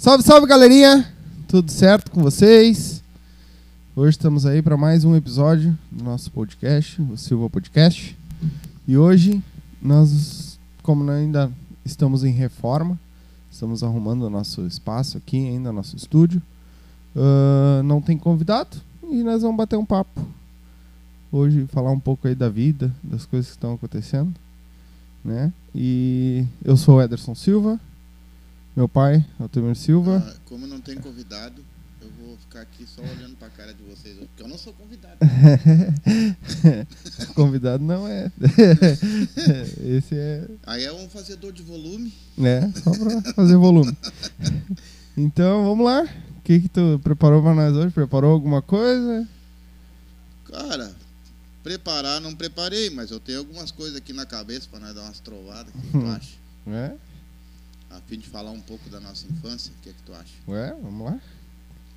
Salve, 0.00 0.24
salve, 0.24 0.46
galerinha! 0.46 1.06
Tudo 1.46 1.70
certo 1.70 2.10
com 2.10 2.22
vocês? 2.22 3.02
Hoje 3.94 4.12
estamos 4.12 4.46
aí 4.46 4.62
para 4.62 4.74
mais 4.74 5.04
um 5.04 5.14
episódio 5.14 5.76
do 5.92 6.02
nosso 6.02 6.30
podcast, 6.30 7.02
o 7.02 7.18
Silva 7.18 7.50
Podcast. 7.50 8.16
E 8.88 8.96
hoje 8.96 9.42
nós, 9.82 10.58
como 10.82 11.10
ainda 11.10 11.52
estamos 11.84 12.24
em 12.24 12.32
reforma, 12.32 12.98
estamos 13.52 13.82
arrumando 13.82 14.22
o 14.22 14.30
nosso 14.30 14.66
espaço 14.66 15.18
aqui, 15.18 15.36
ainda 15.36 15.70
nosso 15.70 15.94
estúdio. 15.94 16.40
ah, 17.14 17.82
não 17.84 18.00
tem 18.00 18.16
convidado 18.16 18.78
e 19.02 19.22
nós 19.22 19.42
vamos 19.42 19.58
bater 19.58 19.76
um 19.76 19.84
papo. 19.84 20.18
Hoje 21.30 21.66
falar 21.66 21.90
um 21.90 22.00
pouco 22.00 22.26
aí 22.26 22.34
da 22.34 22.48
vida, 22.48 22.90
das 23.02 23.26
coisas 23.26 23.50
que 23.50 23.56
estão 23.58 23.74
acontecendo, 23.74 24.32
né? 25.22 25.52
E 25.74 26.46
eu 26.64 26.74
sou 26.74 26.96
o 26.96 27.02
Ederson 27.02 27.34
Silva, 27.34 27.78
meu 28.76 28.88
pai, 28.88 29.24
Altemir 29.38 29.76
Silva. 29.76 30.24
Ah, 30.26 30.36
como 30.44 30.66
não 30.66 30.80
tem 30.80 30.96
convidado, 30.96 31.64
eu 32.00 32.08
vou 32.18 32.36
ficar 32.38 32.62
aqui 32.62 32.86
só 32.86 33.02
olhando 33.02 33.36
pra 33.36 33.50
cara 33.50 33.74
de 33.74 33.82
vocês, 33.82 34.16
porque 34.16 34.42
eu 34.42 34.48
não 34.48 34.56
sou 34.56 34.72
convidado. 34.72 35.16
Convidado 37.34 37.84
não 37.84 38.06
é. 38.06 38.30
Esse 39.84 40.14
é, 40.16 40.48
Aí 40.66 40.84
é 40.84 40.92
um 40.92 41.08
fazedor 41.08 41.52
de 41.52 41.62
volume. 41.62 42.12
né? 42.36 42.72
Só 42.82 42.90
pra 42.90 43.32
fazer 43.34 43.56
volume. 43.56 43.96
Então, 45.16 45.64
vamos 45.64 45.84
lá. 45.84 46.02
O 46.38 46.42
que 46.42 46.60
que 46.60 46.68
tu 46.68 47.00
preparou 47.02 47.42
pra 47.42 47.54
nós 47.54 47.74
hoje? 47.76 47.90
Preparou 47.92 48.32
alguma 48.32 48.62
coisa? 48.62 49.28
Cara, 50.50 50.90
preparar 51.62 52.20
não 52.20 52.34
preparei, 52.34 52.90
mas 52.90 53.10
eu 53.10 53.20
tenho 53.20 53.38
algumas 53.38 53.70
coisas 53.70 53.96
aqui 53.96 54.12
na 54.12 54.26
cabeça 54.26 54.66
pra 54.70 54.80
nós 54.80 54.94
dar 54.94 55.02
umas 55.02 55.20
trovadas. 55.20 55.72
O 55.74 55.78
que, 55.78 55.86
que 55.86 55.92
tu 55.98 56.06
acha? 56.06 56.32
É? 56.68 56.92
A 57.90 58.00
fim 58.02 58.18
de 58.18 58.28
falar 58.28 58.50
um 58.52 58.60
pouco 58.60 58.88
da 58.88 59.00
nossa 59.00 59.26
infância, 59.26 59.72
o 59.72 59.82
que, 59.82 59.92
que 59.92 60.02
tu 60.02 60.12
acha? 60.14 60.32
Ué, 60.48 60.74
vamos 60.80 61.04
lá. 61.06 61.20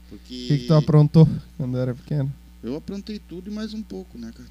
Porque 0.09 0.45
O 0.45 0.47
que 0.47 0.57
que 0.59 0.67
tu 0.67 0.73
aprontou 0.73 1.27
quando 1.57 1.77
era 1.77 1.93
pequeno? 1.93 2.33
eu 2.63 2.75
aprontei 2.77 3.19
tudo 3.19 3.51
e 3.51 3.53
mais 3.53 3.73
um 3.73 3.81
pouco, 3.83 4.17
né, 4.17 4.31
cara? 4.31 4.49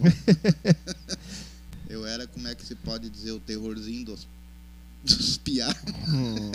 eu 1.88 2.06
era, 2.06 2.26
como 2.26 2.46
é 2.48 2.54
que 2.54 2.64
se 2.64 2.74
pode 2.74 3.08
dizer, 3.08 3.32
o 3.32 3.40
terrorzinho 3.40 4.04
dos, 4.04 4.26
dos 5.02 5.38
piá. 5.38 5.68
Hum, 6.08 6.52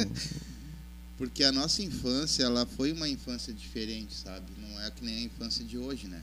Porque 1.17 1.44
a 1.44 1.52
nossa 1.52 1.81
infância, 1.83 2.44
ela 2.44 2.66
foi 2.66 2.92
uma 2.92 3.08
infância 3.09 3.52
diferente, 3.53 4.14
sabe? 4.16 4.45
Não 4.58 4.81
é 4.81 4.92
que 4.92 5.03
nem 5.03 5.16
a 5.17 5.21
infância 5.21 5.66
de 5.66 5.77
hoje, 5.77 6.08
né? 6.08 6.21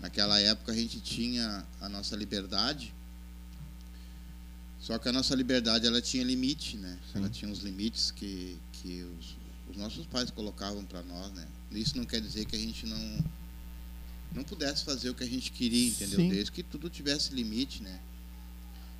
Naquela 0.00 0.38
época 0.40 0.72
a 0.72 0.74
gente 0.74 1.00
tinha 1.00 1.64
a 1.80 1.88
nossa 1.88 2.16
liberdade, 2.16 2.92
só 4.80 4.98
que 4.98 5.08
a 5.08 5.12
nossa 5.12 5.34
liberdade 5.34 5.86
ela 5.86 6.00
tinha 6.00 6.24
limite, 6.24 6.76
né? 6.76 6.98
Ela 7.14 7.26
Sim. 7.26 7.32
tinha 7.32 7.52
os 7.52 7.60
limites 7.60 8.10
que, 8.10 8.58
que 8.72 9.02
os, 9.02 9.36
os 9.70 9.76
nossos 9.76 10.06
pais 10.06 10.30
colocavam 10.30 10.84
para 10.84 11.02
nós, 11.02 11.32
né? 11.32 11.46
Isso 11.70 11.96
não 11.96 12.04
quer 12.04 12.20
dizer 12.20 12.46
que 12.46 12.56
a 12.56 12.58
gente 12.58 12.86
não 12.86 13.24
não 14.32 14.44
pudesse 14.44 14.84
fazer 14.84 15.10
o 15.10 15.14
que 15.14 15.24
a 15.24 15.28
gente 15.28 15.50
queria, 15.50 15.88
entendeu? 15.88 16.20
Sim. 16.20 16.28
Desde 16.28 16.52
que 16.52 16.62
tudo 16.62 16.88
tivesse 16.88 17.34
limite, 17.34 17.82
né? 17.82 18.00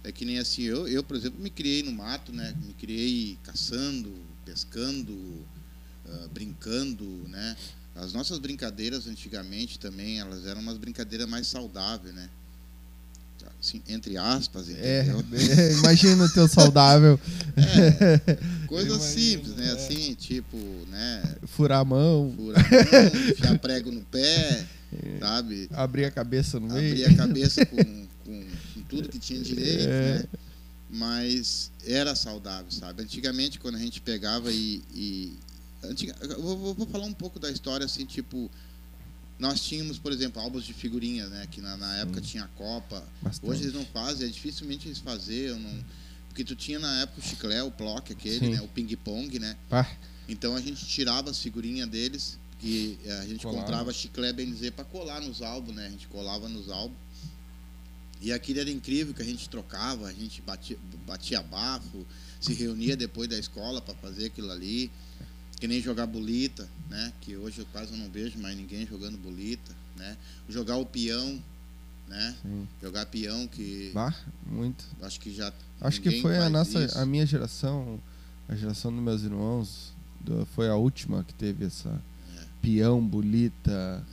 É 0.02 0.10
que 0.10 0.24
nem 0.24 0.38
assim, 0.38 0.62
eu, 0.62 0.88
eu, 0.88 1.04
por 1.04 1.16
exemplo, 1.16 1.40
me 1.40 1.50
criei 1.50 1.82
no 1.82 1.92
mato, 1.92 2.32
né? 2.32 2.54
Me 2.66 2.74
criei 2.74 3.38
caçando, 3.42 4.12
pescando, 4.44 5.46
ah, 6.06 6.28
brincando, 6.32 7.04
né? 7.28 7.56
As 7.94 8.12
nossas 8.12 8.38
brincadeiras 8.38 9.06
antigamente 9.06 9.78
também, 9.78 10.18
elas 10.18 10.46
eram 10.46 10.60
umas 10.60 10.78
brincadeiras 10.78 11.28
mais 11.28 11.46
saudáveis, 11.46 12.14
né? 12.14 12.28
Assim, 13.60 13.82
entre 13.88 14.16
aspas, 14.16 14.68
é, 14.70 15.02
entendeu? 15.02 15.24
é, 15.58 15.72
imagina 15.74 16.24
o 16.24 16.28
teu 16.32 16.48
saudável 16.48 17.18
Coisas 18.66 18.92
Imagino, 18.96 19.00
simples, 19.00 19.56
né? 19.56 19.68
é. 19.68 19.72
assim, 19.72 20.14
tipo, 20.14 20.56
né? 20.88 21.22
furar 21.46 21.80
a 21.80 21.84
mão, 21.84 22.32
Furar 22.36 22.64
a 22.64 22.70
mão, 22.70 23.20
enfiar 23.30 23.58
prego 23.58 23.90
no 23.90 24.00
pé, 24.02 24.66
sabe? 25.18 25.68
abrir 25.72 26.04
a 26.04 26.10
cabeça 26.10 26.58
no 26.60 26.68
meio. 26.68 26.92
abrir 26.92 27.04
a 27.06 27.16
cabeça 27.16 27.66
com, 27.66 27.76
com, 28.24 28.44
com 28.74 28.82
tudo 28.88 29.08
que 29.08 29.18
tinha 29.18 29.40
direito, 29.40 29.84
É. 29.88 30.14
né? 30.18 30.24
Mas 30.92 31.70
era 31.86 32.16
saudável, 32.16 32.70
sabe? 32.70 33.02
Antigamente, 33.02 33.60
quando 33.60 33.76
a 33.76 33.78
gente 33.78 34.00
pegava 34.00 34.50
e. 34.50 34.82
e 34.92 35.32
antiga, 35.84 36.14
vou- 36.38 36.74
vou 36.74 36.86
falar 36.88 37.04
um 37.06 37.12
pouco 37.12 37.38
da 37.38 37.48
história, 37.50 37.86
assim, 37.86 38.04
tipo. 38.04 38.50
Nós 39.40 39.62
tínhamos, 39.62 39.98
por 39.98 40.12
exemplo, 40.12 40.40
álbuns 40.40 40.64
de 40.64 40.74
figurinhas, 40.74 41.30
né? 41.30 41.48
Que 41.50 41.60
na, 41.62 41.76
na 41.76 41.96
época 41.96 42.20
tinha 42.20 42.44
a 42.44 42.48
Copa. 42.48 43.02
Bastante. 43.22 43.50
Hoje 43.50 43.62
eles 43.62 43.74
não 43.74 43.86
fazem, 43.86 44.28
é 44.28 44.30
dificilmente 44.30 44.86
eles 44.86 44.98
faziam. 44.98 45.58
Não, 45.58 45.84
porque 46.28 46.44
tu 46.44 46.54
tinha 46.54 46.78
na 46.78 47.00
época 47.00 47.20
o 47.20 47.22
chiclé, 47.22 47.62
o 47.62 47.70
plock, 47.70 48.12
aquele, 48.12 48.38
Sim. 48.38 48.54
né? 48.54 48.60
O 48.60 48.68
ping-pong, 48.68 49.38
né? 49.38 49.56
Então 50.28 50.54
a 50.54 50.60
gente 50.60 50.84
tirava 50.86 51.30
as 51.30 51.38
figurinhas 51.38 51.88
deles 51.88 52.38
e 52.62 52.98
eh, 53.04 53.12
a 53.20 53.26
gente 53.26 53.42
Colava. 53.42 53.62
comprava 53.62 53.92
chiclé, 53.92 54.32
bem 54.32 54.46
dizer, 54.46 54.72
para 54.72 54.84
colar 54.84 55.20
nos 55.22 55.40
álbuns, 55.40 55.74
né? 55.74 55.86
A 55.86 55.90
gente 55.90 56.06
colava 56.06 56.48
nos 56.48 56.68
álbuns. 56.68 56.98
E 58.20 58.32
aquilo 58.32 58.60
era 58.60 58.70
incrível 58.70 59.14
que 59.14 59.22
a 59.22 59.24
gente 59.24 59.48
trocava, 59.48 60.06
a 60.06 60.12
gente 60.12 60.42
batia, 60.42 60.76
batia 61.06 61.42
bafo, 61.42 62.06
se 62.38 62.52
reunia 62.52 62.94
depois 62.94 63.28
da 63.28 63.38
escola 63.38 63.80
para 63.80 63.94
fazer 63.94 64.26
aquilo 64.26 64.50
ali. 64.52 64.90
Que 65.60 65.68
nem 65.68 65.80
jogar 65.80 66.06
bolita, 66.06 66.66
né? 66.88 67.12
Que 67.20 67.36
hoje 67.36 67.58
eu 67.60 67.66
quase 67.66 67.94
não 67.96 68.08
vejo 68.10 68.38
mais 68.38 68.56
ninguém 68.56 68.86
jogando 68.86 69.18
bolita, 69.18 69.72
né? 69.96 70.16
Jogar 70.48 70.76
o 70.78 70.86
peão, 70.86 71.38
né? 72.08 72.34
sim. 72.42 72.66
Jogar 72.82 73.04
peão 73.06 73.46
que 73.46 73.90
Bah, 73.94 74.14
muito. 74.46 74.84
acho 75.02 75.20
que 75.20 75.32
já 75.32 75.52
Acho 75.80 76.00
que 76.00 76.20
foi 76.22 76.36
a 76.38 76.48
nossa, 76.50 76.84
isso. 76.84 76.98
a 76.98 77.06
minha 77.06 77.24
geração, 77.26 78.00
a 78.48 78.54
geração 78.56 78.90
dos 78.92 79.02
meus 79.02 79.22
irmãos, 79.22 79.92
do- 80.20 80.44
foi 80.54 80.68
a 80.68 80.74
última 80.76 81.22
que 81.24 81.32
teve 81.34 81.64
essa 81.66 81.88
É. 82.38 82.44
peão, 82.60 83.06
bolita, 83.06 84.04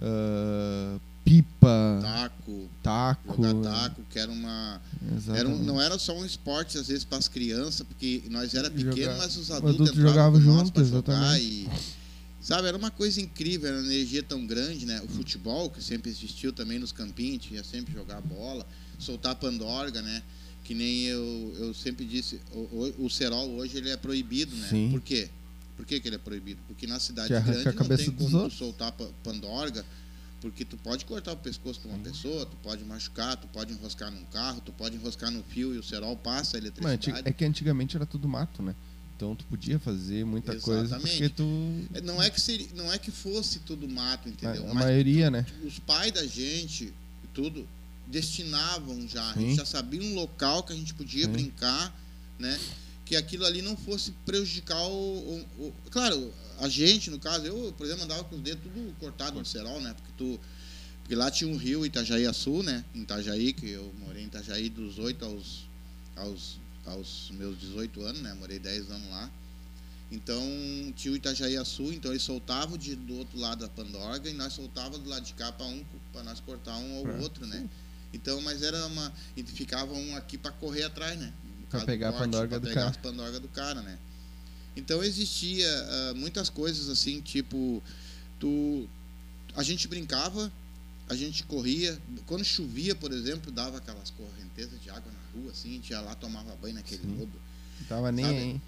ah, 0.00 0.98
pipa, 1.34 1.98
taco, 2.02 2.68
taco. 2.82 3.42
jogar 3.42 3.62
taco, 3.62 4.02
que 4.10 4.18
era 4.18 4.30
uma 4.32 4.80
Era 5.34 5.48
um- 5.48 5.62
não 5.62 5.80
era 5.80 5.96
só 5.98 6.18
um 6.18 6.24
esporte, 6.26 6.76
às 6.76 6.88
vezes, 6.88 7.04
para 7.04 7.18
as 7.18 7.28
crianças, 7.28 7.86
porque 7.86 8.22
nós 8.30 8.52
era 8.54 8.68
Jogar- 8.68 8.94
pequeno, 8.94 9.16
mas 9.18 9.36
os 9.36 9.50
adultos, 9.50 9.74
adulto 9.76 9.92
entravam 9.92 10.08
jogava 10.10 10.38
com 10.40 10.44
nós 10.44 10.56
junto, 10.58 10.72
pra 10.72 10.82
jogar 10.84 10.96
exatamente. 11.36 11.44
e 11.44 11.68
sabe, 12.40 12.66
era 12.68 12.76
uma 12.76 12.90
coisa 12.90 13.20
incrível, 13.20 13.68
era 13.68 13.78
uma 13.80 13.86
energia 13.86 14.22
tão 14.24 14.44
grande, 14.44 14.84
né? 14.86 15.00
O 15.04 15.08
futebol, 15.08 15.70
que 15.70 15.82
sempre 15.82 16.10
existiu 16.10 16.52
também 16.52 16.78
nos 16.80 16.90
campinhos, 16.90 17.46
ia 17.50 17.62
sempre 17.62 17.92
jogar 17.94 18.20
bola, 18.22 18.66
soltar 18.98 19.34
pandorga, 19.36 20.02
né? 20.02 20.22
Que 20.64 20.74
nem 20.74 21.04
eu, 21.04 21.54
eu 21.58 21.74
sempre 21.74 22.04
disse, 22.04 22.40
o, 22.52 22.58
o, 22.98 23.04
o 23.06 23.10
cerol 23.10 23.48
hoje 23.50 23.76
ele 23.78 23.90
é 23.90 23.96
proibido, 23.96 24.54
né? 24.56 24.66
Sim. 24.68 24.90
Por 24.90 25.00
quê? 25.00 25.28
Por 25.76 25.86
que, 25.86 25.98
que 25.98 26.08
ele 26.08 26.16
é 26.16 26.18
proibido? 26.18 26.60
Porque 26.66 26.86
na 26.86 26.98
cidade 27.00 27.28
grande 27.32 27.64
não 27.64 27.96
tem 27.96 28.10
como 28.10 28.50
soltar 28.50 28.92
pa- 28.92 29.08
pandorga, 29.24 29.84
porque 30.40 30.64
tu 30.64 30.76
pode 30.78 31.04
cortar 31.04 31.32
o 31.32 31.36
pescoço 31.36 31.80
de 31.80 31.88
uma 31.88 31.98
pessoa, 31.98 32.46
tu 32.46 32.56
pode 32.62 32.82
machucar, 32.84 33.36
tu 33.36 33.46
pode 33.48 33.72
enroscar 33.72 34.10
num 34.10 34.24
carro, 34.24 34.60
tu 34.60 34.72
pode 34.72 34.96
enroscar 34.96 35.30
no 35.30 35.42
fio 35.44 35.74
e 35.74 35.78
o 35.78 35.82
cerol 35.82 36.16
passa 36.16 36.56
a 36.56 36.60
Mas 36.60 36.64
eletricidade. 36.64 37.10
anti- 37.18 37.28
é 37.28 37.32
que 37.32 37.44
antigamente 37.44 37.96
era 37.96 38.06
tudo 38.06 38.26
mato, 38.28 38.62
né? 38.62 38.74
Então 39.16 39.36
tu 39.36 39.44
podia 39.44 39.78
fazer 39.78 40.24
muita 40.24 40.58
coisa 40.60 40.96
Exatamente. 40.96 41.12
porque 41.12 41.28
tu. 41.28 41.44
É, 41.92 42.00
Não 42.00 42.22
é 42.22 42.30
que 42.30 42.40
seria, 42.40 42.68
não 42.74 42.90
é 42.90 42.96
que 42.98 43.10
fosse 43.10 43.58
tudo 43.60 43.86
mato, 43.86 44.28
A, 44.28 44.30
entendeu? 44.30 44.62
a 44.70 44.74
Mas 44.74 44.84
maioria, 44.86 45.30
né? 45.30 45.44
os 45.62 45.78
pais 45.78 46.10
da 46.12 46.26
gente 46.26 46.84
e 46.84 47.26
tudo 47.34 47.68
destinavam 48.06 49.06
já, 49.08 49.30
a 49.30 49.34
Sim. 49.34 49.40
gente 49.40 49.56
já 49.56 49.64
sabia 49.66 50.00
um 50.02 50.14
local 50.14 50.62
que 50.62 50.72
a 50.72 50.76
gente 50.76 50.94
podia 50.94 51.24
Sim. 51.26 51.32
brincar, 51.32 51.94
né? 52.38 52.58
Que 53.04 53.16
aquilo 53.16 53.44
ali 53.44 53.60
não 53.62 53.76
fosse 53.76 54.12
prejudicar 54.24 54.80
o, 54.86 54.90
o- 54.90 55.46
o- 55.66 55.74
Claro, 55.90 56.32
a 56.60 56.68
gente, 56.68 57.10
no 57.10 57.18
caso, 57.18 57.44
eu, 57.46 57.72
por 57.76 57.86
exemplo, 57.86 58.04
andava 58.04 58.22
com 58.24 58.36
os 58.36 58.42
dedos 58.42 58.62
tudo 58.62 58.94
cortado 58.98 59.38
no 59.38 59.44
cerol, 59.44 59.80
né? 59.80 59.94
Porque 59.94 60.12
tu. 60.16 60.40
Porque 61.02 61.14
lá 61.16 61.28
tinha 61.30 61.50
um 61.50 61.56
rio 61.56 61.84
Itajaí 61.84 62.32
Sul, 62.32 62.62
né? 62.62 62.84
Em 62.94 63.00
Itajaí, 63.02 63.52
que 63.52 63.68
eu 63.68 63.92
morei 63.98 64.22
em 64.22 64.26
Itajaí 64.26 64.68
dos 64.68 64.98
8 64.98 65.24
aos, 65.24 65.66
aos, 66.14 66.60
aos 66.86 67.30
meus 67.32 67.58
18 67.58 68.00
anos, 68.02 68.20
né? 68.22 68.32
Morei 68.34 68.60
10 68.60 68.90
anos 68.90 69.10
lá. 69.10 69.28
Então 70.12 70.40
tinha 70.96 71.12
o 71.12 71.16
Itajaí 71.16 71.64
Sul, 71.64 71.92
então 71.92 72.10
eles 72.12 72.22
soltavam 72.22 72.76
de, 72.76 72.94
do 72.96 73.16
outro 73.16 73.38
lado 73.38 73.60
da 73.60 73.68
Pandorga 73.68 74.28
e 74.28 74.32
nós 74.32 74.52
soltava 74.52 74.98
do 74.98 75.08
lado 75.08 75.24
de 75.24 75.32
cá 75.34 75.50
para 75.52 75.66
um, 75.66 75.84
para 76.12 76.22
nós 76.22 76.40
cortar 76.40 76.76
um 76.76 76.98
ao 76.98 77.02
Pra- 77.04 77.16
outro, 77.16 77.46
né? 77.46 77.68
Então, 78.12 78.40
mas 78.40 78.62
era 78.62 78.86
uma. 78.86 79.12
E 79.36 79.42
ficava 79.42 79.92
um 79.92 80.16
aqui 80.16 80.36
para 80.36 80.50
correr 80.52 80.82
atrás, 80.84 81.18
né? 81.18 81.32
Do 81.70 81.86
pegar 81.86 82.08
a 82.08 82.12
pandorga 82.12 82.48
pra 82.48 82.58
do 82.58 82.68
pegar 82.68 82.80
cara. 82.80 82.90
as 82.90 82.96
pandorgas 82.96 83.40
do 83.40 83.48
cara, 83.48 83.80
né? 83.82 83.98
Então 84.76 85.02
existia 85.02 85.66
ah, 85.68 86.14
muitas 86.14 86.48
coisas 86.48 86.88
assim, 86.88 87.20
tipo, 87.20 87.82
tu, 88.38 88.88
a 89.56 89.62
gente 89.62 89.88
brincava, 89.88 90.50
a 91.08 91.14
gente 91.14 91.42
corria, 91.44 91.98
quando 92.26 92.44
chovia, 92.44 92.94
por 92.94 93.12
exemplo, 93.12 93.50
dava 93.50 93.78
aquelas 93.78 94.10
correntezas 94.10 94.80
de 94.80 94.88
água 94.90 95.10
na 95.12 95.40
rua, 95.40 95.50
assim, 95.52 95.70
a 95.70 95.72
gente 95.74 95.90
ia 95.90 96.00
lá 96.00 96.14
tomava 96.14 96.54
banho 96.56 96.74
naquele 96.74 97.02
Sim. 97.02 97.16
lodo. 97.18 97.32
Não 97.80 97.86
tava 97.88 98.12
nem 98.12 98.24
Sabe? 98.24 98.36
aí. 98.38 98.60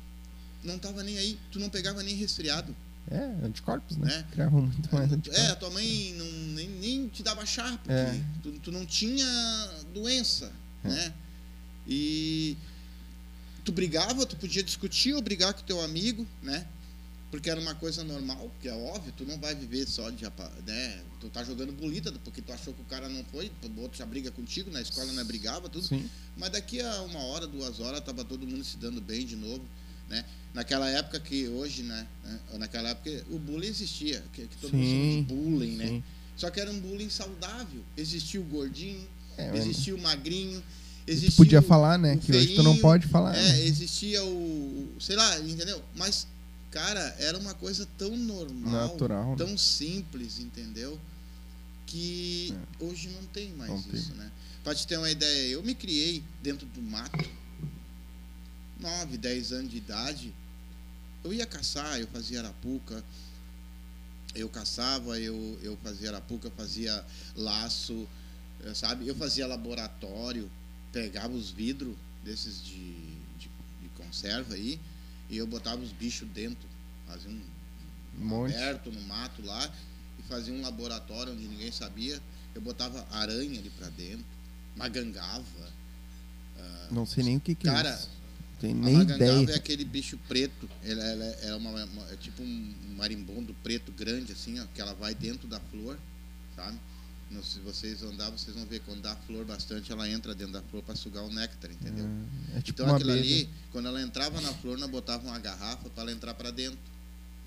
Não 0.64 0.78
tava 0.78 1.02
nem 1.02 1.18
aí, 1.18 1.38
tu 1.50 1.58
não 1.58 1.68
pegava 1.70 2.02
nem 2.02 2.14
resfriado. 2.16 2.74
É, 3.10 3.46
anticorpos, 3.46 3.96
né? 3.96 4.24
É. 4.28 4.32
Criavam 4.32 4.62
muito 4.62 4.94
mais 4.94 5.10
É, 5.10 5.14
anticorpos. 5.16 5.50
a 5.50 5.56
tua 5.56 5.70
mãe 5.70 6.14
não, 6.16 6.24
nem, 6.54 6.68
nem 6.68 7.08
te 7.08 7.22
dava 7.22 7.44
chá, 7.44 7.76
porque 7.78 7.92
É. 7.92 8.20
tu, 8.42 8.52
tu 8.60 8.72
não 8.72 8.86
tinha 8.86 9.26
doença, 9.92 10.52
É. 10.84 10.88
né? 10.88 11.14
E 11.86 12.56
tu 13.64 13.72
brigava, 13.72 14.26
tu 14.26 14.36
podia 14.36 14.62
discutir 14.62 15.14
ou 15.14 15.22
brigar 15.22 15.54
com 15.54 15.62
teu 15.62 15.80
amigo, 15.80 16.26
né? 16.42 16.66
Porque 17.30 17.48
era 17.48 17.58
uma 17.58 17.74
coisa 17.74 18.04
normal, 18.04 18.50
que 18.60 18.68
é 18.68 18.74
óbvio, 18.74 19.10
tu 19.16 19.24
não 19.24 19.38
vai 19.38 19.54
viver 19.54 19.86
só 19.86 20.10
de, 20.10 20.24
né? 20.66 21.02
Tu 21.18 21.30
tá 21.30 21.42
jogando 21.42 21.72
bolita 21.72 22.12
porque 22.24 22.42
tu 22.42 22.52
achou 22.52 22.74
que 22.74 22.82
o 22.82 22.84
cara 22.84 23.08
não 23.08 23.24
foi, 23.24 23.50
o 23.62 23.80
outro 23.80 23.96
já 23.96 24.04
briga 24.04 24.30
contigo, 24.30 24.70
na 24.70 24.82
escola 24.82 25.10
não 25.12 25.24
brigava, 25.24 25.68
tudo. 25.68 25.86
Sim. 25.86 26.08
Mas 26.36 26.50
daqui 26.50 26.80
a 26.82 27.02
uma 27.02 27.20
hora, 27.20 27.46
duas 27.46 27.80
horas, 27.80 28.00
tava 28.04 28.22
todo 28.24 28.46
mundo 28.46 28.62
se 28.62 28.76
dando 28.76 29.00
bem 29.00 29.24
de 29.24 29.36
novo, 29.36 29.64
né? 30.10 30.24
Naquela 30.52 30.86
época 30.90 31.18
que 31.20 31.48
hoje, 31.48 31.82
né? 31.82 32.06
né, 32.22 32.40
Naquela 32.58 32.90
época 32.90 33.24
o 33.30 33.38
bullying 33.38 33.68
existia, 33.68 34.22
que, 34.34 34.46
que 34.46 34.56
todo 34.58 34.76
mundo 34.76 34.86
chama 34.86 35.02
Sim, 35.02 35.22
de 35.22 35.34
bullying, 35.34 35.76
né? 35.76 35.86
sim. 35.86 36.04
Só 36.36 36.50
que 36.50 36.60
era 36.60 36.70
um 36.70 36.80
bullying 36.80 37.08
saudável. 37.08 37.82
Existia 37.96 38.40
o 38.40 38.44
gordinho, 38.44 39.08
É, 39.38 39.56
existia 39.56 39.94
o 39.94 39.98
magrinho, 39.98 40.62
existia 41.06 41.36
podia 41.36 41.60
o- 41.60 41.62
falar, 41.62 41.98
né? 41.98 42.16
Que 42.16 42.32
hoje 42.32 42.54
tu 42.54 42.62
não 42.62 42.72
feinho, 42.72 42.82
pode 42.82 43.06
falar. 43.08 43.36
É, 43.36 43.42
né? 43.42 43.60
existia 43.66 44.24
o, 44.24 44.94
sei 45.00 45.16
lá, 45.16 45.38
entendeu? 45.40 45.82
Mas 45.94 46.26
cara, 46.70 47.00
era 47.18 47.38
uma 47.38 47.52
coisa 47.54 47.86
tão 47.98 48.16
normal, 48.16 48.88
Natural, 48.88 49.30
né? 49.30 49.36
tão 49.36 49.56
simples, 49.58 50.38
entendeu? 50.38 50.98
Que 51.86 52.54
hoje 52.80 53.08
não 53.10 53.24
tem 53.26 53.50
mais 53.52 53.70
É. 53.70 53.74
Não 53.74 53.82
tem. 53.82 54.00
isso, 54.00 54.14
né? 54.14 54.30
Pra 54.64 54.74
te 54.74 54.86
ter 54.86 54.96
uma 54.96 55.10
ideia, 55.10 55.50
eu 55.52 55.62
me 55.62 55.74
criei 55.74 56.22
dentro 56.42 56.66
do 56.66 56.80
mato, 56.80 57.28
9, 58.80 59.16
10 59.18 59.52
anos 59.52 59.70
de 59.70 59.76
idade. 59.76 60.34
Eu 61.24 61.32
ia 61.32 61.46
caçar, 61.46 62.00
eu 62.00 62.06
fazia 62.08 62.40
arapuca, 62.40 63.04
eu 64.34 64.48
caçava, 64.48 65.18
eu, 65.20 65.58
eu 65.62 65.76
fazia 65.82 66.08
arapuca, 66.10 66.50
fazia 66.56 67.04
laço, 67.36 68.08
eh, 68.64 68.74
sabe? 68.74 69.06
Eu 69.06 69.14
fazia 69.14 69.46
laboratório, 69.46 70.50
pegava 70.92 71.32
os 71.32 71.50
vidros 71.50 71.94
desses 72.24 72.62
de, 72.62 72.92
de, 73.38 73.48
de 73.80 73.88
conserva 73.96 74.54
aí 74.54 74.78
e 75.30 75.36
eu 75.36 75.46
botava 75.46 75.80
os 75.82 75.90
bichos 75.92 76.28
dentro, 76.28 76.68
fazia 77.06 77.30
um, 77.30 77.40
Um 78.20 78.24
monte. 78.24 78.54
aberto 78.54 78.90
no 78.92 79.00
mato 79.02 79.42
lá 79.42 79.72
e 80.18 80.22
fazia 80.24 80.52
um 80.52 80.60
laboratório 80.62 81.32
onde 81.32 81.46
ninguém 81.46 81.72
sabia. 81.72 82.20
Eu 82.54 82.60
botava 82.60 83.06
aranha 83.10 83.58
ali 83.58 83.70
pra 83.70 83.88
dentro, 83.88 84.24
magangava. 84.76 85.72
Não 86.90 87.06
sei 87.06 87.24
nem 87.24 87.36
o 87.38 87.40
que, 87.40 87.54
que 87.54 87.64
Cara, 87.66 87.88
é 87.90 87.94
isso. 87.94 88.10
Tem 88.60 88.72
A 88.72 88.74
nem 88.74 88.94
magangava 88.98 89.42
ideia. 89.42 89.54
é 89.56 89.58
aquele 89.58 89.84
bicho 89.84 90.18
preto. 90.28 90.68
Ela, 90.84 91.02
ela 91.02 91.24
é, 91.24 91.54
uma, 91.54 91.70
uma- 91.84 92.10
é 92.12 92.16
tipo 92.16 92.42
um 92.42 92.74
marimbondo 92.96 93.54
preto 93.62 93.90
grande, 93.92 94.32
assim, 94.32 94.60
ó, 94.60 94.66
que 94.74 94.80
ela 94.80 94.92
vai 94.94 95.14
dentro 95.14 95.48
da 95.48 95.58
flor, 95.58 95.98
sabe? 96.54 96.78
Se 97.42 97.60
vocês 97.60 98.02
andar, 98.02 98.30
vocês 98.30 98.54
vão 98.56 98.66
ver 98.66 98.80
quando 98.80 99.00
dá 99.00 99.14
flor 99.26 99.44
bastante, 99.44 99.90
ela 99.92 100.08
entra 100.08 100.34
dentro 100.34 100.52
da 100.52 100.62
flor 100.62 100.82
para 100.82 100.94
sugar 100.96 101.22
o 101.22 101.32
néctar, 101.32 101.70
entendeu? 101.70 102.06
É 102.56 102.60
tipo 102.60 102.82
então 102.82 102.94
aquilo 102.94 103.12
ali, 103.12 103.48
quando 103.70 103.86
ela 103.86 104.02
entrava 104.02 104.40
na 104.40 104.52
flor, 104.54 104.76
nós 104.76 104.90
botava 104.90 105.26
uma 105.26 105.38
garrafa 105.38 105.88
para 105.90 106.02
ela 106.02 106.12
entrar 106.12 106.34
para 106.34 106.50
dentro, 106.50 106.78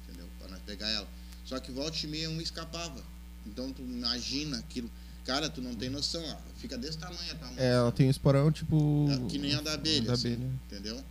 entendeu? 0.03 0.27
Para 0.39 0.49
nós 0.49 0.61
pegar 0.65 0.89
ela. 0.89 1.07
Só 1.45 1.59
que 1.59 1.71
volta 1.71 1.97
e 2.03 2.07
meia 2.07 2.29
um 2.29 2.41
escapava. 2.41 3.03
Então 3.45 3.71
tu 3.71 3.81
imagina 3.81 4.57
aquilo. 4.57 4.89
Cara, 5.25 5.49
tu 5.49 5.61
não 5.61 5.75
tem 5.75 5.89
noção, 5.89 6.23
ó, 6.23 6.37
fica 6.59 6.77
desse 6.77 6.97
tamanho 6.97 7.31
a 7.31 7.35
tua 7.35 7.47
mão. 7.47 7.57
É, 7.57 7.71
ela 7.73 7.91
tem 7.91 8.07
um 8.07 8.09
esporão 8.11 8.51
tipo. 8.51 9.07
É, 9.09 9.29
que 9.29 9.37
nem 9.37 9.53
a 9.55 9.61
da 9.61 9.73
abelha, 9.73 10.05
Da 10.07 10.13
assim, 10.13 10.33
abelha. 10.33 10.51
entendeu? 10.67 11.03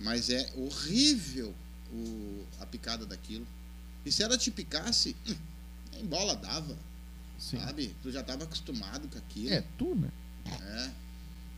Mas 0.00 0.30
é 0.30 0.50
horrível 0.56 1.54
o, 1.92 2.44
a 2.60 2.66
picada 2.66 3.04
daquilo. 3.06 3.46
E 4.04 4.10
se 4.10 4.22
ela 4.22 4.36
te 4.38 4.50
picasse, 4.50 5.14
nem 5.92 6.06
bola 6.06 6.34
dava, 6.34 6.76
Sim. 7.40 7.58
sabe? 7.58 7.96
Tu 8.02 8.12
já 8.12 8.20
estava 8.20 8.44
acostumado 8.44 9.08
com 9.08 9.18
aquilo. 9.18 9.50
É, 9.50 9.64
tu, 9.78 9.94
né? 9.94 10.10
É. 10.46 10.90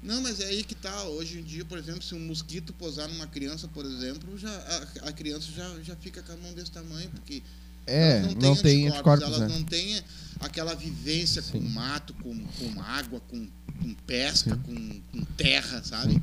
Não, 0.02 0.20
mas 0.22 0.40
é 0.40 0.46
aí 0.46 0.64
que 0.64 0.74
tá. 0.74 1.04
Hoje 1.04 1.38
em 1.38 1.42
dia, 1.42 1.64
por 1.64 1.76
exemplo, 1.78 2.02
se 2.02 2.14
um 2.14 2.20
mosquito 2.20 2.72
posar 2.72 3.08
numa 3.08 3.26
criança, 3.26 3.68
por 3.68 3.84
exemplo, 3.84 4.38
já, 4.38 4.50
a, 4.50 5.08
a 5.08 5.12
criança 5.12 5.50
já, 5.52 5.82
já 5.82 5.96
fica 5.96 6.22
com 6.22 6.32
a 6.32 6.36
mão 6.36 6.52
desse 6.54 6.70
tamanho, 6.70 7.10
porque 7.10 7.42
É, 7.86 8.18
elas 8.18 8.34
não, 8.34 8.56
tem 8.56 8.88
anticorpos, 8.88 9.26
elas 9.26 9.40
né? 9.40 9.48
não 9.48 9.62
têm 9.64 10.02
aquela 10.40 10.74
vivência 10.74 11.42
com 11.42 11.60
Sim. 11.60 11.68
mato, 11.68 12.14
com, 12.14 12.36
com 12.44 12.80
água, 12.80 13.20
com, 13.28 13.48
com 13.80 13.94
pesca, 14.06 14.56
com, 14.56 15.00
com 15.12 15.24
terra, 15.36 15.82
sabe? 15.84 16.22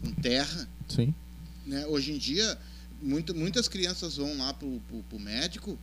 Com 0.00 0.12
terra. 0.12 0.68
Sim. 0.88 1.12
né? 1.66 1.86
Hoje 1.86 2.12
em 2.12 2.18
dia, 2.18 2.56
muito, 3.02 3.34
muitas 3.34 3.66
crianças 3.68 4.16
vão 4.16 4.36
lá 4.38 4.54
pro, 4.54 4.80
pro, 4.88 5.02
pro 5.04 5.18
médico 5.18 5.78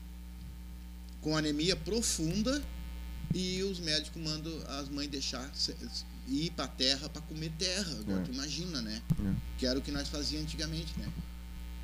com 1.21 1.35
anemia 1.35 1.75
profunda 1.75 2.61
e 3.33 3.63
os 3.63 3.79
médicos 3.79 4.21
mandam 4.21 4.53
as 4.79 4.89
mães 4.89 5.07
deixar 5.09 5.51
ir 6.27 6.51
pra 6.51 6.67
terra 6.67 7.09
para 7.09 7.21
comer 7.23 7.51
terra. 7.57 7.91
Agora 7.99 8.21
É. 8.21 8.23
tu 8.23 8.31
imagina, 8.31 8.81
né? 8.81 9.01
É. 9.19 9.33
Que 9.57 9.65
era 9.65 9.77
o 9.77 9.81
que 9.81 9.91
nós 9.91 10.07
fazíamos 10.09 10.47
antigamente, 10.47 10.93
né? 10.97 11.11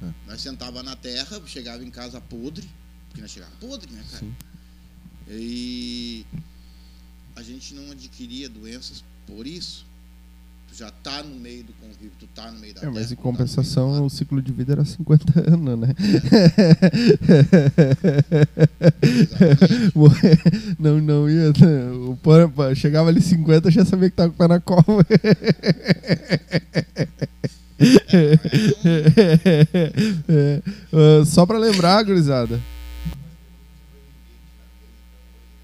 É. 0.04 0.14
Nós 0.28 0.42
sentava 0.42 0.82
na 0.82 0.96
terra, 0.96 1.42
chegava 1.46 1.84
em 1.84 1.92
casa 1.92 2.20
podre, 2.22 2.68
porque 3.10 3.22
nós 3.22 3.32
chegava 3.32 3.52
podre, 3.58 3.92
né, 3.92 4.04
cara? 4.10 4.20
Sim. 4.26 4.36
E 5.30 6.26
a 7.36 7.44
gente 7.44 7.74
não 7.74 7.92
adquiria 7.92 8.50
doenças 8.50 9.04
por 9.28 9.46
isso. 9.48 9.86
Tu 10.72 10.78
já 10.78 10.90
tá 10.90 11.22
no 11.22 11.36
meio 11.36 11.66
do 11.66 11.74
convívio, 11.74 12.12
tu 12.18 12.26
tá 12.28 12.50
no 12.50 12.58
meio 12.58 12.74
da 12.74 12.82
É, 12.82 12.86
mas 12.86 12.94
terra, 12.94 13.06
em 13.06 13.10
tu 13.10 13.18
tá 13.18 13.22
compensação 13.24 13.92
mato. 13.92 14.06
o 14.06 14.10
ciclo 14.10 14.42
de 14.42 14.54
vida 14.54 14.72
era 14.72 14.86
50 14.86 15.52
anos, 15.54 15.80
né? 15.80 15.94
Exatamente. 19.02 20.78
não, 20.80 21.02
não 21.02 21.30
ia. 21.30 21.52
O 22.10 22.16
Pampa 22.16 22.74
chegava 22.74 23.10
ali 23.10 23.22
50, 23.22 23.70
já 23.70 23.84
sabia 23.84 24.10
que 24.10 24.16
tava 24.16 24.30
com 24.30 24.36
o 24.36 24.38
pé 24.38 24.48
na 24.48 24.60
cova. 24.62 25.06
É, 30.28 30.62
ah, 30.94 31.26
só 31.26 31.46
pra 31.46 31.58
lembrar, 31.58 32.04
gurizada. 32.04 32.60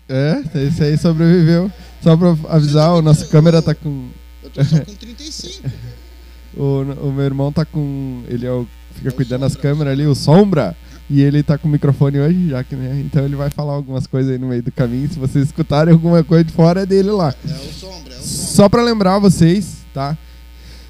É, 0.09 0.41
esse 0.67 0.83
aí 0.83 0.97
sobreviveu. 0.97 1.71
Só 2.01 2.15
pra 2.15 2.29
avisar, 2.49 2.91
a 2.91 3.01
nossa 3.01 3.25
câmera 3.27 3.61
tá 3.61 3.73
com. 3.75 4.09
Eu 4.47 4.51
tô 4.51 4.63
só 4.63 4.79
com 4.83 4.93
35. 4.93 5.69
O, 6.55 6.81
o 7.09 7.13
meu 7.13 7.25
irmão 7.25 7.51
tá 7.51 7.63
com. 7.65 8.23
Ele 8.27 8.43
é 8.43 8.51
o, 8.51 8.65
fica 8.95 9.09
É 9.09 9.11
cuidando 9.11 9.41
das 9.41 9.55
câmeras 9.55 9.93
ali, 9.93 10.07
o 10.07 10.15
Sombra. 10.15 10.75
E 11.07 11.21
ele 11.21 11.43
tá 11.43 11.55
com 11.55 11.67
o 11.67 11.71
microfone 11.71 12.19
hoje, 12.19 12.49
já 12.49 12.63
que, 12.63 12.75
né? 12.75 12.99
Então 13.05 13.23
ele 13.25 13.35
vai 13.35 13.51
falar 13.51 13.73
algumas 13.73 14.07
coisas 14.07 14.31
aí 14.31 14.39
no 14.39 14.47
meio 14.47 14.63
do 14.63 14.71
caminho. 14.71 15.07
Se 15.07 15.19
vocês 15.19 15.45
escutarem 15.45 15.93
alguma 15.93 16.23
coisa 16.23 16.45
de 16.45 16.51
fora, 16.51 16.81
é 16.81 16.85
dele 16.85 17.11
lá. 17.11 17.35
É 17.47 17.51
o 17.51 17.57
sombra, 17.71 18.13
é 18.13 18.17
o 18.17 18.21
sombra. 18.21 18.21
Só 18.21 18.67
pra 18.67 18.81
lembrar 18.81 19.19
vocês, 19.19 19.85
tá? 19.93 20.17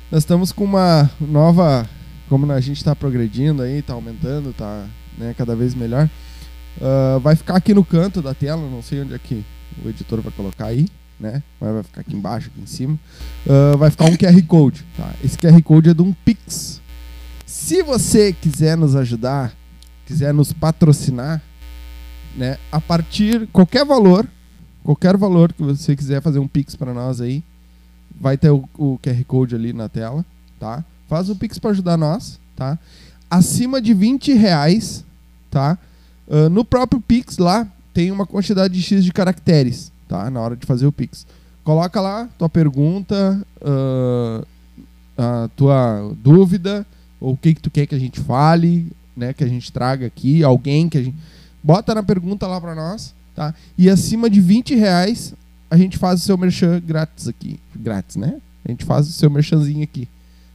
Nós 0.09 0.23
estamos 0.23 0.53
com 0.53 0.63
uma 0.63 1.09
nova. 1.19 1.85
Como 2.29 2.49
a 2.49 2.61
gente 2.61 2.81
tá 2.81 2.95
progredindo 2.95 3.61
aí, 3.61 3.81
tá 3.81 3.93
aumentando, 3.93 4.53
tá 4.53 4.85
né, 5.17 5.35
cada 5.37 5.53
vez 5.53 5.75
melhor. 5.75 6.09
Ah, 6.81 7.19
vai 7.21 7.35
ficar 7.35 7.55
aqui 7.55 7.73
no 7.73 7.83
canto 7.83 8.21
da 8.21 8.33
tela, 8.33 8.61
não 8.69 8.81
sei 8.81 9.01
onde 9.01 9.13
é 9.13 9.19
que 9.19 9.43
o 9.83 9.89
editor 9.89 10.21
vai 10.21 10.31
colocar 10.31 10.67
aí, 10.67 10.87
né? 11.19 11.41
Vai 11.59 11.83
ficar 11.83 12.01
aqui 12.01 12.15
embaixo, 12.15 12.49
aqui 12.49 12.61
em 12.61 12.65
cima. 12.65 12.99
Ah, 13.47 13.75
vai 13.77 13.89
ficar 13.89 14.05
um 14.05 14.15
QR 14.15 14.41
Code, 14.45 14.85
tá? 14.95 15.13
Esse 15.23 15.37
QR 15.37 15.61
Code 15.63 15.89
é 15.89 15.93
de 15.93 16.01
um 16.01 16.13
Pix. 16.13 16.81
Se 17.45 17.81
você 17.81 18.33
quiser 18.33 18.77
nos 18.77 18.95
ajudar, 18.95 19.53
quiser 20.05 20.33
nos 20.33 20.53
patrocinar, 20.53 21.41
né? 22.35 22.57
A 22.71 22.79
partir 22.79 23.47
qualquer 23.47 23.85
valor, 23.85 24.27
qualquer 24.83 25.17
valor 25.17 25.51
que 25.51 25.63
você 25.63 25.95
quiser 25.95 26.21
fazer 26.21 26.39
um 26.39 26.47
Pix 26.47 26.75
para 26.75 26.93
nós 26.93 27.19
aí, 27.19 27.43
vai 28.19 28.37
ter 28.37 28.49
o, 28.49 28.67
o 28.77 28.99
QR 29.01 29.23
Code 29.25 29.55
ali 29.55 29.73
na 29.73 29.89
tela, 29.89 30.25
tá? 30.59 30.83
Faz 31.07 31.29
o 31.29 31.35
Pix 31.35 31.57
para 31.57 31.71
ajudar 31.71 31.97
nós, 31.97 32.39
tá? 32.55 32.77
Acima 33.29 33.81
de 33.81 33.93
20 33.93 34.33
reais, 34.33 35.03
tá? 35.49 35.77
Ah, 36.29 36.49
no 36.49 36.63
próprio 36.63 37.01
Pix 37.01 37.37
lá 37.37 37.67
tem 37.93 38.11
uma 38.11 38.25
quantidade 38.27 38.73
de 38.73 38.81
X 38.81 39.03
de 39.03 39.11
caracteres, 39.11 39.91
tá? 40.07 40.29
Na 40.29 40.39
hora 40.41 40.55
de 40.55 40.65
fazer 40.65 40.85
o 40.85 40.91
Pix. 40.91 41.25
Coloca 41.63 41.99
lá 41.99 42.29
tua 42.37 42.47
pergunta, 42.47 43.41
ah, 43.61 44.41
a 45.17 45.49
tua 45.55 46.13
dúvida, 46.23 46.85
ou 47.19 47.33
o 47.33 47.37
que, 47.37 47.55
que 47.55 47.61
tu 47.61 47.71
quer 47.71 47.87
que 47.87 47.95
a 47.95 47.99
gente 47.99 48.19
fale, 48.19 48.87
né? 49.15 49.33
Que 49.33 49.43
a 49.43 49.47
gente 49.47 49.71
traga 49.71 50.05
aqui, 50.05 50.43
alguém 50.43 50.87
que 50.87 50.97
a 50.97 51.03
gente. 51.03 51.17
Bota 51.63 51.93
na 51.95 52.03
pergunta 52.03 52.47
lá 52.47 52.61
para 52.61 52.75
nós, 52.75 53.13
tá? 53.35 53.53
E 53.77 53.89
acima 53.89 54.29
de 54.29 54.39
20 54.39 54.75
reais 54.75 55.33
a 55.69 55.75
gente 55.75 55.97
faz 55.97 56.21
o 56.21 56.23
seu 56.23 56.37
merchan 56.37 56.79
grátis 56.79 57.27
aqui. 57.27 57.59
Grátis, 57.75 58.15
né? 58.15 58.39
A 58.63 58.71
gente 58.71 58.85
faz 58.85 59.07
o 59.07 59.11
seu 59.11 59.29
merchanzinho 59.29 59.83
aqui, 59.83 60.07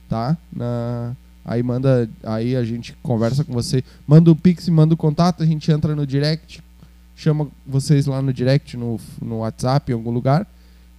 tá? 0.09 0.37
Na... 0.55 1.13
Aí 1.45 1.61
manda, 1.61 2.09
aí 2.23 2.55
a 2.55 2.63
gente 2.63 2.95
conversa 3.03 3.43
com 3.43 3.53
você, 3.53 3.83
manda 4.07 4.31
o 4.31 4.37
Pix, 4.37 4.69
manda 4.69 4.95
o 4.95 4.97
contato, 4.97 5.43
a 5.43 5.47
gente 5.47 5.71
entra 5.73 5.97
no 5.97 6.07
direct, 6.07 6.63
chama 7.23 7.49
vocês 7.67 8.07
lá 8.07 8.21
no 8.21 8.33
direct, 8.33 8.77
no, 8.77 8.99
no 9.21 9.39
WhatsApp, 9.39 9.91
em 9.91 9.95
algum 9.95 10.11
lugar, 10.11 10.47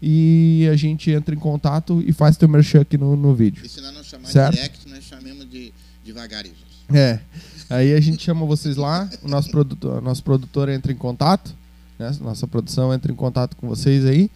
e 0.01 0.67
a 0.71 0.75
gente 0.75 1.11
entra 1.11 1.33
em 1.33 1.39
contato 1.39 2.03
e 2.05 2.11
faz 2.11 2.37
teu 2.37 2.47
merchan 2.49 2.81
aqui 2.81 2.97
no, 2.97 3.15
no 3.15 3.33
vídeo. 3.33 3.65
E 3.65 3.69
se 3.69 3.81
nós 3.81 3.93
não 3.93 4.03
chamar 4.03 4.27
Certo. 4.27 4.55
direct, 4.55 4.89
nós 4.89 5.03
chamamos 5.03 5.49
de 5.49 5.73
devagarinho. 6.03 6.55
É. 6.93 7.19
Aí 7.69 7.93
a 7.93 8.01
gente 8.01 8.23
chama 8.23 8.45
vocês 8.45 8.75
lá, 8.75 9.09
o 9.21 9.27
nosso 9.27 9.49
produtor, 9.49 10.01
nosso 10.01 10.23
produtor 10.23 10.69
entra 10.69 10.91
em 10.91 10.95
contato, 10.95 11.55
né? 11.97 12.11
Nossa 12.21 12.45
produção 12.45 12.93
entra 12.93 13.11
em 13.11 13.15
contato 13.15 13.55
com 13.55 13.67
vocês 13.67 14.05
aí 14.05 14.29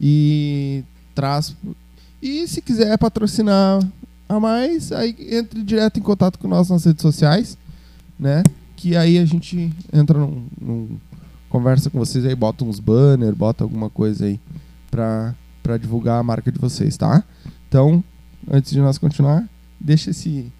e 0.00 0.82
traz. 1.14 1.54
E 2.22 2.46
se 2.48 2.62
quiser 2.62 2.96
patrocinar 2.98 3.80
a 4.28 4.40
mais, 4.40 4.92
aí 4.92 5.14
entre 5.30 5.62
direto 5.62 5.98
em 5.98 6.02
contato 6.02 6.38
com 6.38 6.48
nós 6.48 6.70
nas 6.70 6.84
redes 6.84 7.02
sociais, 7.02 7.58
né? 8.18 8.42
Que 8.76 8.96
aí 8.96 9.18
a 9.18 9.24
gente 9.24 9.70
entra 9.92 10.18
num, 10.18 10.46
num 10.60 10.98
conversa 11.50 11.90
com 11.90 11.98
vocês 11.98 12.24
aí, 12.24 12.34
bota 12.34 12.64
uns 12.64 12.80
banners, 12.80 13.36
bota 13.36 13.64
alguma 13.64 13.90
coisa 13.90 14.24
aí 14.24 14.40
pra, 14.90 15.34
pra 15.62 15.76
divulgar 15.76 16.18
a 16.20 16.22
marca 16.22 16.50
de 16.50 16.58
vocês, 16.58 16.96
tá? 16.96 17.22
Então, 17.68 18.02
antes 18.50 18.70
de 18.70 18.80
nós 18.80 18.96
continuar, 18.96 19.46
deixa 19.78 20.10
esse. 20.10 20.50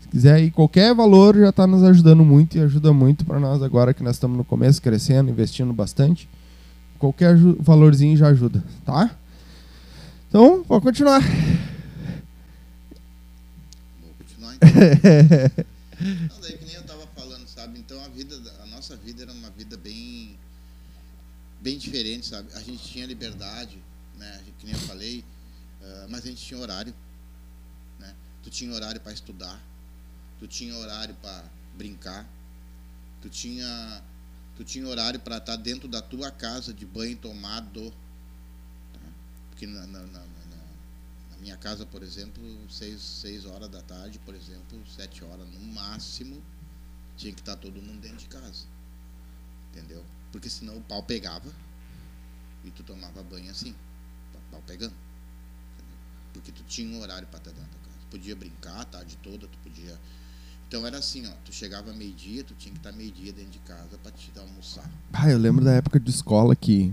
Se 0.00 0.08
quiser 0.08 0.34
aí, 0.34 0.50
qualquer 0.50 0.94
valor 0.94 1.36
já 1.36 1.50
tá 1.50 1.66
nos 1.66 1.82
ajudando 1.82 2.24
muito 2.24 2.56
e 2.56 2.60
ajuda 2.60 2.92
muito 2.92 3.24
para 3.24 3.40
nós 3.40 3.62
agora 3.62 3.92
que 3.94 4.02
nós 4.02 4.16
estamos 4.16 4.36
no 4.36 4.44
começo, 4.44 4.80
crescendo, 4.80 5.30
investindo 5.30 5.72
bastante. 5.72 6.28
Qualquer 6.98 7.36
valorzinho 7.58 8.16
já 8.16 8.28
ajuda, 8.28 8.62
tá? 8.84 9.10
Então, 10.28 10.62
pode 10.62 10.84
continuar. 10.84 11.20
Vou 14.00 14.12
continuar 14.18 14.54
então. 14.54 15.64
Não, 16.00 16.40
daí 16.40 16.58
que 16.58 16.64
nem 16.66 16.74
eu 16.74 16.82
tava 16.82 17.06
falando, 17.14 17.46
sabe? 17.46 17.78
Então 17.78 17.98
a 18.04 18.08
vida, 18.08 18.36
a 18.62 18.66
nossa 18.66 18.96
vida 18.96 19.22
era 19.22 19.32
uma 19.32 19.48
vida 19.50 19.76
bem, 19.76 20.36
bem 21.64 21.78
diferente, 21.78 22.26
sabe? 22.26 22.52
A 22.52 22.60
gente 22.60 22.84
tinha 22.84 23.06
liberdade, 23.06 23.82
né? 24.18 24.44
Que 24.58 24.66
nem 24.66 24.74
eu 24.74 24.80
falei, 24.82 25.24
ah, 25.82 26.06
mas 26.10 26.24
a 26.24 26.28
gente 26.28 26.44
tinha 26.44 26.60
horário, 26.60 26.94
né? 27.98 28.14
Tu 28.42 28.50
tinha 28.50 28.70
horário 28.74 29.00
para 29.00 29.12
estudar, 29.12 29.58
tu 30.38 30.46
tinha 30.46 30.76
horário 30.76 31.14
para 31.22 31.42
brincar, 31.74 32.28
tu 33.22 33.30
tinha, 33.30 34.02
tu 34.54 34.62
tinha 34.62 34.86
horário 34.86 35.18
para 35.18 35.38
estar 35.38 35.56
dentro 35.56 35.88
da 35.88 36.02
tua 36.02 36.30
casa 36.30 36.70
de 36.74 36.84
banho 36.84 37.16
tomado, 37.16 37.90
tá? 38.92 39.00
Porque 39.48 39.66
na, 39.66 39.86
na, 39.86 40.00
na, 40.00 40.20
na- 40.20 40.64
minha 41.40 41.56
casa, 41.58 41.84
por 41.86 42.02
exemplo, 42.02 42.42
seis, 42.70 43.00
seis 43.02 43.44
horas 43.44 43.68
da 43.70 43.82
tarde, 43.82 44.18
por 44.18 44.34
exemplo, 44.34 44.82
sete 44.96 45.22
horas 45.24 45.46
no 45.50 45.60
máximo, 45.74 46.42
tinha 47.18 47.34
que 47.34 47.40
estar 47.40 47.56
todo 47.56 47.82
mundo 47.82 48.00
dentro 48.00 48.18
de 48.18 48.26
casa. 48.28 48.64
Entendeu? 49.70 50.04
Porque 50.34 50.50
senão 50.50 50.76
o 50.76 50.80
pau 50.80 51.00
pegava 51.00 51.48
e 52.64 52.70
tu 52.72 52.82
tomava 52.82 53.22
banho 53.22 53.52
assim, 53.52 53.72
o 54.34 54.50
pau 54.50 54.60
pegando. 54.66 54.92
entendeu? 54.92 55.96
Porque 56.32 56.50
tu 56.50 56.64
tinha 56.64 56.92
um 56.92 57.00
horário 57.00 57.28
para 57.28 57.38
estar 57.38 57.52
dentro 57.52 57.70
da 57.70 57.88
casa. 57.88 58.06
Podia 58.10 58.34
brincar 58.34 58.80
a 58.80 58.84
tarde 58.84 59.16
toda, 59.22 59.46
tu 59.46 59.56
podia. 59.62 59.96
Então 60.66 60.84
era 60.84 60.98
assim, 60.98 61.24
ó, 61.28 61.30
tu 61.44 61.52
chegava 61.52 61.92
meio-dia, 61.92 62.42
tu 62.42 62.52
tinha 62.54 62.72
que 62.72 62.80
estar 62.80 62.90
meio-dia 62.90 63.32
dentro 63.32 63.52
de 63.52 63.60
casa 63.60 63.96
para 64.02 64.10
te 64.10 64.32
almoçar. 64.36 64.90
Ah, 65.12 65.30
eu 65.30 65.38
lembro 65.38 65.64
da 65.64 65.70
época 65.70 66.00
de 66.00 66.10
escola 66.10 66.56
que 66.56 66.92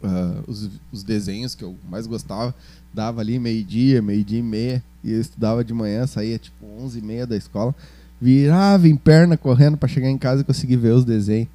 ah, 0.00 0.44
os, 0.46 0.70
os 0.92 1.02
desenhos 1.02 1.56
que 1.56 1.64
eu 1.64 1.76
mais 1.90 2.06
gostava 2.06 2.54
dava 2.94 3.20
ali 3.20 3.40
meio-dia, 3.40 4.00
meio-dia 4.00 4.38
e 4.38 4.42
meia, 4.42 4.84
e 5.02 5.10
eu 5.10 5.20
estudava 5.20 5.64
de 5.64 5.74
manhã, 5.74 6.06
saía 6.06 6.38
tipo 6.38 6.64
11 6.64 6.96
e 6.96 7.02
meia 7.02 7.26
da 7.26 7.36
escola, 7.36 7.74
virava 8.20 8.86
em 8.86 8.94
perna 8.94 9.36
correndo 9.36 9.76
para 9.76 9.88
chegar 9.88 10.08
em 10.08 10.16
casa 10.16 10.42
e 10.42 10.44
conseguir 10.44 10.76
ver 10.76 10.92
os 10.92 11.04
desenhos. 11.04 11.48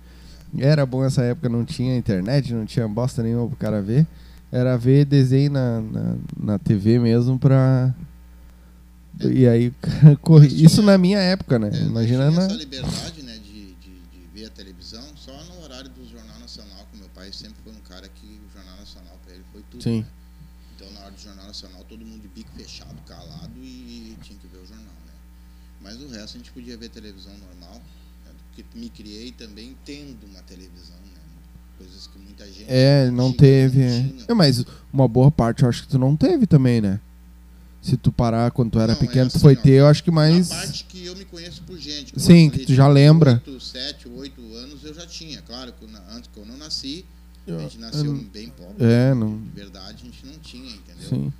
Era 0.57 0.85
bom 0.85 1.03
essa 1.03 1.23
época, 1.23 1.49
não 1.49 1.65
tinha 1.65 1.97
internet, 1.97 2.53
não 2.53 2.65
tinha 2.65 2.87
bosta 2.87 3.23
nenhuma 3.23 3.47
pro 3.47 3.57
cara 3.57 3.81
ver. 3.81 4.07
Era 4.51 4.77
ver 4.77 5.05
desenho 5.05 5.51
na, 5.51 5.81
na, 5.81 6.15
na 6.39 6.59
TV 6.59 6.99
mesmo 6.99 7.37
pra. 7.37 7.93
E 9.19 9.47
aí, 9.47 9.73
corre. 10.21 10.47
Isso 10.47 10.81
na 10.81 10.97
minha 10.97 11.19
época, 11.19 11.59
né? 11.59 11.71
É, 11.73 11.83
Imagina 11.83 12.31
na. 12.31 12.43
essa 12.45 12.53
liberdade, 12.53 13.23
né, 13.23 13.33
de, 13.37 13.73
de, 13.75 13.99
de 13.99 14.27
ver 14.33 14.45
a 14.45 14.49
televisão 14.49 15.03
só 15.15 15.33
no 15.45 15.63
horário 15.63 15.89
do 15.89 16.07
Jornal 16.07 16.39
Nacional, 16.39 16.87
que 16.91 16.97
meu 16.97 17.09
pai 17.09 17.31
sempre 17.33 17.57
foi 17.63 17.73
um 17.73 17.81
cara 17.81 18.07
que 18.07 18.25
o 18.25 18.53
Jornal 18.53 18.77
Nacional 18.77 19.19
para 19.25 19.33
ele 19.33 19.43
foi 19.51 19.63
tudo. 19.69 19.83
Sim. 19.83 20.01
né? 20.01 20.05
Então 20.75 20.91
na 20.93 20.99
hora 21.01 21.11
do 21.11 21.19
Jornal 21.19 21.47
Nacional 21.47 21.83
todo 21.89 22.05
mundo 22.05 22.21
de 22.21 22.27
bico 22.27 22.51
fechado, 22.55 22.95
calado 23.07 23.51
e 23.57 24.15
tinha 24.21 24.37
que 24.39 24.47
ver 24.47 24.59
o 24.59 24.65
jornal, 24.65 24.93
né? 25.07 25.13
Mas 25.81 25.95
o 25.99 26.07
resto 26.07 26.35
a 26.35 26.37
gente 26.37 26.51
podia 26.51 26.77
ver 26.77 26.89
televisão 26.89 27.33
normal, 27.39 27.81
me 28.75 28.89
criei 28.89 29.31
também 29.31 29.75
tendo 29.85 30.25
uma 30.29 30.41
televisão, 30.43 30.95
né? 31.05 31.21
Coisas 31.77 32.07
que 32.07 32.17
muita 32.19 32.45
gente 32.45 32.65
É, 32.67 33.09
não 33.11 33.27
tinha, 33.31 33.37
teve. 33.39 33.79
não 33.79 33.85
é. 33.87 34.01
tinha. 34.09 34.25
É, 34.29 34.33
mas 34.33 34.65
uma 34.91 35.07
boa 35.07 35.29
parte 35.31 35.63
eu 35.63 35.69
acho 35.69 35.83
que 35.83 35.89
tu 35.89 35.99
não 35.99 36.15
teve 36.15 36.45
também, 36.47 36.81
né? 36.81 36.99
Se 37.81 37.95
tu 37.95 38.11
parar 38.11 38.51
quando 38.51 38.71
tu 38.71 38.79
era 38.79 38.93
Não, 38.93 38.95
é 38.95 38.99
pequeno, 38.99 39.29
tu 39.29 39.35
assim, 39.37 39.39
foi 39.39 39.55
ó, 39.55 39.61
ter, 39.61 39.71
eu 39.73 39.87
acho 39.87 40.03
que 40.03 40.11
mais. 40.11 40.49
parte 40.49 40.83
que 40.85 41.05
eu 41.05 41.15
me 41.15 41.23
conheço 41.25 41.61
por 41.63 41.77
gente. 41.77 42.11
como 42.13 42.25
Sim, 42.25 42.49
que 42.49 42.65
tu 42.65 42.73
já 42.73 42.87
lembra. 42.87 43.41
Oito, 43.45 43.61
sete, 43.61 44.09
oito 44.09 44.41
anos 44.55 44.83
eu 44.83 44.93
já 44.93 45.05
tinha. 45.05 45.41
Claro, 45.43 45.71
que 45.71 45.85
antes 46.11 46.29
que 46.33 46.39
eu 46.39 46.45
não 46.45 46.57
nasci, 46.57 47.05
a 47.47 47.59
gente 47.59 47.77
nasceu 47.77 48.05
eu- 48.05 48.23
bem 48.33 48.49
pobre. 48.49 48.75
É, 48.83 49.13
não. 49.13 49.39
De 49.39 49.49
verdade, 49.51 50.01
a 50.01 50.05
gente 50.05 50.25
não 50.25 50.37
tinha, 50.39 50.69
entendeu? 50.75 51.07
Sim. 51.07 51.33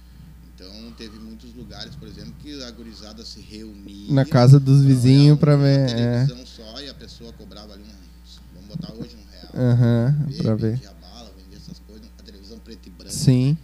Então, 0.88 0.92
teve 0.92 1.20
muitos 1.20 1.54
lugares, 1.54 1.96
por 1.96 2.08
exemplo, 2.08 2.34
que 2.40 2.64
a 2.64 2.72
gurizada 2.72 3.24
se 3.26 3.42
reunia. 3.42 4.14
Na 4.14 4.26
casa 4.26 4.60
dos 4.60 4.84
vizinhos 4.84 5.38
uma 5.42 5.58
ver. 5.58 5.90
É. 5.90 6.26
televisão 6.26 6.46
só 6.46 6.82
e 6.82 6.90
a 6.90 6.94
pessoa 6.94 7.34
cobrava 7.34 7.74
ali 7.74 7.84
um. 7.84 8.56
Vamos 8.56 8.68
botar 8.70 8.94
hoje 8.94 9.16
um 9.16 9.32
real. 9.32 9.72
Aham, 9.72 10.26
Ver, 10.28 10.44
pra 10.44 10.56
ver. 10.56 10.72
Vendia 10.76 10.94
bala, 11.02 11.32
vendia 11.38 11.58
essas 11.58 11.80
coisas. 11.80 12.08
A 12.20 12.24
televisão 12.24 12.60
preto 12.60 12.88
e 12.88 12.90
branco. 12.92 13.12
Sim. 13.14 13.58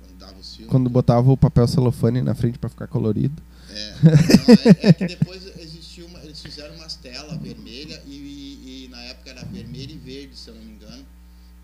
Quando 0.00 0.18
dava 0.18 0.38
os 0.38 0.54
filmes. 0.54 0.70
Quando 0.70 0.90
botava 0.90 1.30
o 1.30 1.36
papel 1.36 1.66
celofane 1.66 2.22
na 2.22 2.34
frente 2.34 2.58
pra 2.58 2.68
ficar 2.70 2.86
colorido. 2.86 3.42
É, 3.70 3.94
não, 4.02 4.12
é, 4.12 4.88
é 4.88 4.92
que 4.92 5.06
depois 5.06 5.42
existiu 5.58 6.06
uma, 6.06 6.18
eles 6.20 6.40
fizeram 6.42 6.74
umas 6.76 6.94
telas 6.96 7.38
vermelha 7.40 8.02
e, 8.06 8.10
e- 8.12 8.84
e 8.84 8.88
na 8.88 9.00
época 9.04 9.30
era 9.30 9.42
vermelho 9.46 9.92
e 9.92 9.98
verde, 9.98 10.36
se 10.36 10.48
eu 10.50 10.54
não 10.54 10.62
me 10.62 10.72
engano, 10.72 11.04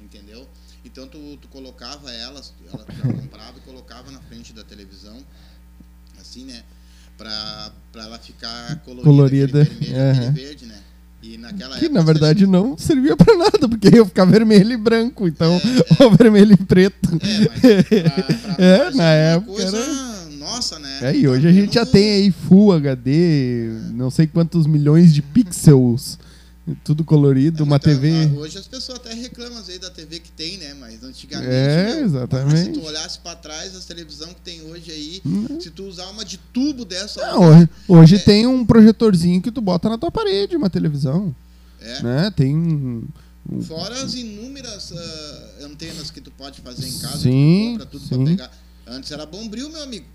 entendeu? 0.01 0.49
Então 0.85 1.07
tu, 1.07 1.37
tu 1.37 1.49
colocava 1.49 2.11
elas, 2.11 2.55
ela 2.73 2.87
comprava 3.13 3.58
na 4.11 4.21
frente 4.21 4.53
da 4.53 4.65
televisão, 4.65 5.17
assim, 6.21 6.45
né? 6.45 6.63
Pra, 7.17 7.73
pra 7.93 8.05
ela 8.05 8.19
ficar 8.19 8.77
colorida, 8.85 9.05
Colorida, 9.05 9.65
vermelho 9.65 9.93
e 9.93 9.97
aham. 9.99 10.33
verde, 10.33 10.67
né? 10.67 10.77
E 11.21 11.37
naquela 11.37 11.77
Que 11.77 11.87
época 11.87 11.99
na 11.99 12.05
verdade 12.05 12.47
não 12.47 12.79
servia 12.79 13.17
pra 13.17 13.37
nada, 13.37 13.69
porque 13.69 13.89
ia 13.89 14.05
ficar 14.05 14.25
vermelho 14.25 14.73
e 14.73 14.77
branco. 14.77 15.27
Então, 15.27 15.61
ou 15.99 16.15
vermelho 16.15 16.53
e 16.53 16.57
preto. 16.65 17.09
É, 17.21 17.75
mas 17.75 17.87
pra, 17.89 18.55
pra 18.55 18.65
É, 18.65 18.85
nós 18.85 18.95
na 18.95 19.03
uma 19.03 19.11
época 19.11 19.53
coisa 19.53 20.29
nossa, 20.39 20.79
né? 20.79 20.99
É, 21.03 21.17
e 21.17 21.27
hoje 21.29 21.47
a 21.49 21.53
gente 21.53 21.75
já 21.75 21.85
tem 21.85 22.11
aí 22.13 22.31
Full 22.31 22.73
HD, 22.73 23.69
não 23.95 24.11
sei 24.11 24.27
quantos 24.29 24.67
milhões 24.67 25.13
de 25.13 25.21
pixels, 25.21 26.19
tudo 26.85 27.05
colorido, 27.05 27.63
É, 27.63 27.67
uma 27.67 27.77
então, 27.77 27.93
TV. 27.93 28.11
ah, 28.11 28.39
Hoje 28.41 28.59
as 28.59 28.67
pessoas 28.67 28.99
até 28.99 29.15
reclamam 29.15 29.59
às 29.59 29.67
vezes 29.67 29.81
da 29.81 29.91
TV 29.91 30.21
que 30.21 30.31
tem, 30.31 30.57
né? 30.59 30.75
Mas 30.75 31.03
antigamente. 31.03 31.51
É, 31.51 31.95
meu, 31.97 32.05
exatamente. 32.05 32.75
Se 32.75 32.81
tu 32.81 32.85
olhasse 32.87 33.19
pra 33.21 33.35
trás, 33.35 33.75
as 33.77 33.85
televisão 33.85 34.29
que 34.29 34.41
tem 34.41 34.63
hoje 34.63 34.91
aí, 34.91 35.23
Hum. 35.25 35.61
se 35.61 35.71
tu 35.71 35.85
usar 35.85 36.07
uma 36.11 36.25
de 36.25 36.39
tubo 36.53 36.85
dessa. 36.85 37.21
Não, 37.33 37.41
hoje 37.51 37.69
hoje 37.89 38.17
É. 38.17 38.19
tem 38.19 38.47
um 38.47 38.65
projetorzinho 38.65 39.41
que 39.43 39.51
tu 39.51 39.61
bota 39.61 39.89
na 39.89 39.99
tua 39.99 40.11
parede, 40.11 40.57
uma 40.57 40.71
televisão, 40.71 41.35
é. 41.81 42.03
né? 42.03 42.31
Tem 42.37 43.03
Fora 43.63 44.03
as 44.03 44.13
inúmeras 44.13 44.93
ah, 44.93 45.65
antenas 45.65 46.11
que 46.11 46.21
tu 46.21 46.31
pode 46.31 46.61
fazer 46.61 46.87
em 46.87 46.99
casa, 46.99 47.17
Sim, 47.19 47.31
que 47.31 47.65
tu 47.65 47.71
compra 47.73 47.87
tudo 47.87 48.03
sim. 48.07 48.09
pra 48.09 48.25
pegar. 48.27 48.58
Antes 48.91 49.11
era 49.13 49.27
bombril, 49.27 49.69
meu 49.69 49.83
amigo. 49.83 50.07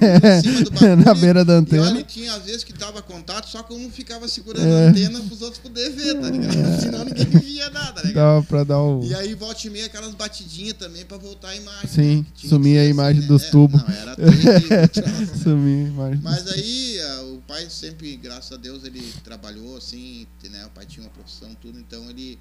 Era 0.00 0.38
em 0.38 0.42
cima 0.42 0.62
do 0.64 0.70
bagulho, 0.70 0.96
Na 1.04 1.14
beira 1.14 1.44
da 1.44 1.52
E 1.52 1.56
antena. 1.56 1.82
olha, 1.82 2.02
tinha 2.02 2.32
às 2.34 2.44
vezes 2.44 2.64
que 2.64 2.72
dava 2.72 3.02
contato, 3.02 3.46
só 3.48 3.62
que 3.62 3.74
um 3.74 3.90
ficava 3.90 4.26
segurando 4.26 4.66
É. 4.66 4.86
a 4.86 4.90
antena 4.90 5.20
pros 5.20 5.42
outros 5.42 5.60
poderem 5.62 5.92
ver, 5.94 6.14
tá 6.20 6.30
ligado? 6.30 6.80
Senão 6.80 7.04
ninguém 7.04 7.26
via 7.26 7.68
nada, 7.70 8.02
né? 8.02 8.12
Dava 8.12 8.42
pra 8.44 8.64
dar 8.64 8.80
o. 8.80 9.04
E 9.04 9.14
aí 9.14 9.34
volta 9.34 9.66
e 9.66 9.70
meia 9.70 9.86
aquelas 9.86 10.14
batidinhas 10.14 10.74
também 10.74 11.04
pra 11.04 11.18
voltar 11.18 11.48
a 11.48 11.56
imagem. 11.56 11.88
Sim, 11.88 12.16
né? 12.18 12.48
Sumia 12.48 12.80
a 12.80 12.86
imagem 12.86 13.20
né? 13.22 13.28
dos 13.28 13.42
É, 13.44 13.50
tubos. 13.50 13.82
Não, 13.82 13.94
era 13.94 14.16
terrível, 14.16 14.88
troço. 14.88 15.42
Sumir 15.42 15.90
mais. 15.92 16.22
Mas 16.22 16.46
aí 16.48 16.98
ah, 17.00 17.22
o 17.34 17.42
pai 17.46 17.68
sempre, 17.68 18.16
graças 18.16 18.50
a 18.52 18.56
Deus, 18.56 18.82
ele 18.84 19.02
trabalhou 19.24 19.76
assim, 19.76 20.26
né? 20.50 20.64
O 20.64 20.70
pai 20.70 20.86
tinha 20.86 21.04
uma 21.04 21.10
profissão, 21.12 21.54
tudo, 21.60 21.78
então 21.78 22.08
ele, 22.08 22.38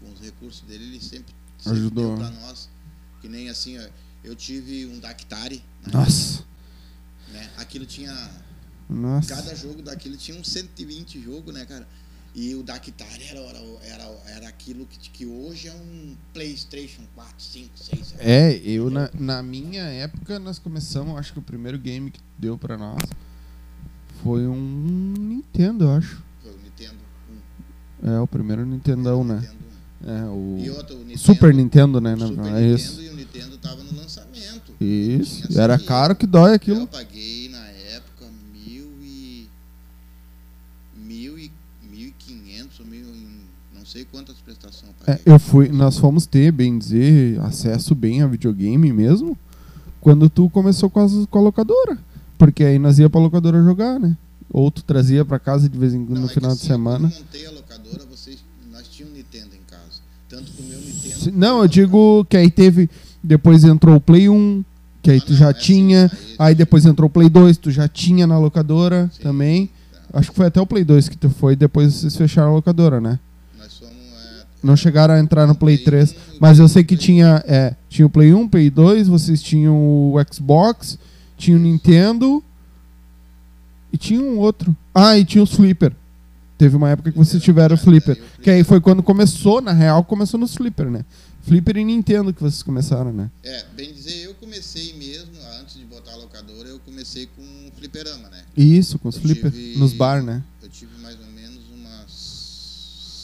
com 0.00 0.10
os 0.10 0.20
recursos 0.20 0.62
dele, 0.62 0.84
ele 0.84 1.00
sempre, 1.02 1.34
sempre 1.58 1.78
Ajudou. 1.80 2.16
deu 2.16 2.16
pra 2.16 2.30
nós. 2.46 2.68
Que 3.20 3.28
nem 3.28 3.48
assim, 3.50 3.76
ó, 3.78 3.82
eu 4.22 4.34
tive 4.34 4.86
um 4.86 4.98
Dactari, 4.98 5.62
né? 5.86 5.92
Nossa, 5.92 6.44
né? 7.32 7.50
Aquilo 7.56 7.86
tinha. 7.86 8.14
nossa. 8.88 9.34
Cada 9.34 9.54
jogo 9.54 9.82
daquilo 9.82 10.16
tinha 10.16 10.38
uns 10.38 10.48
120 10.48 11.20
jogos, 11.22 11.52
né, 11.54 11.64
cara? 11.64 11.86
E 12.34 12.54
o 12.54 12.62
Dactari 12.62 13.24
era, 13.24 13.40
era, 13.40 13.58
era, 13.82 14.04
era 14.26 14.48
aquilo 14.48 14.86
que, 14.86 15.10
que 15.10 15.26
hoje 15.26 15.68
é 15.68 15.72
um 15.72 16.16
PlayStation 16.32 17.02
4, 17.14 17.34
5, 17.38 17.70
6, 17.74 18.06
7. 18.06 18.20
É, 18.20 18.56
eu 18.64 18.90
na, 18.90 19.10
na 19.14 19.42
minha 19.42 19.82
época 19.82 20.38
nós 20.38 20.58
começamos, 20.58 21.18
acho 21.18 21.32
que 21.32 21.38
o 21.38 21.42
primeiro 21.42 21.78
game 21.78 22.10
que 22.10 22.20
deu 22.38 22.56
pra 22.56 22.76
nós 22.76 23.02
foi 24.22 24.46
um 24.46 25.14
Nintendo, 25.18 25.84
eu 25.84 25.92
acho. 25.92 26.22
Foi 26.42 26.52
o 26.52 26.58
Nintendo 26.58 26.98
1. 28.02 28.10
É, 28.10 28.20
o 28.20 28.26
primeiro 28.26 28.64
Nintendão, 28.66 29.24
né? 29.24 29.36
Nintendo 29.36 29.58
1. 30.04 30.10
É, 30.10 30.24
o 30.26 30.76
outro, 30.76 30.94
o 30.94 30.98
Nintendo, 31.00 31.18
Super 31.18 31.54
Nintendo, 31.54 32.00
né? 32.00 32.14
o 32.14 32.18
Super 32.18 32.30
é 32.30 32.50
Nintendo 32.50 32.74
isso. 32.74 33.00
e 33.02 33.08
o 33.08 33.16
Nintendo 33.16 33.58
tava 33.58 33.82
no 33.82 33.90
lançamento. 33.90 34.07
Isso. 34.80 35.48
Tinha 35.48 35.62
Era 35.62 35.78
caro 35.78 36.14
que 36.14 36.26
dói 36.26 36.50
Eu 36.50 36.54
aquilo. 36.54 36.86
paguei 36.86 37.48
na 37.50 37.66
época 37.94 38.26
mil 38.54 38.88
e. 39.02 39.48
mil 40.96 41.38
e. 41.38 41.50
mil 41.90 42.08
e 42.08 42.14
quinhentos, 42.18 42.78
ou 42.80 42.86
mil 42.86 43.00
e. 43.06 43.28
não 43.76 43.84
sei 43.84 44.04
quantas 44.04 44.36
prestações 44.36 44.92
eu 45.06 45.12
É, 45.12 45.16
paguei. 45.16 45.34
eu 45.34 45.38
fui, 45.38 45.68
nós 45.68 45.98
fomos 45.98 46.26
ter, 46.26 46.52
bem 46.52 46.78
dizer, 46.78 47.40
acesso 47.40 47.94
bem 47.94 48.22
a 48.22 48.26
videogame 48.26 48.92
mesmo, 48.92 49.36
quando 50.00 50.28
tu 50.30 50.48
começou 50.50 50.88
com 50.88 51.00
as 51.00 51.12
com 51.26 51.38
a 51.38 51.42
locadora. 51.42 51.98
Porque 52.36 52.62
aí 52.62 52.78
nós 52.78 52.98
ia 53.00 53.10
pra 53.10 53.20
locadora 53.20 53.62
jogar, 53.64 53.98
né? 53.98 54.16
Ou 54.50 54.70
tu 54.70 54.82
trazia 54.84 55.24
pra 55.24 55.38
casa 55.40 55.68
de 55.68 55.76
vez 55.76 55.92
em 55.92 56.06
quando 56.06 56.20
no 56.20 56.26
é 56.26 56.28
final 56.30 56.52
de 56.52 56.56
assim, 56.58 56.66
semana. 56.68 57.08
Eu 57.12 57.18
montei 57.18 57.46
a 57.46 57.50
locadora, 57.50 58.04
vocês, 58.08 58.38
nós 58.72 58.86
tínhamos 58.88 59.18
Nintendo 59.18 59.54
em 59.56 59.60
casa. 59.68 60.00
Tanto 60.28 60.52
que 60.52 60.62
o 60.62 60.64
meu 60.66 60.78
Nintendo. 60.80 61.32
Não, 61.36 61.62
eu 61.62 61.68
digo 61.68 62.24
que 62.26 62.36
aí 62.36 62.48
teve. 62.50 62.88
Depois 63.22 63.64
entrou 63.64 63.96
o 63.96 64.00
Play 64.00 64.28
1, 64.28 64.64
que 65.08 65.12
aí 65.12 65.20
tu 65.22 65.32
já 65.32 65.54
tinha. 65.54 66.10
aí- 66.38 66.54
depois 66.54 66.84
entrou 66.84 67.08
o 67.08 67.10
Play 67.10 67.30
2, 67.30 67.56
tu 67.56 67.70
já 67.70 67.88
tinha 67.88 68.26
na 68.26 68.38
locadora 68.38 69.10
Sim, 69.10 69.22
também. 69.22 69.70
Acho 70.12 70.30
que 70.30 70.36
foi 70.36 70.46
até 70.46 70.60
o 70.60 70.66
Play 70.66 70.84
2 70.84 71.08
que 71.08 71.16
tu 71.16 71.30
foi, 71.30 71.56
depois 71.56 71.94
vocês 71.94 72.14
fecharam 72.14 72.50
a 72.50 72.54
locadora, 72.54 73.00
né? 73.00 73.18
É, 73.58 73.64
Não 74.62 74.76
chegaram 74.76 75.14
a 75.14 75.18
entrar 75.18 75.46
no 75.46 75.54
Play 75.54 75.78
Play 75.78 75.84
3. 75.86 76.10
1 76.10 76.14
e 76.14 76.38
Mas 76.38 76.58
eu 76.58 76.68
sei 76.68 76.84
que 76.84 76.94
tinha, 76.94 77.42
é, 77.46 77.74
tinha 77.88 78.04
o 78.04 78.10
Play 78.10 78.34
1, 78.34 78.46
Play 78.48 78.68
2, 78.68 79.08
vocês 79.08 79.42
tinham 79.42 79.74
o 79.74 80.14
Xbox, 80.30 80.98
tinha 81.38 81.56
o 81.56 81.60
Nintendo 81.60 82.44
e 83.90 83.96
tinha 83.96 84.20
um 84.20 84.36
outro. 84.36 84.76
Ah, 84.94 85.16
e 85.16 85.24
tinha 85.24 85.42
os 85.42 85.54
Flipper. 85.54 85.92
Teve 86.58 86.76
uma 86.76 86.90
época 86.90 87.10
que 87.12 87.16
vocês 87.16 87.42
tiveram 87.42 87.76
o 87.76 87.78
Flipper. 87.78 88.20
Que 88.42 88.50
aí 88.50 88.62
foi 88.62 88.78
quando 88.78 89.02
começou, 89.02 89.62
na 89.62 89.72
real, 89.72 90.04
começou 90.04 90.38
nos 90.38 90.54
Flipper, 90.54 90.90
né? 90.90 91.02
Flipper 91.42 91.78
e 91.78 91.84
Nintendo 91.84 92.32
que 92.32 92.42
vocês 92.42 92.62
começaram, 92.62 93.10
né? 93.10 93.30
É, 93.42 93.64
bem 93.74 93.90
dizer, 93.90 94.24
eu 94.26 94.27
comecei 94.52 94.94
mesmo, 94.94 95.32
antes 95.60 95.74
de 95.78 95.84
botar 95.84 96.12
a 96.12 96.16
locadora, 96.16 96.66
eu 96.68 96.78
comecei 96.80 97.26
com 97.26 97.42
o 97.42 97.70
fliperama, 97.76 98.28
né? 98.30 98.44
Isso, 98.56 98.98
com 98.98 99.08
os 99.08 99.16
Eu 99.16 99.22
Flipper. 99.22 99.50
tive- 99.52 99.78
Nos 99.78 99.92
bar, 99.92 100.22
né? 100.22 100.42
Eu 100.62 100.70
tive 100.70 100.98
mais 101.02 101.18
ou 101.20 101.26
menos 101.26 101.60
umas 101.70 102.10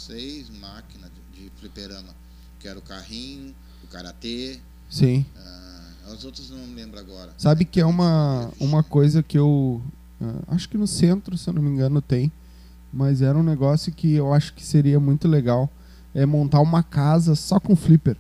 seis 0.07 0.51
máquinas 0.51 1.11
de, 1.33 1.45
de 1.45 1.51
fliperama. 1.59 2.15
Que 2.61 2.69
era 2.69 2.79
o 2.79 2.83
carrinho, 2.83 3.55
o 3.83 3.87
karatê, 3.87 4.59
Sim. 4.91 5.25
ah, 5.37 5.91
as 6.13 6.25
outras 6.25 6.51
não 6.51 6.59
me 6.67 6.75
lembro 6.75 6.99
agora. 7.01 7.33
Sabe 7.39 7.65
que 7.65 7.81
é 7.81 7.87
uma, 7.87 8.51
uma 8.61 8.83
coisa 8.83 9.23
que 9.23 9.39
eu. 9.39 9.83
ah, 10.21 10.43
acho 10.49 10.69
que 10.69 10.77
no 10.77 10.87
centro, 10.87 11.37
se 11.39 11.49
eu 11.49 11.55
não 11.55 11.63
me 11.63 11.71
engano, 11.71 12.01
tem. 12.03 12.31
Mas 12.93 13.23
era 13.23 13.37
um 13.37 13.43
negócio 13.43 13.91
que 13.93 14.13
eu 14.13 14.33
acho 14.33 14.53
que 14.55 14.65
seria 14.65 15.01
muito 15.01 15.27
legal. 15.27 15.71
É 16.15 16.25
montar 16.25 16.61
uma 16.61 16.83
casa 16.83 17.35
só 17.35 17.59
com 17.59 17.75
flipper. 17.75 18.17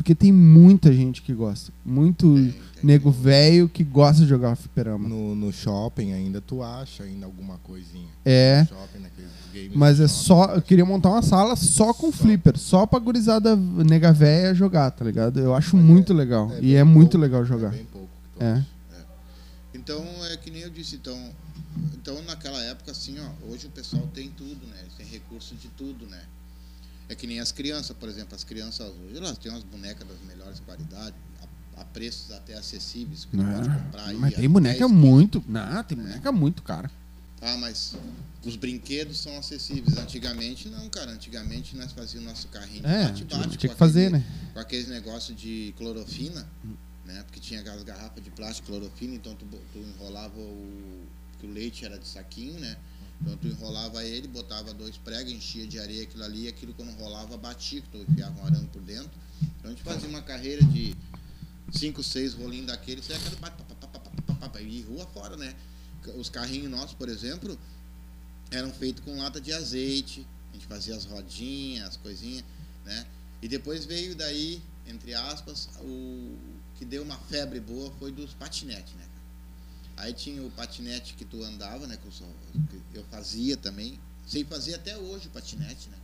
Porque 0.00 0.14
tem 0.14 0.32
muita 0.32 0.90
gente 0.94 1.20
que 1.20 1.34
gosta. 1.34 1.70
Muito 1.84 2.34
nego 2.82 3.10
velho 3.10 3.68
que 3.68 3.84
gosta 3.84 4.22
de 4.22 4.28
jogar 4.30 4.56
fliperama. 4.56 5.06
No, 5.06 5.34
no 5.34 5.52
shopping 5.52 6.14
ainda 6.14 6.40
tu 6.40 6.62
acha 6.62 7.02
ainda 7.02 7.26
alguma 7.26 7.58
coisinha. 7.58 8.08
É. 8.24 8.62
No 8.62 8.68
shopping, 8.68 9.70
Mas 9.74 10.00
é 10.00 10.08
shopping. 10.08 10.22
só. 10.24 10.44
Eu 10.54 10.62
queria 10.62 10.86
montar 10.86 11.10
uma 11.10 11.20
sala 11.20 11.54
só 11.54 11.92
com 11.92 12.10
Só. 12.10 12.16
flipper. 12.16 12.56
Só 12.56 12.86
pra 12.86 12.98
gurizada 12.98 13.54
nega 13.54 14.10
velha 14.10 14.54
jogar, 14.54 14.90
tá 14.90 15.04
ligado? 15.04 15.38
Eu 15.38 15.54
acho 15.54 15.76
Mas 15.76 15.84
muito 15.84 16.14
é- 16.14 16.16
legal. 16.16 16.50
e 16.56 16.60
bem 16.62 16.76
é 16.76 16.82
muito 16.82 17.10
pouco, 17.10 17.22
legal 17.22 17.44
jogar. 17.44 17.68
É 17.74 17.76
bem 17.76 17.84
pouco 17.92 18.08
que 18.08 18.38
tu 18.38 18.42
É. 18.42 18.52
acha. 18.54 18.66
Então, 19.74 20.02
é 20.32 20.36
que 20.38 20.50
nem 20.50 20.62
eu 20.62 20.70
disse, 20.70 20.96
então, 20.96 21.30
então 21.92 22.22
naquela 22.22 22.58
época, 22.64 22.90
assim, 22.90 23.16
ó, 23.20 23.52
hoje 23.52 23.66
o 23.66 23.70
pessoal 23.70 24.02
tem 24.14 24.30
tudo, 24.30 24.66
né? 24.66 24.76
Eles 24.80 24.94
têm 24.94 25.06
recurso 25.06 25.54
de 25.56 25.68
tudo, 25.68 26.06
né? 26.06 26.20
É 27.10 27.14
que 27.16 27.26
nem 27.26 27.40
as 27.40 27.50
crianças, 27.50 27.96
por 27.98 28.08
exemplo, 28.08 28.36
as 28.36 28.44
crianças 28.44 28.86
hoje, 28.88 29.16
elas 29.16 29.36
têm 29.36 29.50
umas 29.50 29.64
bonecas 29.64 30.06
das 30.06 30.20
melhores 30.28 30.60
qualidades, 30.60 31.18
a, 31.76 31.80
a 31.80 31.84
preços 31.84 32.30
até 32.30 32.54
acessíveis, 32.54 33.24
que 33.24 33.36
tu 33.36 33.42
pode 33.44 33.68
comprar 33.68 34.04
aí. 34.06 34.14
Ah, 34.16 34.18
mas 34.20 34.34
tem 34.34 34.48
boneca 34.48 34.78
10, 34.86 34.90
muito. 34.92 35.44
Não, 35.48 35.82
tem 35.82 35.98
boneca 35.98 36.30
muito 36.30 36.62
cara. 36.62 36.88
Ah, 37.42 37.56
mas 37.56 37.96
os 38.44 38.54
brinquedos 38.54 39.18
são 39.18 39.36
acessíveis. 39.36 39.96
Antigamente 39.98 40.68
não, 40.68 40.88
cara. 40.88 41.10
Antigamente 41.10 41.76
nós 41.76 41.90
fazíamos 41.90 42.28
nosso 42.28 42.46
carrinho 42.48 42.86
É, 42.86 43.06
bate-bate 43.06 43.56
tinha 43.56 43.72
que 43.72 43.76
fazer, 43.76 44.06
aquele- 44.06 44.18
né? 44.24 44.50
Com 44.54 44.60
aqueles 44.60 44.86
negócios 44.88 45.36
de 45.36 45.74
clorofina, 45.76 46.46
né? 47.04 47.24
Porque 47.24 47.40
tinha 47.40 47.58
aquelas 47.58 47.82
garrafas 47.82 48.22
de 48.22 48.30
plástico 48.30 48.68
clorofina, 48.68 49.14
então 49.16 49.34
tu, 49.34 49.46
tu 49.72 49.78
enrolava 49.78 50.38
o. 50.38 51.02
que 51.40 51.46
o 51.46 51.50
leite 51.50 51.84
era 51.84 51.98
de 51.98 52.06
saquinho, 52.06 52.60
né? 52.60 52.76
Então 53.20 53.36
tu 53.36 53.46
enrolava 53.46 54.02
ele, 54.04 54.26
botava 54.28 54.72
dois 54.72 54.96
pregos, 54.96 55.32
enchia 55.32 55.66
de 55.66 55.78
areia 55.78 56.04
aquilo 56.04 56.24
ali, 56.24 56.48
aquilo 56.48 56.72
quando 56.72 56.90
rolava 56.98 57.36
batia, 57.36 57.82
que 57.82 57.88
tu 57.88 57.98
enfiava 57.98 58.40
um 58.40 58.46
arame 58.46 58.66
por 58.68 58.80
dentro. 58.80 59.10
Então 59.42 59.70
a 59.70 59.74
gente 59.74 59.82
fazia 59.82 60.08
uma 60.08 60.22
carreira 60.22 60.64
de 60.64 60.96
cinco, 61.72 62.02
seis 62.02 62.34
rolinhos 62.34 62.66
daquele, 62.66 63.02
você 63.02 63.12
é 63.12 63.16
aquele 63.16 63.36
bate, 63.36 63.60
e 64.62 64.82
rua 64.82 65.06
fora, 65.06 65.36
né? 65.36 65.54
Os 66.16 66.28
carrinhos 66.28 66.70
nossos, 66.70 66.94
por 66.94 67.08
exemplo, 67.08 67.58
eram 68.50 68.72
feitos 68.72 69.04
com 69.04 69.16
lata 69.18 69.40
de 69.40 69.52
azeite, 69.52 70.26
a 70.50 70.54
gente 70.54 70.66
fazia 70.66 70.96
as 70.96 71.04
rodinhas, 71.04 71.88
as 71.88 71.96
coisinhas, 71.96 72.44
né? 72.84 73.06
E 73.42 73.48
depois 73.48 73.84
veio 73.84 74.14
daí, 74.14 74.62
entre 74.86 75.14
aspas, 75.14 75.68
o 75.80 76.36
que 76.76 76.84
deu 76.84 77.02
uma 77.02 77.16
febre 77.16 77.60
boa 77.60 77.90
foi 77.98 78.12
dos 78.12 78.34
patinetes, 78.34 78.94
né? 78.94 79.04
Aí 80.00 80.12
tinha 80.14 80.42
o 80.42 80.50
patinete 80.50 81.14
que 81.14 81.24
tu 81.24 81.42
andava, 81.44 81.86
né? 81.86 81.96
Que 81.96 82.98
eu, 82.98 83.04
fazia 83.10 83.56
também. 83.56 83.98
Sei 84.26 84.44
fazer 84.44 84.74
até 84.74 84.96
hoje 84.96 85.26
o 85.26 85.30
patinete, 85.30 85.88
né? 85.90 85.96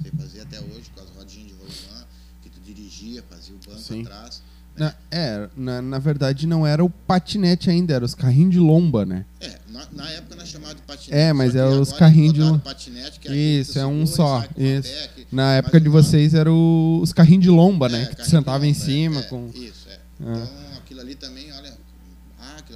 Sei 0.00 0.10
fazer 0.12 0.40
até 0.40 0.58
hoje 0.60 0.90
com 0.94 1.00
as 1.02 1.10
rodinhas 1.10 1.48
de 1.48 1.54
rolimã, 1.54 2.06
que 2.42 2.48
tu 2.48 2.60
dirigia, 2.60 3.22
fazia 3.28 3.54
o 3.54 3.58
banco 3.58 3.80
Sim. 3.80 4.02
atrás. 4.02 4.42
Na, 4.74 4.94
é, 5.10 5.50
na, 5.54 5.82
na 5.82 5.98
verdade 5.98 6.46
não 6.46 6.66
era 6.66 6.82
o 6.82 6.88
patinete 6.88 7.68
ainda, 7.68 7.92
era 7.92 8.04
os 8.04 8.14
carrinhos 8.14 8.52
de 8.52 8.58
lomba, 8.58 9.04
né? 9.04 9.26
É, 9.38 9.58
na, 9.68 9.86
na 9.92 10.08
época 10.10 10.34
nós 10.36 10.48
chamávamos 10.48 10.80
de 10.80 10.86
patinete. 10.86 11.14
É, 11.14 11.32
mas 11.34 11.54
é 11.54 11.66
os 11.66 11.92
carrinhos 11.92 12.32
de 12.32 12.38
botaram 12.40 12.54
lom- 12.56 12.60
patinete, 12.60 13.20
que 13.20 13.28
é 13.28 13.34
Isso, 13.36 13.78
é 13.78 13.86
um 13.86 14.06
só. 14.06 14.46
Isso. 14.56 14.88
pé, 14.88 15.26
Na 15.30 15.56
época 15.56 15.78
de 15.78 15.90
vocês 15.90 16.32
eram 16.32 17.00
os 17.02 17.12
carrinhos 17.12 17.42
de 17.42 17.50
lomba, 17.50 17.88
né? 17.90 18.04
É, 18.04 18.06
que 18.06 18.16
tu 18.16 18.24
sentava 18.24 18.66
em 18.66 18.72
lomba, 18.72 18.82
é, 18.82 18.86
cima 18.86 19.20
é, 19.20 19.22
com. 19.24 19.50
Isso, 19.54 19.88
é. 19.90 19.98
Ah. 20.24 20.48
Então 20.70 20.78
aquilo 20.78 21.00
ali 21.02 21.14
também, 21.16 21.52
olha. 21.52 21.82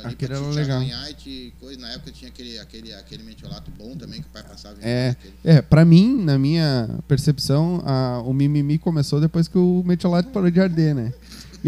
Ah, 0.09 0.25
era 0.25 0.41
legal. 0.41 0.83
coisa. 1.61 1.81
Na 1.81 1.89
época 1.93 2.11
tinha 2.13 2.29
aquele, 2.31 2.59
aquele, 2.59 2.93
aquele 2.95 3.23
mentiolato 3.23 3.71
bom 3.79 3.97
também 3.97 4.21
que 4.21 4.27
o 4.29 4.31
pai 4.31 4.43
passava 4.43 4.77
É. 4.83 5.11
aquele. 5.11 5.35
É, 5.45 5.63
pra 5.63 5.85
mim, 5.85 6.23
na 6.25 6.39
minha 6.39 6.89
percepção, 7.09 7.83
a- 7.85 8.23
o 8.25 8.33
mimimi 8.33 8.79
começou 8.79 9.21
depois 9.21 9.49
que 9.49 9.59
o 9.59 9.83
metiolate 9.87 10.29
parou 10.31 10.51
de 10.51 10.61
arder, 10.61 10.95
né? 10.95 11.13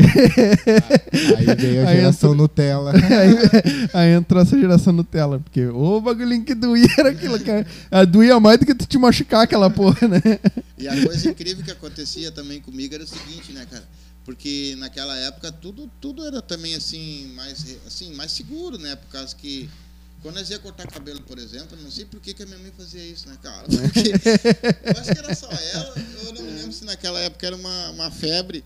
Aí 1.37 1.47
veio 1.57 1.85
a 1.85 1.91
Aí 1.91 1.97
geração 1.97 2.31
entra- 2.31 2.43
Nutella. 2.43 2.93
aí, 2.95 3.89
aí 3.93 4.11
entrou 4.13 4.41
essa 4.43 4.59
geração 4.59 4.93
Nutella, 4.93 5.41
porque 5.41 5.67
o 5.67 6.01
bagulhinho 6.01 6.45
que 6.45 6.55
doía 6.55 6.87
era 6.99 7.11
aquilo, 7.11 7.39
cara. 7.41 7.67
A 7.91 8.05
doía 8.05 8.39
mais 8.39 8.59
do 8.59 8.67
que 8.67 8.75
tu 8.75 8.87
te 8.87 8.99
machucar 8.99 9.43
aquela 9.43 9.69
porra, 9.71 10.07
né? 10.07 10.21
E 10.77 10.87
a 10.89 11.05
coisa 11.05 11.31
incrível 11.31 11.65
que 11.65 11.71
acontecia 11.71 12.31
também 12.31 12.61
comigo 12.61 12.95
era 12.95 13.03
o 13.03 13.07
seguinte, 13.07 13.53
né, 13.53 13.67
cara? 13.71 13.83
Porque 14.29 14.77
naquela 14.77 15.17
época 15.17 15.51
tudo, 15.51 15.91
tudo 16.03 16.23
era 16.23 16.43
também 16.43 16.75
assim 16.75 17.33
mais, 17.35 17.65
assim, 17.87 18.13
mais 18.13 18.31
seguro, 18.31 18.77
né? 18.77 18.95
Por 18.95 19.09
causa 19.09 19.35
que 19.35 19.71
quando 20.21 20.35
nós 20.35 20.51
ia 20.51 20.59
cortar 20.59 20.87
cabelo, 20.87 21.23
por 21.23 21.39
exemplo, 21.39 21.69
eu 21.79 21.83
não 21.83 21.91
sei 21.91 22.05
por 22.05 22.21
que, 22.21 22.35
que 22.35 22.43
a 22.43 22.47
minha 22.47 22.59
mãe 22.59 22.71
fazia 22.77 23.03
isso, 23.03 23.27
né, 23.27 23.39
cara? 23.43 23.65
Porque 23.65 24.11
eu 24.11 25.01
acho 25.01 25.13
que 25.15 25.19
era 25.19 25.35
só 25.35 25.49
ela, 25.49 25.95
eu 26.27 26.33
não 26.35 26.43
lembro 26.45 26.73
se 26.75 26.85
naquela 26.85 27.19
época 27.21 27.47
era 27.47 27.57
uma, 27.57 27.91
uma 27.93 28.11
febre. 28.11 28.63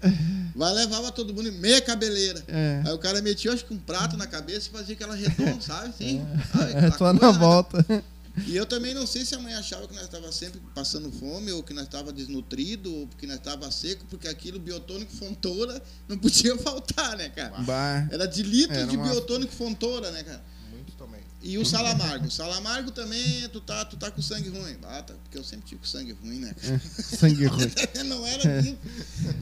Vai, 0.53 0.75
levava 0.75 1.13
todo 1.13 1.33
mundo 1.33 1.53
meia 1.53 1.81
cabeleira. 1.81 2.43
É. 2.49 2.83
Aí 2.85 2.93
o 2.93 2.99
cara 2.99 3.23
metia, 3.23 3.53
acho 3.53 3.65
que 3.65 3.73
um 3.73 3.79
prato 3.79 4.17
na 4.17 4.27
cabeça 4.27 4.69
e 4.69 4.73
fazia 4.73 4.97
aquela 4.97 5.15
redonda, 5.15 5.61
sabe? 5.61 5.95
Sabe? 5.97 6.73
É 6.75 6.91
coisa, 6.91 7.13
na 7.13 7.33
né, 7.33 7.39
volta. 7.39 8.05
E 8.47 8.57
eu 8.57 8.65
também 8.67 8.95
não 8.95 9.07
sei 9.07 9.25
se 9.25 9.35
a 9.35 9.39
mãe 9.39 9.53
achava 9.55 9.87
que 9.87 9.95
nós 9.95 10.05
estava 10.05 10.31
sempre 10.33 10.61
passando 10.75 11.11
fome, 11.13 11.53
ou 11.53 11.63
que 11.63 11.75
nós 11.75 11.85
estava 11.85 12.13
desnutrido, 12.13 12.95
ou 12.95 13.09
que 13.19 13.27
nós 13.27 13.37
estava 13.37 13.71
seco, 13.71 14.05
porque 14.09 14.27
aquilo 14.29 14.59
biotônico 14.59 15.13
fontoura 15.13 15.83
não 16.09 16.17
podia 16.19 16.57
faltar, 16.59 17.17
né, 17.17 17.29
cara? 17.29 17.59
Bah. 17.63 18.09
Era 18.11 18.27
de 18.27 18.43
litros 18.43 18.79
Era 18.79 18.87
de 18.87 18.97
uma- 18.97 19.09
biotônico 19.09 19.53
fontoura, 19.53 20.11
né, 20.11 20.23
cara? 20.23 20.43
Muito 20.71 20.93
também. 20.93 21.21
E 21.43 21.59
o 21.59 21.67
salamargo. 21.67 22.27
O 22.27 22.31
salamargo 22.31 22.91
também, 22.93 23.49
tu 23.51 23.61
tá, 23.61 23.85
tu 23.85 23.97
tá 23.97 24.11
com 24.11 24.23
sangue 24.23 24.49
ruim. 24.49 24.79
Ah, 24.85 25.03
tá, 25.03 25.13
porque 25.23 25.37
eu 25.37 25.45
sempre 25.45 25.67
tive 25.67 25.87
sangue 25.87 26.13
ruim, 26.13 26.39
né? 26.39 26.55
cara? 26.55 26.81
Sangue 27.19 27.47
ruim. 27.47 27.67
não 28.07 28.27
era 28.27 28.61
isso. 28.61 28.79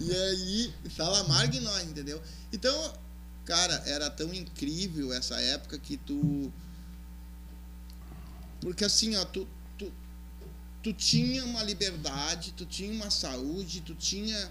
E 0.00 0.12
aí, 0.16 0.74
salamargo 0.96 1.55
e 1.55 1.61
nós, 1.61 1.85
entendeu? 1.85 2.20
Então, 2.53 2.92
cara, 3.44 3.83
era 3.87 4.11
tão 4.11 4.33
incrível 4.35 5.12
essa 5.12 5.40
época 5.40 5.79
que 5.79 5.96
tu. 5.96 6.53
Porque 8.61 8.85
assim, 8.85 9.16
ó, 9.16 9.25
tu, 9.25 9.46
tu, 9.79 9.92
tu 10.83 10.92
tinha 10.92 11.44
uma 11.44 11.62
liberdade, 11.62 12.53
tu 12.57 12.64
tinha 12.66 12.92
uma 12.92 13.11
saúde, 13.11 13.81
tu 13.81 13.94
tinha 13.94 14.51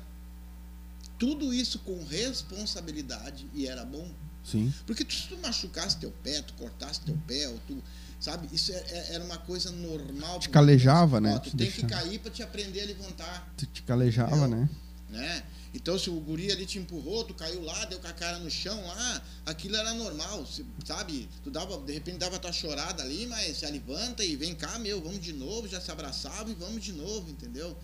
tudo 1.18 1.54
isso 1.54 1.80
com 1.80 2.04
responsabilidade 2.06 3.46
e 3.54 3.68
era 3.68 3.86
bom. 3.86 4.10
Sim. 4.44 4.74
Porque 4.88 5.04
tu, 5.04 5.14
se 5.14 5.28
tu 5.28 5.38
machucasse 5.38 5.98
teu 5.98 6.12
pé, 6.24 6.42
tu 6.42 6.54
cortasse 6.54 7.02
teu 7.02 7.18
pé, 7.28 7.48
ou 7.50 7.60
tu. 7.68 7.82
Sabe, 8.20 8.50
isso 8.52 8.72
é- 8.74 8.76
é- 8.90 9.14
era 9.14 9.24
uma 9.24 9.38
coisa 9.38 9.72
normal. 9.72 10.40
Te 10.40 10.50
calejava, 10.50 11.22
né? 11.22 11.36
Ó, 11.36 11.40
tu 11.40 11.52
Te 11.52 11.58
tem 11.58 11.72
que 11.72 11.86
cair 11.86 12.20
pra 12.20 12.30
te 12.32 12.44
aprender 12.44 12.82
a 12.82 12.86
levantar 12.86 13.54
Tu 13.56 13.66
te 13.68 13.82
calejava, 13.84 14.48
né? 14.48 14.70
né? 15.10 15.44
Então, 15.74 16.00
se 16.00 16.10
o 16.10 16.20
guri 16.20 16.52
ali 16.52 16.66
te 16.66 16.80
empurrou, 16.80 17.24
tu 17.24 17.34
caiu 17.34 17.64
lá, 17.64 17.86
deu 17.86 18.00
com 18.00 18.08
a 18.08 18.14
cara 18.14 18.40
no 18.40 18.50
chão 18.50 18.88
lá, 18.88 19.22
aquilo 19.46 19.76
era 19.76 19.94
normal, 19.94 20.48
sabe? 20.84 21.30
Tu 21.44 21.52
dava, 21.52 21.78
de 21.78 21.94
repente 21.94 22.18
dava 22.18 22.40
tua 22.40 22.52
chorada 22.52 23.04
ali, 23.04 23.28
mas 23.28 23.58
se 23.58 23.66
levanta 23.68 24.24
e 24.24 24.36
vem 24.36 24.56
cá, 24.56 24.80
meu, 24.80 25.00
vamos 25.00 25.20
de 25.20 25.32
novo, 25.32 25.68
já 25.68 25.80
se 25.80 25.92
abraçava 25.92 26.50
e 26.50 26.56
vamos 26.56 26.84
de 26.84 26.92
novo, 26.92 27.30
entendeu? 27.30 27.78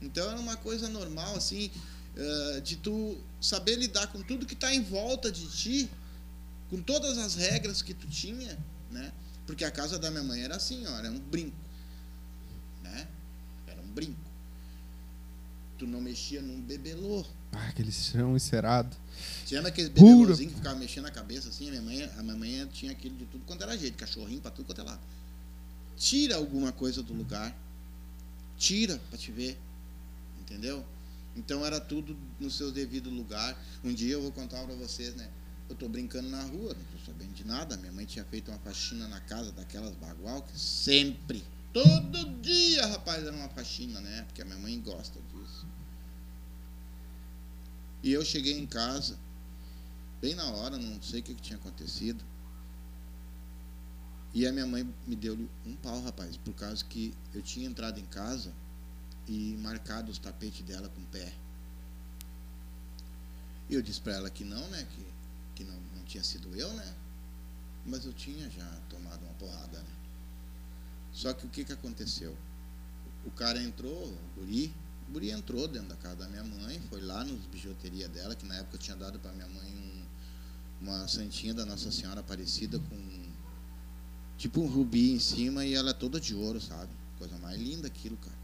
Então 0.00 0.30
era 0.30 0.38
uma 0.38 0.56
coisa 0.56 0.88
normal, 0.88 1.34
assim, 1.34 1.68
eh, 2.14 2.60
de 2.60 2.76
tu 2.76 3.18
saber 3.40 3.76
lidar 3.76 4.06
com 4.08 4.22
tudo 4.22 4.46
que 4.46 4.54
tá 4.54 4.72
em 4.72 4.82
volta 4.82 5.30
de 5.30 5.46
ti 5.48 5.90
com 6.70 6.80
todas 6.80 7.18
as 7.18 7.34
regras 7.34 7.82
que 7.82 7.92
tu 7.92 8.06
tinha, 8.06 8.58
né? 8.90 9.12
Porque 9.46 9.64
a 9.64 9.70
casa 9.70 9.98
da 9.98 10.10
minha 10.10 10.22
mãe 10.22 10.42
era 10.42 10.56
assim, 10.56 10.86
ó, 10.86 10.98
era 10.98 11.10
um 11.10 11.18
brinco, 11.18 11.56
né? 12.82 13.06
Era 13.66 13.80
um 13.82 13.88
brinco. 13.88 14.31
Tu 15.82 15.86
não 15.88 16.00
mexia 16.00 16.40
num 16.40 16.60
bebelô. 16.60 17.26
Ah, 17.50 17.66
aquele 17.66 17.90
chão 17.90 18.36
encerado. 18.36 18.96
Você 19.44 19.56
lembra 19.56 19.70
aqueles 19.70 19.90
Pura. 19.90 20.12
bebelôzinhos 20.12 20.52
que 20.52 20.58
ficavam 20.58 20.78
mexendo 20.78 21.06
a 21.06 21.10
cabeça 21.10 21.48
assim? 21.48 21.66
A 21.66 21.70
minha 21.72 21.82
mãe, 21.82 22.04
a 22.04 22.22
minha 22.22 22.36
mãe 22.36 22.66
tinha 22.68 22.92
aquilo 22.92 23.16
de 23.16 23.24
tudo 23.24 23.44
quanto 23.44 23.64
era 23.64 23.76
jeito, 23.76 23.98
cachorrinho 23.98 24.40
pra 24.40 24.52
tudo 24.52 24.66
quanto 24.66 24.80
é 24.80 24.84
lado. 24.84 25.00
Tira 25.96 26.36
alguma 26.36 26.70
coisa 26.70 27.02
do 27.02 27.12
lugar. 27.12 27.52
Tira 28.56 29.00
pra 29.10 29.18
te 29.18 29.32
ver. 29.32 29.58
Entendeu? 30.40 30.84
Então 31.34 31.66
era 31.66 31.80
tudo 31.80 32.16
no 32.38 32.48
seu 32.48 32.70
devido 32.70 33.10
lugar. 33.10 33.60
Um 33.82 33.92
dia 33.92 34.12
eu 34.12 34.22
vou 34.22 34.30
contar 34.30 34.64
pra 34.64 34.76
vocês, 34.76 35.16
né? 35.16 35.28
Eu 35.68 35.74
tô 35.74 35.88
brincando 35.88 36.28
na 36.28 36.44
rua, 36.44 36.76
não 36.76 36.98
tô 37.00 37.04
sabendo 37.04 37.34
de 37.34 37.44
nada. 37.44 37.76
Minha 37.76 37.90
mãe 37.90 38.06
tinha 38.06 38.24
feito 38.24 38.52
uma 38.52 38.58
faxina 38.60 39.08
na 39.08 39.18
casa 39.18 39.50
daquelas 39.50 39.96
bagual 39.96 40.42
que 40.42 40.56
sempre, 40.60 41.42
todo 41.72 42.40
dia, 42.40 42.86
rapaz, 42.86 43.26
era 43.26 43.34
uma 43.34 43.48
faxina, 43.48 44.00
né? 44.00 44.22
Porque 44.28 44.42
a 44.42 44.44
minha 44.44 44.58
mãe 44.58 44.80
gosta. 44.80 45.18
E 48.02 48.12
eu 48.12 48.24
cheguei 48.24 48.58
em 48.58 48.66
casa, 48.66 49.16
bem 50.20 50.34
na 50.34 50.50
hora, 50.50 50.76
não 50.76 51.00
sei 51.00 51.20
o 51.20 51.22
que, 51.22 51.34
que 51.34 51.42
tinha 51.42 51.58
acontecido. 51.58 52.24
E 54.34 54.46
a 54.46 54.52
minha 54.52 54.66
mãe 54.66 54.82
me 55.06 55.14
deu 55.14 55.38
um 55.64 55.76
pau, 55.76 56.02
rapaz, 56.02 56.36
por 56.38 56.54
causa 56.54 56.84
que 56.84 57.14
eu 57.32 57.42
tinha 57.42 57.68
entrado 57.68 58.00
em 58.00 58.06
casa 58.06 58.52
e 59.28 59.56
marcado 59.58 60.10
os 60.10 60.18
tapetes 60.18 60.62
dela 60.62 60.88
com 60.88 61.00
o 61.00 61.06
pé. 61.06 61.32
E 63.68 63.74
eu 63.74 63.82
disse 63.82 64.00
pra 64.00 64.14
ela 64.14 64.30
que 64.30 64.42
não, 64.42 64.66
né? 64.68 64.86
Que, 64.90 65.06
que 65.54 65.64
não, 65.64 65.78
não 65.94 66.04
tinha 66.04 66.24
sido 66.24 66.54
eu, 66.56 66.72
né? 66.72 66.94
Mas 67.86 68.04
eu 68.04 68.12
tinha 68.12 68.50
já 68.50 68.66
tomado 68.88 69.22
uma 69.24 69.34
porrada, 69.34 69.78
né? 69.78 69.94
Só 71.12 71.32
que 71.32 71.46
o 71.46 71.48
que, 71.50 71.64
que 71.64 71.72
aconteceu? 71.72 72.36
O 73.24 73.30
cara 73.30 73.62
entrou, 73.62 74.08
o 74.08 74.18
guri, 74.34 74.74
o 75.12 75.14
guri 75.20 75.30
entrou 75.30 75.68
dentro 75.68 75.88
da 75.90 75.96
casa 75.96 76.16
da 76.16 76.26
minha 76.28 76.42
mãe, 76.42 76.80
foi 76.88 77.02
lá 77.02 77.22
nos 77.22 77.44
bijuteria 77.46 78.08
dela, 78.08 78.34
que 78.34 78.46
na 78.46 78.56
época 78.56 78.76
eu 78.76 78.80
tinha 78.80 78.96
dado 78.96 79.18
pra 79.18 79.30
minha 79.32 79.46
mãe 79.46 79.70
um, 79.70 80.06
uma 80.88 81.06
santinha 81.06 81.52
da 81.52 81.66
Nossa 81.66 81.92
Senhora 81.92 82.20
Aparecida 82.20 82.78
com 82.78 83.22
tipo 84.38 84.62
um 84.62 84.66
rubi 84.66 85.12
em 85.12 85.18
cima 85.18 85.66
e 85.66 85.74
ela 85.74 85.90
é 85.90 85.92
toda 85.92 86.18
de 86.18 86.34
ouro, 86.34 86.58
sabe? 86.62 86.88
Coisa 87.18 87.36
mais 87.38 87.60
linda 87.60 87.86
aquilo, 87.88 88.16
cara. 88.16 88.38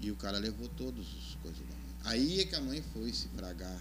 E 0.00 0.10
o 0.10 0.16
cara 0.16 0.38
levou 0.38 0.68
todas 0.70 1.04
as 1.04 1.34
coisas 1.42 1.60
da 1.60 1.66
mãe. 1.74 1.94
Aí 2.04 2.40
é 2.40 2.46
que 2.46 2.54
a 2.56 2.60
mãe 2.62 2.82
foi 2.94 3.12
se 3.12 3.28
fragar. 3.28 3.78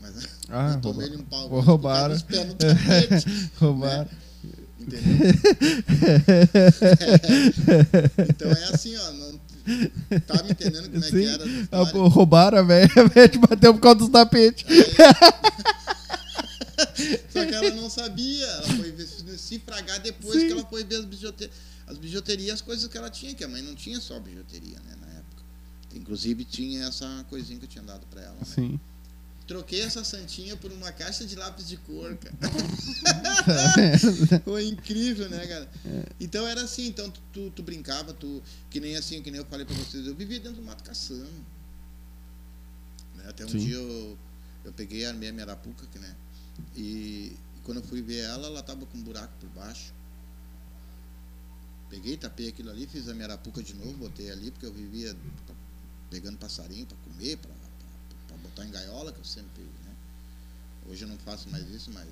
Mas 0.00 0.16
Ah, 0.48 0.72
eu 0.78 0.80
tomei 0.80 1.08
rouba- 1.10 1.22
um 1.22 1.26
pau. 1.26 1.60
roubaram. 1.60 2.18
Tapete, 2.26 3.50
Roubaram. 3.60 4.10
entendeu? 4.80 5.02
então 8.28 8.50
é 8.50 8.64
assim, 8.64 8.96
ó. 8.96 9.12
Me 10.44 10.50
entendendo 10.50 10.90
como 10.90 11.04
é 11.04 11.08
Sim. 11.08 11.10
que 11.20 11.26
era? 11.26 11.44
a 11.72 11.80
Ah, 11.80 12.08
roubaram 12.08 12.58
a 12.58 12.62
velha, 12.62 12.90
a 12.96 13.04
velha 13.04 13.28
te 13.28 13.38
bateu 13.38 13.72
por 13.74 13.80
causa 13.80 13.98
dos 14.00 14.08
tapetes. 14.08 14.64
Só 17.30 17.44
que 17.46 17.54
ela 17.54 17.70
não 17.70 17.88
sabia. 17.90 18.46
Ela 18.46 18.62
foi 18.76 19.36
se 19.38 19.58
fragar 19.60 20.00
depois 20.00 20.40
Sim. 20.40 20.46
que 20.46 20.52
ela 20.52 20.64
foi 20.66 20.84
ver 20.84 20.96
as 20.96 21.04
bijuterias. 21.04 21.56
As 21.86 21.98
bijuterias, 21.98 22.54
as 22.54 22.60
coisas 22.60 22.86
que 22.88 22.96
ela 22.96 23.10
tinha, 23.10 23.34
que 23.34 23.44
a 23.44 23.48
mãe 23.48 23.60
não 23.62 23.74
tinha 23.74 24.00
só 24.00 24.18
bijuteria, 24.20 24.78
né, 24.86 24.94
na 25.00 25.06
época. 25.08 25.42
Inclusive 25.94 26.44
tinha 26.44 26.86
essa 26.86 27.26
coisinha 27.28 27.58
que 27.58 27.64
eu 27.64 27.68
tinha 27.68 27.84
dado 27.84 28.06
pra 28.06 28.22
ela. 28.22 28.34
né? 28.34 28.44
Troquei 29.52 29.82
essa 29.82 30.02
santinha 30.02 30.56
por 30.56 30.72
uma 30.72 30.90
caixa 30.90 31.26
de 31.26 31.36
lápis 31.36 31.68
de 31.68 31.76
cor, 31.76 32.16
cara. 32.16 32.34
Foi 34.44 34.66
incrível, 34.66 35.28
né, 35.28 35.46
cara? 35.46 35.70
Então 36.18 36.48
era 36.48 36.62
assim, 36.62 36.86
então 36.86 37.10
tu, 37.10 37.20
tu, 37.30 37.50
tu 37.50 37.62
brincava, 37.62 38.14
tu. 38.14 38.42
Que 38.70 38.80
nem 38.80 38.96
assim, 38.96 39.20
que 39.20 39.30
nem 39.30 39.40
eu 39.40 39.44
falei 39.44 39.66
pra 39.66 39.76
vocês, 39.76 40.06
eu 40.06 40.14
vivia 40.14 40.40
dentro 40.40 40.62
do 40.62 40.64
mato 40.64 40.82
caçando. 40.82 41.28
Né? 43.14 43.26
Até 43.28 43.44
um 43.44 43.48
Sim. 43.50 43.58
dia 43.58 43.74
eu, 43.74 44.18
eu 44.64 44.72
peguei, 44.72 45.04
armei 45.04 45.28
a 45.28 45.32
minha 45.32 45.44
arapuca, 45.44 45.86
que, 45.92 45.98
né? 45.98 46.16
E, 46.74 47.36
quando 47.62 47.82
eu 47.82 47.84
fui 47.84 48.00
ver 48.00 48.20
ela, 48.20 48.46
ela 48.46 48.62
tava 48.62 48.86
com 48.86 48.96
um 48.96 49.02
buraco 49.02 49.34
por 49.38 49.50
baixo. 49.50 49.92
Peguei, 51.90 52.16
tapei 52.16 52.48
aquilo 52.48 52.70
ali, 52.70 52.86
fiz 52.86 53.06
a 53.06 53.12
minha 53.12 53.26
arapuca 53.26 53.62
de 53.62 53.74
novo, 53.74 53.92
botei 53.98 54.30
ali, 54.30 54.50
porque 54.50 54.64
eu 54.64 54.72
vivia 54.72 55.14
pegando 56.08 56.38
passarinho 56.38 56.86
pra 56.86 56.96
comer, 57.04 57.36
pra 57.36 57.61
botar 58.52 58.64
em 58.66 58.70
gaiola, 58.70 59.12
que 59.12 59.18
eu 59.18 59.24
sempre, 59.24 59.62
né? 59.62 59.94
Hoje 60.88 61.04
eu 61.04 61.08
não 61.08 61.18
faço 61.18 61.48
mais 61.50 61.68
isso, 61.70 61.90
mas 61.92 62.08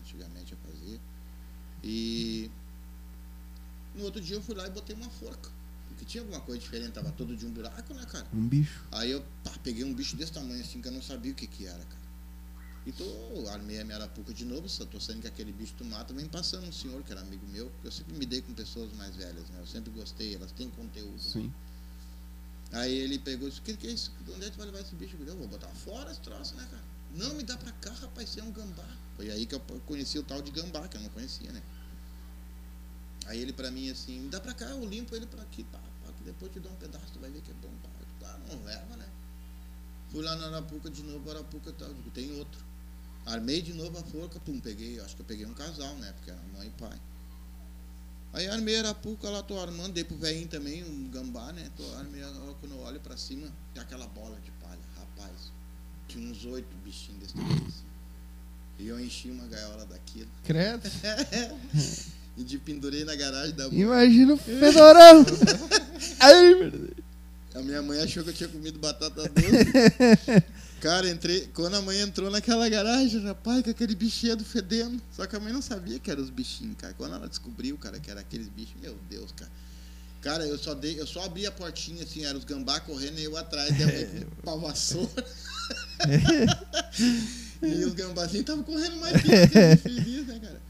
antigamente 0.00 0.52
eu 0.52 0.58
fazia. 0.70 1.00
E 1.82 2.50
no 3.94 4.04
outro 4.04 4.20
dia 4.20 4.36
eu 4.36 4.42
fui 4.42 4.54
lá 4.54 4.66
e 4.66 4.70
botei 4.70 4.94
uma 4.94 5.08
forca. 5.08 5.50
Porque 5.88 6.04
tinha 6.04 6.22
alguma 6.22 6.40
coisa 6.40 6.60
diferente, 6.60 6.92
tava 6.92 7.10
todo 7.12 7.34
de 7.34 7.46
um 7.46 7.50
buraco, 7.50 7.94
né, 7.94 8.04
cara? 8.06 8.26
Um 8.32 8.46
bicho. 8.46 8.84
Aí 8.92 9.10
eu 9.10 9.24
pá, 9.42 9.52
peguei 9.62 9.84
um 9.84 9.94
bicho 9.94 10.16
desse 10.16 10.32
tamanho 10.32 10.60
assim 10.60 10.80
que 10.80 10.88
eu 10.88 10.92
não 10.92 11.02
sabia 11.02 11.32
o 11.32 11.34
que 11.34 11.46
que 11.46 11.66
era, 11.66 11.78
cara. 11.84 12.08
E 12.86 12.92
tô, 12.92 13.48
armei 13.48 13.80
a 13.80 13.84
minha 13.84 13.96
arapuca 13.96 14.32
de 14.32 14.44
novo, 14.44 14.68
só 14.68 14.84
tô 14.84 15.00
saindo 15.00 15.22
que 15.22 15.28
aquele 15.28 15.52
bicho 15.52 15.74
tu 15.76 15.84
mata, 15.84 16.14
vem 16.14 16.26
passando 16.26 16.66
um 16.66 16.72
senhor 16.72 17.02
que 17.02 17.12
era 17.12 17.20
amigo 17.20 17.46
meu, 17.48 17.68
porque 17.70 17.88
eu 17.88 17.92
sempre 17.92 18.14
me 18.14 18.24
dei 18.24 18.40
com 18.40 18.54
pessoas 18.54 18.92
mais 18.94 19.14
velhas, 19.16 19.48
né? 19.50 19.60
Eu 19.60 19.66
sempre 19.66 19.90
gostei, 19.90 20.34
elas 20.34 20.52
têm 20.52 20.70
conteúdo. 20.70 21.20
né? 21.44 21.52
Aí 22.72 22.92
ele 22.92 23.18
pegou 23.18 23.48
e 23.48 23.50
disse, 23.50 23.62
que, 23.62 23.76
que 23.76 23.86
é 23.86 23.90
isso? 23.90 24.12
Onde 24.20 24.44
é 24.44 24.44
que 24.46 24.52
tu 24.52 24.58
vai 24.58 24.66
levar 24.66 24.80
esse 24.80 24.94
bicho? 24.94 25.16
Eu 25.26 25.36
vou 25.36 25.48
botar 25.48 25.68
fora 25.68 26.10
esse 26.10 26.20
troço, 26.20 26.54
né, 26.54 26.66
cara? 26.70 26.82
Não, 27.14 27.34
me 27.34 27.42
dá 27.42 27.56
pra 27.56 27.72
cá, 27.72 27.90
rapaz, 27.92 28.28
você 28.28 28.40
é 28.40 28.44
um 28.44 28.52
gambá. 28.52 28.84
Foi 29.16 29.30
aí 29.30 29.46
que 29.46 29.54
eu 29.54 29.60
conheci 29.86 30.18
o 30.18 30.22
tal 30.22 30.42
de 30.42 30.50
gambá, 30.50 30.86
que 30.86 30.96
eu 30.96 31.00
não 31.00 31.08
conhecia, 31.10 31.50
né? 31.50 31.62
Aí 33.26 33.40
ele 33.40 33.52
pra 33.52 33.70
mim 33.70 33.90
assim, 33.90 34.20
me 34.20 34.28
dá 34.28 34.40
pra 34.40 34.54
cá, 34.54 34.66
eu 34.66 34.84
limpo 34.84 35.14
ele 35.16 35.26
pra 35.26 35.42
aqui, 35.42 35.64
pá, 35.64 35.78
pá, 35.78 36.12
que 36.12 36.24
depois 36.24 36.52
te 36.52 36.60
dou 36.60 36.72
um 36.72 36.76
pedaço, 36.76 37.06
tu 37.12 37.18
vai 37.18 37.30
ver 37.30 37.40
que 37.40 37.50
é 37.50 37.54
bom, 37.54 37.72
pá. 37.82 37.88
Tá, 38.20 38.38
não 38.48 38.64
leva, 38.64 38.96
né? 38.96 39.08
Fui 40.10 40.22
lá 40.22 40.34
na 40.36 40.46
Arapuca 40.46 40.90
de 40.90 41.02
novo, 41.02 41.30
Arapuca 41.30 41.72
tal, 41.72 41.88
tem 42.12 42.32
outro. 42.38 42.64
Armei 43.26 43.60
de 43.60 43.74
novo 43.74 43.98
a 43.98 44.02
forca, 44.02 44.40
pum, 44.40 44.58
peguei, 44.58 44.98
acho 45.00 45.14
que 45.14 45.22
eu 45.22 45.26
peguei 45.26 45.46
um 45.46 45.54
casal, 45.54 45.94
né? 45.96 46.12
Porque 46.12 46.30
era 46.30 46.40
mãe 46.54 46.68
e 46.68 46.70
pai. 46.70 46.98
Aí 48.32 48.46
armei 48.46 48.76
a 48.76 48.80
arapuca 48.80 49.28
lá, 49.30 49.42
tô 49.42 49.58
armando, 49.58 49.92
dei 49.92 50.04
pro 50.04 50.16
velhinho 50.16 50.48
também, 50.48 50.84
um 50.84 51.08
gambá, 51.08 51.52
né? 51.52 51.70
Tô 51.76 51.82
armei, 51.96 52.22
quando 52.60 52.72
eu 52.72 52.80
olho 52.80 53.00
pra 53.00 53.16
cima, 53.16 53.48
tem 53.72 53.82
aquela 53.82 54.06
bola 54.06 54.38
de 54.44 54.50
palha, 54.52 54.78
rapaz. 54.96 55.52
Tinha 56.06 56.30
uns 56.30 56.44
oito 56.44 56.76
bichinhos 56.84 57.20
desse 57.20 57.34
tamanho 57.34 57.66
assim. 57.66 57.88
E 58.78 58.86
eu 58.86 59.00
enchi 59.00 59.30
uma 59.30 59.46
gaiola 59.46 59.86
daquilo. 59.86 60.30
Credo. 60.44 60.88
E 62.38 62.44
de 62.44 62.56
pendurei 62.56 63.04
na 63.04 63.16
garagem 63.16 63.52
da 63.56 63.68
mãe. 63.68 63.80
Imagina 63.80 64.34
o 64.34 64.36
fedorão. 64.36 65.24
Deus. 65.26 66.90
A 67.52 67.60
minha 67.60 67.82
mãe 67.82 68.00
achou 68.00 68.22
que 68.22 68.30
eu 68.30 68.34
tinha 68.34 68.48
comido 68.48 68.78
batata 68.78 69.28
doce. 69.28 69.34
Cara, 70.80 71.10
entrei. 71.10 71.48
Quando 71.54 71.74
a 71.74 71.82
mãe 71.82 72.00
entrou 72.00 72.30
naquela 72.30 72.68
garagem, 72.68 73.20
rapaz, 73.22 73.62
com 73.62 73.70
aquele 73.70 73.94
bichinho 73.94 74.38
fedendo. 74.44 75.00
Só 75.12 75.26
que 75.26 75.34
a 75.34 75.40
mãe 75.40 75.52
não 75.52 75.62
sabia 75.62 75.98
que 75.98 76.10
eram 76.10 76.22
os 76.22 76.30
bichinhos, 76.30 76.76
cara. 76.76 76.94
Quando 76.94 77.14
ela 77.14 77.28
descobriu, 77.28 77.76
cara, 77.78 77.98
que 77.98 78.10
era 78.10 78.20
aqueles 78.20 78.48
bichos, 78.48 78.76
meu 78.80 78.96
Deus, 79.08 79.32
cara. 79.32 79.50
Cara, 80.20 80.46
eu 80.46 80.58
só 80.58 80.74
dei, 80.74 81.00
eu 81.00 81.06
só 81.06 81.24
abri 81.24 81.46
a 81.46 81.52
portinha 81.52 82.02
assim, 82.02 82.24
eram 82.24 82.38
os 82.38 82.44
gambá 82.44 82.80
correndo 82.80 83.18
e 83.18 83.24
eu 83.24 83.36
atrás, 83.36 83.70
e 83.78 83.82
a 83.82 83.86
mãe 83.86 84.24
com 84.24 84.42
pau 84.42 84.60
vassoura. 84.60 85.24
e 87.62 87.84
os 87.84 87.94
gambazinhos 87.94 88.40
estavam 88.40 88.64
correndo 88.64 88.96
mais 88.96 89.22
que 89.22 89.28
eu, 89.28 89.78
feliz, 89.78 90.26
né, 90.26 90.40
cara? 90.40 90.60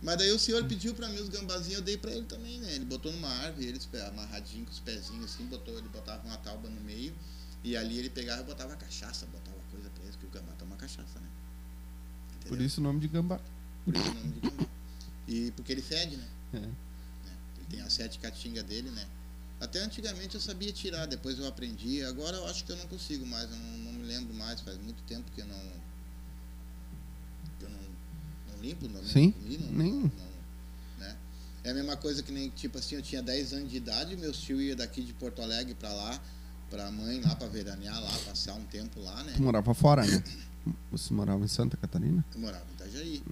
Mas 0.00 0.18
daí 0.18 0.30
o 0.30 0.38
senhor 0.38 0.62
pediu 0.64 0.94
pra 0.94 1.08
mim 1.08 1.18
os 1.18 1.28
gambazinhos, 1.28 1.78
eu 1.78 1.82
dei 1.82 1.96
pra 1.96 2.12
ele 2.12 2.26
também, 2.26 2.60
né? 2.60 2.74
Ele 2.74 2.84
botou 2.84 3.10
numa 3.10 3.28
árvore, 3.28 3.66
eles 3.66 3.88
amarradinhos 4.06 4.66
com 4.68 4.72
os 4.72 4.80
pezinhos 4.80 5.24
assim, 5.24 5.44
botou, 5.46 5.76
ele 5.76 5.88
botava 5.88 6.24
uma 6.26 6.36
tauba 6.36 6.68
no 6.68 6.80
meio, 6.82 7.12
e 7.64 7.76
ali 7.76 7.98
ele 7.98 8.10
pegava 8.10 8.42
e 8.42 8.44
botava 8.44 8.76
cachaça, 8.76 9.26
botava 9.26 9.56
coisa 9.72 9.88
pra 9.90 10.04
eles, 10.04 10.14
que 10.14 10.26
o 10.26 10.28
gambá 10.28 10.52
toma 10.58 10.76
cachaça, 10.76 11.18
né? 11.18 11.28
Por 12.56 12.62
isso 12.62 12.80
o 12.80 12.84
nome 12.84 13.00
de 13.00 13.08
gambá. 13.08 13.40
Por 13.84 13.94
isso 13.96 14.10
o 14.10 14.14
nome 14.14 14.32
de 14.32 14.40
gambá. 14.40 14.66
E 15.26 15.50
porque 15.56 15.72
ele 15.72 15.82
fede, 15.82 16.16
né? 16.16 16.28
É. 16.52 16.58
né? 16.60 16.70
Ele 17.56 17.66
tem 17.70 17.80
as 17.80 17.92
sete 17.92 18.18
catingas 18.18 18.62
dele, 18.64 18.90
né? 18.90 19.06
Até 19.60 19.80
antigamente 19.80 20.34
eu 20.34 20.40
sabia 20.40 20.70
tirar, 20.72 21.06
depois 21.06 21.38
eu 21.38 21.46
aprendi. 21.46 22.02
Agora 22.04 22.36
eu 22.36 22.46
acho 22.46 22.64
que 22.64 22.72
eu 22.72 22.76
não 22.76 22.86
consigo 22.86 23.24
mais, 23.26 23.50
eu 23.50 23.56
não, 23.56 23.78
não 23.78 23.92
me 23.92 24.02
lembro 24.04 24.34
mais, 24.34 24.60
faz 24.60 24.76
muito 24.78 25.02
tempo 25.04 25.30
que 25.32 25.40
eu 25.40 25.46
não. 25.46 25.72
que 27.58 27.64
eu 27.64 27.70
não, 27.70 27.78
não 28.54 28.62
limpo, 28.62 28.88
não, 28.88 29.02
Sim, 29.04 29.30
comi, 29.30 29.58
não, 29.58 29.72
nem- 29.72 29.92
não- 29.92 30.10
né? 30.98 31.16
É 31.62 31.70
a 31.70 31.74
mesma 31.74 31.96
coisa 31.96 32.22
que 32.22 32.30
nem, 32.32 32.50
tipo 32.50 32.76
assim, 32.78 32.96
eu 32.96 33.02
tinha 33.02 33.22
10 33.22 33.52
anos 33.54 33.70
de 33.70 33.76
idade, 33.78 34.16
meus 34.16 34.38
tios 34.38 34.60
iam 34.60 34.76
daqui 34.76 35.02
de 35.02 35.12
Porto 35.14 35.40
Alegre 35.40 35.74
pra 35.74 35.92
lá, 35.92 36.20
pra 36.68 36.90
mãe 36.90 37.20
lá, 37.20 37.34
pra 37.34 37.46
veranear 37.48 37.98
lá, 38.02 38.10
passar 38.26 38.54
um 38.54 38.64
tempo 38.64 39.00
lá, 39.00 39.22
né? 39.22 39.32
Tu 39.36 39.42
morava 39.42 39.72
fora, 39.72 40.04
né? 40.04 40.22
Você 40.90 41.12
morava 41.12 41.44
em 41.44 41.48
Santa 41.48 41.76
Catarina? 41.76 42.24
Eu 42.34 42.40
morava 42.40 42.64
em 42.70 42.74
Itajaí, 42.74 43.22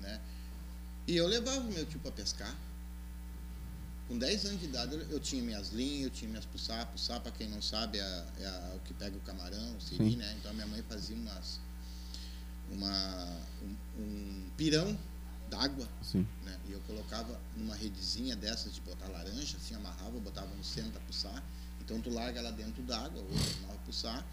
né? 0.00 0.20
E 1.06 1.16
eu 1.16 1.26
levava 1.26 1.60
o 1.60 1.72
meu 1.72 1.84
tio 1.86 1.98
para 2.00 2.12
pescar. 2.12 2.54
Com 4.06 4.16
10 4.18 4.46
anos 4.46 4.60
de 4.60 4.66
idade 4.66 4.94
eu, 5.10 5.20
tinha 5.20 5.42
minhas 5.42 5.68
linhas, 5.70 6.04
eu 6.04 6.10
tinha 6.10 6.28
minhas 6.30 6.46
puçá. 6.46 6.84
Puçá, 6.86 7.20
para 7.20 7.30
quem 7.32 7.48
não 7.48 7.60
sabe, 7.60 7.98
é, 7.98 8.24
é 8.40 8.46
a- 8.46 8.72
o 8.76 8.80
que 8.80 8.94
pega 8.94 9.16
o 9.16 9.20
camarão, 9.20 9.76
o 9.76 9.80
siri, 9.80 10.10
Sim. 10.12 10.16
né? 10.16 10.34
Então 10.38 10.50
a 10.50 10.54
minha 10.54 10.66
mãe 10.66 10.82
fazia 10.88 11.14
umas, 11.16 11.60
uma, 12.70 13.36
um, 13.62 14.02
um 14.02 14.50
pirão 14.56 14.96
d'água, 15.50 15.86
né? 16.44 16.58
E 16.68 16.72
eu 16.72 16.80
colocava 16.80 17.38
numa 17.56 17.74
redezinha 17.74 18.36
dessas 18.36 18.74
de 18.74 18.80
botar 18.82 19.08
laranja, 19.08 19.56
assim, 19.56 19.74
amarrava, 19.74 20.18
botava 20.20 20.54
no 20.54 20.64
centro 20.64 20.92
para 20.92 21.00
puçar. 21.02 21.42
Então 21.80 22.00
tu 22.00 22.10
larga 22.10 22.38
ela 22.40 22.52
dentro 22.52 22.82
d'água, 22.82 23.20
outra 23.22 23.60
nova 23.66 23.78
puçar, 23.86 24.26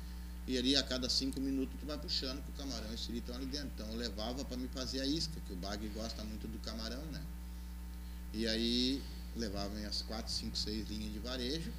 e 0.47 0.57
ali 0.57 0.75
a 0.75 0.83
cada 0.83 1.09
cinco 1.09 1.39
minutos 1.41 1.75
tu 1.79 1.85
vai 1.85 1.97
puxando 1.97 2.41
que 2.43 2.49
o 2.51 2.53
camarão 2.53 2.91
e 2.91 2.95
o 2.95 2.97
siri 2.97 3.17
estão 3.17 3.35
ali 3.35 3.45
dentro. 3.47 3.69
Então 3.75 3.87
eu 3.89 3.95
levava 3.97 4.45
para 4.45 4.57
me 4.57 4.67
fazer 4.67 5.01
a 5.01 5.05
isca, 5.05 5.33
que 5.45 5.53
o 5.53 5.55
bagre 5.55 5.87
gosta 5.89 6.23
muito 6.23 6.47
do 6.47 6.59
camarão, 6.59 7.03
né? 7.11 7.21
E 8.33 8.45
aí 8.47 9.01
levava 9.35 9.77
as 9.87 10.01
quatro, 10.01 10.31
cinco, 10.31 10.57
seis 10.57 10.87
linhas 10.89 11.11
de 11.13 11.19
varejo 11.19 11.71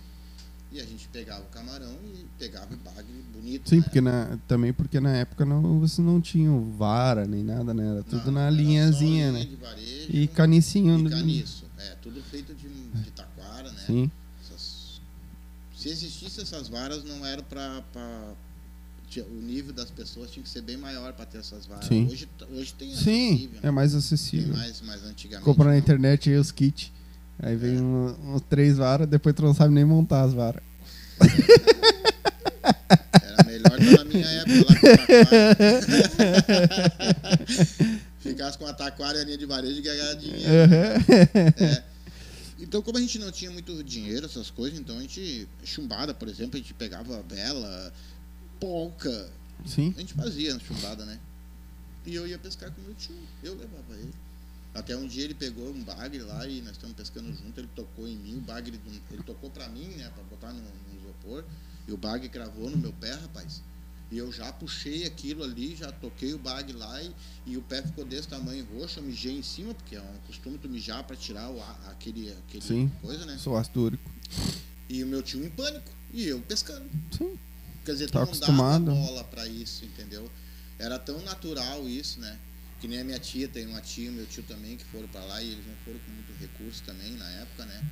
e 0.73 0.81
a 0.81 0.85
gente 0.85 1.07
pegava 1.09 1.43
o 1.43 1.47
camarão 1.47 1.97
e 2.03 2.27
pegava 2.39 2.75
o 2.75 2.77
bagre 2.79 3.13
bonito. 3.33 3.69
Sim, 3.71 3.77
né? 3.77 3.83
porque 3.83 4.01
na, 4.01 4.39
também 4.49 4.73
porque 4.73 4.99
na 4.99 5.15
época 5.17 5.45
não, 5.45 5.79
você 5.79 6.03
não 6.03 6.21
tinha 6.21 6.51
vara 6.77 7.25
nem 7.25 7.45
nada, 7.45 7.73
né? 7.73 7.89
Era 7.89 8.03
tudo 8.03 8.27
Não, 8.27 8.33
na 8.33 8.41
era 8.47 8.51
linhazinha, 8.51 9.31
linha 9.31 9.33
né? 9.33 9.45
de 9.45 9.57
varejo 9.57 10.11
E 10.11 10.27
canicinho. 10.27 10.99
e 10.99 11.03
né? 11.03 11.11
caniço. 11.11 11.67
É, 11.79 11.95
tudo 12.03 12.21
feito 12.23 12.53
de, 12.55 12.69
de 12.69 13.11
taquara, 13.13 13.71
né? 13.71 13.83
Sim. 13.87 14.11
Essas- 14.43 15.01
se 15.77 15.89
existissem 15.91 16.43
essas 16.43 16.69
varas, 16.69 17.05
não 17.05 17.25
era 17.25 17.43
para. 17.43 17.85
O 19.23 19.41
nível 19.43 19.73
das 19.73 19.91
pessoas 19.91 20.31
tinha 20.31 20.43
que 20.43 20.49
ser 20.49 20.63
bem 20.63 20.77
maior 20.77 21.13
para 21.13 21.25
ter 21.27 21.39
essas 21.39 21.67
varas. 21.67 21.87
Sim. 21.87 22.07
Hoje, 22.11 22.29
hoje 22.53 22.75
tem 22.75 22.95
Sim, 22.95 23.35
acessível, 23.35 23.59
é 23.63 23.67
né? 23.67 23.71
mais 23.71 23.91
Tem 23.93 23.99
acessível. 23.99 24.57
mais, 24.57 24.81
mais 24.83 25.05
antigamente. 25.05 25.45
Compra 25.45 25.65
na 25.67 25.71
não. 25.73 25.79
internet 25.79 26.31
aí 26.31 26.37
os 26.37 26.51
kits. 26.53 26.93
Aí 27.39 27.55
vem 27.57 27.77
É. 27.77 27.81
um- 27.81 28.35
uns 28.35 28.43
três 28.49 28.77
varas, 28.79 29.07
depois 29.09 29.35
tu 29.35 29.43
não 29.43 29.53
sabe 29.55 29.75
nem 29.75 29.85
montar 29.85 30.23
as 30.23 30.33
varas. 30.33 30.63
Era 33.23 33.45
melhor 33.45 33.81
estar 33.81 33.99
na 33.99 34.05
minha 34.05 34.27
época 34.27 34.73
lá 34.73 34.77
com. 34.77 34.87
Ficasse 38.21 38.59
com 38.59 38.67
a 38.67 38.73
taquara 38.73 39.19
e 39.19 39.21
a 39.21 39.25
linha 39.25 39.39
de 39.39 39.47
varejo 39.47 39.79
e 39.79 39.83
ganhar 39.83 40.15
dinheiro. 40.15 40.45
É. 40.49 41.83
Então, 42.59 42.81
como 42.83 42.97
a 42.97 43.01
gente 43.01 43.19
não 43.19 43.31
tinha 43.31 43.51
muito 43.51 43.85
dinheiro, 43.85 44.25
essas 44.27 44.51
coisas, 44.51 44.79
então 44.79 44.97
a 44.99 45.01
gente, 45.03 45.47
chumbada, 45.63 46.15
por 46.15 46.27
exemplo, 46.27 46.55
a 46.55 46.59
gente 46.59 46.73
pegava 46.75 47.23
vela, 47.29 47.93
polca, 48.61 49.31
Sim. 49.65 49.95
a 49.97 50.01
gente 50.01 50.15
fazia 50.15 50.59
chumbada, 50.59 51.05
né? 51.05 51.19
E 52.05 52.15
eu 52.15 52.27
ia 52.27 52.39
pescar 52.39 52.71
com 52.73 52.81
meu 52.83 52.95
tio, 52.95 53.17
eu 53.43 53.55
levava 53.55 53.95
ele. 53.95 54.13
Até 54.75 54.97
um 54.97 55.07
dia 55.07 55.25
ele 55.25 55.35
pegou 55.35 55.71
um 55.71 55.83
bagre 55.83 56.19
lá 56.19 56.47
e 56.47 56.61
nós 56.61 56.73
estamos 56.73 56.95
pescando 56.95 57.33
junto, 57.33 57.59
ele 57.59 57.69
tocou 57.75 58.07
em 58.07 58.17
mim, 58.17 58.37
o 58.37 58.41
bagre, 58.41 58.79
ele 59.11 59.23
tocou 59.23 59.51
pra 59.51 59.69
mim, 59.69 59.87
né, 59.89 60.11
pra 60.15 60.23
botar 60.25 60.53
no, 60.53 60.61
no 60.61 61.01
isopor, 61.01 61.45
e 61.89 61.93
o 61.93 61.97
bagre 61.97 62.29
cravou 62.29 62.71
no 62.71 62.77
meu 62.77 62.93
pé, 62.93 63.13
rapaz. 63.13 63.63
E 64.11 64.19
eu 64.19 64.31
já 64.31 64.53
puxei 64.53 65.05
aquilo 65.05 65.43
ali, 65.43 65.75
já 65.75 65.91
toquei 65.91 66.33
o 66.33 66.39
bagre 66.39 66.73
lá 66.75 67.03
e, 67.03 67.13
e 67.45 67.57
o 67.57 67.63
pé 67.63 67.83
ficou 67.83 68.05
desse 68.05 68.29
tamanho 68.29 68.65
roxo, 68.73 69.01
eu 69.01 69.03
mijei 69.03 69.37
em 69.37 69.43
cima, 69.43 69.75
porque 69.75 69.97
é 69.97 70.01
um 70.01 70.19
costume 70.27 70.59
tu 70.59 70.69
mijar 70.69 71.03
pra 71.03 71.17
tirar 71.17 71.51
o, 71.51 71.61
aquele, 71.91 72.31
aquele 72.33 72.63
Sim. 72.63 72.93
coisa, 73.01 73.27
né? 73.27 73.37
Sou 73.39 73.57
ácido 73.57 73.83
úrico. 73.83 74.11
E 74.89 75.03
o 75.03 75.07
meu 75.07 75.23
tio 75.23 75.45
em 75.45 75.51
pânico, 75.51 75.91
e 76.13 76.25
eu 76.25 76.41
pescando. 76.43 76.89
Sim. 77.11 77.37
Quer 77.87 77.93
dizer, 77.93 78.07
tu 78.09 78.13
Tá 78.13 78.19
não 78.19 78.25
acostumado. 78.25 78.85
dava 78.87 78.97
bola 78.99 79.25
pra 79.25 79.47
isso, 79.47 79.85
entendeu? 79.85 80.31
Era 80.79 80.99
tão 80.99 81.23
natural 81.23 81.89
isso, 81.89 82.21
né? 82.21 82.39
Que 82.81 82.87
nem 82.89 83.01
a 83.01 83.05
minha 83.05 83.19
tia, 83.19 83.49
tem 83.49 83.67
uma 83.67 83.81
tia 83.81 84.09
e 84.09 84.11
meu 84.11 84.27
tio 84.27 84.43
também 84.43 84.77
que 84.77 84.85
foram 84.85 85.09
pra 85.09 85.25
lá 85.25 85.41
e 85.43 85.51
eles 85.53 85.65
não 85.67 85.75
foram 85.85 85.99
com 86.01 86.11
muito 86.11 86.33
recurso 86.39 86.83
também 86.85 87.13
na 87.13 87.27
época, 87.31 87.65
né? 87.65 87.83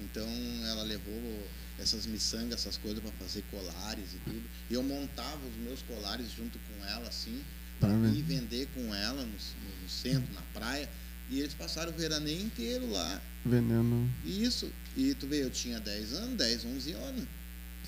Então 0.00 0.26
ela 0.66 0.82
levou 0.84 1.46
essas 1.78 2.06
miçangas, 2.06 2.60
essas 2.60 2.76
coisas 2.78 3.02
pra 3.02 3.12
fazer 3.12 3.42
colares 3.50 4.14
e 4.14 4.18
tudo. 4.24 4.42
E 4.70 4.74
eu 4.74 4.82
montava 4.82 5.40
os 5.46 5.56
meus 5.56 5.82
colares 5.82 6.30
junto 6.34 6.58
com 6.58 6.84
ela, 6.86 7.06
assim, 7.08 7.42
ver. 7.80 8.14
ir 8.14 8.22
vender 8.22 8.68
com 8.74 8.94
ela 8.94 9.22
no, 9.22 9.28
no- 9.28 9.88
centro, 9.88 10.32
na 10.34 10.42
praia. 10.54 10.88
E 11.28 11.40
eles 11.40 11.52
passaram 11.54 11.92
o 11.92 11.94
veraneio 11.96 12.40
inteiro 12.40 12.90
lá. 12.90 13.20
Vendendo. 13.44 14.08
E 14.24 14.44
isso. 14.44 14.70
E 14.96 15.12
tu 15.14 15.26
vê, 15.26 15.42
eu 15.42 15.50
tinha 15.50 15.78
10 15.80 16.12
anos, 16.14 16.36
10, 16.36 16.64
11 16.64 16.92
anos 16.92 17.26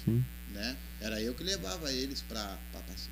Sim. 0.05 0.25
Né? 0.53 0.77
Era 1.01 1.21
eu 1.21 1.35
que 1.35 1.43
levava 1.43 1.93
eles 1.93 2.23
para. 2.23 2.59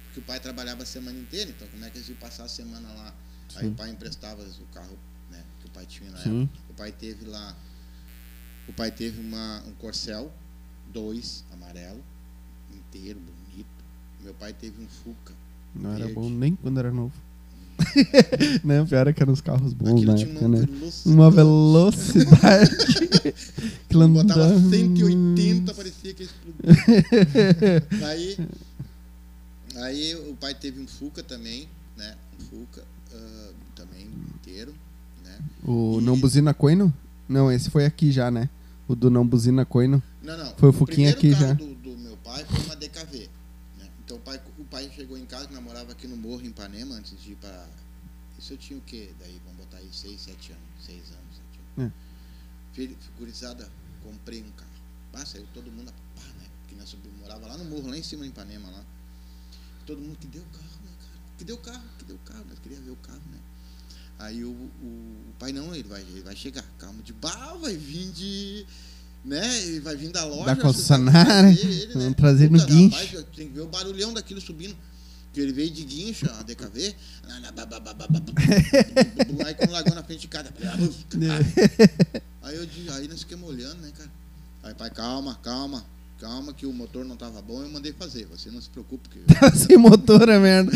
Porque 0.05 0.21
o 0.21 0.23
pai 0.23 0.41
trabalhava 0.41 0.83
a 0.83 0.87
semana 0.87 1.19
inteira, 1.19 1.51
então 1.51 1.69
como 1.69 1.85
é 1.85 1.91
que 1.91 1.99
eles 1.99 2.09
iam 2.09 2.19
passar 2.19 2.45
a 2.45 2.49
semana 2.49 2.89
lá? 2.93 3.15
Aí 3.55 3.67
Sim. 3.67 3.73
o 3.73 3.75
pai 3.75 3.91
emprestava 3.91 4.43
o 4.43 4.67
carro, 4.75 4.99
né? 5.31 5.45
Que 5.61 5.67
o 5.67 5.71
pai 5.71 5.87
tinha 5.87 6.11
na 6.11 6.19
Sim. 6.19 6.45
época. 6.45 6.59
O 6.71 6.75
pai 6.75 6.93
teve 6.93 7.25
lá. 7.27 7.57
O 8.69 8.73
pai 8.73 8.91
teve 8.91 9.21
uma, 9.21 9.63
um 9.67 9.73
Corcel, 9.75 10.33
dois, 10.93 11.45
amarelo, 11.53 12.03
inteiro, 12.73 13.21
bonito. 13.21 13.69
Meu 14.21 14.35
pai 14.35 14.53
teve 14.53 14.83
um 14.83 14.89
Fuca. 14.89 15.35
Não 15.75 15.91
era 15.91 16.07
Verde. 16.07 16.15
bom 16.15 16.29
nem 16.29 16.57
quando 16.57 16.79
era 16.81 16.91
novo. 16.91 17.15
não, 18.65 18.87
pior 18.87 19.07
é 19.09 19.13
que 19.13 19.23
eram 19.23 19.33
os 19.33 19.41
carros 19.41 19.73
bons 19.73 19.93
Aquilo 20.03 20.13
na 20.15 20.21
época, 20.21 20.41
uma 20.47 20.49
né? 20.49 20.67
velocidade. 20.67 21.15
Uma 21.17 21.31
velocidade. 21.31 22.71
Aquilo 23.87 24.09
Botava 24.09 24.43
andava- 24.45 24.71
180, 24.71 25.75
parecia 25.75 26.15
que 26.15 26.23
ia 26.23 26.29
explodir. 26.29 27.85
aí, 28.07 28.49
aí 29.77 30.15
o 30.31 30.35
pai 30.37 30.55
teve 30.55 30.81
um 30.81 30.87
Fuca 30.87 31.23
também, 31.23 31.69
né? 31.97 32.15
Um 32.41 32.45
Fuca 32.45 32.83
ah, 33.15 33.51
também 33.75 34.07
inteiro, 34.35 34.75
né? 35.25 35.39
O 35.65 35.99
E- 36.01 36.03
Não 36.05 36.19
Buzina 36.19 36.55
Coino? 36.55 36.93
Não, 37.29 37.51
esse 37.51 37.71
foi 37.71 37.85
aqui 37.85 38.11
já, 38.13 38.31
né? 38.31 38.49
O 38.89 38.95
do 38.95 39.11
Não 39.11 39.27
Buzina 39.27 39.65
Coino. 39.65 40.03
Não, 40.23 40.37
não. 40.37 40.55
Foi 40.57 40.69
o 40.71 40.73
Fuquinha 40.73 41.13
primeiro 41.13 41.37
aqui 41.37 41.47
já. 41.47 41.53
Do, 41.55 41.75
do 41.75 41.97
meu 41.99 42.17
pai 42.19 42.45
foi 42.45 42.65
uma 42.65 42.77
DKV. 42.77 43.29
O 44.77 44.79
pai, 44.79 44.93
chegou 44.95 45.17
em 45.17 45.25
casa, 45.25 45.47
que 45.47 45.55
nós 45.55 45.63
morava 45.65 45.93
aqui 45.93 46.07
no 46.07 46.19
Morro, 46.19 46.43
em 46.43 46.49
Ipanema, 46.49 46.97
antes 46.97 47.19
de 47.19 47.33
ir 47.33 47.37
para. 47.37 47.67
Isso 48.39 48.53
eu 48.53 48.59
tinha 48.59 48.79
o 48.79 48.83
quê? 48.83 49.11
Daí, 49.19 49.41
vamos 49.43 49.65
botar 49.65 49.79
aí 49.79 49.89
6, 49.91 50.21
7 50.21 50.53
anos. 50.53 50.65
6 50.85 50.99
anos, 51.13 51.37
7 51.37 51.61
anos. 51.79 51.93
É. 51.95 52.75
Filho, 52.75 52.95
figurizada, 53.01 53.73
comprei 54.03 54.43
um 54.43 54.51
carro. 54.51 54.71
Ah, 55.15 55.25
saiu 55.25 55.49
todo 55.55 55.73
mundo 55.73 55.91
pá, 56.15 56.23
né? 56.39 56.47
Porque 56.61 56.75
nós 56.75 56.95
morava 57.19 57.47
lá 57.47 57.57
no 57.57 57.65
morro, 57.65 57.89
lá 57.89 57.97
em 57.97 58.03
cima 58.03 58.27
em 58.27 58.29
Ipanema 58.29 58.69
lá. 58.69 58.85
Todo 59.87 59.99
mundo 59.99 60.19
que 60.19 60.27
deu 60.27 60.43
o 60.43 60.47
carro, 60.51 60.81
né, 60.85 60.93
cara? 61.01 61.21
Que 61.39 61.45
deu 61.45 61.57
o 61.57 61.59
carro, 61.59 61.89
que 61.99 62.05
deu 62.05 62.17
o 62.17 62.19
carro, 62.19 62.45
nós 62.47 62.59
queríamos 62.59 62.85
ver 62.85 62.93
o 62.93 62.97
carro, 62.97 63.23
né? 63.33 63.39
Aí 64.19 64.45
o, 64.45 64.51
o, 64.51 65.31
o 65.31 65.35
pai 65.39 65.53
não, 65.53 65.75
ele 65.75 65.89
vai, 65.89 66.03
ele 66.03 66.21
vai 66.21 66.37
chegar, 66.37 66.65
calma 66.79 67.03
de 67.03 67.15
bar, 67.15 67.57
vai 67.57 67.75
vir 67.79 68.13
de. 68.13 68.67
Né? 69.27 69.63
Ele 69.65 69.81
vai 69.81 69.97
vir 69.97 70.11
da 70.11 70.25
loja. 70.25 70.45
Da 70.45 70.57
concessionária, 70.57 71.51
ele, 71.51 71.93
vamos 71.93 72.15
trazer 72.15 72.49
no 72.49 72.61
Puta, 72.61 72.73
guincho. 72.73 72.97
rapaz, 72.97 73.27
tem 73.35 73.49
que 73.49 73.55
ver 73.55 73.63
o 73.63 73.67
barulhão 73.67 74.15
daquilo 74.15 74.41
subindo. 74.41 74.77
Que 75.33 75.41
ele 75.41 75.53
veio 75.53 75.71
de 75.71 75.85
guincho, 75.85 76.31
a 76.31 76.43
DKV. 76.43 76.95
Aí 79.45 79.55
quando 79.55 79.71
largou 79.73 79.95
na 79.95 80.03
frente 80.05 80.21
de 80.21 80.29
cada. 80.29 80.49
Aí 82.43 82.55
eu 82.55 82.95
aí 82.95 83.09
nós 83.09 83.21
ficamos 83.21 83.49
olhando, 83.49 83.81
né, 83.83 83.91
cara? 83.99 84.11
Aí, 84.63 84.75
pai, 84.75 84.91
calma, 84.91 85.39
calma, 85.43 85.85
calma, 86.21 86.55
que 86.55 86.65
o 86.65 86.73
motor 86.73 87.05
não 87.05 87.17
tava 87.17 87.43
bom, 87.43 87.61
eu 87.61 87.69
mandei 87.69 87.93
fazer. 87.93 88.27
Você 88.27 88.51
não 88.51 88.63
se 88.63 88.71
preocupe, 88.71 89.09
que 89.09 89.19
Sem 89.59 89.77
motor 89.77 90.29
é 90.29 90.39
merda. 90.39 90.73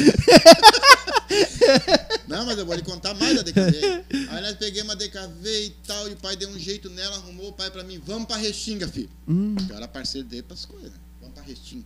Não, 2.28 2.44
mas 2.46 2.58
eu 2.58 2.66
vou 2.66 2.74
lhe 2.74 2.82
contar 2.82 3.14
mais 3.14 3.36
da 3.36 3.42
DKV. 3.42 4.04
Aí 4.30 4.42
nós 4.42 4.56
peguemos 4.56 4.90
uma 4.92 4.96
DKV 4.96 5.64
e 5.66 5.70
tal, 5.86 6.08
e 6.08 6.12
o 6.12 6.16
pai 6.16 6.36
deu 6.36 6.48
um 6.48 6.58
jeito 6.58 6.88
nela, 6.90 7.16
arrumou 7.16 7.48
o 7.48 7.52
pai 7.52 7.70
pra 7.70 7.82
mim, 7.84 8.00
vamos 8.04 8.26
pra 8.26 8.36
Restinga, 8.36 8.86
filho. 8.88 9.10
Hum, 9.28 9.54
Eu 9.68 9.76
era 9.76 9.88
parceiro 9.88 10.26
dele 10.28 10.42
pras 10.42 10.64
coisas, 10.64 10.90
né? 10.90 10.96
Vamos 11.20 11.34
pra 11.34 11.42
Restinga. 11.42 11.84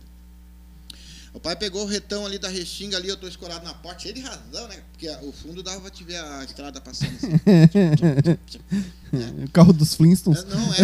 O 1.33 1.39
pai 1.39 1.53
pegou 1.53 1.83
o 1.83 1.85
retão 1.85 2.25
ali 2.25 2.39
da 2.39 2.47
Restinga 2.47 2.95
ali, 2.95 3.09
eu 3.09 3.17
tô 3.17 3.27
escorado 3.27 3.65
na 3.65 3.73
porta, 3.73 4.03
cheio 4.03 4.13
de 4.13 4.21
razão, 4.21 4.69
né? 4.69 4.81
Porque 4.93 5.09
o 5.21 5.33
fundo 5.33 5.61
dava 5.61 5.81
pra 5.81 5.89
te 5.89 6.01
ver 6.05 6.15
a 6.15 6.45
estrada 6.45 6.79
passando 6.79 7.11
assim. 7.13 7.27
o 9.43 9.49
carro 9.51 9.73
dos 9.73 9.95
Flintstones. 9.95 10.43
É, 10.43 10.45
Não, 10.45 10.73
é. 10.73 10.77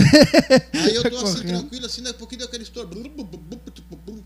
Aí 0.88 0.96
eu 0.96 1.10
tô 1.10 1.18
assim, 1.20 1.36
Correndo. 1.42 1.60
tranquilo, 1.60 1.86
assim, 1.86 2.02
daqui 2.02 2.16
a 2.16 2.20
pouquinho 2.20 2.40
deu 2.40 2.48
aquele 2.50 2.64
estouro. 2.64 2.90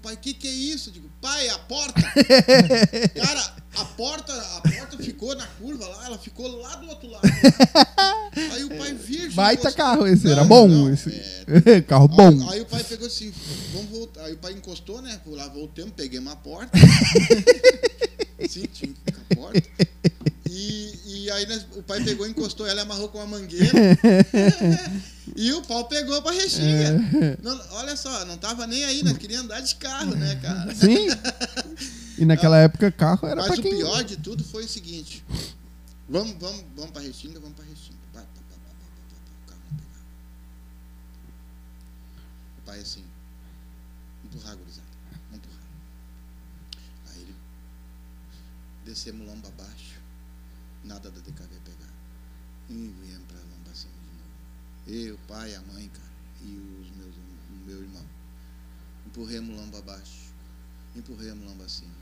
Pai, 0.01 0.15
o 0.15 0.17
que 0.17 0.33
que 0.33 0.47
é 0.47 0.51
isso? 0.51 0.89
Digo, 0.91 1.07
pai, 1.21 1.47
a 1.49 1.59
porta. 1.59 2.01
Cara, 3.15 3.55
a 3.77 3.85
porta, 3.85 4.33
a 4.33 4.61
porta 4.61 4.97
ficou 4.97 5.35
na 5.35 5.45
curva 5.45 5.85
lá, 5.87 6.05
ela 6.05 6.17
ficou 6.17 6.47
lá 6.61 6.75
do 6.75 6.87
outro 6.89 7.09
lado. 7.09 7.23
Aí 8.53 8.63
o 8.65 8.69
pai 8.77 8.93
virgem. 8.93 9.31
Baita 9.31 9.61
encostou- 9.61 9.85
carro 9.85 10.07
esse, 10.07 10.29
era 10.29 10.43
bom 10.43 10.67
não, 10.67 10.91
esse. 10.93 11.09
é. 11.67 11.81
carro 11.87 12.07
bom. 12.07 12.29
Aí, 12.49 12.55
aí 12.55 12.61
o 12.61 12.65
pai 12.65 12.83
pegou 12.83 13.07
assim, 13.07 13.31
vamos 13.73 13.89
voltar. 13.91 14.25
Aí 14.25 14.33
o 14.33 14.37
pai 14.37 14.51
encostou, 14.53 15.01
né? 15.01 15.19
Lá, 15.27 15.47
voltamos, 15.47 15.93
peguei 15.95 16.19
uma 16.19 16.35
porta. 16.35 16.77
Sim, 18.49 18.65
tinha 18.73 18.93
a 19.31 19.35
porta. 19.35 19.61
E, 20.49 20.93
e 21.05 21.31
aí 21.31 21.45
nós- 21.47 21.65
o 21.75 21.83
pai 21.83 22.03
pegou, 22.03 22.27
encostou 22.27 22.67
ela 22.67 22.81
e 22.81 22.83
amarrou 22.83 23.07
com 23.09 23.17
uma 23.19 23.27
mangueira. 23.27 23.71
e 25.35 25.53
o 25.53 25.61
pau 25.61 25.85
pegou 25.85 26.21
pra 26.21 26.31
restinga. 26.31 27.01
Não, 27.41 27.59
olha 27.71 27.95
só, 27.95 28.25
não 28.25 28.37
tava 28.37 28.67
nem 28.67 28.83
aí, 28.83 29.01
nós 29.03 29.17
queríamos 29.17 29.45
andar 29.45 29.61
de 29.61 29.75
carro, 29.75 30.13
né, 30.15 30.35
cara? 30.41 30.75
Sim. 30.75 31.07
E 32.17 32.25
naquela 32.25 32.57
época 32.57 32.91
carro 32.91 33.27
era 33.27 33.41
Mas 33.41 33.59
o 33.59 33.61
quem... 33.61 33.75
pior 33.75 34.03
de 34.03 34.17
tudo 34.17 34.43
foi 34.43 34.63
o 34.65 34.67
seguinte. 34.67 35.23
Vamos, 36.07 36.35
vamos, 36.39 36.63
vamos 36.75 36.91
pra 36.91 37.01
Restinga, 37.01 37.39
vamos 37.39 37.55
pra 37.55 37.65
Restinga. 37.65 37.97
Pá, 38.13 38.21
pá, 38.21 38.41
pá, 38.49 38.71
o 39.43 39.47
carro 39.47 39.61
não 39.71 39.77
pegava. 39.77 40.05
O 42.59 42.61
pai 42.61 42.79
assim, 42.79 43.03
empurrar, 44.23 44.55
gurizada. 44.55 44.87
Vamos 45.29 45.37
empurrar. 45.37 45.63
Aí 47.07 47.21
ele 47.21 47.35
Descemos 48.85 49.27
lomba 49.27 49.47
abaixo. 49.47 49.99
Nada 50.83 51.09
da 51.09 51.19
DKV 51.19 51.59
pegar. 51.65 51.93
E 52.69 52.95
viemos 53.01 53.25
pra 53.27 53.39
lomba 53.39 53.71
acima 53.71 53.93
de 53.93 54.11
novo. 54.11 55.09
Eu, 55.09 55.17
pai, 55.27 55.55
a 55.55 55.61
mãe, 55.63 55.89
cara. 55.89 56.11
E 56.41 56.55
os 56.81 56.95
meus, 56.95 57.15
o 57.15 57.65
meu 57.65 57.81
irmão. 57.81 58.05
Empurremos 59.07 59.59
lomba 59.59 59.79
abaixo. 59.79 60.31
Empurremos 60.95 61.43
lomba 61.47 61.65
acima. 61.65 61.94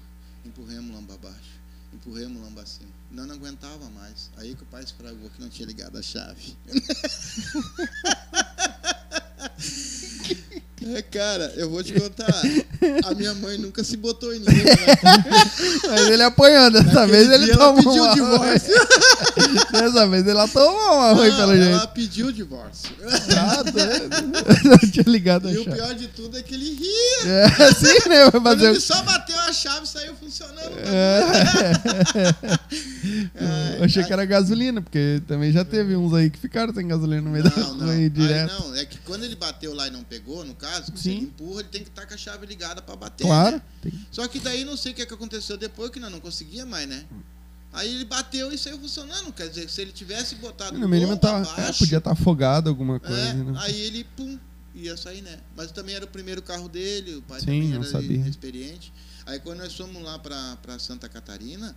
Empurremos 0.46 0.96
lomba 0.96 1.14
abaixo. 1.14 1.62
Empurremos 1.94 2.42
lomba 2.42 2.62
acima. 2.62 2.90
Não, 3.12 3.26
não 3.26 3.36
aguentava 3.36 3.90
mais. 3.92 4.30
Aí 4.38 4.56
que 4.56 4.64
o 4.64 4.66
pai 4.66 4.84
esfragou 4.84 5.30
que 5.30 5.42
não 5.42 5.50
tinha 5.50 5.68
ligado 5.68 5.98
a 5.98 6.02
chave. 6.02 6.58
É, 10.86 11.02
cara, 11.02 11.54
eu 11.56 11.70
vou 11.70 11.82
te 11.82 11.94
contar. 11.94 12.42
A 13.06 13.16
minha 13.16 13.34
mãe 13.36 13.58
nunca 13.58 13.84
se 13.84 13.96
botou 13.96 14.34
em 14.34 14.40
ninguém. 14.40 14.66
Né? 14.66 14.76
Mas 15.90 16.08
ele 16.10 16.24
apanhando, 16.24 16.74
dessa 16.74 17.02
Naquele 17.02 17.12
vez 17.12 17.32
ele 17.32 17.46
dia 17.46 17.54
ela 17.54 17.74
tomou 17.74 17.94
pediu 17.94 18.04
o 18.04 18.14
divórcio. 18.14 18.74
Dessa 19.72 20.08
vez 20.08 20.26
ele 20.28 20.48
tomou 20.48 20.96
uma 20.96 21.14
ruim, 21.14 21.30
Não, 21.30 21.38
pelo 21.38 21.52
ela 21.54 21.64
jeito. 21.80 21.88
pediu 21.94 22.28
o 22.28 22.34
divórcio. 22.34 22.90
Ah, 23.38 23.64
doido. 23.64 24.10
Não 24.64 24.78
tinha 24.92 25.04
ligado 25.08 25.48
a 25.48 25.52
E 25.52 25.58
o 25.58 25.64
chave. 25.64 25.76
pior 25.76 25.94
de 25.96 26.08
tudo 26.08 26.38
é 26.38 26.42
que 26.44 26.54
ele 26.56 26.74
ria. 26.76 27.30
É 27.32 27.46
assim, 27.66 28.10
né? 28.10 28.30
Quando 28.32 28.44
fazer 28.44 28.70
ele 28.70 28.80
só 28.80 29.02
bateu 29.04 29.38
a 29.40 29.54
chave 29.54 29.84
e 29.86 29.88
saiu 29.88 30.16
funcionando. 30.16 30.74
É. 30.80 32.34
Eu 33.80 33.86
achei 33.86 34.04
que 34.04 34.14
era 34.14 34.26
gasolina, 34.26 34.82
porque 34.82 35.22
também 35.28 35.52
já 35.52 35.64
teve 35.66 35.96
uns 35.96 36.14
aí 36.14 36.30
que 36.30 36.40
ficaram 36.40 36.74
sem 36.74 36.88
gasolina 36.88 37.22
no 37.22 37.30
meio 37.30 37.44
da 37.44 37.50
Não, 37.52 37.74
não. 37.76 37.86
rua 37.86 37.94
aí 37.94 38.04
Aí 38.04 38.10
direto. 38.10 38.54
não, 38.60 38.76
é 38.76 38.86
que 38.86 38.98
quando 39.00 39.24
ele 39.24 39.36
bateu 39.36 39.74
lá 39.74 39.88
e 39.88 39.92
não 39.92 40.04
pegou, 40.04 40.44
no 40.46 40.54
caso, 40.56 40.92
se 40.96 41.04
Sim. 41.04 41.12
ele 41.12 41.22
empurra, 41.26 41.60
ele 41.62 41.70
tem 41.70 41.84
que 41.84 41.90
estar 41.90 42.06
com 42.06 42.14
a 42.14 42.18
chave 42.18 42.46
ligada 42.46 42.82
pra 42.82 42.96
bater. 42.96 43.24
Claro. 43.26 43.62
né? 43.84 43.92
Só 44.12 44.28
que 44.28 44.40
daí 44.40 44.64
não 44.64 44.78
sei 44.78 44.92
o 44.92 44.96
que, 44.96 45.02
é 45.02 45.06
que 45.06 45.14
aconteceu 45.14 45.58
depois, 45.58 45.90
que 45.92 46.00
não 46.00 46.20
conseguia 46.20 46.66
mais, 46.66 46.88
né? 46.88 47.04
Aí 47.74 47.94
ele 47.96 48.06
bateu 48.06 48.52
e 48.52 48.58
saiu 48.58 48.80
funcionando. 48.80 49.34
Quer 49.34 49.50
dizer, 49.50 49.68
se 49.70 49.82
ele 49.82 49.92
tivesse 49.92 50.36
botado 50.36 50.78
No 50.78 50.88
mínimo 50.88 51.18
tá, 51.18 51.40
é, 51.40 51.42
abaixo, 51.42 51.80
podia 51.80 51.98
estar 51.98 52.12
afogado 52.12 52.70
alguma 52.70 53.00
coisa. 53.00 53.16
é, 53.20 53.34
né? 53.34 53.54
aí 53.58 53.82
ele, 53.82 54.04
pum, 54.16 54.38
ia 54.76 54.96
sair, 54.96 55.22
né? 55.24 55.40
Mas 55.58 55.72
também 55.72 55.96
era 55.96 56.06
o 56.06 56.08
primeiro 56.08 56.42
carro 56.42 56.70
dele, 56.70 57.16
o 57.16 57.22
pai 57.24 57.40
Sim, 57.40 57.46
também 57.46 57.74
era 57.74 57.84
sabia. 57.84 58.18
inexperiente. 58.18 58.94
Aí 59.26 59.40
quando 59.40 59.60
nós 59.60 59.76
fomos 59.76 60.02
lá 60.04 60.20
pra 60.20 60.78
Santa 60.80 61.10
Catarina, 61.10 61.76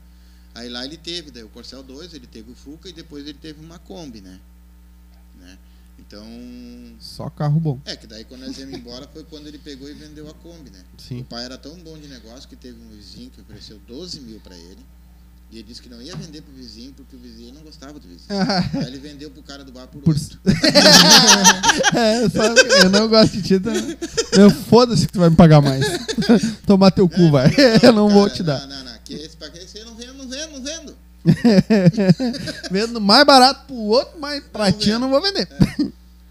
aí 0.54 0.68
lá 0.68 0.84
ele 0.84 0.96
teve, 0.98 1.30
daí 1.30 1.44
o 1.44 1.48
Corcel 1.48 1.82
2, 1.82 2.12
ele 2.12 2.26
teve 2.26 2.50
o 2.50 2.54
Fuca 2.54 2.88
e 2.88 2.92
depois 2.92 3.24
ele 3.24 3.38
teve 3.38 3.64
uma 3.64 3.78
Kombi, 3.78 4.20
né? 4.20 4.38
né? 5.38 5.58
Então, 5.98 6.26
Só 7.00 7.30
carro 7.30 7.58
bom. 7.58 7.80
é 7.86 7.96
que 7.96 8.06
daí 8.06 8.22
quando 8.24 8.42
nós 8.42 8.58
íamos 8.58 8.74
embora 8.78 9.08
foi 9.10 9.24
quando 9.24 9.46
ele 9.46 9.58
pegou 9.58 9.88
e 9.88 9.94
vendeu 9.94 10.28
a 10.28 10.34
Kombi, 10.34 10.68
né? 10.70 10.84
O 10.98 11.00
Sim. 11.00 11.24
pai 11.24 11.44
era 11.44 11.56
tão 11.56 11.78
bom 11.78 11.96
de 11.98 12.06
negócio 12.06 12.46
que 12.48 12.54
teve 12.56 12.78
um 12.78 12.88
vizinho 12.90 13.30
que 13.30 13.40
ofereceu 13.40 13.78
12 13.86 14.20
mil 14.20 14.38
pra 14.40 14.54
ele. 14.56 14.84
E 15.50 15.58
ele 15.58 15.68
disse 15.68 15.80
que 15.80 15.88
não 15.88 16.02
ia 16.02 16.14
vender 16.16 16.42
pro 16.42 16.52
vizinho 16.52 16.92
porque 16.92 17.14
o 17.14 17.18
vizinho 17.18 17.54
não 17.54 17.62
gostava 17.62 17.92
do 17.94 18.00
vizinho. 18.08 18.26
Aí 18.82 18.86
ele 18.88 18.98
vendeu 18.98 19.30
pro 19.30 19.42
cara 19.42 19.64
do 19.64 19.70
bar 19.72 19.86
por, 19.86 20.02
Por-. 20.02 20.16
É, 21.94 22.28
só, 22.28 22.42
eu 22.82 22.90
não 22.90 23.08
gosto 23.08 23.32
de 23.36 23.42
ti. 23.42 23.60
Tá? 23.60 23.70
Eu 24.32 24.50
foda-se 24.50 25.06
que 25.06 25.12
tu 25.12 25.20
vai 25.20 25.30
me 25.30 25.36
pagar 25.36 25.60
mais. 25.62 25.84
Tomar 26.66 26.90
teu 26.90 27.08
cu, 27.08 27.30
vai. 27.30 27.50
Eu 27.82 27.92
não 27.92 28.08
vou 28.08 28.24
cara, 28.24 28.34
te 28.36 28.42
dar. 28.42 28.66
Não, 28.66 28.76
não, 28.78 28.84
não. 28.92 28.98
Que 29.04 29.14
esse, 29.14 29.36
pra 29.36 29.48
que 29.50 29.58
esse 29.58 29.78
eu 29.78 29.86
não 29.86 29.94
vendo, 29.94 30.14
não 30.14 30.28
vendo, 30.28 30.52
não 30.52 30.62
vendo. 30.62 30.96
Vendo 32.70 33.00
mais 33.00 33.24
barato 33.24 33.66
pro 33.66 33.76
outro, 33.76 34.18
mas 34.18 34.42
pra 34.52 34.72
ti 34.72 34.90
eu 34.90 34.98
não 34.98 35.10
vou 35.10 35.22
vender. 35.22 35.48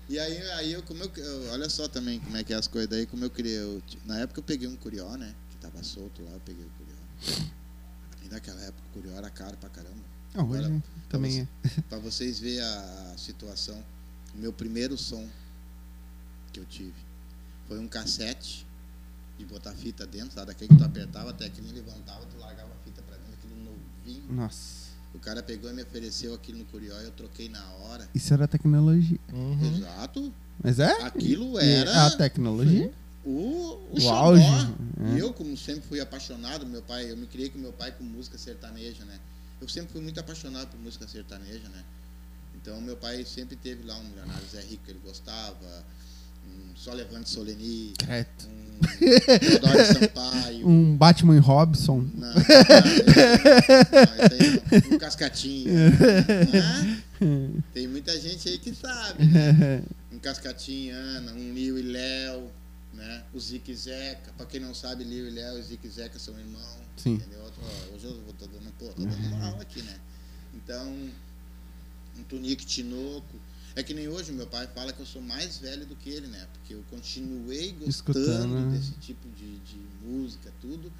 E 0.10 0.20
aí, 0.20 0.42
aí 0.52 0.74
eu, 0.74 0.84
como 0.84 1.04
eu, 1.04 1.12
eu- 1.18 1.52
olha 1.52 1.70
só 1.70 1.88
também 1.88 2.20
como 2.20 2.38
é 2.38 2.44
que 2.44 2.54
é 2.54 2.56
as 2.58 2.68
coisas 2.68 2.90
daí, 2.90 3.06
como 3.06 3.24
eu 3.26 3.32
eu 3.46 3.82
ti- 3.88 3.98
na 4.06 4.20
época 4.20 4.40
eu 4.40 4.44
peguei 4.44 4.68
um 4.68 4.76
curió, 4.76 5.10
né? 5.18 5.34
Que 5.50 5.58
tava 5.58 5.84
solto 5.84 6.22
lá, 6.24 6.32
eu 6.32 6.42
peguei 6.46 6.64
o 6.64 6.70
curió. 6.78 7.46
E 8.26 8.30
naquela 8.30 8.60
época 8.62 8.82
o 8.90 8.94
curió 8.94 9.16
era 9.16 9.30
caro 9.30 9.56
pra 9.58 9.70
caramba. 9.70 10.04
Não, 10.34 10.50
hoje 10.50 10.66
Agora, 10.66 10.84
também 11.08 11.42
é. 11.42 11.82
Pra 11.84 12.00
vocês 12.00 12.40
verem 12.40 12.60
a, 12.60 13.14
situação, 13.18 13.82
o 14.34 14.38
meu 14.38 14.52
primeiro 14.52 14.98
som 14.98 15.28
que 16.52 16.60
eu 16.60 16.66
tive 16.66 16.96
foi 17.68 17.80
um 17.80 17.88
cassete 17.88 18.66
de 19.38 19.46
botar 19.46 19.74
fita 19.74 20.06
dentro, 20.06 20.34
sabe? 20.34 20.48
Daquele 20.48 20.70
que 20.70 20.78
tu 20.78 20.84
apertava 20.84 21.30
até 21.30 21.46
aquele 21.46 21.72
levantava, 21.72 22.26
tu 22.26 22.38
largava 22.38 22.72
a 22.74 22.84
fita 22.84 23.02
pra 23.02 23.16
dentro, 23.16 23.34
aquele 23.34 23.56
novinho. 23.56 24.34
Nossa. 24.34 24.86
O 25.14 25.20
cara 25.20 25.42
pegou 25.42 25.70
e 25.70 25.74
me 25.74 25.84
ofereceu 25.84 26.34
aquilo 26.34 26.60
no 26.60 26.66
Curió 26.66 27.00
e 27.02 27.06
eu 27.06 27.12
troquei 27.12 27.48
na 27.48 27.66
hora. 27.76 28.10
Isso 28.14 28.34
era 28.34 28.48
tecnologia. 28.48 29.20
Uhum. 29.32 29.78
Exato. 29.78 30.34
Mas 30.62 30.80
é? 30.80 30.92
Aquilo 31.04 31.60
E 31.60 31.66
era 31.66 32.08
A 32.08 32.18
tecnologia? 32.18 32.94
O, 33.26 33.90
o, 33.92 33.98
O 33.98 34.00
xodó. 34.00 34.36
é. 34.38 35.20
Eu, 35.22 35.34
como 35.34 35.56
sempre 35.58 35.82
fui 35.88 36.00
apaixonado, 36.00 36.66
meu 36.66 36.82
pai, 36.82 37.12
eu 37.12 37.18
me 37.18 37.28
criei 37.28 37.50
com 37.50 37.58
meu 37.58 37.74
pai 37.74 37.92
com 37.92 38.04
música 38.04 38.38
sertaneja, 38.38 39.04
né? 39.06 39.20
Eu 39.62 39.68
sempre 39.68 39.92
fui 39.94 40.02
muito 40.02 40.20
apaixonado 40.20 40.68
por 40.70 40.80
música 40.80 41.08
sertaneja, 41.08 41.68
né? 41.70 41.84
Então 42.56 42.80
meu 42.82 42.96
pai 42.96 43.24
sempre 43.26 43.56
teve 43.56 43.84
lá 43.88 43.98
um 43.98 44.04
Milionário 44.04 44.46
Zé 44.52 44.62
Rico 44.62 44.84
que 44.86 44.92
ele 44.92 45.00
gostava, 45.04 45.84
um 46.48 46.76
Só 46.76 46.94
Levante 46.94 47.30
Soleni, 47.30 47.94
Creto. 47.98 48.48
um 48.48 48.80
Teodoro 49.40 49.86
Sampaio. 49.86 50.66
Um 50.68 50.98
Batman 50.98 51.40
Robson. 51.40 52.08
Não, 52.16 52.28
não, 52.28 52.34
não, 52.34 52.42
não, 54.90 54.96
um 54.96 55.00
cascatinho. 55.00 55.72
né? 55.74 57.02
Tem 57.74 57.88
muita 57.88 58.20
gente 58.20 58.50
aí 58.50 58.58
que 58.58 58.74
sabe. 58.74 59.26
né? 59.26 59.82
Um 60.12 60.20
cascatinho, 60.20 60.96
Ana, 60.96 61.34
um 61.34 61.54
Lio 61.54 61.78
e 61.78 61.82
Léo, 61.82 62.50
né? 62.96 63.24
O 63.34 63.40
Zique 63.40 63.72
e 63.72 63.76
Zeca. 63.76 64.32
Pra 64.38 64.46
quem 64.46 64.60
não 64.60 64.74
sabe, 64.74 65.04
Lio 65.04 65.28
e 65.28 65.32
Léo 65.32 65.60
e 65.60 65.62
Zique 65.64 65.88
e 65.88 65.90
Zeca 65.92 66.18
são 66.18 66.38
irmãos. 66.40 66.80
Sim. 66.98 67.16
Entendeu? 67.16 67.42
Ó, 67.44 67.96
Hoje 67.96 68.06
eu 68.06 68.22
vou 68.24 68.34
tô 68.34 68.48
dando, 68.48 68.72
pô, 68.78 68.88
tô 68.88 69.04
dando 69.04 69.16
uma 69.36 69.46
aula 69.48 69.62
aqui, 69.62 69.82
né? 69.82 70.00
Então, 70.54 71.10
um 72.18 72.24
Tunique 72.24 72.66
Tinoco. 72.66 73.40
É 73.76 73.84
que 73.84 73.94
nem 73.94 74.08
hoje 74.08 74.32
meu 74.32 74.48
pai 74.48 74.68
fala 74.74 74.94
que 74.94 75.02
eu 75.02 75.06
sou 75.06 75.22
mais 75.22 75.58
velho 75.58 75.86
do 75.86 75.96
que 75.98 76.10
ele, 76.10 76.28
né? 76.28 76.48
Porque 76.54 76.74
eu 76.74 76.84
continuei 76.90 77.72
gostando 77.74 77.90
Escutando, 77.90 78.60
né? 78.72 78.78
desse 78.78 78.92
tipo 78.94 79.28
de, 79.32 79.58
de 79.60 79.78
música, 80.02 80.50
tudo. 80.62 80.92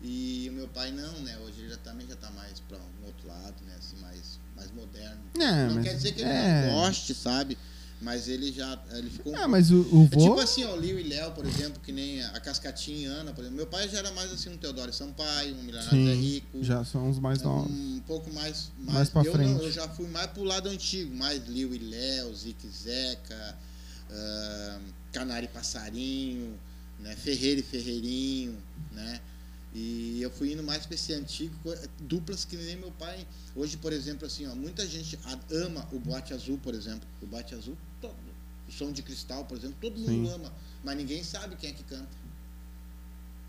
E 0.00 0.46
o 0.50 0.52
meu 0.52 0.68
pai 0.68 0.92
não, 0.92 1.18
né? 1.20 1.36
Hoje 1.38 1.60
ele 1.60 1.68
já 1.70 1.76
também 1.78 2.06
já 2.06 2.14
tá 2.16 2.30
mais 2.30 2.60
para 2.60 2.78
um 2.78 3.06
outro 3.06 3.26
lado, 3.26 3.54
né? 3.66 3.74
Assim, 3.76 3.96
mais, 4.00 4.38
mais 4.54 4.70
moderno. 4.72 5.20
É, 5.36 5.66
não 5.66 5.74
mas- 5.76 5.84
quer 5.84 5.94
dizer 5.96 6.12
que 6.12 6.20
ele 6.20 6.30
é. 6.30 6.66
não 6.66 6.74
goste, 6.74 7.12
sabe? 7.12 7.58
Mas 8.02 8.26
ele 8.28 8.50
já. 8.52 8.78
Ele 8.90 9.08
ficou 9.08 9.34
Ah, 9.36 9.46
mas 9.46 9.70
o, 9.70 9.76
o 9.92 10.04
é 10.04 10.16
vô. 10.16 10.28
tipo 10.28 10.40
assim, 10.40 10.64
ó, 10.64 10.74
o 10.74 10.80
Lio 10.80 10.98
e 10.98 11.04
Léo, 11.04 11.30
por 11.32 11.46
exemplo, 11.46 11.80
que 11.80 11.92
nem 11.92 12.20
a 12.22 12.40
Cascatinha 12.40 12.98
e 12.98 13.04
Ana, 13.06 13.32
por 13.32 13.40
exemplo. 13.42 13.56
Meu 13.56 13.66
pai 13.66 13.88
já 13.88 13.98
era 13.98 14.10
mais 14.12 14.32
assim 14.32 14.50
um 14.50 14.56
Teodoro 14.56 14.92
Sampaio, 14.92 15.54
um 15.54 15.62
Milionário 15.62 16.14
Rico. 16.20 16.62
já 16.64 16.84
são 16.84 17.08
os 17.08 17.18
mais 17.20 17.40
novos. 17.42 17.70
Um 17.70 18.00
pouco 18.00 18.32
mais. 18.32 18.72
Mais, 18.78 18.94
Mais 18.94 19.08
pra 19.10 19.22
eu 19.22 19.32
frente. 19.32 19.52
Não, 19.52 19.62
eu 19.62 19.70
já 19.70 19.88
fui 19.88 20.08
mais 20.08 20.26
pro 20.28 20.42
lado 20.42 20.68
antigo, 20.68 21.14
mais 21.14 21.46
Lio 21.46 21.72
e 21.74 21.78
Léo, 21.78 22.34
Zique 22.34 22.68
Zeca, 22.68 23.56
Canário 25.12 25.46
e 25.46 25.48
Passarinho, 25.48 26.58
né? 26.98 27.14
Ferreira 27.16 27.60
e 27.60 27.62
Ferreirinho, 27.62 28.56
né? 28.92 29.20
E 29.74 30.20
eu 30.20 30.30
fui 30.30 30.52
indo 30.52 30.62
mais 30.62 30.84
pra 30.84 30.94
esse 30.94 31.14
antigo, 31.14 31.54
duplas 32.00 32.44
que 32.44 32.56
nem 32.56 32.76
meu 32.76 32.90
pai. 32.92 33.26
Hoje, 33.56 33.76
por 33.78 33.92
exemplo, 33.92 34.26
assim, 34.26 34.46
ó, 34.46 34.54
muita 34.54 34.86
gente 34.86 35.18
ama 35.50 35.88
o 35.92 35.98
Boate 35.98 36.34
Azul, 36.34 36.58
por 36.62 36.74
exemplo. 36.74 37.08
O 37.22 37.26
Boate 37.26 37.54
Azul, 37.54 37.76
som 38.76 38.90
de 38.92 39.02
cristal, 39.02 39.44
por 39.44 39.56
exemplo, 39.56 39.76
todo 39.80 39.98
mundo 39.98 40.06
Sim. 40.28 40.34
ama, 40.34 40.52
mas 40.84 40.96
ninguém 40.96 41.22
sabe 41.22 41.56
quem 41.56 41.70
é 41.70 41.72
que 41.72 41.82
canta. 41.84 42.22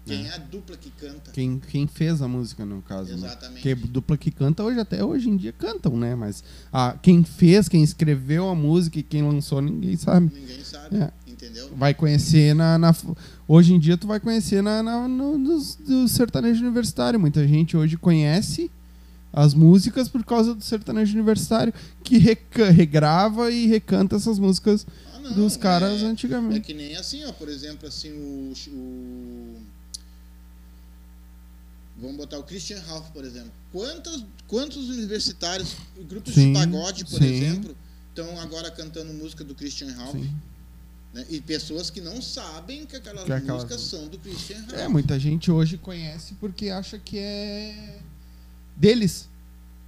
Quem 0.05 0.27
é, 0.27 0.33
a 0.33 0.37
dupla 0.37 0.75
que 0.75 0.89
canta. 0.91 1.31
Quem, 1.31 1.57
quem 1.59 1.87
fez 1.87 2.21
a 2.21 2.27
música, 2.27 2.65
no 2.65 2.81
caso. 2.81 3.09
Né? 3.11 3.15
Exatamente. 3.15 3.53
Porque 3.61 3.73
dupla 3.87 4.17
que 4.17 4.31
canta 4.31 4.61
hoje, 4.61 4.77
até 4.77 5.01
hoje 5.01 5.29
em 5.29 5.37
dia 5.37 5.53
cantam, 5.53 5.95
né? 5.95 6.13
Mas 6.13 6.43
ah, 6.73 6.97
quem 7.01 7.23
fez, 7.23 7.69
quem 7.69 7.81
escreveu 7.81 8.49
a 8.49 8.55
música 8.55 8.99
e 8.99 9.03
quem 9.03 9.23
lançou, 9.23 9.61
ninguém 9.61 9.95
sabe. 9.95 10.29
Ninguém 10.35 10.61
sabe, 10.61 10.97
É. 10.97 11.09
entendeu? 11.25 11.69
Vai 11.77 11.93
conhecer 11.93 12.53
na, 12.53 12.77
na- 12.77 12.93
Hoje 13.47 13.73
em 13.73 13.79
dia 13.79 13.95
tu 13.95 14.05
vai 14.05 14.19
conhecer 14.19 14.61
na, 14.61 14.83
na, 14.83 15.07
no, 15.07 15.37
nos- 15.37 15.75
do 15.75 16.05
sertanejo 16.09 16.61
universitário. 16.61 17.17
Muita 17.17 17.47
gente 17.47 17.77
hoje 17.77 17.95
conhece 17.95 18.69
as 19.33 19.53
músicas 19.55 20.07
por 20.07 20.23
causa 20.23 20.53
do 20.53 20.63
sertanejo 20.63 21.13
universitário, 21.15 21.73
que 22.03 22.17
regrava 22.19 23.49
e 23.51 23.65
recanta 23.65 24.15
essas 24.15 24.37
músicas 24.37 24.85
Ah, 25.13 25.19
não, 25.19 25.33
dos 25.33 25.57
caras 25.57 26.01
é, 26.03 26.05
antigamente. 26.05 26.57
É 26.57 26.59
que 26.61 26.73
nem 26.75 26.95
assim, 26.95 27.25
ó, 27.25 27.31
por 27.33 27.49
exemplo, 27.49 27.87
assim, 27.87 28.11
o, 28.11 28.53
o- 28.71 29.61
Vamos 31.97 32.17
botar 32.17 32.39
o 32.39 32.43
Christian 32.43 32.79
Ralph, 32.81 33.09
por 33.11 33.23
exemplo. 33.23 33.51
Quantos, 33.71 34.25
quantos 34.47 34.89
universitários, 34.89 35.75
grupos 36.09 36.33
Sim, 36.33 36.51
de 36.51 36.59
pagode, 36.59 37.05
por 37.05 37.19
sim. 37.19 37.25
exemplo, 37.25 37.75
estão 38.09 38.39
agora 38.41 38.69
cantando 38.71 39.13
música 39.13 39.43
do 39.43 39.53
Christian 39.55 39.91
Ralph? 39.93 40.13
Sim. 40.15 40.35
né? 41.13 41.23
E 41.29 41.39
pessoas 41.39 41.89
que 41.91 42.01
não 42.01 42.19
sabem 42.21 42.85
que 42.87 42.95
aquelas 42.95 43.23
Que 43.23 43.31
aquelas- 43.31 43.63
músicas 43.63 43.81
são 43.81 44.07
do 44.07 44.17
Christian 44.17 44.57
Ralph. 44.61 44.73
É, 44.73 44.87
muita 44.87 45.19
gente 45.19 45.51
hoje 45.51 45.77
conhece 45.77 46.33
porque 46.39 46.69
acha 46.69 46.97
que 46.97 47.17
é 47.19 47.99
deles. 48.75 49.29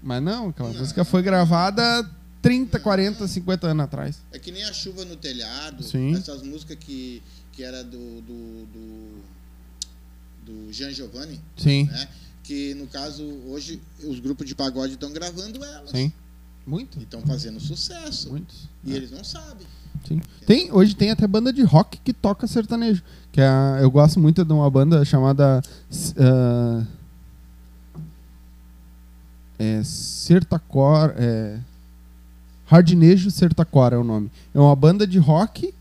Mas 0.02 0.22
não, 0.22 0.50
aquela 0.50 0.70
Não. 0.72 0.80
música 0.80 1.04
foi 1.04 1.22
gravada 1.24 2.10
30, 2.42 2.80
40, 2.80 3.28
50 3.28 3.68
anos 3.68 3.84
atrás. 3.86 4.18
É 4.32 4.38
que 4.38 4.52
nem 4.52 4.64
a 4.66 4.72
chuva 4.74 5.04
no 5.06 5.16
telhado, 5.16 5.84
Sim. 5.84 6.14
essas 6.16 6.44
músicas 6.44 6.78
que, 6.80 7.22
que 7.52 7.64
era 7.64 7.84
do, 7.84 8.22
do, 8.22 8.66
do, 8.68 9.22
do 10.46 10.74
Jean 10.74 10.92
Giovanni, 10.92 11.42
Sim, 11.58 11.86
né? 11.86 12.08
Que 12.44 12.76
no 12.76 12.86
caso, 12.86 13.24
hoje, 13.48 13.82
os 14.04 14.20
grupos 14.20 14.48
de 14.48 14.54
pagode 14.54 14.94
estão 14.94 15.12
gravando 15.12 15.64
elas. 15.64 15.90
sim. 15.90 16.12
Muito. 16.68 17.00
E 17.00 17.04
estão 17.04 17.22
fazendo 17.22 17.60
sucesso. 17.60 18.30
Muitos. 18.32 18.68
E 18.84 18.92
eles 18.92 19.12
não 19.12 19.24
sabem. 19.24 19.68
Sim. 20.08 20.20
Tem, 20.48 20.72
hoje 20.72 20.96
tem 20.96 21.12
até 21.12 21.28
banda 21.28 21.54
de 21.54 21.62
rock 21.62 22.00
que 22.04 22.12
toca 22.12 22.48
sertanejo. 22.48 23.04
Que 23.32 23.40
é, 23.40 23.46
eu 23.82 23.92
gosto 23.92 24.20
muito 24.20 24.44
de 24.44 24.52
uma 24.52 24.68
banda 24.68 25.06
chamada. 25.06 25.62
ah, 26.18 26.84
é, 29.58 29.82
Sertacor. 29.84 31.14
É, 31.18 31.58
Hardnejo 32.66 33.30
Sertacor 33.30 33.94
é 33.94 33.98
o 33.98 34.04
nome. 34.04 34.32
É 34.54 34.60
uma 34.60 34.76
banda 34.76 35.06
de 35.06 35.20
rock, 35.20 35.74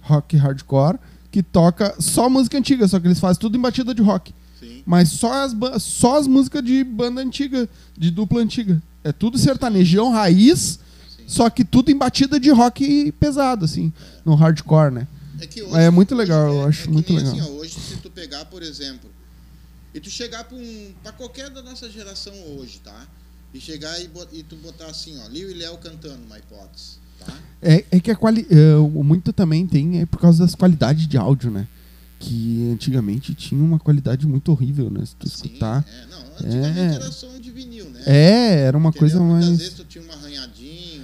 rock 0.00 0.36
hardcore, 0.36 0.98
que 1.30 1.42
toca 1.42 1.94
só 1.98 2.28
música 2.28 2.58
antiga, 2.58 2.88
só 2.88 2.98
que 2.98 3.06
eles 3.06 3.20
fazem 3.20 3.40
tudo 3.40 3.56
em 3.56 3.60
batida 3.60 3.94
de 3.94 4.02
rock. 4.02 4.34
Sim. 4.58 4.82
Mas 4.86 5.10
só 5.10 5.44
as, 5.44 5.54
só 5.82 6.18
as 6.18 6.26
músicas 6.26 6.64
de 6.64 6.82
banda 6.82 7.20
antiga, 7.20 7.68
de 7.96 8.10
dupla 8.10 8.40
antiga. 8.40 8.82
É 9.04 9.12
tudo 9.12 9.38
sertanejão 9.38 10.10
raiz, 10.10 10.78
Sim. 11.16 11.24
só 11.26 11.48
que 11.50 11.64
tudo 11.64 11.90
em 11.90 11.96
batida 11.96 12.40
de 12.40 12.50
rock 12.50 13.12
pesado, 13.12 13.64
assim, 13.64 13.92
no 14.24 14.34
hardcore, 14.34 14.92
né? 14.92 15.06
É, 15.40 15.46
que 15.46 15.60
É 15.74 15.90
muito 15.90 16.14
legal, 16.14 16.48
hoje 16.48 16.56
eu 16.56 16.68
acho 16.68 16.82
que 16.82 16.90
muito 16.90 17.12
legal. 17.12 17.32
Assim, 17.32 17.40
ó, 17.42 17.46
hoje, 17.60 17.74
se 17.78 17.96
tu 17.96 18.10
pegar, 18.10 18.44
por 18.46 18.62
exemplo, 18.62 19.10
e 19.94 20.00
tu 20.00 20.10
chegar 20.10 20.44
pra, 20.44 20.56
um, 20.56 20.92
pra 21.02 21.12
qualquer 21.12 21.50
da 21.50 21.62
nossa 21.62 21.90
geração 21.90 22.32
hoje, 22.56 22.80
tá? 22.82 23.06
E 23.52 23.60
chegar 23.60 23.98
e, 24.00 24.08
e 24.32 24.42
tu 24.44 24.56
botar 24.56 24.86
assim, 24.86 25.18
ó, 25.24 25.28
Liu 25.28 25.50
e 25.50 25.54
Léo 25.54 25.76
cantando, 25.78 26.20
uma 26.26 26.38
hipótese, 26.38 26.98
tá? 27.18 27.32
É, 27.60 27.84
é 27.90 28.00
que 28.00 28.10
a 28.10 28.16
quali 28.16 28.46
o 28.94 29.02
muito 29.02 29.32
também 29.32 29.66
tem 29.66 30.00
é 30.00 30.06
por 30.06 30.20
causa 30.20 30.44
das 30.44 30.54
qualidades 30.54 31.06
de 31.08 31.16
áudio, 31.16 31.50
né? 31.50 31.66
Que 32.18 32.70
antigamente 32.72 33.34
tinha 33.34 33.62
uma 33.62 33.78
qualidade 33.78 34.26
muito 34.26 34.52
horrível, 34.52 34.90
né? 34.90 35.04
Se 35.06 35.16
tu 35.16 35.28
Sim, 35.28 35.34
escutar. 35.46 35.84
é, 35.88 36.06
não, 36.06 36.22
antigamente 36.34 36.78
É. 36.78 36.94
era 36.94 37.10
som 37.12 37.38
de 37.40 37.50
vinil, 37.50 37.86
né? 37.90 38.02
É, 38.06 38.54
era 38.66 38.76
uma 38.76 38.90
Entendeu? 38.90 39.00
coisa 39.00 39.20
Muitas 39.20 39.46
mais. 39.48 39.58
vezes 39.58 39.74
tu 39.74 39.84
tinha 39.86 40.04
um 40.04 40.12
arranhadinho, 40.12 41.02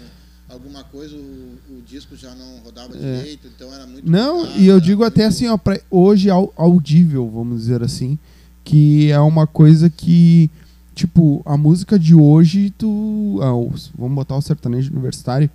alguma 0.49 0.85
coisa, 0.85 1.17
o, 1.17 1.59
o 1.71 1.83
disco 1.87 2.15
já 2.17 2.35
não 2.35 2.59
rodava 2.59 2.95
É. 2.97 3.19
direito, 3.19 3.49
então 3.49 3.73
era 3.75 3.87
muito. 3.87 4.09
Não, 4.09 4.37
complicado, 4.41 4.61
e 4.63 4.67
eu 4.67 4.79
digo 4.81 5.03
até 5.05 5.23
muito- 5.23 5.35
assim, 5.35 5.49
ó, 5.49 5.57
pra 5.57 5.81
hoje 5.91 6.29
au- 6.31 6.53
audível, 6.57 7.29
vamos 7.31 7.63
dizer 7.63 7.83
assim, 7.83 8.19
que 8.67 9.13
é 9.13 9.21
uma 9.21 9.47
coisa 9.47 9.89
que, 9.89 10.51
tipo, 10.93 11.41
a 11.47 11.57
música 11.57 11.97
de 11.97 12.15
hoje, 12.17 12.71
tu. 12.77 13.39
ah, 13.41 13.53
vamos 13.97 14.15
botar 14.17 14.37
o 14.37 14.43
sertanejo 14.43 14.93
universitário. 14.93 15.49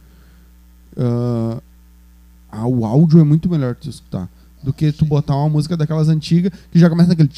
ah, 0.98 1.62
ah, 2.50 2.68
o 2.68 2.86
áudio 2.86 3.20
é 3.20 3.24
muito 3.24 3.50
melhor 3.50 3.76
tu 3.76 3.90
escutar 3.90 4.30
do 4.64 4.72
que 4.74 4.92
tu 4.94 5.04
botar 5.06 5.36
uma 5.36 5.50
música 5.50 5.76
daquelas 5.76 6.08
antigas 6.10 6.52
que 6.72 6.80
já 6.80 6.90
começa 6.90 7.10
naquele. 7.10 7.30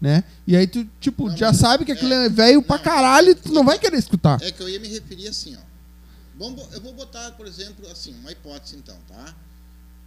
Né? 0.00 0.22
E 0.46 0.54
aí 0.56 0.66
tu, 0.66 0.86
tipo, 1.00 1.28
Não, 1.28 1.36
já 1.36 1.48
mas- 1.48 1.56
sabe 1.58 1.84
que 1.84 1.92
aquilo 1.92 2.12
é. 2.12 2.26
é 2.26 2.28
velho 2.28 2.62
pra 2.62 2.76
Não. 2.76 2.84
caralho 2.84 3.30
e 3.30 3.34
tu 3.34 3.52
não 3.52 3.64
vai 3.64 3.78
querer 3.78 3.96
escutar. 3.98 4.38
É 4.42 4.50
que 4.52 4.62
eu 4.62 4.68
ia 4.68 4.78
me 4.80 4.88
referir 4.88 5.28
assim, 5.28 5.56
ó. 5.56 5.60
Vamos, 6.38 6.56
bo- 6.62 6.68
eu 6.74 6.80
vou 6.80 6.92
botar, 6.94 7.30
por 7.32 7.46
exemplo, 7.46 7.86
assim, 7.90 8.14
uma 8.20 8.30
hipótese 8.32 8.76
então, 8.76 8.96
tá? 9.08 9.34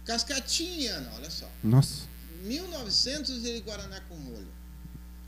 Cascatinha, 0.04 0.94
olha 1.16 1.30
só. 1.30 1.46
Nossa. 1.64 2.02
1900 2.42 3.44
e 3.44 3.60
Guaraná 3.60 4.00
com 4.02 4.14
rolho. 4.16 4.48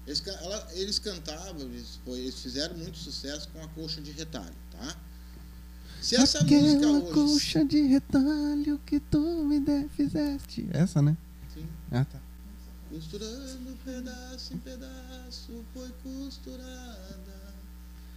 Eles, 0.06 0.22
ela- 0.26 0.68
eles 0.72 0.98
cantavam, 0.98 1.60
eles, 1.60 2.00
eles 2.06 2.34
fizeram 2.40 2.76
muito 2.76 2.98
sucesso 2.98 3.48
com 3.50 3.62
a 3.62 3.68
coxa 3.68 4.00
de 4.00 4.10
retalho, 4.12 4.54
tá? 4.72 4.96
Se 6.00 6.16
essa 6.16 6.40
música 6.42 6.76
Aquela 6.76 6.98
hoje. 6.98 7.12
coxa 7.12 7.64
de 7.64 7.82
retalho 7.82 8.80
que 8.86 8.98
tu 8.98 9.20
me 9.44 9.60
de- 9.60 9.88
fizeste. 9.90 10.66
Essa, 10.72 11.02
né? 11.02 11.16
Sim. 11.52 11.66
Ah, 11.92 12.04
tá. 12.04 12.18
Costurando 12.88 13.78
pedaço 13.84 14.54
em 14.54 14.58
pedaço, 14.58 15.64
foi 15.74 15.88
costurada. 16.02 17.54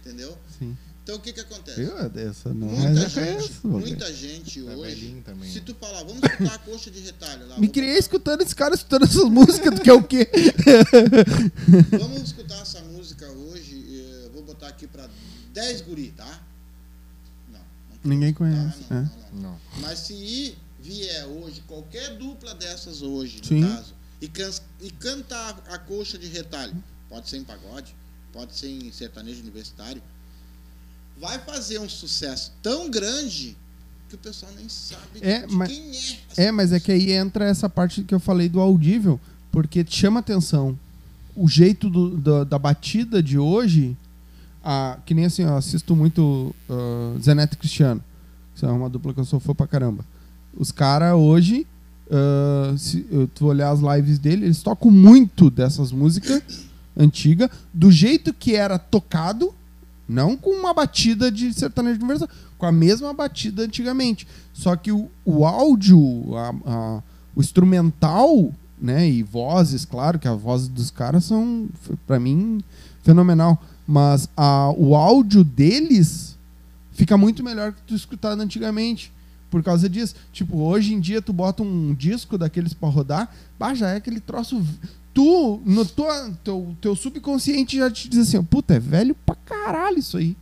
Entendeu? 0.00 0.36
Sim. 0.58 0.76
Então 1.04 1.16
o 1.16 1.20
que 1.20 1.34
que 1.34 1.40
acontece? 1.40 1.82
Eu, 1.82 1.98
essa 2.30 2.48
não 2.54 2.66
Muita 2.66 2.88
eu 2.88 3.08
gente, 3.10 3.14
conheço, 3.14 3.68
muita 3.68 4.12
gente 4.14 4.58
É 4.60 4.62
hoje. 4.74 4.94
velhinho 4.94 5.22
também. 5.22 5.52
Se 5.52 5.60
tu 5.60 5.74
falar, 5.74 6.02
vamos 6.02 6.22
escutar 6.22 6.54
a 6.54 6.58
coxa 6.58 6.90
de 6.90 7.00
retalho 7.00 7.46
lá. 7.46 7.58
Me 7.58 7.68
criei 7.68 7.98
escutando 7.98 8.40
esse 8.40 8.54
cara 8.56 8.74
escutando 8.74 9.04
essas 9.04 9.24
músicas, 9.28 9.74
tu 9.74 9.82
quer 9.82 9.92
o 9.92 10.02
quê? 10.02 10.26
Vamos 11.98 12.22
escutar 12.22 12.60
essa 12.62 12.80
música 12.80 13.28
hoje. 13.30 13.84
eh, 13.86 14.30
Vou 14.32 14.42
botar 14.44 14.68
aqui 14.68 14.86
pra 14.86 15.06
10 15.52 15.82
guri, 15.82 16.10
tá? 16.16 16.40
Não. 17.52 17.58
não 17.60 17.66
Ninguém 18.02 18.32
tá? 18.32 18.38
conhece. 18.38 18.78
Não, 18.90 18.96
é. 18.96 19.02
não, 19.02 19.10
não. 19.32 19.50
Não. 19.52 19.60
Mas 19.80 19.98
se 20.00 20.56
vier 20.80 21.26
hoje 21.26 21.62
qualquer 21.66 22.16
dupla 22.16 22.54
dessas 22.54 23.02
hoje, 23.02 23.38
no 23.40 23.46
Sim. 23.46 23.60
caso, 23.62 23.94
e, 24.20 24.28
can- 24.28 24.50
e 24.80 24.90
cantar 24.90 25.62
a 25.68 25.78
coxa 25.78 26.16
de 26.18 26.26
retalho, 26.28 26.74
pode 27.08 27.28
ser 27.28 27.36
em 27.36 27.44
pagode, 27.44 27.94
pode 28.32 28.56
ser 28.56 28.68
em 28.68 28.90
sertanejo 28.90 29.40
universitário, 29.40 30.02
vai 31.20 31.38
fazer 31.38 31.78
um 31.78 31.88
sucesso 31.88 32.52
tão 32.62 32.90
grande 32.90 33.56
que 34.08 34.14
o 34.14 34.18
pessoal 34.18 34.52
nem 34.56 34.68
sabe 34.68 35.02
É, 35.20 35.46
de 35.46 35.54
mas- 35.54 35.68
quem 35.70 35.90
é. 36.38 36.46
É, 36.46 36.52
mas 36.52 36.72
é 36.72 36.80
que 36.80 36.92
aí 36.92 37.12
entra 37.12 37.44
essa 37.46 37.68
parte 37.68 38.02
que 38.02 38.14
eu 38.14 38.20
falei 38.20 38.48
do 38.48 38.60
audível, 38.60 39.18
porque 39.50 39.84
chama 39.88 40.20
atenção. 40.20 40.78
O 41.36 41.48
jeito 41.48 41.88
do- 41.90 42.16
da- 42.16 42.44
da 42.44 42.58
batida 42.58 43.22
de 43.22 43.38
hoje, 43.38 43.96
a, 44.62 44.98
que 45.04 45.14
nem 45.14 45.24
assim, 45.24 45.42
eu 45.42 45.56
assisto 45.56 45.94
muito 45.96 46.54
uh, 46.68 47.18
Zeneto 47.20 47.54
e 47.54 47.58
Cristiano. 47.58 48.02
Isso 48.54 48.64
é 48.64 48.70
uma 48.70 48.88
dupla 48.88 49.12
que 49.12 49.20
eu 49.20 49.24
sou 49.24 49.40
fã 49.40 49.54
pra 49.54 49.66
caramba. 49.66 50.04
Os 50.56 50.70
caras 50.70 51.14
hoje, 51.14 51.66
uh, 52.08 52.78
se 52.78 53.04
eu- 53.10 53.26
tu 53.28 53.46
olhar 53.46 53.70
as 53.70 53.80
lives 53.80 54.18
dele, 54.18 54.44
eles 54.46 54.62
tocam 54.62 54.90
muito 54.90 55.50
dessas 55.50 55.90
músicas 55.90 56.42
antigas, 56.96 57.50
do 57.72 57.90
jeito 57.90 58.32
que 58.32 58.54
era 58.54 58.78
tocado, 58.78 59.52
não 60.08 60.36
com 60.36 60.50
uma 60.50 60.72
batida 60.74 61.30
de 61.30 61.52
sertanejo 61.52 61.98
universal, 61.98 62.28
com 62.58 62.66
a 62.66 62.72
mesma 62.72 63.12
batida 63.12 63.62
antigamente. 63.62 64.26
Só 64.52 64.76
que 64.76 64.92
o, 64.92 65.08
o 65.24 65.44
áudio, 65.46 66.36
a- 66.36 66.54
a- 66.66 67.02
o 67.34 67.40
instrumental, 67.40 68.52
né, 68.80 69.08
e 69.08 69.22
vozes, 69.22 69.84
claro 69.84 70.18
que 70.18 70.28
as 70.28 70.40
vozes 70.40 70.68
dos 70.68 70.90
caras 70.90 71.24
são, 71.24 71.68
pra 72.06 72.20
mim, 72.20 72.62
fenomenal. 73.02 73.60
Mas 73.86 74.28
a- 74.36 74.70
o 74.76 74.94
áudio 74.94 75.42
deles 75.44 76.36
fica 76.92 77.16
muito 77.18 77.42
melhor 77.42 77.72
que 77.72 77.82
tu 77.86 77.94
escutado 77.94 78.40
antigamente. 78.40 79.12
Por 79.50 79.62
causa 79.62 79.88
disso. 79.88 80.16
Tipo, 80.32 80.58
hoje 80.58 80.94
em 80.94 81.00
dia 81.00 81.22
tu 81.22 81.32
bota 81.32 81.62
um 81.62 81.94
disco 81.94 82.36
daqueles 82.36 82.72
pra 82.74 82.88
rodar, 82.88 83.30
bah, 83.58 83.72
já 83.74 83.90
é 83.90 83.96
aquele 83.96 84.18
troço. 84.18 84.60
Tu, 85.14 85.62
no 85.64 85.84
tua, 85.86 86.30
teu, 86.42 86.76
teu 86.80 86.96
subconsciente 86.96 87.76
já 87.78 87.88
te 87.90 88.08
diz 88.08 88.28
assim, 88.28 88.42
puta, 88.42 88.74
é 88.74 88.80
velho 88.80 89.14
pra 89.24 89.36
caralho 89.36 89.98
isso 89.98 90.16
aí. 90.16 90.36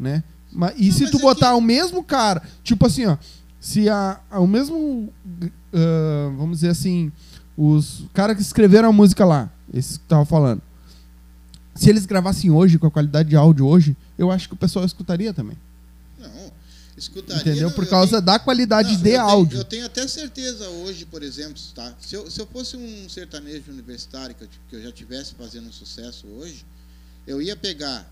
Né? 0.00 0.24
Mas, 0.50 0.74
e 0.78 0.86
Não, 0.86 0.92
se 0.94 1.02
mas 1.02 1.10
tu 1.10 1.18
é 1.18 1.20
botar 1.20 1.48
que- 1.50 1.54
o 1.56 1.60
mesmo 1.60 2.02
cara, 2.02 2.42
tipo 2.64 2.86
assim, 2.86 3.04
ó, 3.04 3.18
se 3.60 3.86
a, 3.88 4.18
a- 4.30 4.40
o 4.40 4.46
mesmo, 4.46 5.12
ah, 5.74 6.32
vamos 6.38 6.58
dizer 6.60 6.70
assim, 6.70 7.12
os 7.56 8.04
caras 8.14 8.34
que 8.36 8.42
escreveram 8.42 8.88
a 8.88 8.92
música 8.92 9.26
lá, 9.26 9.50
esses 9.74 9.98
que 9.98 10.04
tava 10.04 10.24
falando, 10.24 10.62
se 11.74 11.90
eles 11.90 12.06
gravassem 12.06 12.50
hoje, 12.50 12.78
com 12.78 12.86
a 12.86 12.90
qualidade 12.90 13.28
de 13.28 13.36
áudio 13.36 13.66
hoje, 13.66 13.94
eu 14.16 14.30
acho 14.30 14.48
que 14.48 14.54
o 14.54 14.58
pessoal 14.58 14.84
escutaria 14.86 15.34
também. 15.34 15.56
Escutaria. 16.98 17.40
Entendeu? 17.42 17.70
Por 17.70 17.86
causa 17.86 18.10
tenho- 18.12 18.22
da 18.22 18.38
qualidade 18.38 18.88
Não, 18.94 18.96
de 19.02 19.08
eu 19.08 19.12
tenho- 19.12 19.22
áudio. 19.22 19.58
eu 19.58 19.64
tenho 19.64 19.86
até 19.86 20.06
certeza 20.08 20.68
hoje, 20.68 21.04
por 21.06 21.22
exemplo, 21.22 21.60
tá? 21.74 21.94
Se 22.00 22.14
eu, 22.14 22.30
se 22.30 22.40
eu 22.40 22.46
fosse 22.46 22.76
um 22.76 23.08
sertanejo 23.08 23.70
universitário 23.70 24.34
que 24.34 24.44
eu, 24.44 24.48
que 24.68 24.76
eu 24.76 24.82
já 24.82 24.90
tivesse 24.92 25.34
fazendo 25.34 25.68
um 25.68 25.72
sucesso 25.72 26.26
hoje, 26.26 26.64
eu 27.26 27.40
ia 27.40 27.54
pegar 27.56 28.10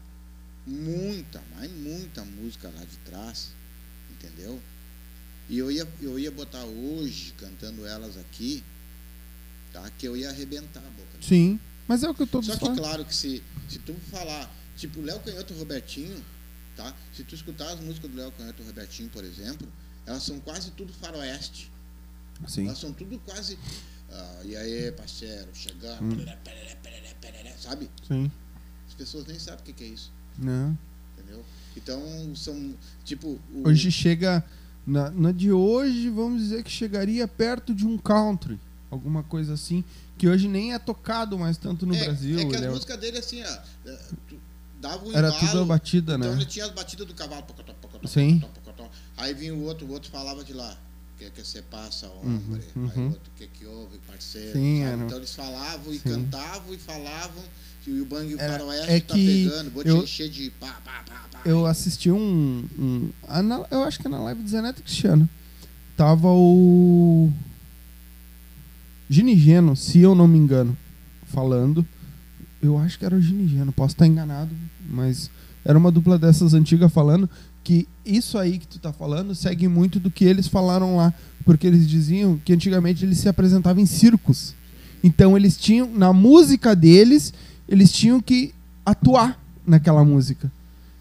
muita, 0.66 1.43
mas 1.57 1.70
muita 1.70 2.24
música 2.24 2.70
lá 2.74 2.84
de 2.84 2.97
trás, 2.99 3.49
entendeu? 4.11 4.61
E 5.49 5.59
eu 5.59 5.70
ia, 5.70 5.87
eu 6.03 6.18
ia 6.18 6.30
botar 6.30 6.64
hoje, 6.64 7.32
cantando 7.39 7.87
elas 7.87 8.16
aqui, 8.16 8.64
tá? 9.72 9.89
Que 9.97 10.07
eu 10.09 10.16
ia 10.16 10.28
arrebentar 10.30 10.80
a 10.80 10.91
boca. 10.91 11.18
Sim. 11.20 11.59
Mas 11.87 12.03
é 12.03 12.09
o 12.09 12.14
que 12.14 12.22
eu 12.22 12.26
tô 12.26 12.43
Só 12.43 12.55
que 12.55 12.59
falando. 12.61 12.78
claro 12.78 13.05
que 13.05 13.14
se, 13.14 13.43
se 13.68 13.78
tu 13.78 13.95
falar, 14.11 14.53
tipo, 14.76 15.01
Léo 15.01 15.20
Canhoto 15.20 15.53
e 15.53 15.57
Robertinho, 15.59 16.24
tá? 16.77 16.95
Se 17.12 17.24
tu 17.24 17.35
escutar 17.35 17.68
as 17.72 17.81
músicas 17.81 18.11
do 18.11 18.16
Léo 18.16 18.31
Canhoto 18.33 18.62
e 18.62 18.66
Robertinho, 18.66 19.09
por 19.11 19.24
exemplo, 19.24 19.66
elas 20.07 20.22
são 20.22 20.39
quase 20.41 20.70
tudo 20.72 20.93
faroeste. 20.93 21.70
Sim. 22.47 22.66
Elas 22.66 22.79
são 22.79 22.93
tudo 22.93 23.18
quase. 23.20 23.59
ah, 24.12 24.41
e 24.45 24.55
aí, 24.57 24.93
parceiro, 24.93 25.49
chegando, 25.55 26.03
Hum. 26.05 26.11
pereré, 26.16 26.37
pereré, 26.45 26.74
pereré, 26.83 27.14
pereré, 27.20 27.57
sabe? 27.59 27.91
Sim. 28.07 28.31
As 28.87 28.95
pessoas 28.95 29.27
nem 29.27 29.39
sabem 29.39 29.61
o 29.61 29.74
que, 29.74 29.83
é 29.85 29.89
isso, 29.89 30.12
Não. 30.39 30.79
entendeu? 31.18 31.45
Então, 31.77 32.35
são, 32.37 32.74
tipo. 33.05 33.41
o- 33.53 33.68
Hoje 33.68 33.91
chega. 33.91 34.45
Na, 34.87 35.11
na 35.11 35.33
de 35.33 35.51
hoje, 35.51 36.09
vamos 36.11 36.41
dizer 36.41 36.62
que 36.62 36.70
chegaria 36.70 37.27
perto 37.27 37.74
de 37.74 37.85
um 37.85 37.99
country. 37.99 38.57
Alguma 38.89 39.24
coisa 39.24 39.55
assim. 39.55 39.83
Que 40.16 40.29
hoje 40.29 40.47
nem 40.47 40.72
é 40.72 40.79
tocado 40.79 41.37
mais 41.37 41.57
tanto 41.59 41.85
no 41.85 41.93
é, 41.95 42.05
Brasil. 42.05 42.39
É 42.39 42.45
que 42.45 42.55
as 42.55 42.62
é- 42.62 42.70
músicas 42.70 42.99
dele, 43.01 43.18
assim, 43.18 43.43
ó, 43.43 43.59
dava 44.89 45.07
um 45.07 45.12
Era 45.12 45.28
embalo, 45.28 45.47
tudo 45.47 45.61
a 45.61 45.64
batida, 45.64 46.14
Então 46.16 46.30
né? 46.30 46.37
ele 46.37 46.47
tinha 46.47 46.64
as 46.66 46.72
batidas 46.72 47.07
do 47.07 47.14
cavalo. 47.14 47.43
pocotó, 47.43 47.72
pocotó, 47.80 48.07
Sim. 48.09 48.39
pocotó, 48.41 48.61
pocotó. 48.72 48.91
Aí 49.16 49.34
vinha 49.34 49.55
o 49.55 49.62
outro, 49.64 49.87
o 49.87 49.91
outro 49.93 50.11
falava 50.11 50.43
de 50.45 50.53
lá. 50.53 50.76
que 51.18 51.30
que 51.30 51.43
se 51.47 51.62
passa, 51.62 52.07
homem? 52.09 52.37
Uhum, 52.47 52.55
Aí 52.55 52.62
uhum. 52.99 53.07
outro, 53.09 53.30
que 53.37 53.47
que 53.47 53.64
houve, 53.64 53.97
parceiro? 54.07 54.53
Sim, 54.53 54.82
era- 54.82 55.03
Então 55.03 55.16
eles 55.16 55.34
falavam 55.34 55.91
e 55.95 55.99
Sim. 55.99 56.11
cantavam 56.11 56.74
e 56.74 56.76
falavam 56.78 57.43
e 57.87 58.01
o 58.03 58.05
Bang 58.05 58.34
Era- 58.39 58.53
Faroeste 58.59 58.91
é 58.91 59.01
tá 59.01 59.14
que 59.14 59.45
pegando, 59.49 59.70
vou 59.70 59.82
eu- 59.82 59.99
te 60.01 60.05
encher 60.05 60.28
de 60.28 60.51
pá, 60.51 60.78
pá, 60.84 61.03
pá, 61.07 61.24
pá. 61.32 61.41
Eu 61.47 61.64
assisti 61.64 62.11
um. 62.11 62.68
um 62.78 63.11
ah, 63.26 63.41
eu 63.70 63.82
acho 63.84 63.99
que 63.99 64.07
é 64.07 64.11
na 64.11 64.18
live 64.20 64.43
do 64.43 64.49
Zé 64.51 64.61
Neto 64.61 64.82
Cristiano. 64.82 65.26
Tava 65.97 66.28
o. 66.28 67.32
Ginigeno, 69.09 69.76
se 69.76 70.01
eu 70.01 70.14
não 70.14 70.26
me 70.26 70.37
engano, 70.39 70.76
falando. 71.26 71.87
Eu 72.61 72.76
acho 72.78 72.99
que 72.99 73.05
era 73.05 73.14
o 73.14 73.20
Ginigeno, 73.22 73.70
posso 73.72 73.95
estar 73.95 74.07
enganado, 74.07 74.51
mas 74.89 75.30
era 75.64 75.76
uma 75.76 75.91
dupla 75.91 76.18
dessas 76.18 76.55
antigas 76.55 76.93
falando 76.93 77.28
que 77.64 77.89
isso 78.05 78.39
aí 78.39 78.59
que 78.59 78.66
tu 78.68 78.78
tá 78.78 78.93
falando 78.93 79.34
segue 79.34 79.66
muito 79.66 79.99
do 79.99 80.09
que 80.09 80.24
eles 80.24 80.47
falaram 80.47 80.97
lá. 80.97 81.12
Porque 81.45 81.66
eles 81.66 81.89
diziam 81.89 82.41
que 82.45 82.53
antigamente 82.53 83.05
eles 83.05 83.18
se 83.18 83.28
apresentavam 83.28 83.82
em 83.82 83.87
circos. 83.87 84.55
Então 85.03 85.37
eles 85.37 85.57
tinham, 85.57 85.91
na 85.91 86.12
música 86.12 86.76
deles, 86.76 87.34
eles 87.68 87.91
tinham 87.91 88.20
que 88.20 88.55
atuar 88.84 89.41
naquela 89.66 90.05
música. 90.05 90.51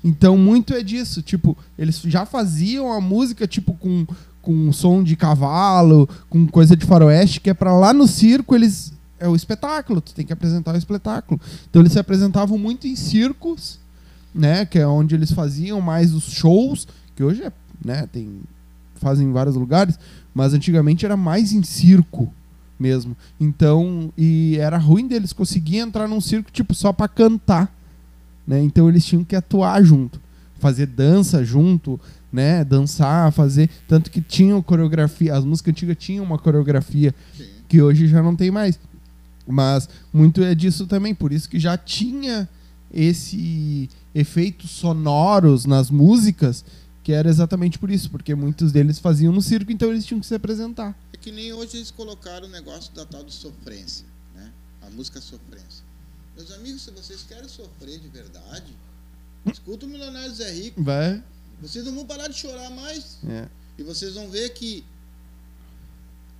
Então 0.03 0.37
muito 0.37 0.73
é 0.73 0.81
disso, 0.81 1.21
tipo, 1.21 1.55
eles 1.77 2.01
já 2.01 2.25
faziam 2.25 2.91
a 2.91 2.99
música 2.99 3.47
tipo 3.47 3.73
com 3.75 4.05
com 4.41 4.71
som 4.71 5.03
de 5.03 5.15
cavalo, 5.15 6.07
com 6.29 6.45
coisa 6.45 6.75
de 6.75 6.85
faroeste, 6.85 7.41
que 7.41 7.49
é 7.49 7.53
pra 7.53 7.75
lá 7.75 7.91
no 7.91 8.07
circo 8.07 8.53
eles 8.53 8.93
é 9.19 9.27
o 9.27 9.35
espetáculo, 9.35 10.01
tu 10.01 10.13
tem 10.13 10.25
que 10.25 10.33
apresentar 10.33 10.75
o 10.75 10.77
espetáculo. 10.77 11.39
Então 11.69 11.81
eles 11.81 11.93
se 11.93 11.99
apresentavam 11.99 12.57
muito 12.57 12.87
em 12.87 12.95
circos, 12.95 13.79
né, 14.33 14.65
que 14.65 14.77
é 14.77 14.87
onde 14.87 15.15
eles 15.15 15.31
faziam 15.31 15.79
mais 15.79 16.13
os 16.13 16.25
shows, 16.25 16.87
que 17.15 17.23
hoje 17.23 17.43
é, 17.43 17.51
né, 17.83 18.07
tem 18.11 18.41
fazem 18.95 19.27
em 19.27 19.31
vários 19.31 19.55
lugares, 19.55 19.99
mas 20.33 20.53
antigamente 20.53 21.05
era 21.05 21.15
mais 21.15 21.51
em 21.51 21.63
circo 21.63 22.33
mesmo. 22.79 23.15
Então, 23.39 24.11
e 24.17 24.57
era 24.59 24.77
ruim 24.77 25.07
deles 25.07 25.31
conseguir 25.31 25.77
entrar 25.77 26.07
num 26.07 26.21
circo 26.21 26.51
tipo 26.51 26.73
só 26.73 26.91
pra 26.91 27.07
cantar, 27.07 27.73
né? 28.47 28.61
Então 28.61 28.89
eles 28.89 29.05
tinham 29.05 29.23
que 29.23 29.35
atuar 29.35 29.83
junto, 29.83 30.19
fazer 30.59 30.87
dança 30.87 31.43
junto, 31.43 31.99
né? 32.31 32.63
Dançar, 32.63 33.31
fazer, 33.31 33.69
tanto 33.87 34.11
que 34.11 34.21
tinham 34.21 34.61
coreografia, 34.61 35.35
as 35.35 35.45
músicas 35.45 35.71
antigas 35.71 35.97
tinham 35.97 36.25
uma 36.25 36.37
coreografia 36.37 37.13
Sim. 37.37 37.45
que 37.67 37.81
hoje 37.81 38.07
já 38.07 38.21
não 38.21 38.35
tem 38.35 38.51
mais. 38.51 38.79
Mas 39.47 39.87
muito 40.11 40.41
é 40.41 40.55
disso 40.55 40.87
também, 40.87 41.13
por 41.13 41.31
isso 41.31 41.49
que 41.49 41.59
já 41.59 41.77
tinha 41.77 42.49
esse 42.91 43.89
efeitos 44.13 44.71
sonoros 44.71 45.65
nas 45.65 45.89
músicas, 45.89 46.63
que 47.03 47.11
era 47.11 47.29
exatamente 47.29 47.77
por 47.77 47.91
isso, 47.91 48.09
porque 48.09 48.33
muitos 48.33 48.71
deles 48.71 48.97
faziam 48.97 49.33
no 49.33 49.41
circo, 49.41 49.71
então 49.71 49.91
eles 49.91 50.05
tinham 50.05 50.19
que 50.19 50.25
se 50.25 50.33
apresentar. 50.33 50.97
É 51.13 51.17
que 51.17 51.31
nem 51.31 51.53
hoje 51.53 51.77
eles 51.77 51.91
colocaram 51.91 52.47
o 52.47 52.49
negócio 52.49 52.93
da 52.93 53.05
tal 53.05 53.23
de 53.23 53.33
sofrência, 53.33 54.05
né? 54.33 54.51
A 54.81 54.89
música 54.89 55.19
sofrência. 55.19 55.83
Meus 56.35 56.51
amigos, 56.51 56.81
se 56.81 56.91
vocês 56.91 57.23
querem 57.23 57.47
sofrer 57.47 57.99
de 57.99 58.07
verdade, 58.07 58.75
escuta 59.51 59.85
o 59.85 59.89
Milionário 59.89 60.33
Zé 60.33 60.51
Rico. 60.51 60.81
Vai. 60.81 61.23
Vocês 61.61 61.85
não 61.85 61.93
vão 61.93 62.05
parar 62.05 62.27
de 62.27 62.35
chorar 62.35 62.69
mais. 62.71 63.17
É. 63.27 63.47
E 63.77 63.83
vocês 63.83 64.15
vão 64.15 64.29
ver 64.29 64.49
que 64.49 64.83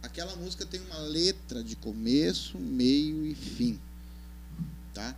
aquela 0.05 0.35
música 0.35 0.65
tem 0.65 0.79
uma 0.81 0.99
letra 0.99 1.63
de 1.63 1.75
começo, 1.75 2.57
meio 2.57 3.25
e 3.25 3.35
fim. 3.35 3.79
Tá? 4.93 5.15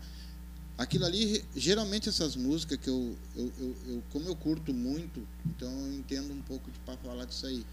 Aquilo 0.77 1.05
ali, 1.05 1.43
geralmente 1.55 2.07
essas 2.09 2.35
músicas 2.35 2.77
que 2.79 2.89
eu, 2.89 3.17
eu, 3.35 3.53
eu, 3.59 3.75
eu- 3.87 4.03
como 4.11 4.27
eu 4.27 4.35
curto 4.35 4.73
muito, 4.73 5.27
então 5.45 5.71
eu 5.71 5.93
entendo 5.93 6.31
um 6.33 6.41
pouco 6.41 6.69
de 6.69 6.77
para 6.79 6.97
falar 6.97 7.25
disso 7.25 7.45
aí. 7.47 7.65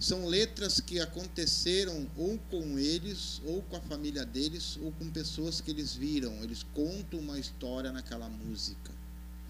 São 0.00 0.26
letras 0.26 0.80
que 0.80 0.98
aconteceram 1.00 2.06
ou 2.16 2.36
com 2.50 2.78
eles, 2.78 3.40
ou 3.44 3.62
com 3.62 3.76
a 3.76 3.80
família 3.80 4.24
deles, 4.26 4.76
ou 4.82 4.90
com 4.92 5.08
pessoas 5.10 5.60
que 5.60 5.70
eles 5.70 5.94
viram. 5.94 6.32
Eles 6.42 6.64
contam 6.74 7.20
uma 7.20 7.38
história 7.38 7.92
naquela 7.92 8.28
música. 8.28 8.90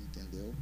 Entendeu? 0.03 0.55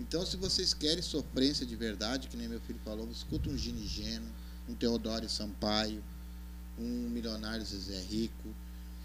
Então, 0.00 0.26
se 0.26 0.36
vocês 0.36 0.74
querem 0.74 1.00
sofrência 1.00 1.64
de 1.64 1.76
verdade, 1.76 2.26
que 2.28 2.36
nem 2.36 2.48
meu 2.48 2.60
filho 2.60 2.80
falou, 2.84 3.08
escuta 3.10 3.48
um 3.48 3.56
Gini 3.56 3.86
Geno, 3.86 4.26
um 4.68 4.74
Teodoro 4.74 5.28
Sampaio, 5.28 6.02
um 6.78 7.08
Milionário 7.10 7.64
Zezé 7.64 8.00
Rico, 8.10 8.48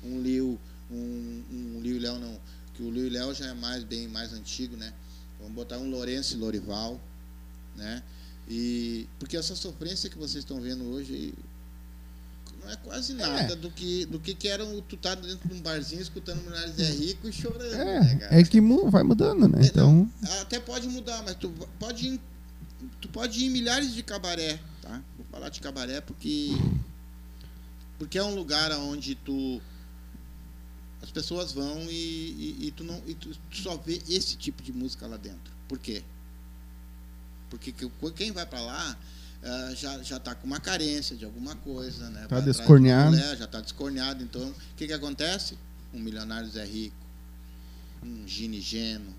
um 0.04 0.22
Liu, 0.22 0.60
um, 0.92 1.44
um 1.52 1.80
Liu 1.82 1.98
e 1.98 2.00
Léo 2.00 2.18
não, 2.20 2.40
que 2.74 2.82
o 2.84 2.90
Liu 2.90 3.08
e 3.08 3.10
Léo 3.10 3.34
já 3.34 3.48
é 3.48 3.54
mais 3.54 3.84
bem 3.84 4.08
mais 4.08 4.34
antigo, 4.34 4.76
né? 4.78 4.94
Vamos 5.40 5.54
botar 5.54 5.78
um 5.78 5.90
Lourenço 5.90 6.36
e 6.36 6.38
Lorival, 6.38 7.00
né? 7.76 8.02
E 8.48 9.08
porque 9.20 9.38
essa 9.38 9.56
sofrência 9.56 10.10
que 10.10 10.18
vocês 10.18 10.44
estão 10.44 10.60
vendo 10.60 10.84
hoje 10.86 11.34
não 12.62 12.70
é 12.72 12.76
quase 12.78 13.14
nada 13.14 13.56
do 13.56 13.70
que 13.72 14.06
do 14.06 14.20
que, 14.20 14.34
que 14.34 14.48
era 14.48 14.66
o- 14.66 14.82
tu 14.82 14.98
tá 14.98 15.16
dentro 15.16 15.48
de 15.48 15.54
um 15.54 15.62
barzinho 15.62 16.02
escutando 16.02 16.38
Milionário 16.42 16.74
Zé 16.74 16.90
Rico 16.92 17.30
e 17.30 17.32
chorando, 17.34 17.72
né, 17.72 18.16
cara? 18.20 18.36
É, 18.36 18.42
é 18.42 18.44
que 18.44 18.60
vai 18.90 19.04
mudando, 19.04 19.48
né? 19.48 19.62
É, 19.64 19.68
Então, 19.68 20.10
Até 20.42 20.60
pode 20.60 20.88
mudar, 20.88 21.22
mas 21.24 21.36
tu 21.36 21.50
pode 21.80 22.08
ir, 22.08 22.22
tu 23.00 23.08
pode 23.10 23.40
ir 23.40 23.46
em 23.46 23.50
milhares 23.50 23.94
de 23.94 24.02
cabaré, 24.04 24.60
tá? 24.82 25.02
Falar 25.32 25.50
de 25.50 25.60
cabaré 25.60 26.02
porque 26.02 26.50
porque 27.98 28.18
é 28.18 28.24
um 28.24 28.34
lugar 28.34 28.72
onde 28.72 29.14
tu 29.16 29.62
as 31.02 31.12
pessoas 31.12 31.52
vão 31.52 31.84
e, 31.90 31.94
e, 31.94 32.68
e 32.68 32.72
tu 32.72 32.84
não 32.84 33.02
e 33.06 33.14
tu, 33.14 33.30
tu 33.50 33.58
só 33.58 33.78
vê 33.78 34.02
esse 34.10 34.36
tipo 34.38 34.62
de 34.64 34.72
música 34.74 35.06
lá 35.08 35.18
dentro. 35.18 35.54
Por 35.68 35.78
quê? 35.80 36.04
Porque 37.50 37.72
que- 37.72 37.90
quem 38.16 38.32
vai 38.32 38.46
para 38.46 38.62
lá 38.62 38.98
ah, 39.44 39.74
já 39.76 40.02
já 40.04 40.20
tá 40.20 40.36
com 40.36 40.46
uma 40.48 40.60
carência 40.60 41.16
de 41.16 41.26
alguma 41.26 41.56
coisa, 41.56 42.10
né? 42.10 42.22
Tá 42.22 42.28
Vai 42.28 42.40
atrás 42.40 42.46
de 42.46 42.52
descorneado. 42.54 43.12
mulher, 43.12 43.38
já 43.38 43.48
tá 43.48 43.62
descorneado. 43.62 44.24
Então, 44.24 44.50
o 44.50 44.56
que 44.76 44.88
que 44.88 44.94
acontece? 44.94 45.58
Um 45.94 46.00
milionário 46.00 46.50
Zé 46.50 46.66
Rico, 46.66 46.96
um 48.04 48.28
Gini 48.28 48.60
Geno, 48.62 49.16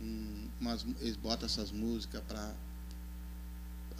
um, 0.00 0.48
umas, 0.60 0.86
eles 1.00 1.16
botam 1.16 1.46
essas 1.46 1.70
músicas 1.72 2.22
para 2.26 2.54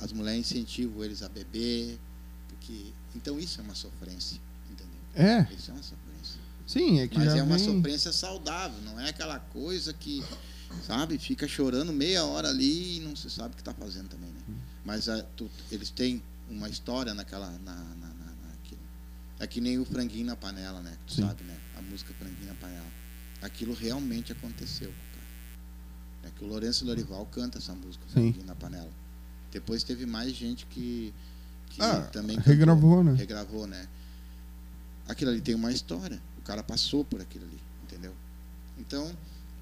as 0.03 0.13
mulheres 0.13 0.41
incentivam 0.51 1.05
eles 1.05 1.23
a 1.23 1.29
beber, 1.29 1.99
porque 2.49 2.93
então 3.15 3.39
isso 3.39 3.61
é 3.61 3.65
uma 3.65 3.75
sofrência, 3.75 4.41
entendeu? 4.71 4.95
é, 5.15 5.47
Isso 5.55 5.71
é 5.71 5.75
uma 5.75 5.83
sofrência. 5.83 6.41
sim, 6.67 7.01
é 7.01 7.09
que 7.09 7.17
Mas 7.19 7.35
é 7.35 7.43
uma 7.43 7.57
vem- 7.57 7.65
sofrência 7.67 8.13
saudável, 8.13 8.81
não 8.83 8.99
é 8.99 9.09
aquela 9.11 9.39
coisa 9.39 9.93
que, 9.93 10.23
sabe, 10.87 11.19
fica 11.19 11.47
chorando 11.47 11.93
meia 11.93 12.25
hora 12.25 12.49
ali 12.49 12.97
e 12.97 13.01
não 13.01 13.15
se 13.15 13.31
sabe 13.31 13.53
o 13.53 13.57
que 13.57 13.61
está 13.63 13.75
fazendo 13.75 14.09
também, 14.09 14.31
né? 14.31 14.41
Mas 14.85 15.09
ah, 15.09 15.23
tu- 15.37 15.51
eles 15.71 15.91
têm 15.91 16.23
uma 16.51 16.69
história 16.69 17.15
naquela. 17.15 17.49
Na, 17.65 17.75
na, 17.75 18.09
na- 18.09 18.33
naquilo. 18.49 18.81
É 19.39 19.47
que 19.47 19.61
nem 19.61 19.79
o 19.79 19.85
franguinho 19.85 20.27
na 20.27 20.35
panela, 20.37 20.81
né? 20.83 20.97
Tu 21.07 21.15
Sim. 21.15 21.23
sabe, 21.23 21.45
né? 21.45 21.57
A 21.77 21.83
música 21.83 22.13
franguinho 22.19 22.49
na 22.49 22.55
panela. 22.57 22.87
Aquilo 23.41 23.75
realmente 23.75 24.33
aconteceu, 24.33 24.93
cara. 25.13 25.27
É 26.25 26.31
que 26.37 26.45
o 26.45 26.49
Lourenço 26.49 26.85
Lorival 26.85 27.25
canta 27.27 27.59
essa 27.59 27.73
música, 27.75 28.05
Sim. 28.09 28.13
franguinho 28.33 28.47
na 28.47 28.55
panela. 28.57 28.91
Depois 29.53 29.85
teve 29.85 30.07
mais 30.07 30.33
gente 30.35 30.67
que, 30.67 31.13
que 31.71 31.81
Ah, 31.83 32.01
também 32.13 32.37
cantou, 32.37 32.53
regravou, 32.53 33.05
né? 33.05 33.15
regravou, 33.15 33.67
né? 33.67 33.87
Aquilo 35.07 35.31
ali 35.31 35.41
tem 35.41 35.55
uma 35.55 35.71
história. 35.73 36.21
O 36.39 36.43
cara 36.43 36.63
passou 36.63 37.05
por 37.05 37.21
aquilo 37.21 37.45
ali, 37.45 37.61
entendeu? 37.85 38.15
Então, 38.79 39.15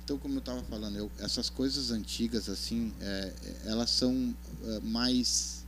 então 0.04 0.16
como 0.18 0.34
eu 0.34 0.38
estava 0.38 0.62
falando, 0.64 0.96
eu- 0.96 1.10
essas 1.18 1.50
coisas 1.50 1.90
antigas 1.90 2.48
assim, 2.48 2.92
é, 3.00 3.32
é, 3.42 3.70
elas 3.70 3.90
são 3.90 4.34
é, 4.64 4.80
mais, 4.80 5.66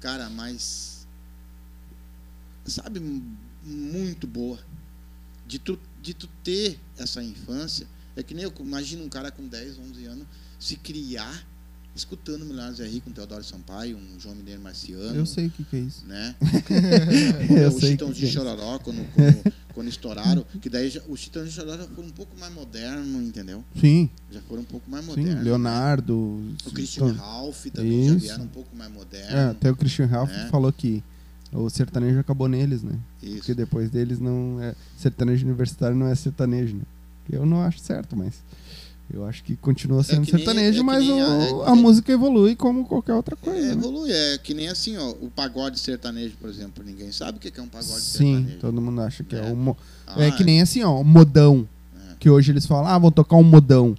cara, 0.00 0.28
mais, 0.28 1.06
sabe, 2.66 3.00
muito 3.64 4.26
boa. 4.26 4.58
De 5.46 5.58
tu, 5.58 5.78
de 6.02 6.12
tu 6.12 6.26
ter 6.44 6.78
essa 6.98 7.22
infância, 7.22 7.86
é 8.16 8.22
que 8.22 8.34
nem 8.34 8.44
eu 8.44 8.52
imagino 8.60 9.04
um 9.04 9.08
cara 9.08 9.30
com 9.30 9.46
10, 9.46 9.78
11 9.78 10.04
anos 10.06 10.26
se 10.58 10.76
criar 10.76 11.46
escutando 11.96 12.44
Milionários 12.44 12.78
é 12.80 12.86
Rico, 12.86 13.08
um 13.10 13.12
Teodoro 13.12 13.42
Sampaio, 13.42 13.96
um 13.96 14.20
João 14.20 14.34
Mineiro 14.34 14.60
Marciano 14.60 15.14
Eu 15.14 15.24
sei 15.26 15.46
o 15.46 15.50
que, 15.50 15.64
que 15.64 15.76
é 15.76 15.78
isso. 15.80 16.04
né? 16.06 16.34
Eu 17.50 17.68
o 17.68 17.80
sei 17.80 17.96
que 17.96 18.12
de 18.12 18.26
é. 18.26 18.28
Chororó, 18.28 18.78
quando, 18.78 19.04
quando, 19.14 19.52
quando 19.74 19.88
estouraram, 19.88 20.44
que 20.60 20.68
daí 20.68 20.90
já, 20.90 21.00
os 21.08 21.18
Chitão 21.18 21.44
de 21.44 21.50
Chororó 21.50 21.78
já 21.78 21.86
foram 21.88 22.08
um 22.08 22.12
pouco 22.12 22.38
mais 22.38 22.52
modernos, 22.52 23.22
entendeu? 23.26 23.64
Sim, 23.80 24.10
Já 24.30 24.40
foram 24.42 24.62
um 24.62 24.66
pouco 24.66 24.90
mais 24.90 25.04
sim. 25.04 25.10
modernos. 25.10 25.44
Leonardo. 25.44 26.14
O 26.64 26.70
Christian 26.72 27.08
Então, 27.08 27.16
Ralph 27.24 27.66
também 27.72 28.04
já 28.08 28.10
Isso. 28.14 28.18
vieram 28.20 28.44
um 28.44 28.48
pouco 28.48 28.76
mais 28.76 28.92
moderno. 28.92 29.36
É, 29.36 29.44
até 29.50 29.70
o 29.70 29.76
Christian 29.76 30.06
Ralph 30.06 30.30
né? 30.30 30.48
falou 30.50 30.72
que 30.72 31.02
o 31.52 31.70
sertanejo 31.70 32.18
acabou 32.18 32.48
neles, 32.48 32.82
né? 32.82 32.98
Isso. 33.22 33.36
Porque 33.38 33.54
depois 33.54 33.90
deles 33.90 34.18
não 34.20 34.60
é 34.60 34.74
sertanejo 34.98 35.46
universitário 35.46 35.96
não 35.96 36.06
é 36.06 36.14
sertanejo, 36.14 36.76
né? 36.76 36.82
Eu 37.30 37.44
não 37.46 37.60
acho 37.62 37.80
certo, 37.80 38.14
mas 38.16 38.34
eu 39.12 39.24
acho 39.26 39.42
que 39.44 39.54
continua 39.56 40.02
sendo 40.02 40.24
que 40.26 40.32
nem- 40.32 40.44
sertanejo, 40.44 40.80
é 40.80 40.82
mas 40.82 41.04
nem 41.04 41.22
o- 41.22 41.62
é 41.62 41.62
a, 41.70 41.72
que- 41.72 41.78
música 41.80 42.12
evolui 42.12 42.56
como 42.56 42.84
qualquer 42.84 43.14
outra 43.14 43.36
coisa. 43.36 43.58
É, 43.58 43.62
né? 43.66 43.72
evolui, 43.72 44.10
é 44.12 44.38
que 44.38 44.52
nem 44.54 44.68
assim, 44.68 44.96
ó, 44.96 45.10
o 45.10 45.30
pagode 45.34 45.78
sertanejo, 45.78 46.36
por 46.40 46.50
exemplo, 46.50 46.82
ninguém 46.84 47.12
sabe 47.12 47.38
o 47.38 47.40
que 47.40 47.58
é 47.58 47.62
um 47.62 47.68
pagode 47.68 47.88
Sim, 48.00 48.34
sertanejo. 48.36 48.58
todo 48.60 48.80
mundo 48.80 49.00
acha 49.00 49.22
que 49.24 49.36
é, 49.36 49.48
É. 49.48 49.52
o 49.52 49.76
Ah, 50.06 50.22
é 50.24 50.30
que 50.30 50.42
nem 50.44 50.60
assim, 50.60 50.82
ó, 50.82 51.02
modão. 51.02 51.66
É. 52.10 52.14
Que 52.18 52.28
hoje 52.30 52.50
eles 52.52 52.66
falam, 52.66 52.86
ah, 52.90 52.98
vão 52.98 53.10
tocar 53.10 53.36
um 53.36 53.42
modão. 53.42 53.96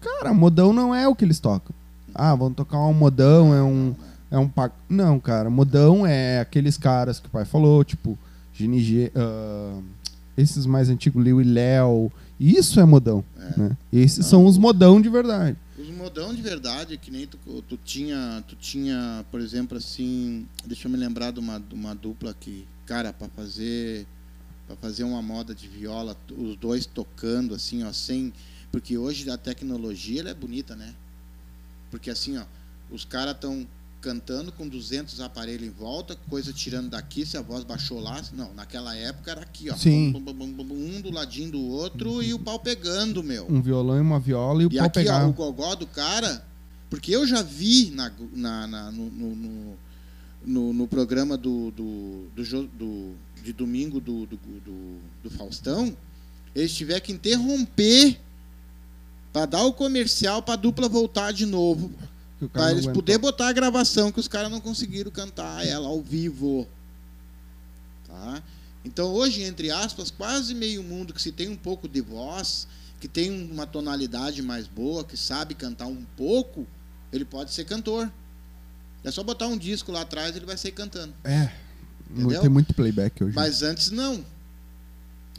Cara, 0.00 0.32
modão 0.32 0.72
não 0.72 0.94
é 0.94 1.06
o 1.06 1.14
que 1.14 1.24
eles 1.24 1.38
tocam. 1.38 1.74
Ah, 2.14 2.34
vão 2.34 2.52
tocar 2.52 2.78
um 2.78 2.92
modão, 2.94 3.54
é 3.54 3.62
um, 3.62 3.94
É 4.32 4.38
um 4.38 4.48
pa... 4.48 4.70
Não, 4.88 5.18
cara. 5.18 5.50
Modão 5.50 6.06
é 6.06 6.38
aqueles 6.38 6.78
caras 6.78 7.18
que 7.18 7.26
o 7.26 7.30
pai 7.30 7.44
falou, 7.44 7.82
tipo, 7.82 8.16
GNG. 8.56 9.10
ah, 9.16 9.80
esses 10.36 10.64
mais 10.66 10.88
antigos, 10.88 11.22
Liu 11.22 11.40
e 11.40 11.44
Léo. 11.44 12.10
Isso 12.40 12.80
é 12.80 12.84
modão. 12.86 13.22
É. 13.36 13.60
Né? 13.60 13.76
Esses 13.92 14.18
Não. 14.20 14.24
são 14.24 14.46
os 14.46 14.56
modão 14.56 14.98
de 15.00 15.10
verdade. 15.10 15.58
Os 15.78 15.90
modão 15.90 16.34
de 16.34 16.40
verdade, 16.40 16.96
que 16.96 17.10
nem 17.10 17.26
tu, 17.26 17.38
tu 17.68 17.76
tinha, 17.84 18.42
tu 18.48 18.56
tinha, 18.56 19.24
por 19.30 19.40
exemplo, 19.40 19.76
assim, 19.76 20.46
deixa 20.64 20.88
eu 20.88 20.92
me 20.92 20.96
lembrar 20.96 21.32
de 21.32 21.38
uma, 21.38 21.60
de 21.60 21.74
uma 21.74 21.94
dupla 21.94 22.34
que, 22.38 22.66
cara, 22.86 23.12
para 23.12 23.28
fazer 23.28 24.06
para 24.66 24.76
fazer 24.76 25.02
uma 25.02 25.20
moda 25.20 25.52
de 25.52 25.66
viola, 25.66 26.16
os 26.38 26.54
dois 26.54 26.86
tocando 26.86 27.56
assim, 27.56 27.82
ó, 27.82 27.92
sem, 27.92 28.32
porque 28.70 28.96
hoje 28.96 29.28
a 29.28 29.36
tecnologia 29.36 30.22
é 30.22 30.32
bonita, 30.32 30.76
né? 30.76 30.94
Porque 31.90 32.08
assim, 32.08 32.38
ó, 32.38 32.44
os 32.88 33.04
caras 33.04 33.34
estão 33.34 33.66
cantando 34.00 34.50
com 34.50 34.66
200 34.66 35.20
aparelhos 35.20 35.66
em 35.68 35.70
volta, 35.70 36.16
coisa 36.28 36.52
tirando 36.52 36.88
daqui, 36.90 37.26
se 37.26 37.36
a 37.36 37.42
voz 37.42 37.64
baixou 37.64 38.00
lá, 38.00 38.22
não, 38.32 38.54
naquela 38.54 38.96
época 38.96 39.30
era 39.30 39.42
aqui, 39.42 39.68
ó, 39.70 39.76
Sim. 39.76 40.14
Um 40.16 41.00
do 41.02 41.10
ladinho 41.10 41.50
do 41.52 41.60
outro 41.60 42.22
e 42.22 42.32
o 42.32 42.38
pau 42.38 42.58
pegando, 42.58 43.22
meu. 43.22 43.46
Um 43.50 43.60
violão 43.60 43.98
e 43.98 44.00
uma 44.00 44.18
viola 44.18 44.62
e 44.62 44.66
o 44.66 44.72
E 44.72 44.76
pau 44.78 44.86
aqui, 44.86 44.94
pegar. 45.00 45.26
ó, 45.26 45.28
o 45.28 45.32
gogó 45.32 45.74
do 45.74 45.86
cara, 45.86 46.44
porque 46.88 47.14
eu 47.14 47.26
já 47.26 47.42
vi 47.42 47.90
na, 47.90 48.10
na, 48.32 48.66
na- 48.66 48.90
no, 48.90 49.10
no, 49.10 49.36
no, 50.46 50.72
no- 50.72 50.88
programa 50.88 51.36
do, 51.36 51.70
do, 51.72 52.28
do, 52.34 52.66
do- 52.68 53.14
de 53.44 53.52
domingo 53.52 54.00
do, 54.00 54.24
do, 54.26 54.36
do, 54.36 54.98
do 55.24 55.30
Faustão, 55.30 55.94
eles 56.54 56.72
tiveram 56.74 57.00
que 57.02 57.12
interromper 57.12 58.18
para 59.32 59.46
dar 59.46 59.64
o 59.64 59.72
comercial 59.72 60.42
para 60.42 60.54
a 60.54 60.56
dupla 60.56 60.88
voltar 60.88 61.32
de 61.32 61.46
novo, 61.46 61.90
que 62.48 62.58
não 62.58 62.70
eles 62.70 62.86
poder 62.86 63.18
botar 63.18 63.48
a 63.48 63.52
gravação 63.52 64.10
que 64.10 64.20
os 64.20 64.28
caras 64.28 64.50
não 64.50 64.60
conseguiram 64.60 65.10
cantar 65.10 65.66
ela 65.66 65.88
ao 65.88 66.00
vivo. 66.00 66.66
Tá? 68.06 68.42
Então 68.84 69.12
hoje, 69.12 69.42
entre 69.42 69.70
aspas, 69.70 70.10
quase 70.10 70.54
meio 70.54 70.82
mundo 70.82 71.12
que 71.12 71.20
se 71.20 71.30
tem 71.30 71.48
um 71.48 71.56
pouco 71.56 71.86
de 71.86 72.00
voz, 72.00 72.66
que 72.98 73.06
tem 73.06 73.30
uma 73.50 73.66
tonalidade 73.66 74.42
mais 74.42 74.66
boa, 74.66 75.04
que 75.04 75.16
sabe 75.16 75.54
cantar 75.54 75.86
um 75.86 76.04
pouco, 76.16 76.66
ele 77.12 77.24
pode 77.24 77.52
ser 77.52 77.64
cantor. 77.64 78.10
É 79.04 79.10
só 79.10 79.22
botar 79.22 79.46
um 79.46 79.56
disco 79.56 79.92
lá 79.92 80.02
atrás, 80.02 80.36
ele 80.36 80.46
vai 80.46 80.56
sair 80.56 80.72
cantando. 80.72 81.14
É. 81.24 81.50
Entendeu? 82.10 82.40
Tem 82.40 82.50
muito 82.50 82.74
playback 82.74 83.22
hoje. 83.22 83.34
Mas 83.34 83.62
antes 83.62 83.90
não. 83.90 84.24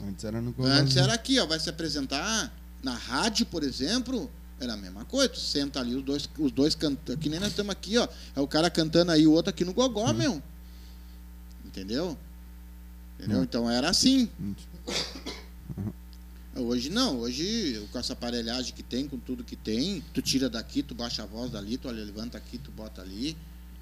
Antes 0.02 0.24
era 0.24 0.40
no 0.40 0.54
Antes 0.64 0.96
era 0.96 1.14
aqui, 1.14 1.38
ó, 1.38 1.46
vai 1.46 1.60
se 1.60 1.70
apresentar 1.70 2.52
na 2.82 2.94
rádio, 2.94 3.46
por 3.46 3.62
exemplo, 3.62 4.30
era 4.62 4.74
a 4.74 4.76
mesma 4.76 5.04
coisa. 5.04 5.28
Tu 5.28 5.38
senta 5.40 5.80
ali, 5.80 5.94
os 5.94 6.04
dois, 6.04 6.28
os 6.38 6.52
dois 6.52 6.74
cantando, 6.74 7.18
que 7.18 7.28
nem 7.28 7.38
nós 7.40 7.50
estamos 7.50 7.70
aqui, 7.72 7.96
ó. 7.98 8.06
É 8.36 8.40
o 8.40 8.46
cara 8.46 8.70
cantando 8.70 9.10
aí, 9.12 9.26
o 9.26 9.32
outro 9.32 9.50
aqui 9.50 9.64
no 9.64 9.72
gogó, 9.72 10.10
Hum. 10.10 10.14
meu. 10.14 10.42
Entendeu? 11.64 12.16
Entendeu? 13.18 13.40
Hum. 13.40 13.42
Então 13.42 13.70
era 13.70 13.88
assim. 13.90 14.28
Hum. 14.40 14.54
Hoje 16.54 16.90
não, 16.90 17.18
hoje 17.20 17.86
com 17.90 17.98
essa 17.98 18.12
aparelhagem 18.12 18.74
que 18.74 18.82
tem, 18.82 19.08
com 19.08 19.18
tudo 19.18 19.42
que 19.42 19.56
tem, 19.56 20.02
tu 20.12 20.20
tira 20.20 20.50
daqui, 20.50 20.82
tu 20.82 20.94
baixa 20.94 21.22
a 21.22 21.26
voz 21.26 21.50
dali, 21.50 21.78
tu 21.78 21.88
levanta 21.88 22.36
aqui, 22.36 22.58
tu 22.58 22.70
bota 22.70 23.00
ali, 23.00 23.34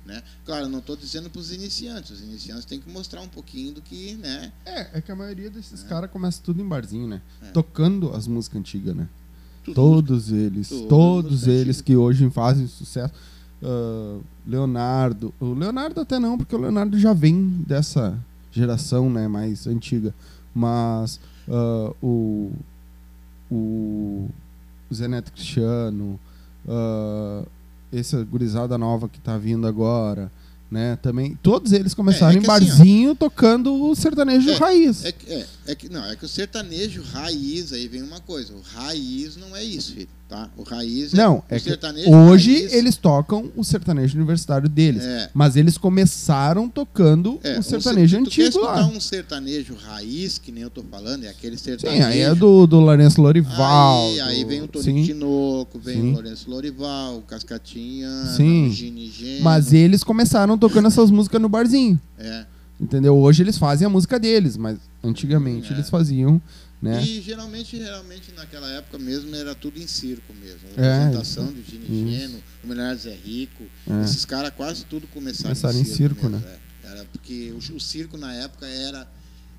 né? 0.06 0.22
Claro, 0.44 0.68
não 0.68 0.78
estou 0.78 0.96
dizendo 0.96 1.28
para 1.28 1.40
os 1.40 1.50
iniciantes, 1.50 2.12
os 2.12 2.20
iniciantes 2.20 2.64
têm 2.64 2.80
que 2.80 2.88
mostrar 2.88 3.22
um 3.22 3.28
pouquinho 3.28 3.72
do 3.74 3.82
que, 3.82 4.14
né? 4.14 4.52
É, 4.64 4.98
é 4.98 5.00
que 5.00 5.10
a 5.10 5.16
maioria 5.16 5.50
desses 5.50 5.82
caras 5.82 6.08
começa 6.12 6.40
tudo 6.44 6.62
em 6.62 6.68
barzinho, 6.68 7.08
né? 7.08 7.20
É. 7.42 7.50
Tocando 7.50 8.14
as 8.14 8.28
músicas 8.28 8.60
antigas, 8.60 8.94
né? 8.94 9.08
Tudo 9.64 9.74
Todos 9.74 10.32
eles, 10.32 10.68
todos 10.88 11.32
música 11.32 11.50
eles 11.50 11.80
que 11.80 11.96
hoje 11.96 12.28
fazem 12.30 12.66
sucesso. 12.66 13.12
Ah, 13.62 14.18
Leonardo, 14.46 15.32
o 15.38 15.52
Leonardo 15.52 16.00
até 16.00 16.18
não, 16.18 16.36
porque 16.38 16.54
o 16.56 16.58
Leonardo 16.58 16.98
já 16.98 17.12
vem 17.12 17.46
dessa 17.66 18.18
geração, 18.50 19.10
né, 19.10 19.28
mais 19.28 19.66
antiga. 19.66 20.14
Mas 20.54 21.20
ah, 21.48 21.92
o 22.02 22.50
o 23.50 24.28
Zé 24.92 25.08
Neto 25.08 25.32
Cristiano, 25.32 26.18
ah, 26.68 27.42
essa 27.92 28.22
gurizada 28.24 28.78
nova 28.78 29.08
que 29.08 29.20
tá 29.20 29.36
vindo 29.36 29.66
agora, 29.66 30.30
né, 30.70 30.96
também, 31.02 31.36
todos 31.42 31.72
eles 31.72 31.94
começaram 31.94 32.32
É, 32.32 32.34
é 32.34 32.36
em 32.36 32.38
assim, 32.38 32.46
barzinho 32.46 33.14
tocando 33.16 33.74
o 33.74 33.94
sertanejo 33.96 34.50
É, 34.50 34.54
raiz. 34.54 35.04
É, 35.04 35.10
que- 35.12 35.44
é, 35.70 35.72
é 35.72 35.74
que 35.74 35.88
não, 35.88 36.04
é 36.04 36.16
que 36.16 36.24
o 36.24 36.28
sertanejo 36.28 37.02
raiz 37.02 37.72
aí 37.72 37.86
vem 37.88 38.02
uma 38.02 38.20
coisa. 38.20 38.52
O 38.52 38.60
raiz 38.60 39.36
não 39.36 39.54
é 39.56 39.62
isso, 39.62 39.94
filho, 39.94 40.08
tá? 40.28 40.50
O 40.56 40.62
raiz 40.62 41.12
Não, 41.12 41.36
o 41.36 41.44
é 41.48 41.58
que 41.58 41.64
sertanejo 41.64 42.10
hoje 42.12 42.52
raiz, 42.54 42.72
eles 42.72 42.96
tocam 42.96 43.50
o 43.56 43.62
sertanejo 43.64 44.16
universitário 44.16 44.68
deles. 44.68 45.02
é, 45.04 45.30
Mas 45.32 45.56
eles 45.56 45.78
começaram 45.78 46.68
tocando 46.68 47.38
é, 47.42 47.58
o 47.58 47.62
sertanejo 47.62 48.16
se 48.18 48.24
tu 48.24 48.30
quer 48.30 48.42
antigo 48.46 48.64
lá. 48.64 48.86
um 48.86 49.00
sertanejo 49.00 49.74
raiz, 49.74 50.38
que 50.38 50.50
nem 50.52 50.62
eu 50.62 50.70
tô 50.70 50.82
falando, 50.82 51.24
é 51.24 51.28
aquele 51.28 51.56
Sim, 51.56 51.64
sertanejo. 51.64 52.06
aí 52.06 52.20
é 52.20 52.34
do, 52.34 52.66
do 52.66 52.80
Lourenço 52.80 53.20
Lorival. 53.22 54.08
Aí, 54.10 54.20
aí 54.20 54.42
do- 54.44 54.48
vem 54.48 54.62
o 54.62 54.68
Toninho 54.68 55.04
sim. 55.06 55.12
Tinoco, 55.12 55.78
vem 55.78 55.96
Sim. 56.00 56.08
o 56.10 56.12
Lourenço 56.14 56.50
Lorival, 56.50 57.18
o 57.18 57.22
Cascatinha, 57.22 58.08
Sim. 58.36 58.68
o 58.68 58.72
Gini 58.72 59.10
Geno, 59.10 59.42
Mas 59.44 59.72
eles 59.72 60.02
começaram 60.04 60.58
tocando 60.58 60.88
essas 60.88 61.10
músicas 61.10 61.40
no 61.40 61.48
barzinho. 61.48 62.00
é. 62.18 62.44
Entendeu? 62.80 63.16
Hoje 63.18 63.42
eles 63.42 63.58
fazem 63.58 63.86
a 63.86 63.90
música 63.90 64.18
deles, 64.18 64.56
mas 64.56 64.78
antigamente 65.04 65.70
É. 65.70 65.76
eles 65.76 65.90
faziam, 65.90 66.40
né? 66.80 67.02
E 67.04 67.20
geralmente, 67.20 67.76
geralmente 67.76 68.32
naquela 68.32 68.68
época 68.70 68.98
mesmo 68.98 69.34
era 69.36 69.54
tudo 69.54 69.78
em 69.78 69.86
circo 69.86 70.32
mesmo. 70.32 70.60
A 70.76 70.82
É, 70.82 70.96
apresentação 71.02 71.52
de 71.52 71.62
Gini. 71.62 72.10
Geno, 72.18 72.42
o 72.64 72.66
Milionário 72.66 72.98
Zé 72.98 73.14
Rico, 73.14 73.64
É. 73.88 74.02
esses 74.04 74.24
caras 74.24 74.50
quase 74.56 74.84
tudo 74.86 75.06
começaram, 75.08 75.50
Começaram 75.54 75.78
em 75.78 75.84
circo, 75.84 76.28
mesmo, 76.28 76.38
né? 76.46 76.58
é. 76.84 76.88
Era 76.92 77.04
porque 77.12 77.52
o, 77.52 77.58
o 77.76 77.80
circo 77.80 78.16
na 78.16 78.32
época 78.34 78.66
era, 78.66 79.06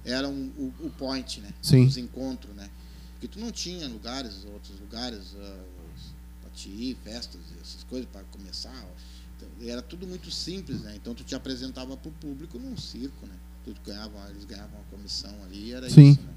era 0.03 0.27
um- 0.27 0.51
o, 0.57 0.73
o 0.87 0.89
point, 0.89 1.39
né? 1.41 1.49
Sim. 1.61 1.85
Os 1.85 1.97
encontros, 1.97 2.55
né? 2.55 2.67
Porque 3.13 3.27
tu 3.27 3.39
não 3.39 3.51
tinha 3.51 3.87
lugares, 3.87 4.43
outros 4.51 4.79
lugares 4.79 5.33
uh, 5.33 5.59
para 6.41 6.49
te 6.55 6.69
ir, 6.69 6.97
festas, 7.03 7.39
essas 7.61 7.83
coisas 7.83 8.09
para 8.11 8.23
começar. 8.31 8.73
Era 9.69 9.81
tudo 9.81 10.07
muito 10.07 10.31
simples, 10.31 10.81
né? 10.81 10.95
Então 10.95 11.13
tu 11.13 11.23
te 11.23 11.35
apresentava 11.35 11.95
para 11.97 12.09
o 12.09 12.13
público 12.13 12.57
num 12.57 12.77
circo, 12.77 13.25
né? 13.25 13.35
Tu 13.63 13.75
ganhava, 13.85 14.29
eles 14.29 14.45
ganhavam 14.45 14.75
uma 14.79 14.85
comissão 14.85 15.33
ali, 15.43 15.71
era 15.73 15.89
Sim. 15.89 16.11
isso, 16.11 16.21
né? 16.21 16.33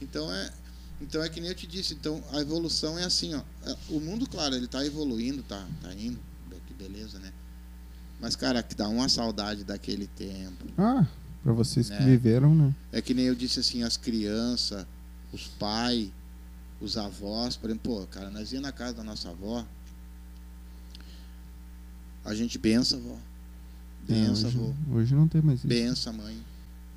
Então 0.00 0.32
é, 0.32 0.52
então 1.00 1.22
é 1.22 1.28
que 1.28 1.40
nem 1.40 1.50
eu 1.50 1.54
te 1.56 1.66
disse, 1.66 1.94
então 1.94 2.22
a 2.32 2.40
evolução 2.40 2.98
é 2.98 3.04
assim, 3.04 3.34
ó. 3.34 3.42
É, 3.64 3.76
O 3.88 4.00
mundo, 4.00 4.28
claro, 4.28 4.54
ele 4.54 4.68
tá 4.68 4.84
evoluindo, 4.84 5.42
tá, 5.42 5.66
tá 5.82 5.92
indo, 5.94 6.18
que 6.66 6.74
beleza, 6.74 7.18
né? 7.18 7.32
Mas, 8.20 8.34
cara, 8.34 8.62
que 8.62 8.74
dá 8.74 8.88
uma 8.88 9.08
saudade 9.08 9.62
daquele 9.64 10.06
tempo. 10.08 10.64
Ah, 10.76 11.06
pra 11.42 11.52
vocês 11.52 11.88
que 11.88 11.94
É. 11.94 12.04
viveram, 12.04 12.54
né? 12.54 12.74
É 12.92 13.00
que 13.00 13.14
nem 13.14 13.26
eu 13.26 13.34
disse 13.34 13.60
assim, 13.60 13.82
as 13.84 13.96
crianças, 13.96 14.84
os 15.32 15.46
pais, 15.46 16.10
os 16.80 16.96
avós, 16.96 17.56
por 17.56 17.70
exemplo, 17.70 17.96
pô, 18.00 18.06
cara, 18.06 18.28
nós 18.30 18.52
ia 18.52 18.60
na 18.60 18.72
casa 18.72 18.94
da 18.94 19.04
nossa 19.04 19.30
avó, 19.30 19.64
a 22.28 22.34
gente 22.34 22.58
bença, 22.58 22.96
avó. 22.96 23.16
Bença, 24.06 24.44
É, 24.44 24.48
hoje, 24.48 24.58
avô. 24.58 24.74
hoje 24.92 25.14
não 25.14 25.28
tem 25.28 25.42
mais 25.42 25.58
isso. 25.58 25.66
Bença, 25.66 26.12
mãe, 26.12 26.36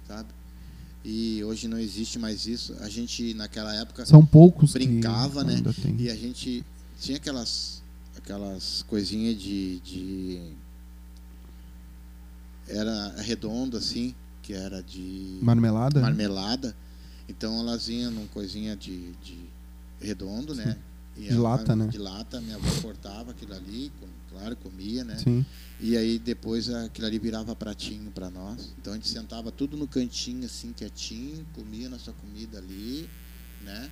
sabe? 0.07 0.29
E 1.03 1.43
hoje 1.43 1.67
não 1.67 1.79
existe 1.79 2.19
mais 2.19 2.45
isso. 2.45 2.75
A 2.79 2.87
gente, 2.89 3.33
naquela 3.33 3.73
época, 3.75 4.05
São 4.05 4.25
poucos 4.25 4.73
brincava, 4.73 5.43
né? 5.43 5.61
tem. 5.81 5.95
E 5.99 6.09
a 6.09 6.15
gente 6.15 6.63
tinha 6.99 7.17
aquelas 7.17 7.81
aquelas 8.15 8.83
coisinhas 8.87 9.41
de, 9.41 9.79
de 9.79 10.51
era 12.67 13.15
redondo 13.21 13.77
assim, 13.77 14.13
que 14.41 14.53
era 14.53 14.81
de 14.81 15.39
Marmelada? 15.41 15.99
marmelada. 16.01 16.75
Então 17.27 17.59
elas 17.59 17.87
iam 17.89 18.11
num 18.11 18.27
coisinha 18.27 18.75
de, 18.75 19.11
de 19.23 19.37
redondo, 19.99 20.53
né? 20.53 20.77
E 21.17 21.21
De 21.29 21.33
a- 21.33 21.39
lata, 21.39 21.75
né? 21.75 21.87
De 21.87 21.97
lata, 21.97 22.39
minha 22.41 22.55
avó 22.55 22.81
cortava 22.81 23.31
aquilo 23.31 23.53
ali, 23.53 23.91
com- 23.99 24.07
claro, 24.31 24.55
comia, 24.55 25.03
né? 25.03 25.17
Sim. 25.17 25.45
E 25.79 25.97
aí 25.97 26.17
depois 26.17 26.69
aquilo 26.69 27.07
ali 27.07 27.19
virava 27.19 27.55
pratinho 27.55 28.11
para 28.11 28.29
nós. 28.29 28.73
Então 28.79 28.93
a 28.93 28.95
gente 28.95 29.09
sentava 29.09 29.51
tudo 29.51 29.75
no 29.77 29.87
cantinho 29.87 30.45
assim, 30.45 30.73
quietinho, 30.73 31.45
comia 31.53 31.89
nossa 31.89 32.11
comida 32.13 32.57
ali, 32.57 33.09
né? 33.61 33.91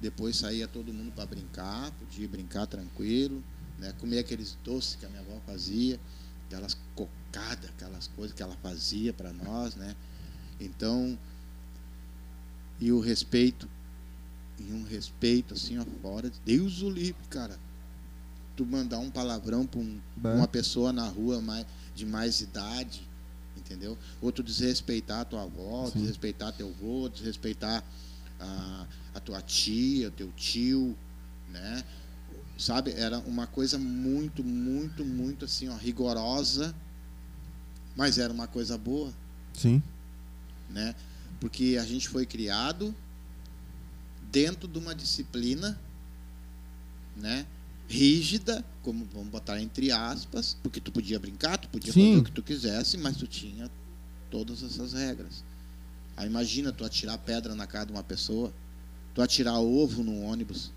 Depois 0.00 0.36
saía 0.36 0.68
todo 0.68 0.92
mundo 0.92 1.12
para 1.12 1.24
brincar, 1.26 1.90
podia 1.92 2.28
brincar 2.28 2.66
tranquilo, 2.66 3.42
né? 3.78 3.92
Comer 3.98 4.18
aqueles 4.18 4.58
doces 4.64 4.96
que 4.96 5.06
a 5.06 5.08
minha 5.08 5.22
avó 5.22 5.40
fazia, 5.46 5.98
aquelas 6.46 6.76
cocadas, 6.94 7.70
aquelas 7.70 8.08
coisas 8.08 8.34
que 8.34 8.42
ela 8.42 8.56
fazia 8.62 9.12
para 9.12 9.32
nós, 9.32 9.74
né? 9.74 9.94
Então, 10.60 11.18
e 12.80 12.92
o 12.92 13.00
respeito, 13.00 13.68
e 14.58 14.72
um 14.72 14.84
respeito 14.84 15.54
assim, 15.54 15.78
ó, 15.78 15.84
fora, 16.02 16.30
Deus 16.44 16.82
o 16.82 16.90
livre, 16.90 17.22
cara. 17.28 17.58
Tu 18.56 18.64
mandar 18.64 18.98
um 18.98 19.10
palavrão 19.10 19.66
para 19.66 19.80
um, 19.80 20.00
uma 20.24 20.48
pessoa 20.48 20.92
na 20.92 21.06
rua 21.06 21.40
mais, 21.42 21.66
de 21.94 22.06
mais 22.06 22.40
idade, 22.40 23.06
entendeu? 23.56 23.98
Ou 24.20 24.32
tu 24.32 24.42
desrespeitar 24.42 25.20
a 25.20 25.24
tua 25.24 25.42
avó, 25.42 25.90
Sim. 25.90 26.00
desrespeitar 26.00 26.52
teu 26.52 26.68
avô, 26.68 27.08
desrespeitar 27.08 27.84
a, 28.40 28.86
a 29.14 29.20
tua 29.20 29.42
tia, 29.42 30.10
teu 30.10 30.32
tio, 30.32 30.96
né? 31.50 31.84
sabe? 32.58 32.92
Era 32.92 33.18
uma 33.20 33.46
coisa 33.46 33.78
muito, 33.78 34.42
muito, 34.42 35.04
muito 35.04 35.44
assim, 35.44 35.68
ó, 35.68 35.76
rigorosa, 35.76 36.74
mas 37.94 38.18
era 38.18 38.32
uma 38.32 38.46
coisa 38.46 38.76
boa, 38.78 39.12
Sim. 39.52 39.82
né? 40.70 40.94
Porque 41.40 41.76
a 41.80 41.84
gente 41.84 42.08
foi 42.08 42.24
criado 42.24 42.94
dentro 44.30 44.66
de 44.66 44.78
uma 44.78 44.94
disciplina, 44.94 45.78
né? 47.16 47.46
Rígida, 47.88 48.64
como 48.82 49.04
vamos 49.12 49.28
botar 49.28 49.60
entre 49.60 49.92
aspas, 49.92 50.56
porque 50.62 50.80
tu 50.80 50.90
podia 50.90 51.18
brincar, 51.18 51.56
tu 51.56 51.68
podia 51.68 51.92
Sim. 51.92 52.08
fazer 52.08 52.18
o 52.20 52.24
que 52.24 52.32
tu 52.32 52.42
quisesse, 52.42 52.96
mas 52.98 53.16
tu 53.16 53.26
tinha 53.26 53.70
todas 54.30 54.62
essas 54.62 54.92
regras. 54.92 55.44
Aí 56.16 56.26
imagina 56.26 56.72
tu 56.72 56.84
atirar 56.84 57.16
pedra 57.18 57.54
na 57.54 57.66
cara 57.66 57.86
de 57.86 57.92
uma 57.92 58.02
pessoa, 58.02 58.52
tu 59.14 59.22
atirar 59.22 59.60
ovo 59.60 60.02
no 60.02 60.20
ônibus, 60.22 60.72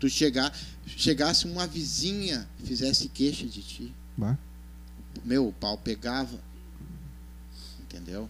tu 0.00 0.08
chegar, 0.08 0.56
chegasse 0.86 1.46
uma 1.46 1.66
vizinha 1.66 2.48
fizesse 2.64 3.08
queixa 3.08 3.46
de 3.46 3.62
ti, 3.62 3.94
Bah. 4.16 4.36
meu, 5.24 5.46
o 5.48 5.52
pau 5.52 5.78
pegava. 5.78 6.40
Entendeu? 7.80 8.28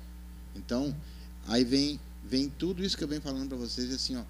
Então, 0.55 0.95
aí 1.47 1.65
vem 1.65 1.99
vem 2.25 2.49
tudo 2.49 2.85
isso 2.85 2.97
que 2.97 3.03
eu 3.05 3.09
venho 3.09 3.21
falando 3.23 3.49
para 3.49 3.57
vocês 3.59 3.93
assim, 3.93 4.15
ó, 4.17 4.23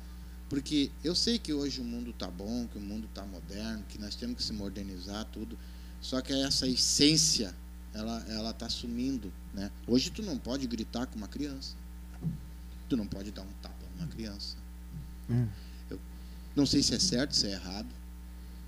porque 0.50 0.90
eu 1.02 1.14
sei 1.14 1.38
que 1.38 1.54
hoje 1.54 1.80
o 1.80 1.84
mundo 1.84 2.12
tá 2.12 2.26
bom, 2.26 2.66
que 2.66 2.76
o 2.76 2.80
mundo 2.80 3.08
tá 3.14 3.24
moderno, 3.24 3.82
que 3.88 3.98
nós 3.98 4.14
temos 4.14 4.36
que 4.36 4.42
se 4.42 4.52
modernizar 4.52 5.24
tudo, 5.32 5.56
só 6.00 6.20
que 6.20 6.32
essa 6.32 6.66
essência 6.66 7.54
ela 7.94 8.22
ela 8.28 8.52
tá 8.52 8.68
sumindo, 8.68 9.32
né? 9.54 9.70
Hoje 9.86 10.10
tu 10.10 10.22
não 10.22 10.36
pode 10.36 10.66
gritar 10.66 11.06
com 11.06 11.16
uma 11.16 11.28
criança. 11.28 11.74
Tu 12.88 12.96
não 12.96 13.06
pode 13.06 13.30
dar 13.30 13.42
um 13.42 13.52
tapa 13.62 13.86
numa 13.96 14.08
criança. 14.08 14.56
É. 15.30 15.46
Não 16.54 16.66
sei 16.66 16.82
se 16.82 16.94
é 16.94 16.98
certo, 16.98 17.34
se 17.34 17.46
é 17.46 17.52
errado. 17.52 17.88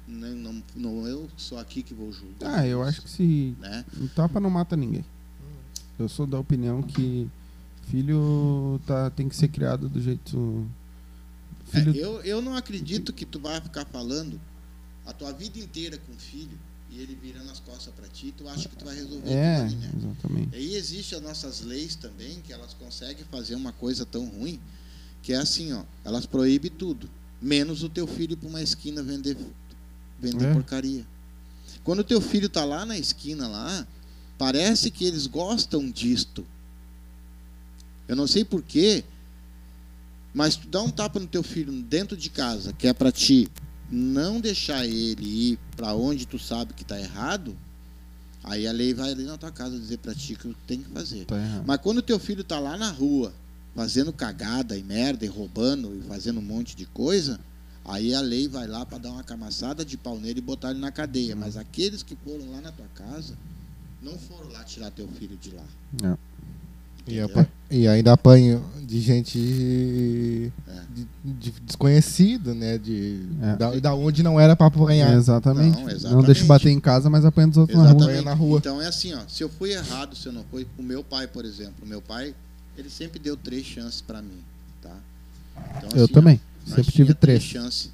Não, 0.06 0.34
não, 0.34 0.62
não 0.74 1.06
eu 1.06 1.28
sou 1.36 1.58
aqui 1.58 1.82
que 1.82 1.92
vou 1.92 2.12
julgar. 2.12 2.60
Ah, 2.60 2.66
eu 2.66 2.80
isso, 2.80 2.88
acho 2.88 3.02
que 3.02 3.10
se 3.10 3.56
né? 3.58 3.84
o 4.00 4.08
tapa 4.08 4.38
não 4.38 4.50
mata 4.50 4.76
ninguém. 4.76 5.04
Eu 5.98 6.08
sou 6.08 6.26
da 6.26 6.38
opinião 6.38 6.82
que 6.82 7.28
filho 7.88 8.80
tá, 8.86 9.10
tem 9.10 9.28
que 9.28 9.36
ser 9.36 9.48
criado 9.48 9.88
do 9.88 10.00
jeito. 10.00 10.66
É, 11.72 11.80
Filho, 11.80 11.96
eu, 11.96 12.20
eu 12.22 12.42
não 12.42 12.56
acredito 12.56 13.12
que 13.12 13.24
tu 13.24 13.38
vai 13.40 13.60
ficar 13.60 13.84
falando 13.86 14.40
a 15.06 15.12
tua 15.12 15.32
vida 15.32 15.58
inteira 15.58 15.98
com 15.98 16.12
o 16.12 16.16
filho 16.16 16.58
e 16.90 17.00
ele 17.00 17.18
virando 17.20 17.50
as 17.50 17.58
costas 17.58 17.92
para 17.94 18.06
ti, 18.08 18.34
tu 18.36 18.46
acha 18.46 18.68
que 18.68 18.76
tu 18.76 18.84
vai 18.84 18.94
resolver 18.94 19.30
é, 19.30 19.56
aquilo 19.56 19.66
ali, 19.66 19.76
né? 19.76 19.92
exatamente. 19.96 20.56
Aí 20.56 20.74
existem 20.76 21.18
as 21.18 21.24
nossas 21.24 21.60
leis 21.62 21.94
também, 21.96 22.40
que 22.42 22.52
elas 22.52 22.74
conseguem 22.74 23.24
fazer 23.30 23.54
uma 23.54 23.72
coisa 23.72 24.04
tão 24.04 24.26
ruim, 24.26 24.60
que 25.22 25.32
é 25.32 25.36
assim, 25.36 25.72
ó, 25.72 25.84
elas 26.04 26.26
proíbem 26.26 26.70
tudo, 26.70 27.08
menos 27.40 27.82
o 27.82 27.88
teu 27.88 28.06
filho 28.06 28.34
ir 28.34 28.36
para 28.36 28.48
uma 28.48 28.62
esquina 28.62 29.02
vender, 29.02 29.36
vender 30.20 30.46
É. 30.46 30.52
porcaria. 30.52 31.06
Quando 31.82 32.00
o 32.00 32.04
teu 32.04 32.20
filho 32.20 32.48
tá 32.48 32.64
lá 32.64 32.84
na 32.84 32.98
esquina 32.98 33.48
lá, 33.48 33.86
parece 34.36 34.90
que 34.90 35.04
eles 35.04 35.26
gostam 35.26 35.90
disto. 35.90 36.46
Eu 38.06 38.14
não 38.14 38.26
sei 38.26 38.44
porquê, 38.44 39.02
mas 40.32 40.56
tu 40.56 40.68
dá 40.68 40.82
um 40.82 40.90
tapa 40.90 41.20
no 41.20 41.26
teu 41.26 41.42
filho 41.42 41.72
dentro 41.82 42.16
de 42.16 42.30
casa, 42.30 42.72
que 42.72 42.86
é 42.86 42.92
para 42.92 43.12
ti 43.12 43.48
não 43.90 44.40
deixar 44.40 44.86
ele 44.86 45.52
ir 45.52 45.58
para 45.76 45.94
onde 45.94 46.26
tu 46.26 46.38
sabe 46.38 46.72
que 46.72 46.84
tá 46.84 46.98
errado, 46.98 47.54
aí 48.42 48.66
a 48.66 48.72
lei 48.72 48.94
vai 48.94 49.12
ali 49.12 49.24
na 49.24 49.36
tua 49.36 49.52
casa 49.52 49.78
dizer 49.78 49.98
para 49.98 50.14
ti 50.14 50.34
que 50.34 50.48
tu 50.48 50.56
tem 50.66 50.80
que 50.80 50.88
fazer. 50.90 51.26
Tá. 51.26 51.36
Mas 51.66 51.78
quando 51.78 51.98
o 51.98 52.02
teu 52.02 52.18
filho 52.18 52.42
tá 52.42 52.58
lá 52.58 52.78
na 52.78 52.90
rua, 52.90 53.34
fazendo 53.74 54.12
cagada 54.12 54.76
e 54.76 54.82
merda, 54.82 55.26
e 55.26 55.28
roubando 55.28 55.94
e 55.94 56.00
fazendo 56.08 56.40
um 56.40 56.42
monte 56.42 56.74
de 56.74 56.86
coisa, 56.86 57.38
aí 57.84 58.14
a 58.14 58.20
lei 58.20 58.48
vai 58.48 58.66
lá 58.66 58.86
para 58.86 58.96
dar 58.96 59.10
uma 59.10 59.22
camaçada 59.22 59.84
de 59.84 59.98
pau 59.98 60.18
nele 60.18 60.38
e 60.38 60.42
botar 60.42 60.70
ele 60.70 60.80
na 60.80 60.90
cadeia. 60.90 61.36
Mas 61.36 61.58
aqueles 61.58 62.02
que 62.02 62.16
foram 62.16 62.50
lá 62.50 62.62
na 62.62 62.72
tua 62.72 62.88
casa, 62.94 63.36
não 64.00 64.18
foram 64.18 64.50
lá 64.50 64.64
tirar 64.64 64.90
teu 64.90 65.06
filho 65.08 65.36
de 65.36 65.50
lá. 65.50 65.64
É. 66.02 66.16
E, 67.06 67.20
apa- 67.20 67.48
e 67.70 67.88
ainda 67.88 68.12
apanho 68.12 68.64
de 68.86 69.00
gente 69.00 70.52
É. 70.68 70.82
de, 70.94 71.06
de 71.24 71.50
desconhecido, 71.62 72.54
né? 72.54 72.78
De, 72.78 73.22
É. 73.42 73.56
da, 73.56 73.70
da 73.80 73.94
onde 73.94 74.22
não 74.22 74.38
era 74.38 74.54
pra 74.54 74.66
apanhar. 74.66 75.12
Exatamente. 75.14 75.76
Não, 75.78 75.84
Não, 75.86 75.90
exatamente. 75.90 76.26
deixa 76.26 76.44
bater 76.44 76.70
em 76.70 76.80
casa, 76.80 77.08
mas 77.10 77.24
apanha 77.24 77.48
dos 77.48 77.56
outros 77.58 77.78
na 77.78 77.90
rua. 77.90 78.22
Na 78.22 78.34
rua. 78.34 78.58
Então 78.58 78.80
é 78.80 78.86
assim, 78.86 79.14
ó, 79.14 79.20
se 79.28 79.42
eu 79.42 79.48
fui 79.48 79.72
errado, 79.72 80.14
se 80.14 80.26
eu 80.26 80.32
não 80.32 80.44
fui, 80.50 80.66
o 80.78 80.82
meu 80.82 81.02
pai, 81.02 81.26
por 81.26 81.44
exemplo, 81.44 81.74
o 81.82 81.86
meu 81.86 82.00
pai, 82.02 82.34
ele 82.76 82.88
sempre 82.90 83.18
deu 83.18 83.36
três 83.36 83.64
chances 83.66 84.00
para 84.00 84.20
mim, 84.22 84.38
tá? 84.80 84.94
Então, 85.76 85.90
Eu 85.94 86.04
assim, 86.04 86.12
ó, 86.12 86.14
também. 86.14 86.40
nós 86.66 86.76
Sempre 86.76 86.92
tive 86.92 87.14
três. 87.14 87.42
chances, 87.42 87.90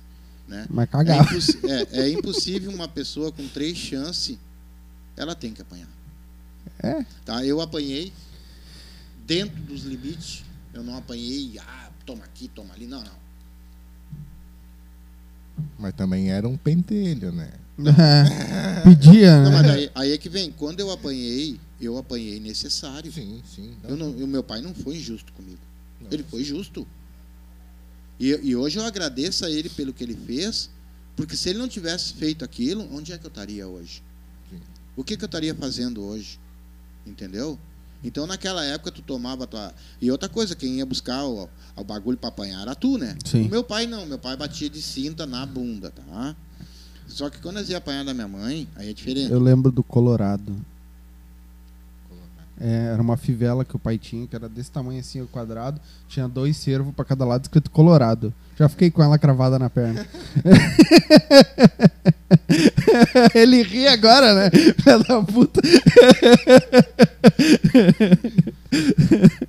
né? 0.47 0.67
Mas 0.69 0.85
É, 0.85 0.87
cagava. 0.87 1.29
é- 1.65 2.01
é 2.03 2.11
impossível 2.11 2.71
uma 2.73 2.89
pessoa 2.89 3.31
com 3.33 3.47
três 3.49 3.77
chances, 3.79 4.37
ela 5.17 5.35
tem 5.35 5.53
que 5.53 5.63
apanhar. 5.63 5.89
É. 6.83 7.05
Tá? 7.25 7.45
Eu 7.45 7.61
apanhei 7.61 8.13
dentro 9.29 9.61
dos 9.63 9.83
limites. 9.83 10.43
Eu 10.73 10.83
não 10.83 10.97
apanhei, 10.97 11.59
ah, 11.61 11.91
toma 12.07 12.25
aqui, 12.25 12.49
toma 12.49 12.73
ali. 12.75 12.87
Não, 12.87 13.05
não. 13.05 13.19
Mas 15.79 15.93
também 15.95 16.31
era 16.31 16.49
um 16.49 16.57
pentelho, 16.57 17.31
né? 17.31 17.53
Pedia, 18.83 19.41
Não, 19.41 19.53
mas 19.53 19.63
né? 19.63 19.73
aí, 19.73 19.91
aí 19.95 20.13
é 20.13 20.19
que 20.19 20.29
vem. 20.29 20.51
Quando 20.51 20.81
eu 20.81 20.91
apanhei, 20.91 21.61
eu 21.81 21.97
apanhei 21.97 22.41
necessário. 22.41 23.13
Sim, 23.13 23.41
sim. 23.55 23.77
Eu 23.85 23.97
não, 23.97 24.11
o 24.11 24.27
meu 24.27 24.43
pai 24.43 24.61
não 24.61 24.75
foi 24.75 24.97
injusto 24.97 25.33
comigo. 25.33 25.61
Não. 26.01 26.09
Ele 26.11 26.25
foi 26.25 26.43
justo. 26.43 26.87
E, 28.19 28.31
e 28.43 28.57
hoje 28.57 28.79
eu 28.79 28.85
agradeço 28.85 29.45
a 29.45 29.51
ele 29.51 29.69
pelo 29.69 29.93
que 29.93 30.03
ele 30.03 30.17
fez, 30.17 30.71
porque 31.15 31.37
se 31.37 31.51
ele 31.51 31.59
não 31.59 31.69
tivesse 31.69 32.15
feito 32.15 32.45
aquilo, 32.45 32.89
onde 32.93 33.13
é 33.13 33.19
que 33.19 33.27
eu 33.27 33.29
estaria 33.29 33.69
hoje? 33.69 34.03
Sim. 34.51 34.61
O 34.97 35.05
que, 35.05 35.17
que 35.17 35.23
eu 35.23 35.27
estaria 35.27 35.55
fazendo 35.55 36.03
hoje? 36.03 36.41
Entendeu? 37.07 37.59
Então 38.03 38.27
naquela 38.27 38.65
época 38.65 38.91
tu 38.91 39.03
tomava 39.03 39.47
tua. 39.47 39.73
E 40.01 40.11
outra 40.11 40.29
coisa, 40.29 40.55
quem 40.55 40.77
ia 40.77 40.87
buscar 40.87 41.25
o, 41.25 41.49
o 41.77 41.85
bagulho 41.85 42.17
para 42.17 42.29
apanhar 42.29 42.63
era 42.63 42.75
tu, 42.75 42.97
né? 42.97 43.17
Sim. 43.25 43.47
O 43.47 43.51
meu 43.51 43.65
pai 43.65 43.87
não, 43.87 44.07
meu 44.07 44.19
pai 44.19 44.37
batia 44.37 44.71
de 44.71 44.81
cinta 44.81 45.27
na 45.27 45.45
bunda, 45.45 45.91
tá? 45.91 46.37
Só 47.09 47.31
que 47.31 47.41
quando 47.41 47.57
nós 47.57 47.69
ia 47.69 47.79
apanhar 47.79 48.05
da 48.05 48.15
minha 48.15 48.29
mãe, 48.29 48.69
aí 48.77 48.91
é 48.91 48.93
diferente. 48.93 49.33
Eu 49.33 49.41
lembro 49.41 49.73
do 49.73 49.83
Colorado. 49.83 50.55
É, 52.61 52.91
era 52.93 53.01
uma 53.01 53.17
fivela 53.17 53.65
que 53.65 53.77
o 53.77 53.79
pai 53.79 53.99
tinha, 53.99 54.27
que 54.27 54.35
era 54.35 54.49
desse 54.49 54.71
tamanho 54.71 54.99
assim, 55.01 55.21
o 55.21 55.27
quadrado. 55.29 55.81
Tinha 56.09 56.29
dois 56.29 56.57
cervos 56.57 56.93
pra 56.95 57.05
cada 57.05 57.25
lado, 57.25 57.43
escrito 57.43 57.71
Colorado. 57.71 58.35
Já 58.59 58.69
fiquei 58.69 58.91
com 58.91 59.03
ela 59.03 59.19
cravada 59.19 59.59
na 59.59 59.71
perna. 59.71 60.05
Ele 63.35 63.63
ri 63.63 63.87
agora, 63.87 64.35
né? 64.35 64.51
Filha 64.51 64.99
da 64.99 65.23
puta. 65.23 65.61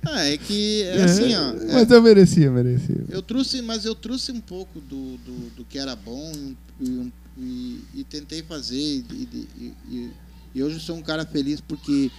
Ah, 0.06 0.24
é 0.26 0.36
que 0.36 0.82
é 0.84 1.02
assim, 1.02 1.34
ó. 1.34 1.50
é- 1.50 1.72
Mas 1.74 1.90
eu 1.90 2.02
merecia, 2.02 2.50
merecia. 2.50 3.04
Eu 3.08 3.22
trouxe, 3.22 3.62
mas 3.62 3.84
eu 3.84 3.94
trouxe 3.94 4.32
um 4.32 4.40
pouco 4.40 4.80
do, 4.80 5.16
do, 5.18 5.50
do 5.56 5.64
que 5.64 5.78
era 5.78 5.94
bom 5.96 6.32
e, 6.80 7.10
e- 7.38 7.80
e 7.94 8.04
tentei 8.04 8.42
fazer. 8.42 8.76
E- 8.76 10.10
e 10.54 10.62
hoje 10.62 10.76
eu 10.76 10.80
sou 10.80 10.96
um 10.96 11.02
cara 11.02 11.24
feliz 11.24 11.60
porque 11.60 12.10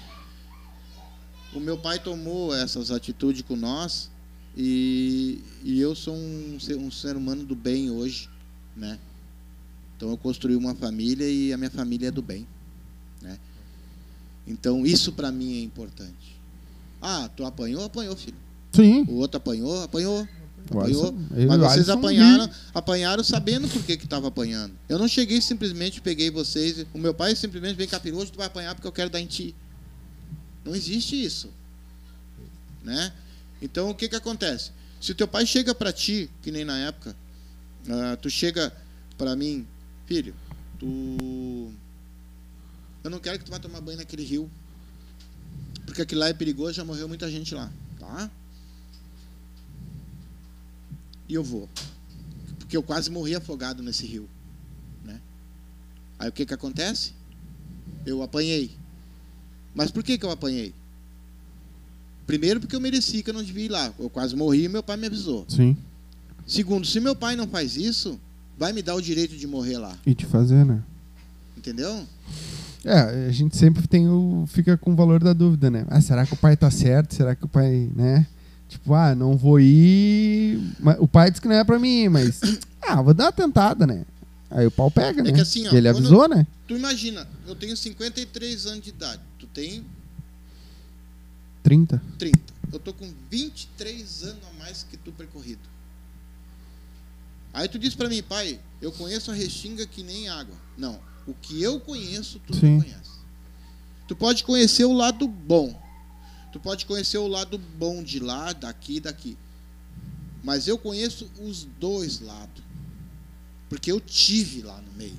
o 1.53 1.59
meu 1.59 1.77
pai 1.77 1.99
tomou 1.99 2.55
essas 2.55 2.91
atitudes 2.91 3.41
com 3.41 3.55
nós 3.55 4.09
e, 4.55 5.41
e 5.63 5.79
eu 5.79 5.95
sou 5.95 6.15
um 6.15 6.59
ser, 6.59 6.77
um 6.77 6.91
ser 6.91 7.15
humano 7.15 7.43
do 7.43 7.55
bem 7.55 7.89
hoje, 7.89 8.29
né? 8.75 8.99
Então 9.95 10.09
eu 10.09 10.17
construí 10.17 10.55
uma 10.55 10.73
família 10.73 11.29
e 11.29 11.53
a 11.53 11.57
minha 11.57 11.69
família 11.69 12.07
é 12.07 12.11
do 12.11 12.21
bem, 12.21 12.47
né? 13.21 13.37
Então 14.47 14.85
isso 14.85 15.11
para 15.11 15.31
mim 15.31 15.59
é 15.59 15.63
importante. 15.63 16.39
Ah, 17.01 17.29
tu 17.35 17.45
apanhou, 17.45 17.83
apanhou, 17.83 18.15
filho. 18.15 18.37
Sim. 18.71 19.03
O 19.07 19.15
outro 19.15 19.37
apanhou, 19.37 19.83
apanhou. 19.83 20.27
Apanhou. 20.69 21.13
Mas 21.47 21.59
vocês 21.59 21.89
apanharam, 21.89 22.49
apanharam 22.73 23.23
sabendo 23.23 23.67
por 23.67 23.83
que 23.83 23.97
que 23.97 24.05
estava 24.05 24.27
apanhando. 24.27 24.73
Eu 24.87 24.99
não 24.99 25.07
cheguei 25.07 25.41
simplesmente 25.41 25.99
peguei 26.01 26.29
vocês. 26.29 26.85
O 26.93 26.99
meu 26.99 27.13
pai 27.13 27.35
simplesmente 27.35 27.75
vem 27.75 27.87
cá, 27.87 27.99
hoje 28.13 28.31
tu 28.31 28.37
vai 28.37 28.47
apanhar 28.47 28.75
porque 28.75 28.87
eu 28.87 28.91
quero 28.91 29.09
dar 29.09 29.19
em 29.19 29.25
ti. 29.25 29.55
Não 30.63 30.75
existe 30.75 31.21
isso, 31.23 31.51
né? 32.83 33.13
Então 33.61 33.89
o 33.89 33.95
que 33.95 34.09
que 34.09 34.15
acontece? 34.15 34.71
Se 34.99 35.11
o 35.11 35.15
teu 35.15 35.27
pai 35.27 35.45
chega 35.45 35.73
para 35.73 35.91
ti, 35.91 36.29
que 36.41 36.51
nem 36.51 36.63
na 36.63 36.77
época, 36.77 37.15
ah, 37.89 38.17
tu 38.17 38.29
chega 38.29 38.71
para 39.17 39.35
mim, 39.35 39.67
filho, 40.05 40.35
tu, 40.79 41.73
eu 43.03 43.09
não 43.09 43.19
quero 43.19 43.39
que 43.39 43.45
tu 43.45 43.51
vá 43.51 43.59
tomar 43.59 43.81
banho 43.81 43.97
naquele 43.97 44.23
rio, 44.23 44.49
porque 45.85 46.01
aquilo 46.01 46.21
lá 46.21 46.29
é 46.29 46.33
perigoso, 46.33 46.73
já 46.73 46.85
morreu 46.85 47.07
muita 47.07 47.29
gente 47.29 47.55
lá, 47.55 47.71
tá? 47.99 48.29
E 51.27 51.33
eu 51.33 51.43
vou. 51.43 51.69
Porque 52.59 52.75
eu 52.75 52.83
quase 52.83 53.09
morri 53.09 53.35
afogado 53.35 53.81
nesse 53.81 54.05
rio. 54.05 54.29
Né? 55.03 55.19
Aí 56.19 56.29
o 56.29 56.31
que, 56.31 56.45
que 56.45 56.53
acontece? 56.53 57.13
Eu 58.05 58.21
apanhei. 58.21 58.77
Mas 59.73 59.91
por 59.91 60.03
que, 60.03 60.17
que 60.17 60.25
eu 60.25 60.31
apanhei? 60.31 60.73
Primeiro, 62.27 62.59
porque 62.59 62.75
eu 62.75 62.81
mereci 62.81 63.23
que 63.23 63.29
eu 63.29 63.33
não 63.33 63.43
devia 63.43 63.65
ir 63.65 63.69
lá. 63.69 63.93
Eu 63.99 64.09
quase 64.09 64.35
morri 64.35 64.65
e 64.65 64.69
meu 64.69 64.83
pai 64.83 64.97
me 64.97 65.07
avisou. 65.07 65.45
Sim. 65.47 65.75
Segundo, 66.47 66.85
se 66.85 66.99
meu 66.99 67.15
pai 67.15 67.35
não 67.35 67.47
faz 67.47 67.75
isso, 67.75 68.19
vai 68.57 68.73
me 68.73 68.81
dar 68.81 68.95
o 68.95 69.01
direito 69.01 69.35
de 69.35 69.47
morrer 69.47 69.77
lá? 69.77 69.97
E 70.05 70.13
te 70.13 70.25
fazer, 70.25 70.65
né? 70.65 70.81
Entendeu? 71.57 72.05
É, 72.83 73.27
a 73.27 73.31
gente 73.31 73.55
sempre 73.55 73.87
tem 73.87 74.07
o. 74.07 74.45
fica 74.47 74.75
com 74.77 74.93
o 74.93 74.95
valor 74.95 75.23
da 75.23 75.33
dúvida, 75.33 75.69
né? 75.69 75.85
Ah, 75.87 76.01
será 76.01 76.25
que 76.25 76.33
o 76.33 76.37
pai 76.37 76.57
tá 76.57 76.71
certo? 76.71 77.13
Será 77.13 77.35
que 77.35 77.45
o 77.45 77.47
pai, 77.47 77.89
né? 77.95 78.25
Tipo, 78.67 78.93
ah, 78.93 79.13
não 79.13 79.37
vou 79.37 79.59
ir. 79.59 80.59
O 80.99 81.07
pai 81.07 81.29
disse 81.29 81.41
que 81.41 81.47
não 81.47 81.55
é 81.55 81.63
pra 81.63 81.79
mim 81.79 82.09
mas. 82.09 82.39
Ah, 82.83 82.99
vou 82.99 83.13
dar 83.13 83.25
uma 83.25 83.31
tentada, 83.31 83.85
né? 83.85 84.03
Aí 84.51 84.67
o 84.67 84.71
pau 84.71 84.91
pega, 84.91 85.21
É 85.27 85.31
né? 85.31 85.41
assim, 85.41 85.65
ó, 85.67 85.73
Ele 85.73 85.87
avisou, 85.87 86.27
né? 86.27 86.45
Tu 86.67 86.75
imagina, 86.75 87.27
eu 87.47 87.55
tenho 87.55 87.75
53 87.75 88.65
anos 88.65 88.83
de 88.83 88.89
idade, 88.89 89.21
tu 89.39 89.47
tem 89.47 89.85
30. 91.63 92.01
30. 92.19 92.39
Eu 92.71 92.79
tô 92.79 92.93
com 92.93 93.11
23 93.29 94.23
anos 94.23 94.43
a 94.49 94.53
mais 94.59 94.83
que 94.83 94.97
tu 94.97 95.11
percorrido. 95.11 95.61
Aí 97.53 97.67
tu 97.67 97.77
diz 97.79 97.93
pra 97.95 98.09
mim, 98.09 98.21
pai, 98.23 98.59
eu 98.81 98.91
conheço 98.91 99.31
a 99.31 99.33
Restinga 99.33 99.85
que 99.85 100.03
nem 100.03 100.29
água. 100.29 100.55
Não, 100.77 100.99
o 101.27 101.33
que 101.33 101.61
eu 101.61 101.79
conheço, 101.79 102.39
tu 102.45 102.53
Sim. 102.55 102.75
não 102.77 102.81
conhece. 102.81 103.11
Tu 104.07 104.15
pode 104.15 104.43
conhecer 104.43 104.85
o 104.85 104.93
lado 104.93 105.27
bom. 105.27 105.79
Tu 106.51 106.59
pode 106.59 106.85
conhecer 106.85 107.17
o 107.17 107.27
lado 107.27 107.57
bom 107.57 108.03
de 108.03 108.19
lá, 108.19 108.51
daqui 108.51 108.99
daqui. 108.99 109.37
Mas 110.43 110.67
eu 110.67 110.77
conheço 110.77 111.29
os 111.39 111.63
dois 111.79 112.19
lados. 112.19 112.63
Porque 113.71 113.89
eu 113.89 114.01
tive 114.01 114.63
lá 114.63 114.81
no 114.81 114.91
meio. 114.91 115.17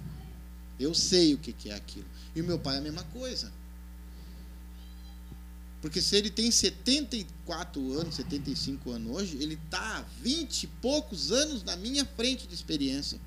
Eu 0.79 0.93
sei 0.93 1.33
o 1.33 1.39
que 1.39 1.71
é 1.71 1.75
aquilo. 1.75 2.05
E 2.37 2.43
o 2.43 2.45
meu 2.45 2.59
pai 2.59 2.75
é 2.75 2.79
a 2.81 2.83
mesma 2.83 3.03
coisa. 3.05 3.51
Porque 5.81 6.03
se 6.03 6.15
ele 6.17 6.29
tem 6.29 6.51
74 6.51 7.99
anos, 7.99 8.17
75 8.17 8.91
anos 8.91 9.11
hoje, 9.11 9.39
ele 9.41 9.55
está 9.55 10.01
há 10.01 10.03
20 10.21 10.65
e 10.65 10.67
poucos 10.67 11.33
anos 11.33 11.63
na 11.65 11.77
minha 11.77 12.05
frente 12.05 12.47
de 12.47 12.53
experiência. 12.53 13.19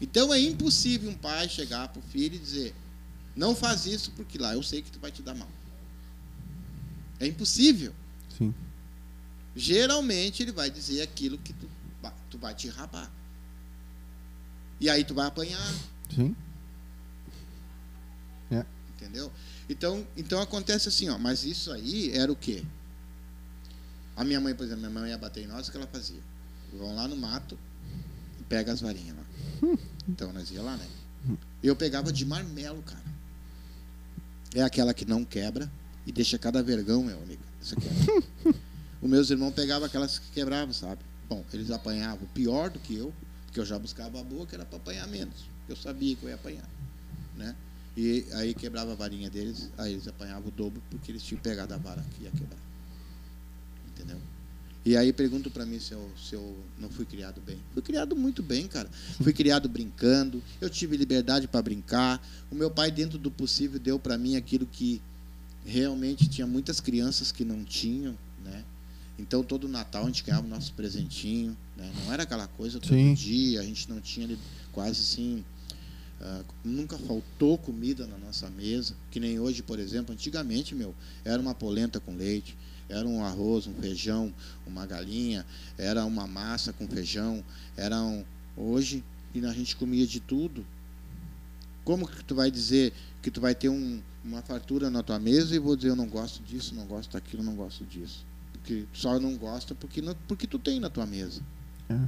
Então 0.00 0.32
é 0.32 0.38
impossível 0.38 1.10
um 1.10 1.14
pai 1.14 1.48
chegar 1.48 1.88
para 1.88 1.98
o 1.98 2.02
filho 2.02 2.36
e 2.36 2.38
dizer: 2.38 2.72
não 3.34 3.56
faz 3.56 3.84
isso 3.84 4.12
porque 4.12 4.38
lá 4.38 4.54
eu 4.54 4.62
sei 4.62 4.80
que 4.80 4.92
tu 4.92 5.00
vai 5.00 5.10
te 5.10 5.22
dar 5.22 5.34
mal. 5.34 5.50
É 7.18 7.26
impossível. 7.26 7.92
Sim. 8.38 8.54
Geralmente 9.56 10.40
ele 10.40 10.52
vai 10.52 10.70
dizer 10.70 11.02
aquilo 11.02 11.36
que 11.36 11.52
tu, 11.52 11.68
tu 12.30 12.38
vai 12.38 12.54
te 12.54 12.68
rabar. 12.68 13.10
E 14.82 14.90
aí 14.90 15.04
tu 15.04 15.14
vai 15.14 15.28
apanhar, 15.28 15.74
Sim. 16.12 16.34
entendeu? 18.96 19.30
Então, 19.68 20.04
então 20.16 20.40
acontece 20.40 20.88
assim, 20.88 21.08
ó, 21.08 21.16
mas 21.16 21.44
isso 21.44 21.70
aí 21.70 22.10
era 22.10 22.32
o 22.32 22.34
quê? 22.34 22.64
A 24.16 24.24
minha 24.24 24.40
mãe, 24.40 24.56
por 24.56 24.64
exemplo, 24.64 24.80
minha 24.80 25.00
mãe 25.00 25.10
ia 25.10 25.18
bater 25.18 25.44
em 25.44 25.46
nós, 25.46 25.68
o 25.68 25.70
que 25.70 25.76
ela 25.76 25.86
fazia? 25.86 26.20
Vão 26.76 26.96
lá 26.96 27.06
no 27.06 27.16
mato 27.16 27.56
e 28.40 28.42
pega 28.42 28.72
as 28.72 28.80
varinhas 28.80 29.16
lá. 29.16 29.24
Então 30.08 30.32
nós 30.32 30.50
ia 30.50 30.60
lá, 30.60 30.76
né? 30.76 30.88
Eu 31.62 31.76
pegava 31.76 32.12
de 32.12 32.24
marmelo, 32.26 32.82
cara. 32.82 33.04
É 34.52 34.62
aquela 34.64 34.92
que 34.92 35.04
não 35.04 35.24
quebra 35.24 35.70
e 36.04 36.10
deixa 36.10 36.36
cada 36.38 36.60
vergão, 36.60 37.04
meu 37.04 37.22
amigo. 37.22 37.42
Isso 37.60 37.74
aqui 37.78 37.86
é. 37.86 38.50
Os 39.00 39.08
meus 39.08 39.30
irmãos 39.30 39.52
pegavam 39.52 39.86
aquelas 39.86 40.18
que 40.18 40.28
quebravam, 40.32 40.74
sabe? 40.74 41.02
Bom, 41.28 41.44
eles 41.52 41.70
apanhavam 41.70 42.26
pior 42.34 42.68
do 42.68 42.80
que 42.80 42.96
eu, 42.96 43.14
porque 43.52 43.60
eu 43.60 43.66
já 43.66 43.78
buscava 43.78 44.18
a 44.18 44.24
boa, 44.24 44.46
que 44.46 44.54
era 44.54 44.64
para 44.64 44.78
apanhar 44.78 45.06
menos. 45.06 45.44
Eu 45.68 45.76
sabia 45.76 46.16
que 46.16 46.22
eu 46.22 46.30
ia 46.30 46.36
apanhar, 46.36 46.66
né? 47.36 47.54
E 47.94 48.24
aí 48.32 48.54
quebrava 48.54 48.92
a 48.92 48.94
varinha 48.94 49.28
deles, 49.28 49.70
aí 49.76 49.92
eles 49.92 50.08
apanhavam 50.08 50.48
o 50.48 50.50
dobro 50.50 50.82
porque 50.88 51.12
eles 51.12 51.22
tinham 51.22 51.38
pegado 51.38 51.74
a 51.74 51.76
vara 51.76 52.02
que 52.16 52.24
ia 52.24 52.30
quebrar. 52.30 52.58
Entendeu? 53.88 54.18
E 54.86 54.96
aí 54.96 55.12
pergunto 55.12 55.50
pra 55.50 55.66
mim 55.66 55.78
se 55.78 55.92
eu, 55.92 56.10
se 56.16 56.34
eu 56.34 56.56
não 56.78 56.88
fui 56.88 57.04
criado 57.04 57.42
bem. 57.42 57.58
Fui 57.74 57.82
criado 57.82 58.16
muito 58.16 58.42
bem, 58.42 58.66
cara. 58.66 58.88
Fui 59.22 59.34
criado 59.34 59.68
brincando, 59.68 60.42
eu 60.58 60.70
tive 60.70 60.96
liberdade 60.96 61.46
para 61.46 61.60
brincar. 61.60 62.26
O 62.50 62.54
meu 62.54 62.70
pai, 62.70 62.90
dentro 62.90 63.18
do 63.18 63.30
possível, 63.30 63.78
deu 63.78 63.98
pra 63.98 64.16
mim 64.16 64.34
aquilo 64.34 64.64
que 64.64 65.02
realmente 65.62 66.26
tinha 66.26 66.46
muitas 66.46 66.80
crianças 66.80 67.30
que 67.30 67.44
não 67.44 67.62
tinham, 67.64 68.16
né? 68.42 68.64
Então 69.22 69.42
todo 69.42 69.68
Natal 69.68 70.02
a 70.02 70.06
gente 70.06 70.24
ganhava 70.24 70.46
o 70.46 70.50
nosso 70.50 70.74
presentinho, 70.74 71.56
né? 71.76 71.90
Não 72.04 72.12
era 72.12 72.24
aquela 72.24 72.46
coisa 72.48 72.78
todo 72.78 72.92
Sim. 72.92 73.14
dia, 73.14 73.60
a 73.60 73.64
gente 73.64 73.88
não 73.88 74.00
tinha 74.00 74.36
quase 74.72 75.00
assim 75.00 75.44
ah, 76.22 76.44
nunca 76.64 76.96
faltou 76.98 77.58
comida 77.58 78.06
na 78.06 78.16
nossa 78.16 78.48
mesa, 78.48 78.94
que 79.10 79.18
nem 79.18 79.40
hoje, 79.40 79.60
por 79.60 79.80
exemplo, 79.80 80.12
antigamente, 80.14 80.72
meu, 80.72 80.94
era 81.24 81.42
uma 81.42 81.52
polenta 81.52 81.98
com 81.98 82.14
leite, 82.14 82.56
era 82.88 83.06
um 83.08 83.24
arroz, 83.24 83.66
um 83.66 83.74
feijão, 83.74 84.32
uma 84.64 84.86
galinha, 84.86 85.44
era 85.76 86.04
uma 86.04 86.26
massa 86.28 86.72
com 86.72 86.86
feijão, 86.86 87.42
era 87.76 88.00
um 88.00 88.24
hoje 88.56 89.02
e 89.34 89.44
a 89.44 89.52
gente 89.52 89.74
comia 89.74 90.06
de 90.06 90.20
tudo. 90.20 90.64
Como 91.84 92.06
que 92.06 92.24
tu 92.24 92.36
vai 92.36 92.52
dizer 92.52 92.92
que 93.20 93.30
tu 93.30 93.40
vai 93.40 93.54
ter 93.54 93.68
um, 93.68 94.00
uma 94.24 94.42
fartura 94.42 94.90
na 94.90 95.02
tua 95.02 95.18
mesa 95.18 95.56
e 95.56 95.58
vou 95.58 95.74
dizer 95.74 95.88
eu 95.88 95.96
não 95.96 96.06
gosto 96.06 96.40
disso, 96.44 96.72
não 96.72 96.86
gosto 96.86 97.14
daquilo, 97.14 97.42
não 97.42 97.56
gosto 97.56 97.84
disso? 97.84 98.24
Porque 98.62 98.86
só 98.92 99.18
não 99.18 99.36
gosta 99.36 99.74
porque 99.74 100.00
não, 100.00 100.14
porque 100.28 100.46
tu 100.46 100.58
tem 100.58 100.78
na 100.78 100.88
tua 100.88 101.04
mesa. 101.04 101.42
É. 101.88 101.98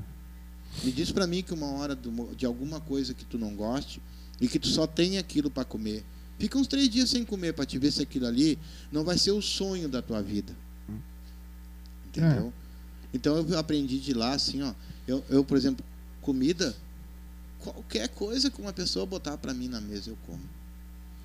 Me 0.84 0.92
diz 0.92 1.10
pra 1.10 1.26
mim 1.26 1.42
que 1.42 1.52
uma 1.52 1.66
hora 1.66 1.94
do 1.94 2.34
de 2.34 2.46
alguma 2.46 2.80
coisa 2.80 3.12
que 3.12 3.24
tu 3.24 3.36
não 3.38 3.54
goste 3.54 4.00
e 4.40 4.46
que 4.46 4.58
tu 4.58 4.68
só 4.68 4.86
tem 4.86 5.18
aquilo 5.18 5.50
pra 5.50 5.64
comer. 5.64 6.04
Fica 6.38 6.56
uns 6.56 6.66
três 6.66 6.88
dias 6.88 7.10
sem 7.10 7.24
comer 7.24 7.54
pra 7.54 7.66
te 7.66 7.78
ver 7.78 7.90
se 7.92 8.02
aquilo 8.02 8.26
ali 8.26 8.58
não 8.90 9.04
vai 9.04 9.18
ser 9.18 9.32
o 9.32 9.42
sonho 9.42 9.88
da 9.88 10.00
tua 10.00 10.22
vida. 10.22 10.54
Entendeu? 12.06 12.52
Então 13.12 13.36
eu 13.36 13.58
aprendi 13.58 13.98
de 13.98 14.14
lá 14.14 14.32
assim, 14.32 14.62
ó. 14.62 14.72
Eu, 15.06 15.24
eu, 15.28 15.44
por 15.44 15.56
exemplo, 15.56 15.84
comida, 16.20 16.74
qualquer 17.58 18.08
coisa 18.08 18.50
que 18.50 18.60
uma 18.60 18.72
pessoa 18.72 19.04
botar 19.04 19.36
pra 19.38 19.52
mim 19.52 19.68
na 19.68 19.80
mesa 19.80 20.10
eu 20.10 20.18
como. 20.26 20.42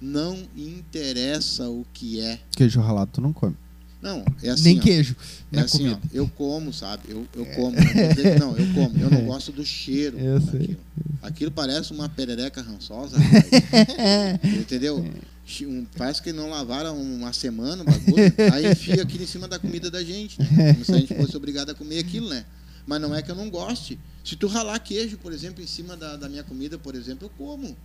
Não 0.01 0.47
interessa 0.55 1.69
o 1.69 1.85
que 1.93 2.19
é. 2.19 2.41
Queijo 2.51 2.79
ralado 2.79 3.11
tu 3.11 3.21
não 3.21 3.33
come. 3.33 3.55
Não, 4.01 4.23
é 4.41 4.49
assim. 4.49 4.63
Nem 4.63 4.79
ó. 4.79 4.81
queijo. 4.81 5.15
É 5.51 5.55
na 5.57 5.63
assim, 5.63 5.89
ó, 5.89 5.95
comida. 5.95 6.01
eu 6.13 6.27
como, 6.29 6.71
sabe? 6.73 7.03
Eu, 7.09 7.27
eu 7.35 7.45
como. 7.47 7.71
Não, 7.75 7.83
vou 7.93 8.07
dizer 8.13 8.33
que 8.33 8.39
não, 8.39 8.57
eu 8.57 8.73
como. 8.73 8.97
Eu 8.99 9.09
não 9.09 9.25
gosto 9.27 9.51
do 9.51 9.65
cheiro 9.65 10.17
Eu 10.17 10.39
sei. 10.41 10.51
daquilo. 10.59 10.77
Aquilo 11.21 11.51
parece 11.51 11.91
uma 11.91 12.07
perereca 12.07 12.61
rançosa. 12.61 13.17
rapaz. 13.19 14.53
Entendeu? 14.57 15.05
Chi- 15.45 15.65
Um, 15.65 15.85
parece 15.97 16.21
que 16.21 16.31
não 16.31 16.49
lavaram 16.49 16.95
uma 17.01 17.33
semana 17.33 17.81
o 17.81 17.85
bagulho. 17.85 18.33
Aí 18.53 18.71
enfia 18.71 19.01
aquilo 19.03 19.23
em 19.23 19.27
cima 19.27 19.47
da 19.47 19.59
comida 19.59 19.89
da 19.91 20.01
gente, 20.03 20.39
né? 20.41 20.73
Como 20.73 20.85
se 20.85 20.91
a 20.93 20.97
gente 20.97 21.13
fosse 21.15 21.35
obrigado 21.35 21.71
a 21.71 21.75
comer 21.75 21.99
aquilo, 21.99 22.29
né? 22.29 22.45
Mas 22.87 23.01
não 23.01 23.13
é 23.13 23.21
que 23.21 23.29
eu 23.29 23.35
não 23.35 23.49
goste. 23.49 23.99
Se 24.23 24.35
tu 24.35 24.47
ralar 24.47 24.79
queijo, 24.79 25.17
por 25.17 25.33
exemplo, 25.33 25.61
em 25.63 25.67
cima 25.67 25.97
da, 25.97 26.15
da 26.15 26.29
minha 26.29 26.43
comida, 26.43 26.77
por 26.77 26.95
exemplo, 26.95 27.25
eu 27.25 27.31
como. 27.45 27.75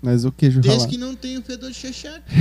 Mas 0.00 0.24
o 0.24 0.30
queijo 0.32 0.60
Desde 0.60 0.76
ralado. 0.78 0.90
que 0.92 0.98
não 0.98 1.14
tenha 1.16 1.38
o 1.40 1.42
fedor 1.42 1.70
de 1.70 1.76
xexeca. 1.76 2.22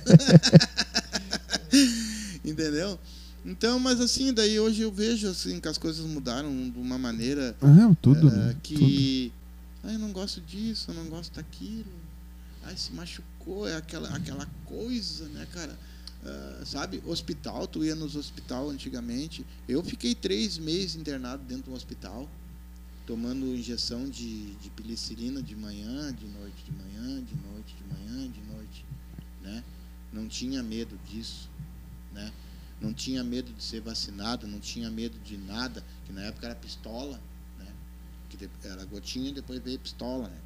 Entendeu? 2.45 2.99
Então, 3.45 3.77
mas 3.79 3.99
assim, 3.99 4.33
daí 4.33 4.59
hoje 4.59 4.81
eu 4.81 4.91
vejo 4.91 5.29
assim 5.29 5.59
que 5.59 5.67
as 5.67 5.77
coisas 5.77 6.05
mudaram 6.05 6.49
de 6.69 6.79
uma 6.79 6.97
maneira 6.97 7.55
Ah, 7.61 7.93
tudo, 8.01 8.29
eh, 8.29 8.31
né? 8.31 8.47
Tudo. 8.47 8.61
que. 8.61 9.31
Ai, 9.83 9.95
eu 9.95 9.99
não 9.99 10.13
gosto 10.13 10.39
disso, 10.39 10.91
eu 10.91 10.95
não 10.95 11.05
gosto 11.05 11.35
daquilo. 11.35 11.91
Ai, 12.63 12.77
se 12.77 12.93
machucou, 12.93 13.67
é 13.67 13.75
aquela, 13.75 14.07
aquela 14.15 14.47
coisa, 14.65 15.25
né, 15.29 15.45
cara? 15.51 15.77
Ah, 16.25 16.61
sabe, 16.65 17.03
hospital, 17.05 17.67
tu 17.67 17.83
ia 17.83 17.95
nos 17.95 18.15
hospital 18.15 18.69
antigamente. 18.69 19.45
Eu 19.67 19.83
fiquei 19.83 20.15
três 20.15 20.57
meses 20.57 20.95
internado 20.95 21.43
dentro 21.43 21.71
do 21.71 21.75
hospital, 21.75 22.29
tomando 23.05 23.45
injeção 23.45 24.09
de, 24.09 24.55
de 24.55 24.69
penicilina 24.69 25.41
de 25.41 25.55
manhã, 25.55 26.13
de 26.13 26.25
noite, 26.27 26.63
de 26.63 26.71
manhã, 26.71 27.23
de 27.23 27.35
noite, 27.35 27.75
de 27.75 27.83
manhã, 27.93 28.31
de 28.31 28.41
noite, 28.41 28.85
né? 29.41 29.63
Não 30.11 30.27
tinha 30.27 30.63
medo 30.63 30.97
disso, 31.09 31.49
né? 32.13 32.31
Não 32.79 32.93
tinha 32.93 33.23
medo 33.23 33.51
de 33.53 33.63
ser 33.63 33.81
vacinado, 33.81 34.47
não 34.47 34.59
tinha 34.59 34.89
medo 34.89 35.17
de 35.19 35.37
nada, 35.37 35.83
que 36.05 36.13
na 36.13 36.21
época 36.21 36.47
era 36.47 36.55
pistola, 36.55 37.19
né? 37.57 37.67
Que 38.29 38.49
era 38.63 38.85
gotinha 38.85 39.29
e 39.29 39.33
depois 39.33 39.61
veio 39.61 39.79
pistola, 39.79 40.27
né? 40.27 40.37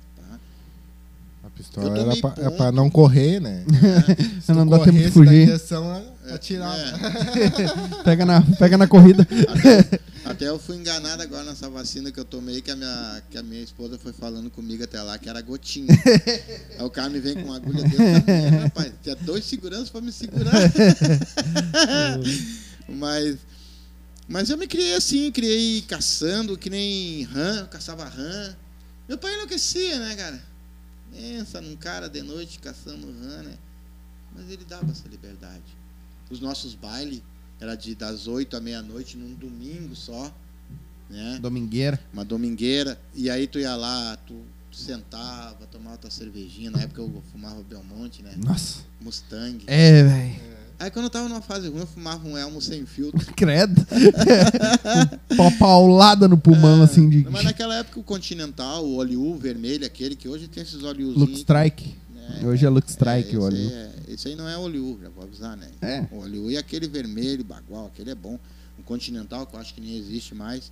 A 1.44 1.50
pistola 1.50 1.98
era 1.98 2.16
pra, 2.18 2.34
é 2.46 2.50
pra 2.50 2.72
não 2.72 2.90
correr, 2.90 3.40
né? 3.40 3.64
Se 4.44 4.52
Não 4.52 4.66
tu 4.66 4.72
dá 4.72 4.80
tempo 4.80 4.92
de 4.98 5.04
corresse 5.04 5.08
da 5.08 5.12
fugir. 5.12 5.44
injeção, 5.44 6.06
atirava. 6.34 6.78
É. 6.78 8.04
Pega, 8.04 8.26
na, 8.26 8.42
pega 8.42 8.78
na 8.78 8.88
corrida. 8.88 9.26
Até, 9.48 10.00
até 10.26 10.50
eu 10.50 10.60
fui 10.60 10.76
enganado 10.76 11.22
agora 11.24 11.44
nessa 11.46 11.70
vacina 11.70 12.12
que 12.12 12.20
eu 12.20 12.26
tomei, 12.26 12.62
que 12.62 12.70
a, 12.70 12.76
minha, 12.76 13.24
que 13.30 13.38
a 13.38 13.44
minha 13.44 13.62
esposa 13.64 13.98
foi 13.98 14.12
falando 14.12 14.50
comigo 14.50 14.84
até 14.84 15.02
lá, 15.02 15.18
que 15.18 15.30
era 15.30 15.42
gotinha. 15.42 15.88
Aí 16.78 16.86
o 16.86 16.90
cara 16.90 17.10
me 17.10 17.20
vem 17.20 17.36
com 17.36 17.44
uma 17.44 17.56
agulha 17.56 17.82
dentro 17.84 17.98
da 17.98 18.34
minha, 18.34 18.62
rapaz, 18.64 18.92
tinha 19.02 19.16
dois 19.16 19.46
seguranças 19.46 19.90
pra 19.90 20.02
me 20.02 20.12
segurar. 20.12 20.54
mas, 22.90 23.38
mas 24.28 24.50
eu 24.50 24.58
me 24.58 24.68
criei 24.68 24.96
assim, 24.96 25.32
criei 25.32 25.82
caçando, 25.82 26.58
que 26.58 26.70
nem 26.70 27.24
rã, 27.24 27.60
eu 27.62 27.68
caçava 27.68 28.04
rã. 28.06 28.56
Meu 29.08 29.18
pai 29.18 29.34
enlouquecia, 29.34 29.98
né, 30.00 30.16
cara? 30.16 30.42
Pensa 31.12 31.62
num 31.62 31.76
cara 31.76 32.10
de 32.10 32.22
noite 32.22 32.60
caçando 32.60 33.08
rã, 33.08 33.44
né? 33.44 33.58
Mas 34.36 34.50
ele 34.50 34.66
dava 34.66 34.92
essa 34.92 35.08
liberdade. 35.08 35.64
Os 36.30 36.40
nossos 36.40 36.76
bailes, 36.76 37.22
Era 37.60 37.74
de 37.74 37.96
das 37.96 38.28
8 38.28 38.56
à 38.56 38.60
meia-noite, 38.62 39.18
num 39.18 39.34
domingo 39.34 39.96
só. 39.96 40.32
Né? 41.10 41.40
Domingueira. 41.42 42.00
Uma 42.14 42.24
domingueira. 42.24 43.00
E 43.16 43.30
aí 43.30 43.48
tu 43.48 43.58
ia 43.58 43.76
lá, 43.76 44.16
tu 44.18 44.46
sentava, 44.72 45.66
tomava 45.68 45.98
tua 45.98 46.12
cervejinha. 46.12 46.70
Na 46.70 46.82
época 46.82 47.02
eu 47.02 47.24
fumava 47.32 47.64
Belmonte, 47.64 48.22
né? 48.22 48.36
Nossa. 48.38 48.84
Mustang. 49.02 49.64
É, 49.66 50.04
velho. 50.04 50.57
Aí 50.80 50.92
quando 50.92 51.06
eu 51.06 51.10
tava 51.10 51.28
numa 51.28 51.42
fase 51.42 51.68
ruim, 51.70 51.80
eu 51.80 51.88
fumava 51.88 52.28
um 52.28 52.38
Elmo 52.38 52.62
sem 52.62 52.86
filtro. 52.86 53.20
Credo. 53.36 53.86
Uma 55.32 55.52
paulada 55.58 56.28
no 56.28 56.38
pulmão, 56.38 56.82
assim, 56.84 57.10
de. 57.10 57.28
Mas 57.30 57.44
naquela 57.44 57.76
época 57.76 58.00
o 58.00 58.04
Continental, 58.04 58.86
o 58.86 58.98
óleo 58.98 59.36
vermelho, 59.38 59.86
aquele 59.86 60.16
que 60.16 60.28
hoje 60.30 60.48
tem 60.48 60.62
esses 60.62 60.84
óleos. 60.84 61.16
Lux 61.16 61.40
Strike. 61.40 61.96
Hoje 62.44 62.66
é 62.66 62.70
Lux 62.70 62.92
Strike 62.92 63.36
é, 63.36 63.40
o 63.40 63.42
óleo. 63.42 63.72
é, 63.72 63.92
esse 64.10 64.28
aí 64.28 64.36
não 64.36 64.48
é 64.48 64.58
óleo, 64.58 65.00
já 65.02 65.10
vou 65.10 65.24
avisar, 65.24 65.56
né? 65.58 65.68
É. 65.82 66.06
O 66.12 66.20
óleo 66.20 66.52
e 66.52 66.58
aquele 66.58 66.88
vermelho, 66.88 67.44
bagual, 67.44 67.88
aquele 67.88 68.12
é 68.12 68.16
bom. 68.16 68.38
O 68.78 68.84
Continental, 68.84 69.48
que 69.48 69.56
eu 69.56 69.60
acho 69.60 69.74
que 69.74 69.82
nem 69.82 69.98
existe 69.98 70.36
mais. 70.36 70.72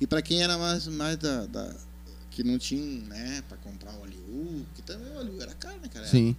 E 0.00 0.06
para 0.06 0.22
quem 0.22 0.42
era 0.42 0.56
mais, 0.58 0.86
mais 0.88 1.16
da, 1.18 1.44
da- 1.46 1.74
que 2.30 2.42
não 2.42 2.58
tinha, 2.58 2.80
né, 3.02 3.42
para 3.48 3.56
comprar 3.58 3.92
óleo, 4.00 4.66
que 4.74 4.82
também 4.82 5.06
o 5.12 5.18
óleo 5.18 5.34
era 5.40 5.54
caro, 5.54 5.76
né, 5.82 5.88
cara? 5.92 6.06
Sim. 6.06 6.34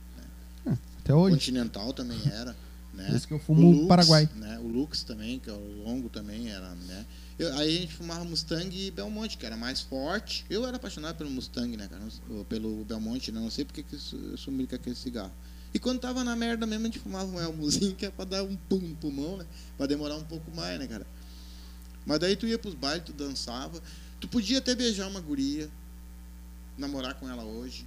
Até 1.07 1.13
O 1.15 1.19
hoje. 1.19 1.35
Continental 1.35 1.93
também 1.93 2.19
era, 2.27 2.55
né? 2.93 3.05
Por 3.07 3.15
isso 3.15 3.27
que 3.27 3.33
eu 3.33 3.39
fumo 3.39 3.71
Lux, 3.71 3.87
Paraguai. 3.87 4.29
Né? 4.35 4.59
O 4.59 4.67
Lux 4.67 5.03
também, 5.03 5.39
que 5.39 5.49
é 5.49 5.53
o 5.53 5.83
longo 5.83 6.09
também 6.09 6.49
era, 6.49 6.75
né? 6.75 7.05
Eu- 7.39 7.53
aí 7.55 7.77
a 7.77 7.81
gente 7.81 7.93
fumava 7.93 8.25
Mustang 8.25 8.75
e 8.75 8.91
Belmonte, 8.91 9.37
que 9.37 9.45
era 9.45 9.55
mais 9.55 9.79
forte. 9.79 10.45
Eu 10.49 10.67
era 10.67 10.75
apaixonado 10.75 11.15
pelo 11.15 11.29
Mustang, 11.29 11.77
né, 11.77 11.87
cara? 11.87 12.03
Pelo 12.49 12.83
Belmonte, 12.83 13.31
né? 13.31 13.39
Não 13.39 13.49
sei 13.49 13.63
porque 13.63 13.83
que 13.83 13.95
eu 13.95 14.37
sumi 14.37 14.67
com 14.67 14.75
aquele 14.75 14.95
cigarro. 14.95 15.31
E 15.73 15.79
quando 15.79 15.99
tava 15.99 16.23
na 16.23 16.35
merda 16.35 16.65
mesmo, 16.65 16.83
a 16.83 16.87
gente 16.87 16.99
fumava 16.99 17.25
um 17.31 17.39
elmozinho, 17.39 17.95
que 17.95 18.05
é 18.05 18.09
pra 18.11 18.25
dar 18.25 18.43
um 18.43 18.55
pum 18.55 18.79
no 18.79 18.95
pulmão, 18.95 19.37
né? 19.37 19.45
Pra 19.77 19.85
demorar 19.85 20.15
um 20.17 20.23
pouco 20.23 20.49
mais, 20.55 20.77
né, 20.79 20.87
cara? 20.87 21.05
Mas 22.05 22.19
daí 22.19 22.35
tu 22.35 22.47
ia 22.47 22.57
pros 22.57 22.73
bailes, 22.73 23.05
tu 23.05 23.13
dançava. 23.13 23.81
Tu 24.19 24.27
podia 24.27 24.57
até 24.57 24.73
beijar 24.73 25.07
uma 25.07 25.19
guria, 25.21 25.69
namorar 26.77 27.13
com 27.15 27.29
ela 27.29 27.43
hoje. 27.43 27.85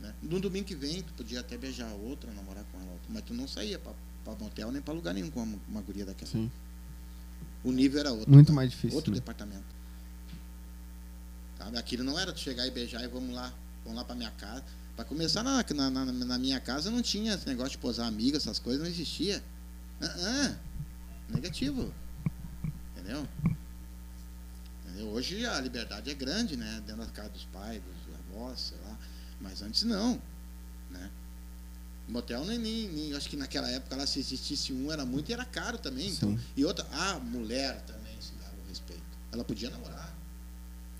Né? 0.00 0.14
No 0.22 0.40
domingo 0.40 0.66
que 0.66 0.74
vem, 0.74 1.02
tu 1.02 1.12
podia 1.12 1.40
até 1.40 1.56
beijar 1.58 1.90
a 1.90 1.94
outra, 1.94 2.32
namorar 2.32 2.64
com 2.72 2.78
ela. 2.80 2.98
Mas 3.08 3.22
tu 3.22 3.34
não 3.34 3.46
saía 3.46 3.78
pra 3.78 3.92
motel 4.38 4.72
nem 4.72 4.80
pra 4.80 4.94
lugar 4.94 5.12
nenhum 5.12 5.30
com 5.30 5.42
uma, 5.42 5.58
uma 5.68 5.80
guria 5.82 6.04
daquela. 6.06 6.30
Sim. 6.30 6.50
O 7.62 7.70
nível 7.72 8.00
era 8.00 8.12
outro. 8.12 8.30
Muito 8.30 8.46
tá? 8.48 8.52
mais 8.52 8.70
difícil. 8.70 8.96
Outro 8.96 9.12
né? 9.12 9.16
departamento. 9.18 9.64
Sabe? 11.58 11.76
Aquilo 11.78 12.04
não 12.04 12.18
era 12.18 12.32
tu 12.32 12.40
chegar 12.40 12.66
e 12.66 12.70
beijar 12.70 13.04
e 13.04 13.08
vamos 13.08 13.34
lá, 13.34 13.52
vamos 13.84 13.98
lá 13.98 14.04
pra 14.04 14.14
minha 14.14 14.30
casa. 14.30 14.64
Pra 14.96 15.04
começar, 15.04 15.42
na, 15.42 15.62
na, 15.74 15.90
na- 15.90 16.04
na 16.12 16.38
minha 16.38 16.60
casa 16.60 16.90
não 16.90 17.02
tinha 17.02 17.34
esse 17.34 17.46
negócio 17.46 17.72
de 17.72 17.78
posar 17.78 18.06
amiga, 18.06 18.36
essas 18.36 18.58
coisas, 18.58 18.82
não 18.82 18.88
existia. 18.88 19.42
Ah, 20.00 20.06
ah. 20.18 20.56
negativo. 21.28 21.92
Entendeu? 22.94 23.26
Entendeu? 24.84 25.08
Hoje 25.08 25.44
a 25.46 25.60
liberdade 25.60 26.10
é 26.10 26.14
grande, 26.14 26.56
né? 26.56 26.82
Dentro 26.86 27.04
da 27.04 27.10
casa 27.10 27.28
dos 27.30 27.44
pais, 27.46 27.82
dos 27.82 28.14
avós. 28.34 28.74
Mas 29.40 29.62
antes 29.62 29.82
não. 29.84 30.20
Né? 30.90 31.10
Motel 32.08 32.44
nem, 32.44 32.58
nem, 32.58 32.88
nem- 32.88 33.14
Acho 33.14 33.28
que 33.28 33.36
naquela 33.36 33.68
época 33.70 33.96
lá, 33.96 34.06
se 34.06 34.18
existisse 34.18 34.72
um, 34.72 34.90
era 34.92 35.04
muito 35.04 35.30
e 35.30 35.32
era 35.32 35.44
caro 35.44 35.78
também. 35.78 36.08
Então, 36.10 36.38
e 36.56 36.64
outra, 36.64 36.86
a 36.92 37.18
mulher 37.18 37.80
também 37.82 38.14
se 38.20 38.32
dava 38.34 38.54
o 38.64 38.68
respeito. 38.68 39.02
Ela 39.32 39.44
podia 39.44 39.70
namorar. 39.70 40.14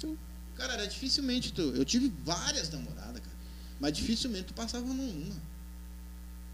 Sim. 0.01 0.17
Cara, 0.57 0.75
era 0.75 0.87
dificilmente 0.87 1.53
tu. 1.53 1.63
Eu 1.63 1.85
tive 1.85 2.13
várias 2.25 2.71
namoradas, 2.71 3.21
cara. 3.21 3.37
Mas 3.81 3.93
dificilmente 3.97 4.45
tu 4.45 4.55
passava 4.55 4.87
numa. 4.87 5.35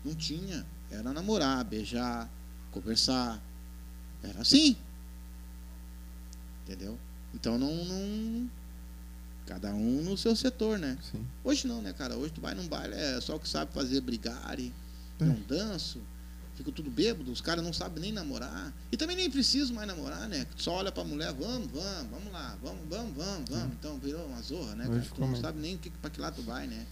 Não 0.04 0.14
tinha. 0.14 0.64
Era 0.90 1.12
namorar, 1.12 1.64
beijar, 1.64 2.30
conversar. 2.70 3.42
Era 4.22 4.40
assim. 4.40 4.76
Entendeu? 6.64 6.98
Então 7.34 7.58
não, 7.58 7.84
não. 7.84 8.50
Cada 9.46 9.72
um 9.72 10.02
no 10.02 10.16
seu 10.16 10.34
setor, 10.34 10.78
né? 10.78 10.98
Sim. 11.10 11.24
Hoje 11.44 11.66
não, 11.68 11.80
né, 11.80 11.92
cara? 11.92 12.16
Hoje 12.16 12.32
tu 12.32 12.40
vai 12.40 12.54
num 12.54 12.66
baile, 12.66 12.94
é 12.94 13.20
só 13.20 13.36
o 13.36 13.40
que 13.40 13.48
sabe 13.48 13.72
fazer 13.72 14.00
brigar 14.00 14.58
e 14.58 14.72
É. 15.20 15.24
não 15.24 15.40
danço. 15.48 16.00
Fica 16.56 16.72
tudo 16.72 16.90
bêbado, 16.90 17.30
os 17.30 17.40
caras 17.42 17.62
não 17.62 17.72
sabem 17.72 18.00
nem 18.00 18.12
namorar. 18.12 18.72
E 18.90 18.96
também 18.96 19.14
nem 19.14 19.30
preciso 19.30 19.72
mais 19.74 19.86
namorar, 19.86 20.26
né? 20.28 20.46
Só 20.56 20.72
olha 20.72 20.90
pra 20.90 21.04
mulher, 21.04 21.32
vamos, 21.34 21.70
vamos, 21.70 22.10
vamos 22.10 22.32
lá, 22.32 22.56
vamos, 22.62 22.80
vamos, 22.88 23.14
vamos, 23.14 23.50
vamos. 23.50 23.72
Então 23.78 23.98
virou 23.98 24.26
uma 24.26 24.40
zorra, 24.42 24.74
né, 24.74 24.88
Hoje 24.88 25.00
cara? 25.02 25.14
Tu 25.14 25.20
não 25.20 25.28
meio- 25.28 25.40
sabe 25.42 25.60
nem 25.60 25.76
que, 25.76 25.90
pra 25.90 26.08
que 26.10 26.20
lado 26.20 26.36
tu 26.36 26.42
vai, 26.42 26.66
né? 26.66 26.86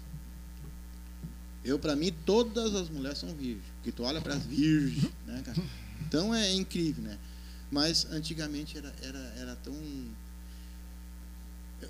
Eu, 1.65 1.79
pra 1.79 1.97
mim, 1.97 2.15
todas 2.27 2.75
as 2.75 2.91
mulheres 2.91 3.19
são 3.19 3.35
virgens. 3.35 3.65
Porque 3.77 3.91
tu 3.91 4.03
olha 4.03 4.21
pras 4.21 4.45
virgens, 4.45 5.11
né, 5.27 5.43
cara? 5.45 5.59
Então 6.07 6.35
é 6.35 6.53
incrível, 6.53 7.03
né? 7.03 7.19
Mas 7.71 8.07
antigamente 8.11 8.77
era, 8.77 8.93
era, 9.03 9.19
era 9.39 9.57
tão. 9.57 9.75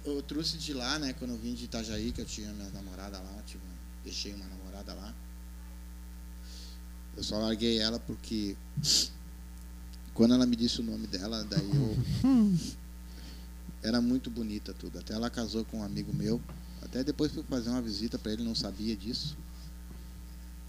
Eu, 0.05 0.23
trouxe 0.23 0.57
de 0.59 0.73
lá, 0.73 0.99
né? 0.99 1.13
Quando 1.13 1.33
eu 1.33 1.39
vim 1.39 1.55
de 1.55 1.65
Itajaí, 1.65 2.13
que 2.13 2.21
eu 2.21 2.25
tinha 2.25 2.53
minha 2.53 2.71
namorada 2.71 3.19
lá, 3.19 3.43
tipo, 3.47 3.65
deixei 4.03 4.35
uma 4.35 4.47
namorada 4.47 4.95
lá. 4.95 5.15
Eu 7.17 7.23
só 7.23 7.39
larguei 7.39 7.79
ela 7.79 8.01
porque 8.01 8.57
quando 10.13 10.35
ela 10.35 10.47
me 10.47 10.57
disse 10.57 10.81
o 10.81 10.85
nome 10.85 11.07
dela, 11.07 11.45
daí 11.45 11.71
eu. 11.75 11.97
Era 13.83 14.01
muito 14.01 14.31
bonita 14.31 14.73
tudo. 14.73 14.99
Até 14.99 15.13
ela 15.13 15.29
casou 15.29 15.65
com 15.67 15.81
um 15.81 15.85
amigo 15.85 16.11
meu. 16.15 16.41
Até 16.81 17.05
depois 17.05 17.33
fui 17.33 17.43
fazer 17.43 17.69
uma 17.69 17.83
visita 17.83 18.19
para 18.19 18.33
ele, 18.33 18.43
não 18.43 18.55
sabia 18.55 18.97
disso. 18.97 19.37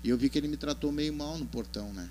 E 0.04 0.10
eu 0.10 0.18
vi 0.18 0.30
que 0.30 0.38
ele 0.38 0.50
me 0.50 0.58
tratou 0.58 0.92
meio 0.92 1.14
mal 1.14 1.38
no 1.38 1.46
portão, 1.46 1.94
né? 1.94 2.10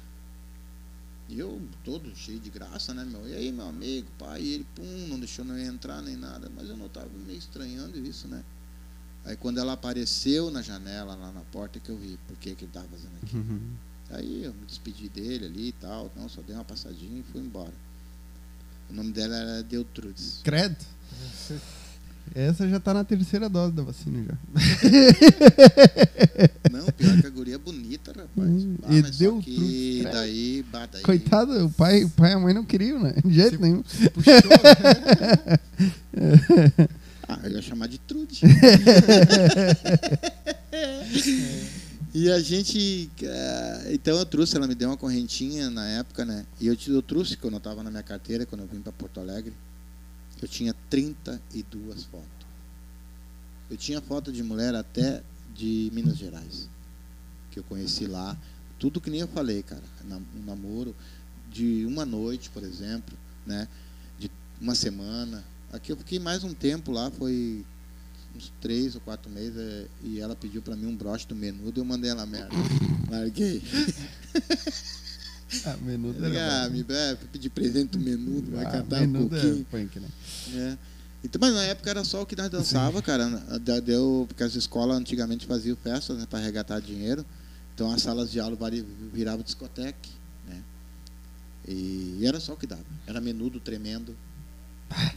E 1.28 1.38
eu, 1.38 1.60
todo 1.82 2.14
cheio 2.14 2.38
de 2.38 2.50
graça, 2.50 2.92
né, 2.92 3.04
meu? 3.04 3.26
E 3.26 3.34
aí, 3.34 3.50
meu 3.50 3.66
amigo, 3.66 4.06
pai, 4.18 4.42
e 4.42 4.54
ele, 4.54 4.66
pum, 4.74 5.06
não 5.08 5.18
deixou 5.18 5.44
eu 5.44 5.58
entrar 5.58 6.02
nem 6.02 6.16
nada. 6.16 6.50
Mas 6.54 6.68
eu 6.68 6.76
não 6.76 6.88
tava 6.88 7.08
meio 7.26 7.38
estranhando 7.38 7.98
isso, 7.98 8.28
né? 8.28 8.44
Aí 9.24 9.36
quando 9.36 9.58
ela 9.58 9.72
apareceu 9.72 10.50
na 10.50 10.60
janela, 10.60 11.14
lá 11.14 11.32
na 11.32 11.40
porta, 11.40 11.80
que 11.80 11.88
eu 11.88 11.96
vi 11.96 12.18
por 12.26 12.36
que 12.36 12.54
que 12.54 12.64
ele 12.64 12.72
tava 12.72 12.86
fazendo 12.88 13.16
aqui. 13.22 13.36
Uhum. 13.36 13.74
Aí 14.10 14.44
eu 14.44 14.52
me 14.52 14.66
despedi 14.66 15.08
dele 15.08 15.46
ali 15.46 15.68
e 15.68 15.72
tal. 15.72 16.12
Não, 16.14 16.28
só 16.28 16.42
dei 16.42 16.54
uma 16.54 16.64
passadinha 16.64 17.20
e 17.20 17.22
fui 17.32 17.40
embora. 17.40 17.72
O 18.90 18.92
nome 18.92 19.12
dela 19.12 19.34
era 19.34 19.62
Deltrudes. 19.62 20.40
Credo. 20.44 20.76
Essa 22.34 22.68
já 22.68 22.80
tá 22.80 22.92
na 22.94 23.04
terceira 23.04 23.48
dose 23.48 23.72
da 23.72 23.82
vacina 23.82 24.24
já. 24.24 24.34
Não, 26.70 26.86
pior 26.86 27.20
que 27.20 27.26
a 27.26 27.30
guria 27.30 27.54
é 27.54 27.58
bonita, 27.58 28.10
rapaz. 28.12 28.28
Hum, 28.36 28.76
Ah, 28.82 28.92
e 28.94 29.02
mas 29.02 29.16
deu 29.18 29.36
só 29.36 29.40
que 29.42 30.00
tudo. 30.02 30.12
daí, 30.12 30.64
bah, 30.72 30.86
daí 30.90 31.02
Coitado, 31.02 31.66
o 31.66 31.70
pai, 31.70 32.02
o 32.04 32.10
pai 32.10 32.32
e 32.32 32.34
a 32.34 32.38
mãe 32.40 32.52
não 32.54 32.64
queriam, 32.64 33.00
né? 33.00 33.14
De 33.24 33.32
jeito 33.34 33.56
Se- 33.56 33.62
nenhum. 33.62 33.82
Puxou, 34.12 34.34
né? 34.34 35.58
Ah, 37.26 37.40
eu 37.44 37.52
ia 37.52 37.62
chamar 37.62 37.88
de 37.88 37.96
Trude. 37.98 38.42
e 42.14 42.30
a 42.30 42.38
gente. 42.40 43.10
ah, 43.24 43.82
Então 43.92 44.16
eu 44.18 44.26
trouxe, 44.26 44.56
ela 44.56 44.66
me 44.66 44.74
deu 44.74 44.88
uma 44.90 44.96
correntinha 44.96 45.70
na 45.70 45.86
época, 45.88 46.24
né? 46.24 46.44
E 46.60 46.66
eu, 46.66 46.76
te- 46.76 46.90
eu 46.90 47.00
trouxe 47.00 47.36
quando 47.36 47.54
eu 47.54 47.58
estava 47.58 47.82
na 47.82 47.90
minha 47.90 48.02
carteira, 48.02 48.44
quando 48.44 48.60
eu 48.62 48.66
vim 48.70 48.80
para 48.80 48.92
Porto 48.92 49.20
Alegre. 49.20 49.52
Eu 50.44 50.48
tinha 50.48 50.74
32 50.90 52.04
fotos. 52.04 52.28
Eu 53.70 53.78
tinha 53.78 53.98
foto 54.02 54.30
de 54.30 54.42
mulher 54.42 54.74
até 54.74 55.22
de 55.54 55.90
Minas 55.90 56.18
Gerais. 56.18 56.68
Que 57.50 57.60
eu 57.60 57.64
conheci 57.64 58.06
lá. 58.06 58.36
Tudo 58.78 59.00
que 59.00 59.08
nem 59.08 59.20
eu 59.20 59.28
falei, 59.28 59.62
cara. 59.62 59.82
Um 60.04 60.44
namoro 60.44 60.94
de 61.50 61.86
uma 61.86 62.04
noite, 62.04 62.50
por 62.50 62.62
exemplo, 62.62 63.16
né? 63.46 63.66
De 64.18 64.30
uma 64.60 64.74
semana. 64.74 65.42
Aqui 65.72 65.92
eu 65.92 65.96
fiquei 65.96 66.18
mais 66.18 66.44
um 66.44 66.52
tempo 66.52 66.92
lá, 66.92 67.10
foi 67.10 67.64
uns 68.36 68.52
três 68.60 68.94
ou 68.94 69.00
quatro 69.00 69.30
meses, 69.32 69.56
eh, 69.56 69.86
e 70.02 70.20
ela 70.20 70.36
pediu 70.36 70.60
pra 70.60 70.76
mim 70.76 70.88
um 70.88 70.94
broche 70.94 71.26
do 71.26 71.34
menudo, 71.34 71.80
eu 71.80 71.86
mandei 71.86 72.10
ela 72.10 72.26
merda. 72.26 72.54
Larguei. 73.10 73.62
Ah, 75.66 75.76
menudo 75.82 76.24
Ah, 76.24 76.28
era 76.28 76.68
me 76.70 76.84
é, 76.88 77.14
pedir 77.32 77.50
presente 77.50 77.90
do 77.90 77.98
menudo, 78.00 78.50
vai. 78.52 78.64
Ah, 78.64 78.70
cantar 78.70 78.98
um 79.02 79.06
menudo 79.06 79.36
é 79.36 79.40
pouquinho. 79.40 79.64
punk, 79.70 80.00
né? 80.00 80.08
né? 80.48 80.78
Então, 81.22 81.40
mas 81.40 81.54
na 81.54 81.62
época 81.64 81.88
era 81.88 82.04
só 82.04 82.22
o 82.22 82.26
que 82.26 82.36
nós 82.36 82.50
dançava, 82.50 83.00
cara. 83.00 83.28
Da- 83.58 83.80
Deu, 83.80 84.26
porque 84.28 84.42
as 84.42 84.54
escolas 84.54 84.98
antigamente 84.98 85.46
faziam 85.46 85.74
festas 85.76 86.18
né, 86.18 86.26
para 86.28 86.38
arregatar 86.38 86.80
dinheiro. 86.80 87.24
Então 87.74 87.90
as 87.90 88.02
salas 88.02 88.30
de 88.30 88.38
aula 88.38 88.56
viravam 89.12 89.42
discoteca. 89.42 90.08
Né? 90.46 90.62
E, 91.66 92.20
era 92.22 92.38
só 92.38 92.52
o 92.52 92.56
que 92.56 92.66
dava. 92.66 92.84
Era 93.06 93.20
menudo 93.20 93.58
tremendo. 93.58 94.14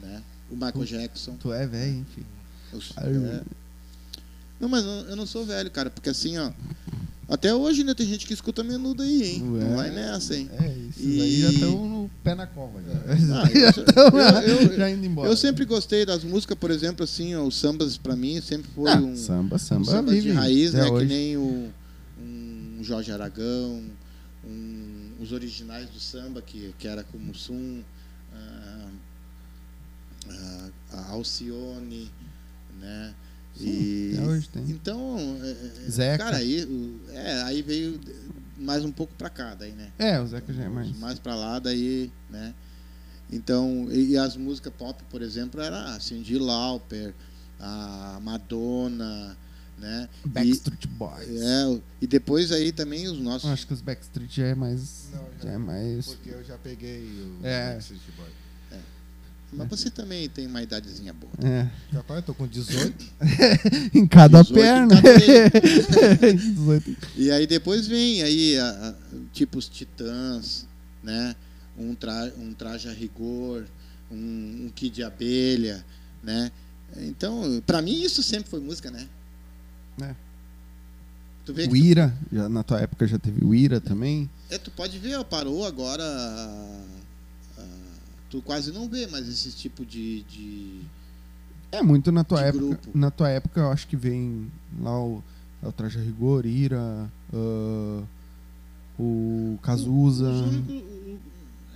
Né? 0.01 0.23
O 0.49 0.55
Michael 0.55 0.85
Jackson. 0.85 1.35
Tu 1.35 1.51
é 1.51 1.67
velho, 1.67 1.97
enfim. 1.99 2.25
É. 2.97 3.41
Não, 4.59 4.69
mas 4.69 4.83
eu 4.85 5.15
não 5.15 5.25
sou 5.25 5.45
velho, 5.45 5.69
cara, 5.69 5.89
porque 5.89 6.09
assim, 6.09 6.37
ó. 6.37 6.51
Até 7.29 7.53
hoje 7.53 7.81
ainda 7.81 7.93
tem 7.93 8.07
gente 8.07 8.25
que 8.25 8.33
escuta 8.33 8.63
menudo 8.63 9.03
aí, 9.03 9.23
hein? 9.23 9.43
Ué. 9.51 9.63
Não 9.65 9.75
vai 9.75 9.91
nessa, 9.91 10.33
hein? 10.35 10.49
É, 10.59 10.67
isso 10.89 10.99
E- 11.07 11.21
aí 11.21 11.41
já 11.41 11.49
estão 11.51 11.85
no 11.89 12.09
pé 12.23 12.33
na 12.35 12.47
cova. 12.47 12.81
Já, 12.81 13.41
Ah, 13.43 13.51
eu- 13.51 13.61
já 13.73 13.73
tão 13.83 14.07
eu- 14.19 14.41
eu- 14.71 14.77
já 14.77 14.89
indo 14.89 15.05
embora. 15.05 15.29
Eu 15.29 15.35
sempre 15.35 15.65
gostei 15.65 16.05
das 16.05 16.23
músicas, 16.23 16.57
por 16.57 16.71
exemplo, 16.71 17.03
assim, 17.03 17.35
os 17.35 17.55
sambas 17.57 17.97
pra 17.97 18.15
mim 18.15 18.39
sempre 18.39 18.71
foi 18.73 18.89
Ah, 18.89 18.95
um, 18.97 19.15
samba, 19.17 19.55
um 19.55 19.59
samba, 19.59 19.85
samba 19.91 20.11
vive 20.11 20.29
de 20.29 20.35
raiz, 20.37 20.71
né? 20.73 20.85
hoje. 20.89 21.05
Que 21.05 21.13
nem 21.13 21.35
o 21.37 21.69
um 22.17 22.79
Jorge 22.81 23.11
Aragão, 23.11 23.83
um, 24.45 25.09
os 25.19 25.33
originais 25.33 25.89
do 25.89 25.99
samba, 25.99 26.41
que, 26.41 26.73
que 26.79 26.87
era 26.87 27.03
como 27.03 27.35
Sum, 27.35 27.81
ah, 28.33 28.87
ah, 30.29 30.69
a 30.93 31.11
Alcione, 31.11 32.09
né? 32.79 33.13
Sim, 33.57 34.13
até 34.13 34.27
hoje 34.27 34.49
tem. 34.49 34.63
Então, 34.69 35.17
é, 35.41 35.49
é, 35.49 35.89
Zeca. 35.89 36.23
cara, 36.23 36.37
aí, 36.37 36.99
é, 37.11 37.41
aí 37.43 37.61
veio 37.61 37.99
mais 38.57 38.83
um 38.85 38.91
pouco 38.91 39.13
pra 39.15 39.29
cá, 39.29 39.55
daí, 39.55 39.71
né? 39.71 39.91
É, 39.97 40.19
o 40.19 40.27
Zeca 40.27 40.53
já 40.53 40.63
é 40.63 40.69
mais. 40.69 40.97
mais 40.97 41.19
pra 41.19 41.35
lá, 41.35 41.59
daí, 41.59 42.11
né? 42.29 42.53
Então, 43.31 43.87
e, 43.91 44.11
e 44.11 44.17
as 44.17 44.37
músicas 44.37 44.71
pop, 44.77 45.03
por 45.09 45.21
exemplo, 45.21 45.59
era 45.61 45.95
a 45.95 45.99
Cindy 45.99 46.37
Lauper, 46.37 47.13
a 47.59 48.19
Madonna, 48.21 49.37
né? 49.77 50.07
Backstreet 50.25 50.87
Boys. 50.87 51.27
E, 51.27 51.37
é, 51.37 51.67
o- 51.67 51.81
e 52.01 52.07
depois 52.07 52.51
aí 52.51 52.71
também 52.71 53.07
os 53.07 53.19
nossos... 53.19 53.43
Eu 53.47 53.53
acho 53.53 53.67
que 53.67 53.73
os 53.73 53.81
Backstreet 53.81 54.29
já 54.37 54.45
é 54.47 54.55
mais. 54.55 55.09
Não, 55.13 55.27
já 55.43 55.51
é 55.51 55.57
mais. 55.57 56.05
Porque 56.07 56.29
eu 56.29 56.43
já 56.43 56.57
peguei 56.57 57.03
o 57.41 57.45
É. 57.45 57.73
Backstreet 57.73 58.01
Boy. 58.15 58.27
Mas 59.51 59.69
você 59.69 59.89
também 59.89 60.27
tem 60.27 60.45
uma 60.45 60.61
idadezinha 60.61 61.13
boa. 61.13 61.31
É. 61.41 61.67
Capaz, 61.93 62.19
eu 62.19 62.25
tô 62.25 62.33
com 62.33 62.45
18. 62.47 63.05
em 63.95 64.05
cada 64.05 64.41
18 64.41 64.51
em 64.51 64.61
perna. 64.61 65.01
cada 65.01 66.33
18. 66.33 66.97
E 67.15 67.31
aí 67.31 67.47
depois 67.47 67.87
vem 67.87 68.21
aí, 68.23 68.57
a- 68.59 68.69
a- 68.89 68.95
tipo 69.31 69.57
os 69.57 69.69
Titãs, 69.69 70.67
né? 71.01 71.35
Um, 71.77 71.95
tra 71.95 72.31
um 72.37 72.53
traje 72.53 72.89
a 72.89 72.91
rigor, 72.91 73.65
um, 74.11 74.65
um 74.65 74.71
kit 74.75 74.93
de 74.95 75.03
abelha, 75.03 75.85
né? 76.23 76.51
Então, 76.97 77.61
pra 77.65 77.81
mim 77.81 78.01
isso 78.01 78.21
sempre 78.23 78.49
foi 78.49 78.59
música, 78.59 78.89
né? 78.91 79.07
É. 80.01 80.13
Tu 81.45 81.53
vê 81.53 81.67
O 81.67 81.75
Ira, 81.75 82.13
já, 82.33 82.49
na 82.49 82.63
tua 82.63 82.81
época 82.81 83.07
já 83.07 83.17
teve 83.17 83.45
o 83.45 83.55
Ira 83.55 83.79
também. 83.79 84.29
É, 84.49 84.57
tu 84.57 84.71
pode 84.71 84.97
ver, 84.99 85.15
ó, 85.17 85.23
parou 85.23 85.65
agora. 85.65 86.03
Tu 88.29 88.41
quase 88.41 88.71
não 88.71 88.87
vê 88.89 89.07
mais 89.07 89.27
esse 89.27 89.51
tipo 89.51 89.85
de. 89.85 90.23
de- 90.23 90.81
É 91.71 91.81
muito 91.81 92.11
na 92.11 92.23
tua 92.23 92.41
época. 92.41 92.65
grupo. 92.65 92.89
Na 92.97 93.11
tua 93.11 93.29
época 93.29 93.59
eu 93.61 93.71
acho 93.71 93.87
que 93.87 93.95
vem 93.95 94.51
lá 94.81 94.99
o, 95.03 95.23
é 95.63 95.67
o 95.67 95.71
Traje 95.71 95.97
a 95.99 96.01
Rigor, 96.01 96.45
Ira, 96.45 97.09
ah, 97.33 98.03
o 98.99 99.57
Cazuza. 99.61 100.29
O- 100.31 101.17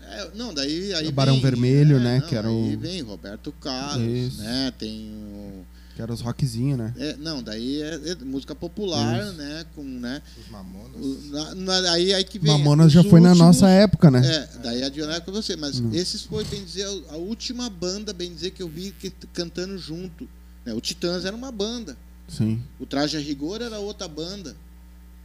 é, 0.04 0.32
não, 0.36 0.54
daí 0.54 0.94
aí 0.94 1.08
O 1.08 1.12
Barão 1.12 1.34
vem, 1.34 1.42
Vermelho, 1.42 1.98
é, 1.98 2.00
né, 2.00 2.20
não, 2.20 2.28
que 2.28 2.36
era 2.36 2.48
aí 2.50 2.76
o- 2.76 2.80
vem 2.80 3.02
Roberto 3.02 3.52
Carlos, 3.62 4.06
Isso. 4.08 4.42
né? 4.42 4.72
Tem 4.78 5.10
o. 5.14 5.66
Que 5.96 6.02
era 6.02 6.14
os 6.14 6.22
rockzinho, 6.22 6.78
né? 6.78 6.94
é, 6.98 7.16
não, 7.18 7.44
daí 7.44 7.82
é, 7.82 7.96
é 8.12 8.16
música 8.24 8.56
popular, 8.56 9.22
Isso. 9.24 9.34
né? 9.34 9.66
Com, 9.76 9.84
né? 9.84 10.22
Os 10.40 10.50
Mamonas. 10.50 10.96
o- 11.06 11.20
na- 11.32 11.56
na- 11.56 11.92
aí, 11.92 12.14
aí 12.14 12.24
que 12.24 12.40
vem. 12.40 12.52
Mamonas 12.52 12.92
já 12.92 13.04
foi 13.04 13.20
na 13.20 13.30
últimos- 13.32 13.48
nossa 13.56 13.68
época, 13.68 14.10
né? 14.10 14.26
É, 14.26 14.50
daí 14.64 14.84
a 14.84 14.90
Dioné 14.90 15.20
com 15.20 15.32
você, 15.32 15.56
mas 15.58 15.80
Hum. 15.80 15.90
esses 15.94 16.24
foi, 16.24 16.46
bem 16.46 16.64
dizer, 16.64 16.86
a 17.10 17.18
última 17.18 17.70
banda, 17.70 18.14
bem 18.14 18.34
dizer, 18.34 18.52
que 18.52 18.64
eu 18.64 18.70
vi 18.70 18.92
que, 18.98 19.10
cantando 19.34 19.78
junto. 19.78 20.28
né? 20.66 20.74
O 20.76 20.80
Titãs 20.80 21.26
era 21.26 21.36
uma 21.36 21.52
banda. 21.52 21.98
Sim. 22.28 22.62
O 22.80 22.86
Traje 22.86 23.18
a 23.18 23.20
Rigor 23.20 23.62
era 23.62 23.80
outra 23.80 24.08
banda, 24.08 24.56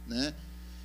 né? 0.07 0.33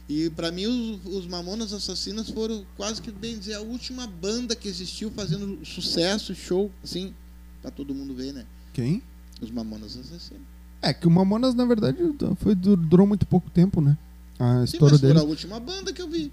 E 0.09 0.29
pra 0.31 0.53
mim 0.53 0.67
os, 0.67 1.01
os 1.07 1.27
Mamonas 1.27 1.73
Assassinas 1.73 2.29
foram 2.29 2.65
quase 2.77 3.01
que 3.01 3.11
bem 3.11 3.39
dizer 3.39 3.55
a 3.55 3.61
última 3.61 4.07
banda 4.07 4.55
que 4.55 4.69
existiu 4.69 5.11
fazendo 5.11 5.59
sucesso, 5.65 6.35
show, 6.35 6.71
assim, 6.85 7.15
pra 7.63 7.71
todo 7.71 7.95
mundo 7.95 8.15
ver, 8.15 8.33
né? 8.35 8.45
Quem? 8.75 9.03
Os 9.43 9.51
Mamonas 9.51 9.97
Assassinos. 9.97 10.43
É 10.81 10.93
que 10.93 11.07
o 11.07 11.11
Mamonas, 11.11 11.55
na 11.55 11.65
verdade, 11.65 11.99
foi, 12.41 12.55
du- 12.55 12.77
durou 12.77 13.07
muito 13.07 13.27
pouco 13.27 13.51
tempo, 13.51 13.81
né? 13.81 13.97
A 14.39 14.59
Sim, 14.59 14.65
história 14.65 14.93
mas 14.95 15.01
dele. 15.01 15.15
foi 15.15 15.23
a 15.23 15.27
última 15.27 15.61
banda 15.61 15.93
que 15.93 16.01
eu 16.03 16.09
vi. 16.09 16.33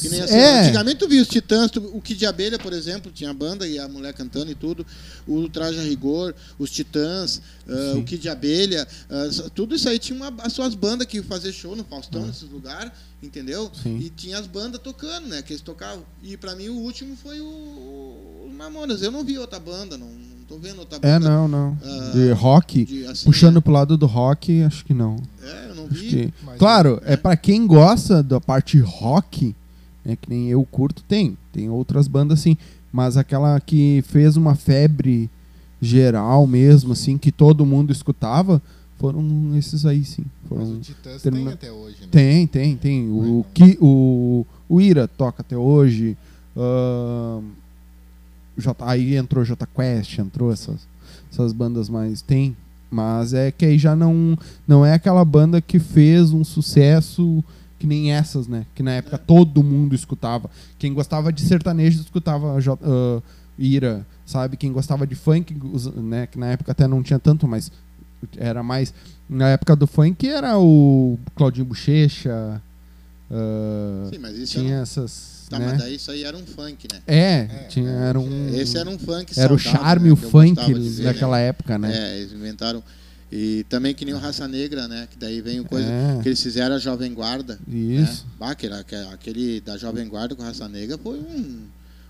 Que 0.00 0.08
nem 0.10 0.20
assim, 0.20 0.34
é, 0.36 0.60
Antigamente 0.60 0.98
tu 1.00 1.08
via 1.08 1.20
os 1.20 1.26
Titãs, 1.26 1.70
tu- 1.72 1.80
o 1.92 2.00
Kid 2.00 2.16
de 2.20 2.24
Abelha, 2.24 2.56
por 2.56 2.72
exemplo, 2.72 3.10
tinha 3.10 3.30
a 3.30 3.34
banda 3.34 3.66
e 3.66 3.80
a 3.80 3.88
mulher 3.88 4.14
cantando 4.14 4.48
e 4.50 4.54
tudo. 4.54 4.86
O 5.26 5.48
Traje 5.48 5.78
a 5.80 5.82
Rigor, 5.82 6.32
os 6.56 6.70
Titãs, 6.70 7.42
Sim. 7.66 7.98
o 7.98 8.04
Kid 8.04 8.22
de 8.22 8.28
Abelha, 8.28 8.86
s- 9.28 9.50
tudo 9.50 9.74
isso 9.74 9.88
aí 9.88 9.98
tinha 9.98 10.16
uma, 10.16 10.32
as 10.44 10.52
suas 10.52 10.74
bandas 10.76 11.06
que 11.08 11.20
faziam 11.20 11.52
show 11.52 11.74
no 11.74 11.82
Faustão, 11.82 12.22
Ah. 12.22 12.26
nesses 12.28 12.48
lugares, 12.48 12.92
entendeu? 13.20 13.68
Sim. 13.82 13.98
E 13.98 14.08
tinha 14.08 14.38
as 14.38 14.46
bandas 14.46 14.80
tocando, 14.80 15.26
né? 15.26 15.42
Que 15.42 15.52
eles 15.52 15.62
tocavam. 15.62 16.04
E 16.22 16.36
pra 16.36 16.54
mim 16.54 16.68
o 16.68 16.76
último 16.76 17.16
foi 17.16 17.40
o, 17.40 18.46
os 18.48 18.54
Mamonas. 18.54 19.02
Eu 19.02 19.10
não 19.10 19.24
vi 19.24 19.36
outra 19.36 19.58
banda, 19.58 19.98
não, 19.98 20.08
vendo 20.60 20.78
outra 20.80 20.98
é, 21.02 21.18
não, 21.18 21.46
não. 21.48 21.76
Ah, 21.84 22.10
De 22.14 22.30
rock, 22.32 22.84
de, 22.84 23.06
assim, 23.06 23.24
puxando 23.24 23.60
pro 23.60 23.72
lado 23.72 23.96
do 23.96 24.06
rock, 24.06 24.62
acho 24.62 24.84
que 24.84 24.94
não. 24.94 25.16
É, 25.42 25.66
eu 25.70 25.74
não 25.74 25.84
Acho 25.86 25.94
vi. 25.94 26.08
que- 26.08 26.34
Mas- 26.44 26.58
Claro, 26.58 27.00
é 27.04 27.10
né? 27.10 27.16
pra 27.16 27.36
quem 27.36 27.66
gosta 27.66 28.22
da 28.22 28.40
parte 28.40 28.78
rock, 28.78 29.54
é 30.04 30.14
que 30.16 30.28
nem 30.30 30.48
eu 30.48 30.64
curto, 30.64 31.02
tem. 31.02 31.36
Tem 31.52 31.68
outras 31.68 32.06
bandas 32.08 32.38
assim. 32.40 32.56
Mas 32.92 33.16
aquela 33.16 33.58
que 33.60 34.02
fez 34.06 34.36
uma 34.36 34.54
febre 34.54 35.28
geral 35.82 36.46
mesmo, 36.46 36.92
assim, 36.92 37.18
que 37.18 37.30
todo 37.30 37.66
mundo 37.66 37.92
escutava, 37.92 38.62
foram 38.98 39.54
esses 39.56 39.84
aí, 39.84 40.04
sim. 40.04 40.24
Mas 40.48 40.48
Foram... 40.48 40.76
o 40.76 40.80
Titãs 40.80 41.22
termina- 41.22 41.56
tem 41.56 41.68
até 41.68 41.72
hoje, 41.72 41.96
né? 42.02 42.08
Tem, 42.10 42.46
tem, 42.46 42.76
tem. 42.76 43.08
O, 43.10 43.44
Mas 43.44 43.52
que, 43.52 43.78
o, 43.80 44.46
o 44.68 44.80
Ira 44.80 45.06
toca 45.06 45.42
até 45.42 45.56
hoje. 45.56 46.16
ahn, 46.56 47.42
J, 48.56 48.74
aí 48.84 49.16
entrou 49.16 49.44
J 49.44 49.66
Quest, 49.66 50.18
entrou 50.18 50.52
essas, 50.52 50.86
essas 51.30 51.52
bandas 51.52 51.88
mais. 51.88 52.22
Tem. 52.22 52.56
Mas 52.90 53.34
é 53.34 53.50
que 53.50 53.64
aí 53.66 53.78
já 53.78 53.96
não, 53.96 54.38
não 54.66 54.86
é 54.86 54.94
aquela 54.94 55.24
banda 55.24 55.60
que 55.60 55.78
fez 55.78 56.32
um 56.32 56.44
sucesso 56.44 57.42
que 57.78 57.86
nem 57.86 58.12
essas, 58.12 58.46
né? 58.46 58.64
Que 58.74 58.82
na 58.82 58.92
época 58.92 59.18
todo 59.18 59.62
mundo 59.62 59.94
escutava. 59.94 60.50
Quem 60.78 60.94
gostava 60.94 61.32
de 61.32 61.42
sertanejo 61.42 62.00
escutava 62.00 62.58
J, 62.60 62.78
ah, 62.82 63.22
Ira, 63.58 64.06
sabe? 64.24 64.56
Quem 64.56 64.72
gostava 64.72 65.06
de 65.06 65.14
funk, 65.14 65.54
né? 65.96 66.26
Que 66.26 66.38
na 66.38 66.46
época 66.46 66.72
até 66.72 66.86
não 66.86 67.02
tinha 67.02 67.18
tanto, 67.18 67.46
mas 67.46 67.70
era 68.36 68.62
mais. 68.62 68.94
Na 69.28 69.48
época 69.50 69.76
do 69.76 69.86
funk 69.86 70.26
era 70.28 70.58
o 70.58 71.18
Claudinho 71.34 71.66
Bochecha. 71.66 72.62
Ah, 73.30 74.08
Sim, 74.12 74.18
mas 74.18 74.36
isso 74.38 74.52
tinha 74.52 74.70
era, 74.70 74.78
um- 74.78 74.82
essas. 74.82 75.46
tá, 75.48 75.58
né? 75.58 75.66
mas 75.70 75.78
daí 75.78 75.94
isso 75.96 76.10
aí 76.10 76.22
era 76.24 76.36
um 76.36 76.44
funk, 76.46 76.86
né? 76.92 77.00
É, 77.06 77.32
É, 77.50 77.66
tinha, 77.68 77.90
é, 77.90 78.08
era 78.08 78.20
um. 78.20 78.48
Esse 78.54 78.78
era 78.78 78.88
um 78.88 78.98
funk 78.98 79.38
era 79.38 79.52
o 79.52 79.58
saudável, 79.58 79.84
charme, 79.84 80.06
né, 80.08 80.12
o 80.12 80.16
funk 80.16 80.74
dizer, 80.74 81.04
daquela 81.04 81.36
né? 81.36 81.46
época, 81.48 81.78
né? 81.78 81.96
É, 81.96 82.18
eles 82.18 82.32
inventaram. 82.32 82.82
E 83.30 83.64
também 83.68 83.92
que 83.92 84.04
nem 84.04 84.14
o 84.14 84.18
Raça 84.18 84.46
Negra, 84.46 84.86
né? 84.86 85.08
Que 85.10 85.18
daí 85.18 85.40
vem 85.40 85.58
o 85.58 85.64
coisa. 85.64 85.88
É. 85.88 86.22
Que 86.22 86.28
eles 86.28 86.40
fizeram 86.40 86.76
a 86.76 86.78
Jovem 86.78 87.12
Guarda. 87.12 87.58
Isso. 87.66 88.24
Né? 88.24 88.30
Bah, 88.38 88.50
aquele, 88.52 88.74
aquele 88.74 89.60
da 89.60 89.76
Jovem 89.76 90.06
Guarda 90.08 90.36
com 90.36 90.42
Raça 90.44 90.68
Negra 90.68 90.96
foi 90.96 91.18
um, 91.18 91.62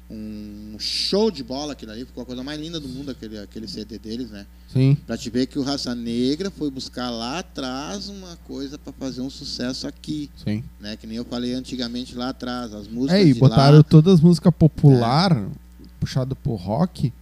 um 0.08 0.76
show 0.78 1.30
de 1.30 1.42
bola 1.42 1.72
aquilo 1.72 1.92
ali. 1.92 2.04
Ficou 2.04 2.22
a 2.22 2.26
coisa 2.26 2.42
mais 2.42 2.60
linda 2.60 2.78
do 2.78 2.88
mundo, 2.88 3.10
aquele, 3.10 3.38
aquele 3.38 3.66
CD 3.66 3.98
deles, 3.98 4.30
né? 4.30 4.46
Sim. 4.72 4.96
Pra 5.06 5.16
te 5.16 5.28
ver 5.30 5.46
que 5.46 5.58
o 5.58 5.62
Raça 5.62 5.94
Negra 5.94 6.50
foi 6.50 6.70
buscar 6.70 7.10
lá 7.10 7.40
atrás 7.40 8.08
uma 8.08 8.36
coisa 8.44 8.78
pra 8.78 8.92
fazer 8.92 9.20
um 9.20 9.30
sucesso 9.30 9.86
aqui, 9.86 10.30
Sim. 10.44 10.62
né? 10.80 10.96
Que 10.96 11.06
nem 11.06 11.16
eu 11.16 11.24
falei 11.24 11.54
antigamente 11.54 12.14
lá 12.14 12.28
atrás. 12.28 12.72
As 12.72 12.86
músicas 12.86 13.18
É, 13.20 13.24
e 13.24 13.34
botaram 13.34 13.78
lá, 13.78 13.82
todas 13.82 14.14
as 14.14 14.20
músicas 14.20 14.52
popular, 14.54 15.48
puxado 15.98 16.36
pro 16.36 16.54
rock, 16.54 17.12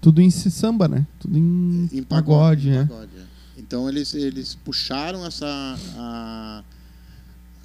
tudo 0.00 0.20
em 0.20 0.30
samba, 0.30 0.88
né? 0.88 1.06
Tudo 1.20 1.38
em, 1.38 1.88
Em 1.92 2.02
pagode, 2.02 2.68
né? 2.70 2.84
pagode, 2.88 3.10
é. 3.16 3.24
Então 3.56 3.88
eles, 3.88 4.12
eles 4.14 4.54
puxaram 4.56 5.24
essa. 5.24 5.46
a- 5.46 6.62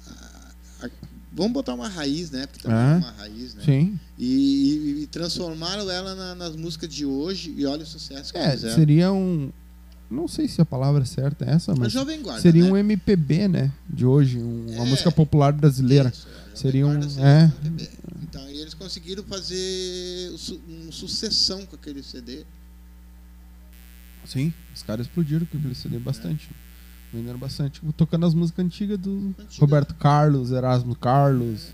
a- 0.06 0.86
a- 0.86 0.90
vamos 1.32 1.52
botar 1.52 1.74
uma 1.74 1.88
raiz, 1.88 2.30
né? 2.30 2.46
Porque 2.46 2.62
também 2.62 2.78
É. 2.78 2.92
é 2.92 2.96
uma 2.98 3.10
raiz, 3.12 3.54
né? 3.54 3.62
Sim. 3.64 3.98
E, 4.18 4.26
e- 4.26 5.02
e 5.02 5.06
transformaram 5.06 5.90
ela 5.90 6.14
na- 6.14 6.34
nas 6.34 6.56
músicas 6.56 6.92
de 6.92 7.04
hoje 7.06 7.54
e 7.56 7.64
olha 7.66 7.82
o 7.82 7.86
sucesso 7.86 8.32
que 8.32 8.38
É, 8.38 8.50
fizeram. 8.52 8.74
seria 8.74 9.12
um. 9.12 9.50
Não 10.10 10.26
sei 10.26 10.48
se 10.48 10.60
a 10.60 10.64
palavra 10.64 11.04
certa 11.04 11.44
é 11.44 11.50
essa, 11.52 11.72
Mas 11.76 11.94
Guarda. 11.94 12.40
seria 12.40 12.64
né? 12.64 12.72
um 12.72 12.76
MPB, 12.76 13.46
né? 13.46 13.72
De 13.88 14.04
hoje, 14.04 14.38
um- 14.38 14.66
uma 14.74 14.84
É. 14.84 14.88
música 14.90 15.12
popular 15.12 15.52
brasileira. 15.52 16.08
Isso, 16.12 16.26
é, 16.52 16.56
Seria 16.56 16.84
um- 16.86 16.98
é. 17.20 17.44
MPB. 17.44 17.88
Então 18.24 18.42
aí 18.44 18.58
eles 18.60 18.74
conseguiram 18.74 19.22
fazer 19.22 20.34
uma 20.68 20.90
sucessão 20.90 21.64
com 21.64 21.76
aquele 21.76 22.02
CD. 22.02 22.44
Sim, 24.26 24.52
os 24.74 24.82
caras 24.82 25.06
explodiram 25.06 25.46
com 25.46 25.56
aquele 25.58 25.74
CD 25.74 25.98
bastante. 25.98 26.50
Venderam 27.12 27.38
bastante. 27.38 27.80
Tocando 27.96 28.26
as 28.26 28.34
músicas 28.34 28.64
antigas 28.64 28.98
do 28.98 29.34
Antiga. 29.38 29.60
Roberto 29.60 29.94
Carlos, 29.96 30.50
Erasmo 30.52 30.94
Carlos. 30.94 31.68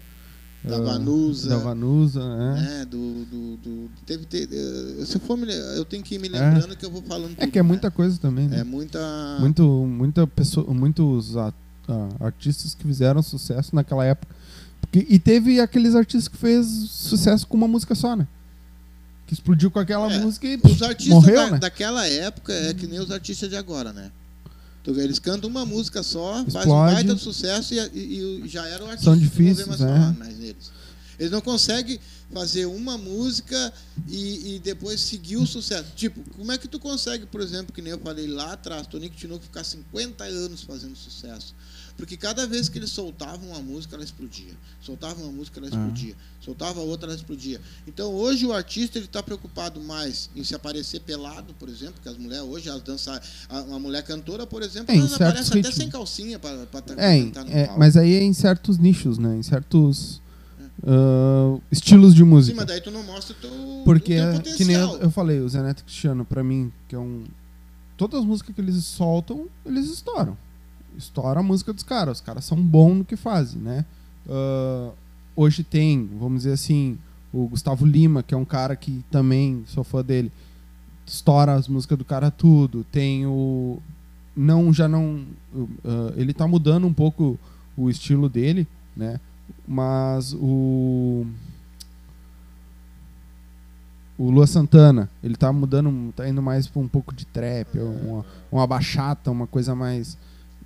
Da 0.65 0.77
ah, 0.77 0.81
Vanusa. 0.81 1.49
Da 1.51 1.57
Vanusa, 1.59 2.21
é. 2.21 2.55
Né? 2.61 2.87
Do, 2.91 3.25
do, 3.27 3.57
do- 3.59 3.91
teve, 4.05 4.25
te- 4.25 4.49
eh, 4.51 5.05
se 5.05 5.15
eu 5.17 5.21
for 5.21 5.37
me, 5.37 5.47
eu 5.77 5.85
tenho 5.85 6.03
que 6.03 6.17
ir 6.17 6.19
me 6.19 6.29
lembrando 6.29 6.75
que 6.77 6.85
eu 6.85 6.91
vou 6.91 7.03
falando 7.03 7.33
É 7.37 7.45
tudo, 7.45 7.53
que 7.53 7.59
é 7.59 7.63
né? 7.63 7.69
muita 7.69 7.89
coisa 7.91 8.19
também, 8.19 8.49
né? 8.49 8.61
É 8.61 8.65
muita. 8.65 8.99
Muito, 9.39 9.63
muita 9.63 10.27
pessoa, 10.27 10.73
muitos 10.75 11.37
a- 11.37 11.53
a- 11.87 12.09
artistas 12.27 12.75
que 12.75 12.83
fizeram 12.85 13.23
sucesso 13.23 13.77
naquela 13.77 14.05
época. 14.05 14.35
Porque- 14.81 15.07
e 15.09 15.19
teve 15.21 15.61
aqueles 15.61 15.95
artistas 15.95 16.27
que 16.27 16.37
fez 16.37 16.67
sucesso 16.67 17.47
com 17.47 17.57
uma 17.57 17.69
música 17.69 17.95
só, 17.95 18.17
né? 18.17 18.27
Que 19.29 19.35
explodiu 19.35 19.71
com 19.71 19.79
aquela 19.79 20.13
É, 20.13 20.19
música 20.19 20.47
e 20.49 20.57
Os 20.65 20.83
artistas 20.83 21.15
morreu, 21.15 21.37
da- 21.37 21.51
né? 21.53 21.59
daquela 21.59 22.07
época 22.09 22.53
é 22.53 22.75
que 22.75 22.87
nem 22.89 22.99
os 22.99 23.11
artistas 23.13 23.49
de 23.51 23.57
agora, 23.57 23.93
né? 23.93 24.11
Então, 24.93 25.03
eles 25.03 25.19
cantam 25.19 25.51
uma 25.51 25.67
música 25.67 26.03
só, 26.03 26.35
faz 26.45 26.55
um 26.55 26.59
Explode. 26.61 26.95
baita 26.95 27.15
de 27.15 27.21
sucesso 27.21 27.75
e, 27.75 27.79
e- 27.79 28.43
e 28.45 28.49
já 28.49 28.67
era 28.69 28.85
o 28.85 28.87
artista. 28.89 29.11
São 29.11 29.19
difíceis, 29.19 29.67
né? 29.67 29.77
falar 29.77 30.15
mais 30.19 30.39
neles. 30.39 30.71
Eles 31.19 31.33
não 31.33 31.41
conseguem 31.41 31.99
fazer 32.33 32.67
uma 32.67 32.97
música 32.99 33.73
e, 34.07 34.57
e 34.57 34.59
depois 34.61 35.01
seguir 35.01 35.39
o 35.39 35.47
sucesso. 35.47 35.87
Tipo, 35.97 36.21
como 36.37 36.53
é 36.53 36.59
que 36.59 36.69
tu 36.69 36.79
consegue, 36.79 37.25
por 37.27 37.41
exemplo, 37.41 37.73
que 37.73 37.81
nem 37.83 37.93
eu 37.93 37.99
falei 37.99 38.27
lá 38.27 38.53
atrás, 38.53 38.87
Tonico 38.87 39.17
Tinoco 39.17 39.43
ficar 39.43 39.65
50 39.65 40.23
anos 40.25 40.63
fazendo 40.63 40.95
sucesso? 40.95 41.55
Porque 41.97 42.16
cada 42.16 42.47
vez 42.47 42.68
que 42.68 42.78
eles 42.78 42.90
soltavam 42.90 43.48
uma 43.48 43.60
música, 43.60 43.94
ela 43.97 44.05
explodia. 44.05 44.52
Soltava 44.82 45.20
uma 45.23 45.32
música, 45.32 45.59
ela 45.59 45.68
explodia. 45.68 46.14
Soltava 46.40 46.81
outra, 46.81 47.06
ela 47.09 47.16
explodia. 47.16 47.60
Então 47.86 48.12
hoje 48.12 48.44
o 48.44 48.52
artista 48.52 48.98
ele 48.98 49.06
está 49.06 49.23
preocupado 49.23 49.81
mais 49.81 50.28
em 50.36 50.44
se 50.44 50.55
aparecer 50.55 51.01
pelado, 51.01 51.55
por 51.59 51.68
exemplo, 51.68 51.94
que 52.02 52.09
as 52.09 52.18
mulheres 52.18 52.44
hoje, 52.44 52.68
as 52.68 52.82
dançam. 52.82 53.18
a- 53.48 53.62
Uma 53.62 53.78
mulher 53.78 54.02
cantora, 54.02 54.47
por 54.47 54.62
exemplo, 54.62 54.94
É, 54.94 54.98
elas 54.98 55.10
certos 55.12 55.27
aparecem 55.48 55.60
até 55.60 55.73
sem 55.73 55.89
calcinha 55.89 56.39
para 56.39 56.52
É, 56.98 57.20
cantar 57.23 57.44
no 57.44 57.51
é, 57.51 57.64
palco. 57.64 57.78
mas 57.81 57.97
aí 57.97 58.14
é 58.14 58.23
em 58.23 58.32
certos 58.35 58.77
nichos, 58.78 59.16
né? 59.18 59.35
Em 59.36 59.43
certos 59.43 60.20
ah, 60.86 61.59
estilos 61.73 62.14
de 62.14 62.20
Sim, 62.23 62.27
música. 62.28 62.56
mas 62.56 62.66
daí 62.66 62.81
tu 62.81 62.90
não 62.90 63.02
mostra 63.02 63.35
o 63.35 63.40
teu, 63.40 63.82
Porque, 63.85 64.12
o 64.12 64.16
teu 64.16 64.24
é, 64.24 64.32
potencial. 64.35 64.56
que 64.59 64.64
nem 64.66 64.77
eu, 64.77 64.97
eu 64.98 65.10
falei, 65.10 65.40
o 65.40 65.48
Zé 65.48 65.62
Neto 65.62 65.82
Cristiano, 65.85 66.24
pra 66.24 66.44
mim, 66.44 66.70
que 66.89 66.94
é 66.94 66.98
um. 66.98 67.24
Todas 67.97 68.20
as 68.20 68.27
músicas 68.27 68.55
que 68.55 68.60
eles 68.60 68.85
soltam, 68.85 69.48
eles 69.64 69.86
estouram. 69.90 70.36
Estoura 70.97 71.40
a 71.40 71.43
música 71.43 71.73
dos 71.73 71.82
caras. 71.82 72.18
Os 72.18 72.24
caras 72.24 72.44
são 72.44 72.60
bons 72.60 72.94
no 72.97 73.05
que 73.05 73.16
fazem, 73.16 73.60
né? 73.60 73.85
Ah, 74.28 74.90
hoje 75.35 75.62
tem, 75.62 76.09
vamos 76.18 76.39
dizer 76.39 76.52
assim, 76.52 76.98
o 77.32 77.47
Gustavo 77.48 77.85
Lima, 77.85 78.23
que 78.23 78.35
é 78.35 78.36
um 78.36 78.44
cara 78.44 78.74
que 78.77 79.05
também 79.10 79.64
sou 79.66 79.85
fã 79.85 80.02
dele. 80.02 80.32
Estoura 81.06 81.55
as 81.55 81.68
músicas 81.68 81.98
do 81.98 82.05
cara 82.05 82.31
tudo. 82.31 82.85
Tem 82.85 83.27
o. 83.27 83.78
Não, 84.36 84.73
já 84.73 84.89
não. 84.89 85.24
ah, 85.85 86.12
ele 86.16 86.32
tá 86.32 86.47
mudando 86.47 86.86
um 86.86 86.93
pouco 86.93 87.39
o 87.77 87.90
estilo 87.90 88.28
dele, 88.28 88.66
né? 88.97 89.20
Mas 89.66 90.35
o 90.35 91.27
o 94.18 94.31
Lua 94.31 94.47
Santana, 94.47 95.10
ele 95.23 95.36
tá 95.36 95.52
mudando, 95.52 96.12
tá 96.14 96.27
indo 96.27 96.40
mais 96.40 96.66
pra 96.66 96.81
um 96.81 96.89
pouco 96.89 97.14
de 97.14 97.27
trap, 97.27 97.78
uma, 97.78 98.24
uma 98.51 98.66
bachata, 98.66 99.31
uma 99.31 99.47
coisa 99.47 99.74
mais. 99.74 100.16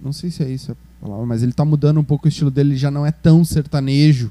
Não 0.03 0.13
sei 0.13 0.31
se 0.31 0.43
é 0.43 0.49
isso 0.51 0.73
a 0.73 0.77
palavra, 1.05 1.27
mas 1.27 1.43
ele 1.43 1.53
tá 1.53 1.65
mudando 1.65 1.99
um 2.01 2.05
pouco 2.05 2.27
o 2.27 2.29
estilo 2.29 2.51
dele, 2.51 2.71
ele 2.71 2.77
já 2.79 2.91
não 2.91 3.05
é 3.05 3.11
tão 3.13 3.45
sertanejo, 3.45 4.31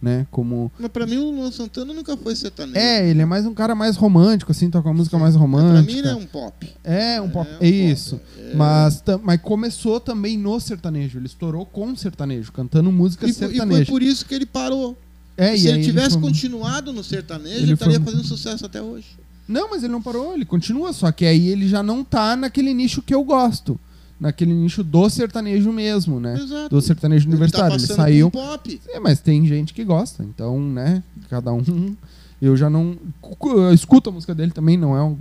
né? 0.00 0.26
Como. 0.30 0.70
Mas 0.78 0.88
pra 0.90 1.06
mim 1.06 1.16
o 1.18 1.30
Luan 1.30 1.50
Santana 1.50 1.92
nunca 1.92 2.16
foi 2.16 2.36
sertanejo. 2.36 2.78
É, 2.78 3.08
ele 3.08 3.20
é 3.22 3.24
mais 3.26 3.44
um 3.46 3.52
cara 3.54 3.74
mais 3.74 3.96
romântico, 3.96 4.52
assim, 4.52 4.70
toca 4.70 4.88
uma 4.88 4.94
música 4.94 5.18
mais 5.18 5.34
Pra 5.36 5.44
mim 5.46 5.52
romântica. 5.56 5.98
ele 5.98 6.08
é 6.08 6.14
um 6.14 6.26
pop. 6.26 6.68
É, 6.84 7.20
um 7.20 7.28
pop. 7.30 7.48
É 7.48 7.52
um 7.52 7.54
É 7.54 7.58
pop, 7.58 7.66
isso. 7.92 8.20
é. 8.38 8.54
Mas, 8.54 9.02
mas 9.24 9.40
começou 9.40 9.98
também 10.00 10.38
no 10.38 10.58
sertanejo. 10.60 11.18
Ele 11.18 11.26
estourou 11.26 11.66
com 11.66 11.94
sertanejo, 11.96 12.52
cantando 12.52 12.90
música 12.92 13.26
E, 13.26 13.32
fo- 13.32 13.44
e 13.44 13.48
foi 13.48 13.56
sertaneja. 13.56 13.90
por 13.90 14.02
isso 14.02 14.24
que 14.24 14.34
ele 14.34 14.46
parou. 14.46 14.96
É, 15.36 15.56
Se 15.56 15.68
ele 15.68 15.84
tivesse 15.84 16.12
foi- 16.12 16.22
continuado 16.22 16.92
no 16.92 17.02
sertanejo, 17.04 17.56
Ele 17.56 17.64
ele 17.66 17.72
estaria 17.74 17.96
foi- 18.00 18.04
fazendo 18.12 18.24
sucesso 18.26 18.66
até 18.66 18.80
hoje. 18.82 19.06
Não, 19.46 19.70
mas 19.70 19.82
ele 19.82 19.92
não 19.92 20.02
parou, 20.02 20.34
ele 20.34 20.44
continua, 20.44 20.92
só 20.92 21.10
que 21.10 21.24
aí 21.24 21.48
ele 21.48 21.66
já 21.68 21.82
não 21.82 22.04
tá 22.04 22.36
naquele 22.36 22.74
nicho 22.74 23.00
que 23.00 23.14
eu 23.14 23.22
gosto. 23.24 23.78
Naquele 24.20 24.52
nicho 24.52 24.82
do 24.82 25.08
sertanejo 25.08 25.72
mesmo, 25.72 26.18
né? 26.18 26.34
Exato. 26.34 26.68
Do 26.70 26.82
sertanejo 26.82 27.28
universitário. 27.28 27.74
Ele, 27.74 27.82
Ele 27.82 27.86
tá 27.88 27.94
passando 27.94 28.04
saiu. 28.04 28.30
pop. 28.30 28.80
É, 28.88 28.98
mas 28.98 29.20
tem 29.20 29.46
gente 29.46 29.72
que 29.72 29.84
gosta, 29.84 30.24
então, 30.24 30.60
né? 30.60 31.02
Cada 31.30 31.52
um. 31.52 31.94
Eu 32.42 32.56
já 32.56 32.68
não. 32.68 32.96
Eu 33.42 33.72
escuto 33.72 34.10
a 34.10 34.12
música 34.12 34.34
dele 34.34 34.50
também, 34.50 34.76
não 34.76 34.96
é 34.96 35.02
um. 35.04 35.16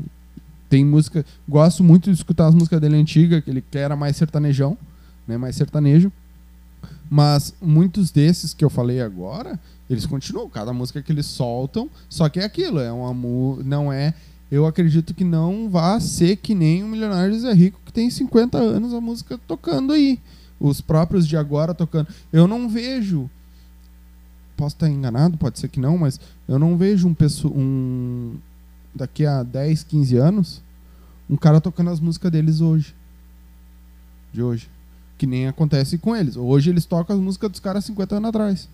Tem 0.70 0.84
música. 0.84 1.24
Gosto 1.48 1.84
muito 1.84 2.10
de 2.12 2.16
escutar 2.18 2.48
as 2.48 2.56
músicas 2.56 2.82
dele 2.82 2.96
antigas, 2.98 3.44
que 3.44 3.50
ele 3.52 3.62
que 3.62 3.78
era 3.78 3.96
mais 3.96 4.16
sertanejão, 4.18 4.76
né? 5.28 5.38
Mais 5.38 5.56
sertanejo. 5.56 6.12
Mas 7.10 7.54
muitos 7.62 8.12
desses 8.12 8.54
que 8.54 8.66
eu 8.66 8.70
falei 8.70 9.00
agora, 9.02 9.60
eles 9.90 10.06
continuam. 10.06 10.50
Cada 10.50 10.74
música 10.74 11.02
que 11.02 11.12
eles 11.12 11.26
soltam, 11.26 11.90
só 12.10 12.28
que 12.30 12.40
é 12.40 12.44
aquilo, 12.44 12.80
é 12.80 12.92
uma 12.92 13.14
mu- 13.14 13.60
não 13.64 13.94
é. 13.94 14.14
Eu 14.50 14.66
acredito 14.66 15.14
que 15.14 15.24
não 15.24 15.70
vá 15.70 16.00
ser 16.00 16.38
que 16.38 16.56
nem 16.56 16.84
o 16.84 16.88
Milionário 16.88 17.34
de 17.34 17.42
Zé 17.42 17.54
Rico, 17.54 17.82
que 17.86 17.92
tem 17.92 18.10
50 18.10 18.58
anos 18.58 18.94
a 18.94 19.02
música 19.02 19.38
tocando 19.48 19.92
aí. 19.94 20.20
Os 20.60 20.80
próprios 20.80 21.28
de 21.28 21.36
agora 21.36 21.74
tocando. 21.74 22.08
Eu 22.32 22.48
não 22.48 22.70
vejo. 22.70 23.30
Posso 24.56 24.76
estar 24.76 24.90
enganado, 24.90 25.38
pode 25.38 25.60
ser 25.60 25.68
que 25.68 25.80
não, 25.80 25.98
mas 25.98 26.20
eu 26.48 26.58
não 26.58 26.78
vejo 26.78 27.08
um 27.08 27.14
pessoa. 27.14 27.54
Um, 27.56 28.38
daqui 28.96 29.26
a 29.26 29.44
10, 29.44 29.84
15 29.84 30.18
anos, 30.18 30.62
um 31.30 31.36
cara 31.36 31.62
tocando 31.62 31.90
as 31.90 32.00
músicas 32.00 32.32
deles 32.32 32.62
hoje. 32.62 32.96
De 34.34 34.42
hoje. 34.42 34.70
Que 35.18 35.28
nem 35.28 35.48
acontece 35.48 35.98
com 35.98 36.16
eles. 36.16 36.38
Hoje 36.38 36.70
eles 36.70 36.86
tocam 36.86 37.16
as 37.16 37.22
músicas 37.22 37.52
dos 37.52 37.60
caras 37.60 37.86
50 37.86 38.16
anos 38.16 38.30
atrás. 38.30 38.70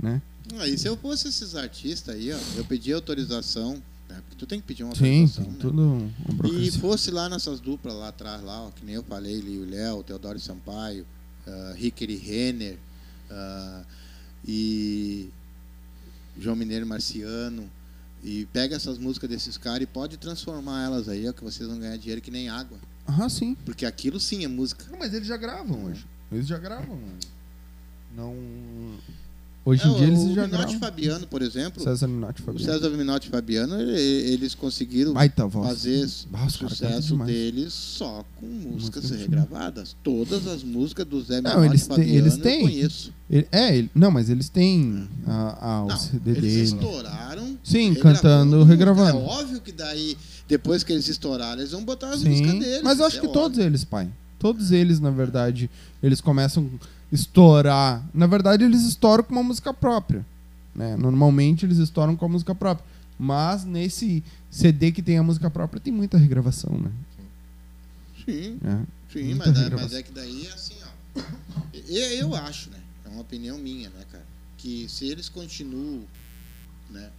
Né? 0.00 0.20
Aí 0.58 0.76
se 0.76 0.88
eu 0.88 0.96
fosse 0.96 1.28
esses 1.28 1.54
artistas 1.54 2.14
aí, 2.14 2.32
ó, 2.32 2.38
eu 2.56 2.64
pedia 2.64 2.94
autorização. 2.96 3.80
Né? 4.12 4.20
Porque 4.20 4.36
tu 4.36 4.46
tem 4.46 4.60
que 4.60 4.66
pedir 4.66 4.84
uma 4.84 4.94
Sim, 4.94 5.26
tem 5.26 5.46
né? 5.46 5.56
tudo 5.58 5.82
um 5.82 6.10
E 6.52 6.70
fosse 6.72 7.10
lá 7.10 7.28
nessas 7.28 7.60
duplas 7.60 7.94
lá 7.94 8.08
atrás, 8.08 8.42
lá, 8.42 8.66
ó, 8.66 8.70
que 8.70 8.84
nem 8.84 8.94
eu 8.94 9.02
falei, 9.02 9.40
Lio 9.40 9.64
Léo, 9.68 10.02
Teodoro 10.02 10.38
Sampaio, 10.38 11.06
uh, 11.46 11.74
Rickeri 11.74 12.16
Renner 12.16 12.78
ah, 13.30 13.82
e 14.46 15.30
João 16.38 16.56
Mineiro 16.56 16.86
Marciano. 16.86 17.68
E 18.24 18.46
pega 18.52 18.76
essas 18.76 18.98
músicas 18.98 19.28
desses 19.28 19.58
caras 19.58 19.82
e 19.82 19.86
pode 19.86 20.16
transformar 20.16 20.84
elas 20.84 21.08
aí, 21.08 21.28
ó, 21.28 21.32
que 21.32 21.42
vocês 21.42 21.68
vão 21.68 21.78
ganhar 21.78 21.96
dinheiro 21.96 22.20
que 22.20 22.30
nem 22.30 22.48
água. 22.48 22.78
Ah, 23.04 23.28
sim. 23.28 23.56
Porque 23.64 23.84
aquilo 23.84 24.20
sim 24.20 24.44
é 24.44 24.48
música. 24.48 24.86
Não, 24.92 24.98
mas 24.98 25.12
eles 25.12 25.26
já 25.26 25.36
gravam 25.36 25.86
hoje. 25.86 26.06
Eles 26.30 26.46
já 26.46 26.56
gravam. 26.56 27.00
Não. 28.14 28.36
Hoje 29.64 29.84
É, 29.84 29.86
em 29.86 29.94
dia 29.94 30.06
eles 30.08 30.18
o 30.18 30.34
já 30.34 30.42
Minotti 30.46 30.48
gravam. 30.64 30.78
Fabiano, 30.80 31.26
por 31.28 31.40
exemplo, 31.40 31.80
César 31.84 32.08
Minotti 32.08 32.40
o 32.42 32.44
Fabiano. 32.44 32.72
César 32.72 32.90
Minotti 32.90 33.28
Fabiano, 33.28 33.80
ele- 33.80 33.92
eles 34.32 34.56
conseguiram 34.56 35.12
Baita 35.12 35.48
fazer 35.48 36.04
Ah, 36.32 36.38
cantam 36.38 36.50
sucesso 36.68 37.16
deles 37.18 37.72
só 37.72 38.24
com 38.40 38.46
músicas 38.46 39.04
Música 39.04 39.20
regravadas. 39.20 39.94
Todas 40.02 40.48
as 40.48 40.64
músicas 40.64 41.06
do 41.06 41.22
Zé 41.22 41.40
Não, 41.40 41.50
Minotti 41.60 41.68
eles 41.70 41.82
e 41.82 41.88
têm- 41.88 41.96
Fabiano 41.96 42.18
eles 42.18 42.34
eu 42.34 42.42
têm. 42.42 42.60
conheço. 42.62 43.12
Ele- 43.30 43.48
é, 43.52 43.76
ele, 43.76 43.90
não, 43.94 44.10
mas 44.10 44.28
eles 44.28 44.48
têm 44.48 45.08
a, 45.26 45.66
a, 45.66 45.84
o 45.84 45.88
Não, 45.88 45.96
CD 45.96 46.30
eles 46.32 46.42
dele. 46.42 46.62
estouraram. 46.64 47.58
Sim, 47.62 47.94
cantando, 47.94 48.64
regravando. 48.64 49.18
É 49.18 49.22
óbvio 49.22 49.60
que 49.60 49.70
daí, 49.70 50.16
depois 50.48 50.82
que 50.82 50.92
eles 50.92 51.06
estouraram, 51.08 51.60
eles 51.60 51.70
vão 51.70 51.84
botar 51.84 52.10
as 52.10 52.24
músicas 52.24 52.50
Sim, 52.50 52.58
deles. 52.58 52.80
mas 52.82 52.98
eu 52.98 53.06
acho 53.06 53.18
é 53.18 53.20
que 53.20 53.28
todos 53.28 53.58
óbvio. 53.58 53.62
eles, 53.64 53.84
pai. 53.84 54.10
Todos 54.40 54.72
eles, 54.72 54.98
na 54.98 55.10
verdade, 55.10 55.70
eles 56.02 56.20
começam 56.20 56.68
estourar. 57.12 58.04
Na 58.14 58.26
verdade, 58.26 58.64
eles 58.64 58.82
estouram 58.82 59.22
com 59.22 59.32
uma 59.32 59.42
música 59.42 59.72
própria. 59.72 60.24
Né? 60.74 60.96
Normalmente 60.96 61.66
eles 61.66 61.78
estouram 61.78 62.16
com 62.16 62.24
a 62.24 62.28
música 62.28 62.54
própria. 62.54 62.84
Mas 63.18 63.64
nesse 63.64 64.24
CD 64.50 64.90
que 64.90 65.02
tem 65.02 65.18
a 65.18 65.22
música 65.22 65.50
própria, 65.50 65.80
tem 65.80 65.92
muita 65.92 66.16
regravação, 66.16 66.76
né? 66.78 66.90
Sim, 68.24 68.58
É. 68.64 69.12
sim, 69.12 69.34
mas, 69.34 69.56
é, 69.58 69.70
mas 69.70 69.92
é 69.92 70.02
que 70.02 70.12
daí, 70.12 70.48
assim, 70.48 70.74
ó. 70.84 71.20
Eu, 71.88 72.34
acho, 72.34 72.70
né? 72.70 72.80
É 73.04 73.08
uma 73.08 73.20
opinião 73.20 73.58
minha, 73.58 73.90
né, 73.90 74.04
cara? 74.10 74.24
Que 74.56 74.88
se 74.88 75.06
eles 75.06 75.28
continuam, 75.28 76.04
né? 76.90 77.10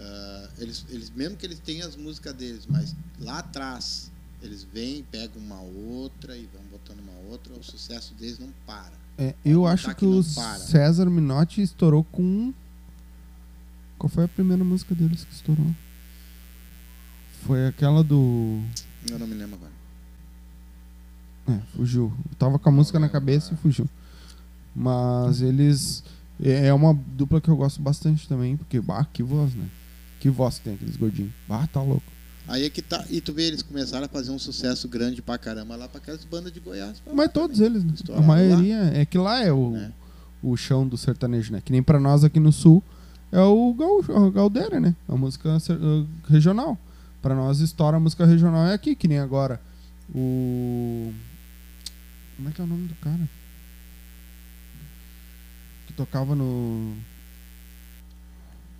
ah, 0.00 0.48
eles, 0.58 0.84
eles, 0.88 1.10
mesmo 1.10 1.36
que 1.36 1.44
eles 1.44 1.58
tenham 1.58 1.88
as 1.88 1.96
músicas 1.96 2.32
deles, 2.34 2.66
mas 2.68 2.94
lá 3.20 3.38
atrás 3.40 4.10
eles 4.42 4.62
vêm, 4.72 5.02
pegam 5.10 5.42
uma 5.42 5.60
outra 5.60 6.36
e 6.36 6.48
vão 6.52 6.62
botando 6.70 7.00
uma 7.00 7.30
outra, 7.30 7.52
o 7.54 7.62
sucesso 7.62 8.14
deles 8.14 8.38
não 8.38 8.52
para. 8.66 8.92
É, 9.18 9.34
eu 9.44 9.62
Pode 9.62 9.74
acho 9.74 9.88
que 9.88 9.94
que 9.96 10.06
o. 10.06 10.22
César 10.22 11.06
Minotti 11.06 11.60
estourou 11.60 12.04
com. 12.04 12.54
Qual 13.98 14.08
foi 14.08 14.24
a 14.24 14.28
primeira 14.28 14.62
música 14.62 14.94
deles 14.94 15.24
que 15.24 15.34
estourou? 15.34 15.74
Foi 17.42 17.66
aquela 17.66 18.04
do. 18.04 18.60
Eu 19.10 19.18
não 19.18 19.26
me 19.26 19.34
lembro 19.34 19.56
agora. 19.56 19.72
É, 21.48 21.60
fugiu. 21.76 22.12
Tava 22.38 22.58
com 22.58 22.68
a 22.68 22.72
música 22.72 23.00
na 23.00 23.08
cabeça 23.08 23.54
e 23.54 23.56
fugiu. 23.56 23.88
Mas 24.74 25.42
eles. 25.42 26.04
É 26.40 26.66
é 26.66 26.72
uma 26.72 26.94
dupla 26.94 27.40
que 27.40 27.48
eu 27.48 27.56
gosto 27.56 27.82
bastante 27.82 28.28
também, 28.28 28.56
porque, 28.56 28.80
bah, 28.80 29.04
que 29.12 29.24
voz, 29.24 29.52
né? 29.54 29.68
Que 30.20 30.30
voz 30.30 30.58
que 30.58 30.64
tem 30.64 30.74
aqueles 30.74 30.96
gordinhos. 30.96 31.32
Bah, 31.48 31.66
tá 31.66 31.82
louco. 31.82 32.17
Aí 32.48 32.64
é 32.64 32.70
que 32.70 32.80
tá. 32.80 33.04
E 33.10 33.20
tu 33.20 33.32
vê, 33.32 33.42
eles 33.44 33.62
começaram 33.62 34.06
a 34.06 34.08
fazer 34.08 34.30
um 34.30 34.38
sucesso 34.38 34.88
grande 34.88 35.20
pra 35.20 35.36
caramba 35.36 35.76
lá 35.76 35.86
pra 35.88 35.98
aquelas 35.98 36.24
bandas 36.24 36.50
de 36.52 36.60
Goiás. 36.60 37.02
Mas 37.12 37.30
todos 37.30 37.60
eles, 37.60 37.84
né? 37.84 37.92
A 38.16 38.22
maioria. 38.22 38.90
É 38.94 39.04
que 39.04 39.18
lá 39.18 39.42
é 39.44 39.52
o, 39.52 39.76
É. 39.76 39.92
o 40.42 40.56
chão 40.56 40.88
do 40.88 40.96
sertanejo, 40.96 41.52
né? 41.52 41.60
Que 41.62 41.70
nem 41.72 41.82
pra 41.82 42.00
nós 42.00 42.24
aqui 42.24 42.40
no 42.40 42.50
sul 42.50 42.82
é 43.30 43.40
o 43.40 43.74
gaúcho, 43.74 44.30
Galdeira, 44.30 44.80
né? 44.80 44.94
A 45.06 45.14
música 45.16 45.58
regional. 46.28 46.78
Pra 47.20 47.34
nós, 47.34 47.60
estoura 47.60 47.96
a 47.96 48.00
música 48.00 48.24
regional 48.24 48.66
é 48.66 48.72
aqui, 48.74 48.94
que 48.94 49.06
nem 49.08 49.18
agora. 49.18 49.60
O. 50.14 51.12
Como 52.36 52.48
é 52.48 52.52
que 52.52 52.60
é 52.60 52.64
o 52.64 52.66
nome 52.66 52.86
do 52.88 52.94
cara? 52.94 53.28
Que 55.86 55.92
tocava 55.92 56.34
no. 56.34 56.94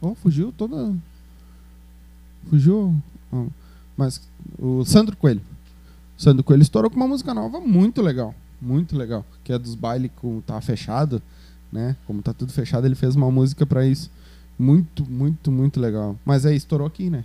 Oh, 0.01 0.15
fugiu 0.15 0.53
toda. 0.57 0.95
Fugiu. 2.49 2.95
ó. 3.33 3.47
Mas 3.99 4.23
o 4.59 4.85
Sandro 4.85 5.17
Coelho. 5.17 5.43
O 6.17 6.23
Sandro 6.23 6.43
Coelho 6.45 6.63
estourou 6.63 6.89
com 6.91 6.97
uma 6.97 7.09
música 7.09 7.35
nova 7.35 7.61
muito 7.61 8.01
legal. 8.01 8.35
Muito 8.63 8.97
legal. 8.97 9.27
Que 9.45 9.53
é 9.53 9.59
dos 9.59 9.75
bailes 9.75 10.11
com 10.17 10.41
Tá 10.41 10.61
Fechado. 10.61 11.21
né? 11.71 11.95
Como 12.07 12.23
tá 12.23 12.33
tudo 12.33 12.51
fechado, 12.51 12.87
ele 12.87 12.95
fez 12.95 13.15
uma 13.15 13.31
música 13.31 13.67
pra 13.67 13.85
isso. 13.87 14.11
Muito, 14.59 15.05
muito, 15.11 15.53
muito 15.53 15.79
legal. 15.79 16.17
Mas 16.25 16.47
aí 16.47 16.57
estourou 16.57 16.87
aqui, 16.87 17.11
né? 17.11 17.25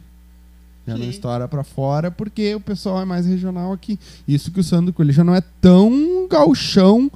Já 0.86 0.96
não 0.98 1.04
Sim. 1.06 1.10
estoura 1.12 1.48
pra 1.48 1.64
fora 1.64 2.12
porque 2.12 2.54
o 2.54 2.60
pessoal 2.60 3.02
é 3.02 3.06
mais 3.06 3.26
regional 3.26 3.72
aqui. 3.72 3.98
Isso 4.28 4.52
que 4.52 4.60
o 4.60 4.64
Sandro 4.64 4.92
Coelho 4.92 5.14
já 5.14 5.24
não 5.24 5.34
é 5.34 5.40
tão 5.62 6.28
gauchão, 6.30 7.10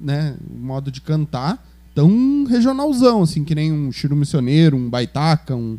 né? 0.00 0.36
O 0.48 0.56
modo 0.56 0.90
de 0.92 1.00
cantar, 1.00 1.66
tão 1.96 2.44
regionalzão, 2.48 3.22
assim, 3.22 3.42
que 3.42 3.54
nem 3.56 3.72
um 3.72 3.90
Chiro 3.90 4.14
Missioneiro, 4.14 4.76
um 4.76 4.88
Baitaca, 4.88 5.56
um 5.56 5.78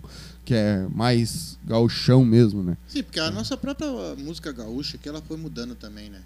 que 0.49 0.55
é 0.55 0.88
mais 0.91 1.59
gauchão 1.63 2.26
mesmo, 2.26 2.63
né? 2.63 2.76
Sim, 2.88 3.03
porque 3.03 3.19
a 3.19 3.30
nossa 3.30 3.55
própria 3.55 3.88
música 4.17 4.51
gaúcha 4.51 4.97
que 4.97 5.07
ela 5.07 5.21
foi 5.21 5.38
mudando 5.38 5.76
também, 5.76 6.09
né? 6.09 6.21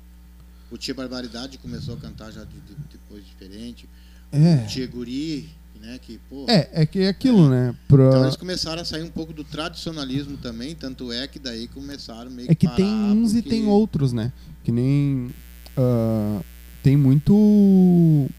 O 0.72 0.78
Tia 0.78 0.94
Barbaridade 0.94 1.58
começou 1.58 1.96
a 1.96 1.98
cantar 1.98 2.32
já 2.32 2.46
de, 2.46 2.54
de- 2.54 2.76
depois 2.90 3.26
diferente. 3.26 3.86
É. 4.32 4.64
O 4.64 4.68
Tia 4.68 4.88
Guri, 4.88 5.50
né? 5.82 6.00
Que, 6.02 6.22
pô. 6.30 6.46
É, 6.48 6.70
é 6.72 6.86
que 6.86 7.00
é 7.02 7.10
aquilo, 7.10 7.50
né? 7.50 7.76
Pra- 7.86 8.08
Então 8.08 8.24
eles 8.24 8.38
começaram 8.38 8.82
a 8.82 8.86
sair 8.86 9.04
um 9.04 9.10
pouco 9.12 9.34
do 9.34 9.44
tradicionalismo 9.44 10.38
também, 10.38 10.74
tanto 10.74 11.12
é 11.12 11.28
que 11.28 11.38
daí 11.38 11.68
começaram 11.68 12.32
meio 12.32 12.50
É 12.50 12.56
que 12.56 12.66
parar, 12.66 12.78
tem 12.78 12.88
uns 12.88 13.34
porque- 13.34 13.50
e 13.50 13.52
tem 13.52 13.66
outros, 13.68 14.14
né? 14.14 14.32
Que 14.64 14.72
nem. 14.72 15.32
ah, 15.76 16.40
tem 16.82 16.96
muito. 16.96 18.30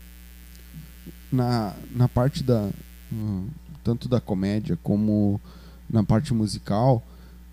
Na, 1.31 1.75
na 1.95 2.09
parte 2.09 2.43
da. 2.43 2.71
hum, 3.13 3.49
tanto 3.85 4.09
da 4.09 4.19
comédia 4.19 4.79
como 4.83 5.39
na 5.89 6.03
parte 6.03 6.33
musical. 6.35 7.03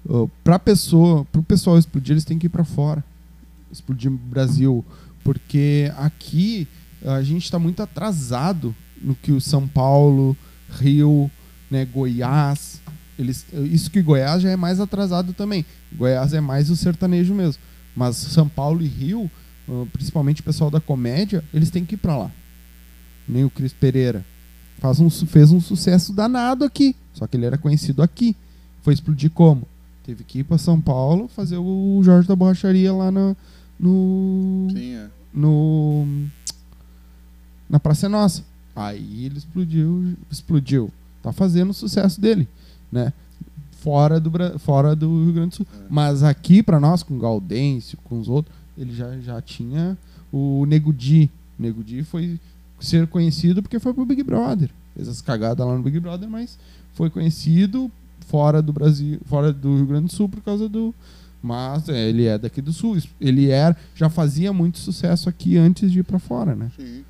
ah, 0.09 0.27
pra 0.43 0.57
pessoa. 0.59 1.25
Pro 1.25 1.43
pessoal 1.43 1.77
explodir, 1.77 2.13
eles 2.13 2.25
têm 2.25 2.39
que 2.39 2.47
ir 2.47 2.49
pra 2.49 2.63
fora. 2.63 3.03
Explodir 3.71 4.11
o 4.11 4.17
Brasil. 4.17 4.85
Porque 5.23 5.91
aqui 5.97 6.67
a 7.05 7.21
gente 7.21 7.49
tá 7.51 7.59
muito 7.59 7.81
atrasado 7.81 8.75
no 9.01 9.15
que 9.15 9.31
o 9.31 9.41
São 9.41 9.67
Paulo, 9.67 10.35
Rio, 10.69 11.29
né, 11.69 11.85
Goiás. 11.85 12.81
Eles, 13.17 13.45
isso 13.53 13.91
que 13.91 14.01
Goiás 14.01 14.41
já 14.41 14.49
é 14.49 14.55
mais 14.55 14.79
atrasado 14.79 15.33
também. 15.33 15.65
Goiás 15.93 16.33
é 16.33 16.41
mais 16.41 16.69
o 16.69 16.75
sertanejo 16.75 17.33
mesmo. 17.33 17.61
Mas 17.95 18.15
São 18.15 18.47
Paulo 18.47 18.81
e 18.81 18.87
Rio, 18.87 19.29
principalmente 19.93 20.41
o 20.41 20.43
pessoal 20.43 20.71
da 20.71 20.79
comédia, 20.79 21.43
eles 21.53 21.69
têm 21.69 21.85
que 21.85 21.95
ir 21.95 21.97
pra 21.97 22.17
lá. 22.17 22.31
Nem 23.27 23.43
o 23.43 23.49
Cris 23.49 23.73
Pereira. 23.73 24.25
Faz 24.81 24.99
um, 24.99 25.09
fez 25.09 25.51
um 25.53 25.61
sucesso 25.61 26.11
danado 26.11 26.65
aqui. 26.65 26.93
Só 27.13 27.25
que 27.27 27.37
ele 27.37 27.45
era 27.45 27.57
conhecido 27.57 28.01
aqui. 28.03 28.35
Foi 28.81 28.93
explodir 28.93 29.29
como? 29.31 29.65
Teve 30.03 30.23
que 30.25 30.39
ir 30.39 30.43
pra 30.43 30.57
São 30.57 30.81
Paulo 30.81 31.27
fazer 31.29 31.57
o 31.57 32.01
Jorge 32.03 32.27
da 32.27 32.35
Borracharia 32.35 32.91
lá 32.91 33.09
na- 33.11 33.35
no. 33.79 34.67
Sim, 34.71 34.95
é. 34.95 35.07
no 35.33 36.05
na 37.69 37.79
Praça 37.79 38.09
Nossa. 38.09 38.43
Aí 38.75 39.25
ele 39.25 39.37
explodiu, 39.37 40.13
explodiu. 40.29 40.91
Tá 41.21 41.31
fazendo 41.31 41.69
o 41.69 41.73
sucesso 41.73 42.19
dele, 42.19 42.47
né? 42.91 43.13
Fora 43.81 44.19
do, 44.19 44.31
fora 44.59 44.95
do 44.95 45.23
Rio 45.25 45.33
Grande 45.33 45.49
do 45.51 45.55
Sul. 45.57 45.67
É. 45.73 45.85
Mas 45.89 46.23
aqui 46.23 46.63
pra 46.63 46.79
nós, 46.79 47.03
com 47.03 47.17
Gaudêncio, 47.19 47.97
com 48.03 48.19
os 48.19 48.27
outros, 48.27 48.55
ele 48.77 48.93
já, 48.95 49.15
já 49.19 49.41
tinha 49.41 49.97
o 50.31 50.65
Nego 50.65 50.91
Di. 50.93 51.29
O 51.59 51.61
Nego 51.63 51.83
Di 51.83 52.03
foi 52.03 52.39
ser 52.81 53.07
conhecido 53.07 53.61
porque 53.61 53.79
foi 53.79 53.93
pro 53.93 54.05
Big 54.05 54.23
Brother. 54.23 54.69
Fez 54.95 55.07
as 55.07 55.21
cagadas 55.21 55.65
lá 55.65 55.75
no 55.75 55.83
Big 55.83 55.99
Brother, 55.99 56.29
mas 56.29 56.57
foi 56.93 57.09
conhecido 57.09 57.89
fora 58.27 58.61
do 58.61 58.73
Brasil, 58.73 59.19
fora 59.25 59.53
do 59.53 59.75
Rio 59.77 59.85
Grande 59.85 60.07
do 60.07 60.13
Sul 60.13 60.27
por 60.27 60.41
causa 60.41 60.67
do 60.67 60.93
mas 61.41 61.89
é, 61.89 62.09
ele 62.09 62.25
é 62.25 62.37
daqui 62.37 62.61
do 62.61 62.71
sul. 62.71 62.97
Ele 63.19 63.49
era, 63.49 63.75
já 63.95 64.09
fazia 64.09 64.53
muito 64.53 64.77
sucesso 64.77 65.27
aqui 65.27 65.57
antes 65.57 65.91
de 65.91 65.99
ir 65.99 66.03
pra 66.03 66.19
fora, 66.19 66.55
né? 66.55 66.71
Sim. 66.77 67.03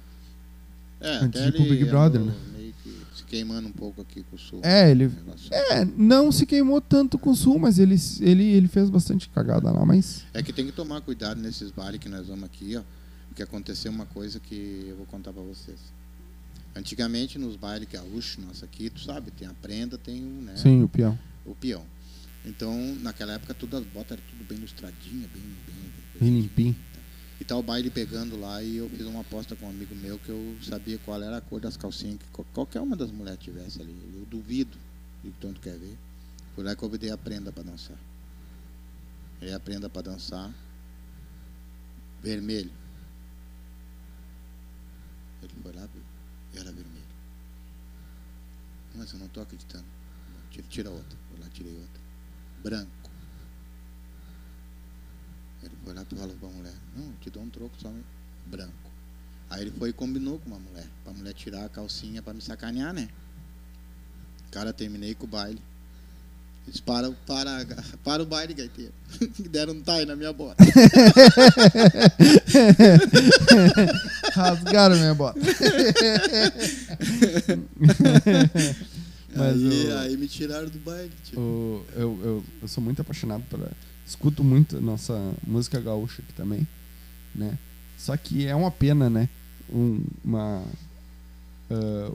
É, 1.02 1.18
Antes 1.18 1.41
de 1.41 1.48
ir 1.49 1.52
pro 1.52 1.64
Big 1.64 1.84
Brother, 1.85 2.22
né? 2.22 2.34
meio 2.56 2.73
que 2.81 2.89
se 3.14 3.23
queimando 3.23 3.68
um 3.68 3.72
pouco 3.72 4.02
aqui 4.02 4.23
com 4.30 4.35
o 4.35 4.39
sul. 4.39 4.60
É, 4.64 4.89
ele 4.89 5.11
é, 5.49 5.85
não 5.98 6.31
se 6.31 6.45
queimou 6.45 6.80
tanto 6.80 7.18
com 7.18 7.31
o 7.31 7.35
sul, 7.35 7.60
mas 7.60 7.77
ele, 7.80 7.95
ele, 8.22 8.43
ele 8.43 8.68
fez 8.68 8.89
bastante 8.89 9.27
cagada 9.30 9.69
lá, 9.72 9.85
mas 9.85 10.23
É 10.34 10.41
que 10.41 10.53
tem 10.53 10.65
que 10.65 10.72
tomar 10.72 11.02
cuidado 11.02 11.41
nesses 11.41 11.72
bailes 11.72 11.99
que 11.99 12.07
nós 12.07 12.27
vamos 12.27 12.45
aqui, 12.45 12.77
ó. 12.77 12.81
Porque 13.32 13.44
aconteceu 13.44 13.90
uma 13.94 14.06
coisa 14.06 14.41
que 14.41 14.88
eu 14.90 14.98
vou 14.98 15.06
contar 15.06 15.32
pra 15.32 15.41
vocês. 15.41 15.80
Antigamente, 16.76 17.40
nos 17.40 17.56
bailes 17.56 17.88
gaúchos, 17.90 18.44
nossa 18.44 18.66
aqui, 18.66 18.90
tu 18.90 18.99
sabe, 18.99 19.32
tem 19.32 19.48
a 19.48 19.53
prenda, 19.53 19.98
tem 19.98 20.22
o, 20.22 20.41
né, 20.41 20.58
sim, 20.58 20.84
o 20.84 20.90
peão. 20.90 21.18
o 21.45 21.56
peão. 21.56 21.86
Então, 22.45 22.76
naquela 22.95 23.32
época, 23.34 23.53
todas 23.53 23.80
as 23.82 23.88
botas 23.88 24.18
eram 24.18 24.24
tudo 24.30 24.44
bem 24.44 24.58
lustradinha, 24.58 25.30
bem, 25.34 25.41
bem, 25.66 25.91
Bem 26.20 26.41
limpinho. 26.41 26.76
E 27.40 27.45
tá 27.45 27.56
o 27.56 27.64
baile 27.64 27.90
pegando 27.90 28.38
lá 28.38 28.62
e 28.62 28.76
eu 28.78 28.90
fiz 28.90 29.06
uma 29.06 29.22
aposta 29.22 29.56
com 29.56 29.66
um 29.66 29.70
amigo 29.70 29.95
meu 29.95 30.20
que 30.20 30.28
eu 30.30 30.58
sabia 30.62 30.98
qual 30.99 31.22
era 31.24 31.38
a 31.38 31.41
cor 31.41 31.62
das 31.62 31.78
calcinhas 31.78 32.18
que 32.20 32.26
qual- 32.34 32.45
qualquer 32.53 32.82
uma 32.82 32.98
das 32.98 33.12
mulheres 33.12 33.40
tivesse 33.40 33.82
ali. 33.82 33.95
Eu 34.14 34.26
duvido 34.26 34.78
de 35.24 35.32
tanto 35.40 35.62
quer 35.62 35.78
ver. 35.80 35.98
Foi 36.53 36.64
lá 36.66 36.76
que 36.76 36.84
eu 36.84 36.90
dei 36.90 37.10
a 37.12 37.18
prenda 37.18 37.49
para 37.52 37.64
dançar. 37.64 37.98
Aí 39.41 39.53
a 39.53 39.60
prenda 39.60 39.90
para 39.90 40.02
dançar. 40.12 40.53
Vermelho. 42.22 42.70
Viu? 45.47 46.03
Era 46.53 46.72
vermelho. 46.72 47.05
Mas 48.95 49.13
eu 49.13 49.19
não 49.19 49.27
tô 49.30 49.41
acreditando. 49.41 49.85
Tira, 50.49 50.68
tira 50.68 50.89
outra. 50.89 51.18
Foi 51.30 51.39
lá, 51.39 51.49
tirei 51.49 51.73
outra. 51.73 52.01
Branco. 52.63 53.11
Ele 55.63 55.76
foi 55.84 55.93
lá 55.93 56.01
e 56.09 56.15
falou 56.15 56.35
pra 56.38 56.49
mulher, 56.49 56.76
não, 56.95 57.05
eu 57.05 57.18
te 57.22 57.30
dou 57.30 57.43
um 57.43 57.49
troco 57.49 57.80
só 57.80 57.93
branco. 58.47 58.91
Aí 59.49 59.61
ele 59.61 59.72
foi 59.72 59.89
e 59.89 59.93
combinou 59.93 60.39
com 60.39 60.47
uma 60.47 60.59
mulher, 60.59 60.89
pra 61.03 61.13
mulher 61.13 61.34
tirar 61.34 61.65
a 61.65 61.69
calcinha 61.69 62.22
pra 62.22 62.34
me 62.34 62.41
sacanear, 62.41 62.93
né? 62.93 63.09
Cara, 64.49 64.73
terminei 64.73 65.13
com 65.13 65.26
o 65.26 65.30
baile. 65.30 65.61
Eles 66.68 66.80
para, 66.80 67.12
para, 67.28 67.66
para 68.04 68.24
o 68.24 68.26
baile, 68.26 68.54
gaiteiro. 68.54 68.94
Deram 69.50 69.74
um 69.74 69.82
tie 69.82 70.06
na 70.06 70.16
minha 70.16 70.32
bota. 70.32 70.64
Rasgaram 74.34 74.96
minha 74.98 75.14
bota. 75.14 75.40
Mas 79.36 79.56
aí, 79.64 79.88
o- 79.88 79.98
aí 80.00 80.18
me 80.18 80.28
tiraram 80.28 80.70
do 80.70 80.80
baile. 80.80 81.12
Tipo. 81.24 81.40
O- 81.40 81.86
eu, 81.96 82.20
eu, 82.24 82.44
eu 82.62 82.68
sou 82.68 82.84
muito 82.84 83.02
apaixonado 83.02 83.44
pela. 83.50 83.72
Escuto 84.06 84.44
muito 84.44 84.78
a 84.78 84.82
nossa 84.82 85.34
música 85.46 85.80
gaúcha 85.80 86.22
aqui 86.22 86.34
também, 86.34 86.68
né? 87.34 87.58
Só 87.98 88.16
que 88.18 88.46
é 88.46 88.56
uma 88.56 88.72
pena, 88.72 89.10
né? 89.10 89.30
Um- 89.72 90.04
uma. 90.24 90.64
Ah, 91.73 92.11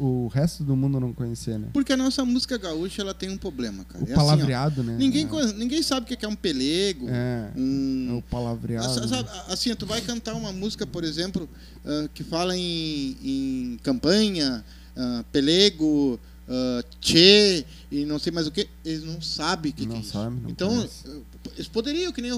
o, 0.00 0.04
o 0.04 0.28
resto 0.28 0.64
do 0.64 0.74
mundo 0.74 0.98
não 0.98 1.12
conhecer, 1.12 1.58
né? 1.58 1.68
Porque 1.72 1.92
a 1.92 1.96
nossa 1.96 2.24
música 2.24 2.58
gaúcha 2.58 3.02
ela 3.02 3.14
tem 3.14 3.30
um 3.30 3.36
problema, 3.38 3.84
cara. 3.84 4.02
O 4.04 4.08
É 4.08 4.12
assim, 4.12 4.14
palavreado, 4.14 4.82
né? 4.82 4.96
ninguém, 4.98 5.26
é, 5.26 5.52
ninguém 5.52 5.82
sabe 5.82 6.12
o 6.12 6.16
que 6.16 6.24
é 6.24 6.28
um 6.28 6.34
pelego, 6.34 7.06
é, 7.08 7.52
é 7.54 7.58
um, 7.58 8.16
o 8.18 8.22
palavreado. 8.22 9.00
Né? 9.00 9.06
sabe, 9.08 9.28
assim, 9.48 9.74
tu 9.76 9.86
vai 9.86 10.00
cantar 10.00 10.34
uma 10.34 10.52
música, 10.52 10.84
por 10.86 11.04
exemplo, 11.04 11.48
ah, 11.84 12.08
que 12.12 12.24
fala 12.24 12.56
em, 12.56 13.16
em 13.22 13.78
campanha, 13.82 14.64
ah, 14.96 15.24
pelego, 15.30 16.18
ah, 16.48 16.82
tchê 17.00 17.64
e 17.92 18.04
não 18.04 18.18
sei 18.18 18.32
mais 18.32 18.46
o 18.46 18.50
que, 18.50 18.68
eles 18.84 19.04
não 19.04 19.20
sabem 19.22 19.70
o 19.70 19.74
que, 19.74 19.82
que 19.82 19.88
Não 19.88 19.96
é 19.96 20.00
isso. 20.00 20.12
sabe, 20.12 20.40
não 20.40 20.50
então, 20.50 20.68
conhece. 20.68 21.04
eh, 21.08 21.20
eles 21.54 21.68
poderiam, 21.68 22.12
que 22.12 22.20
nem 22.20 22.32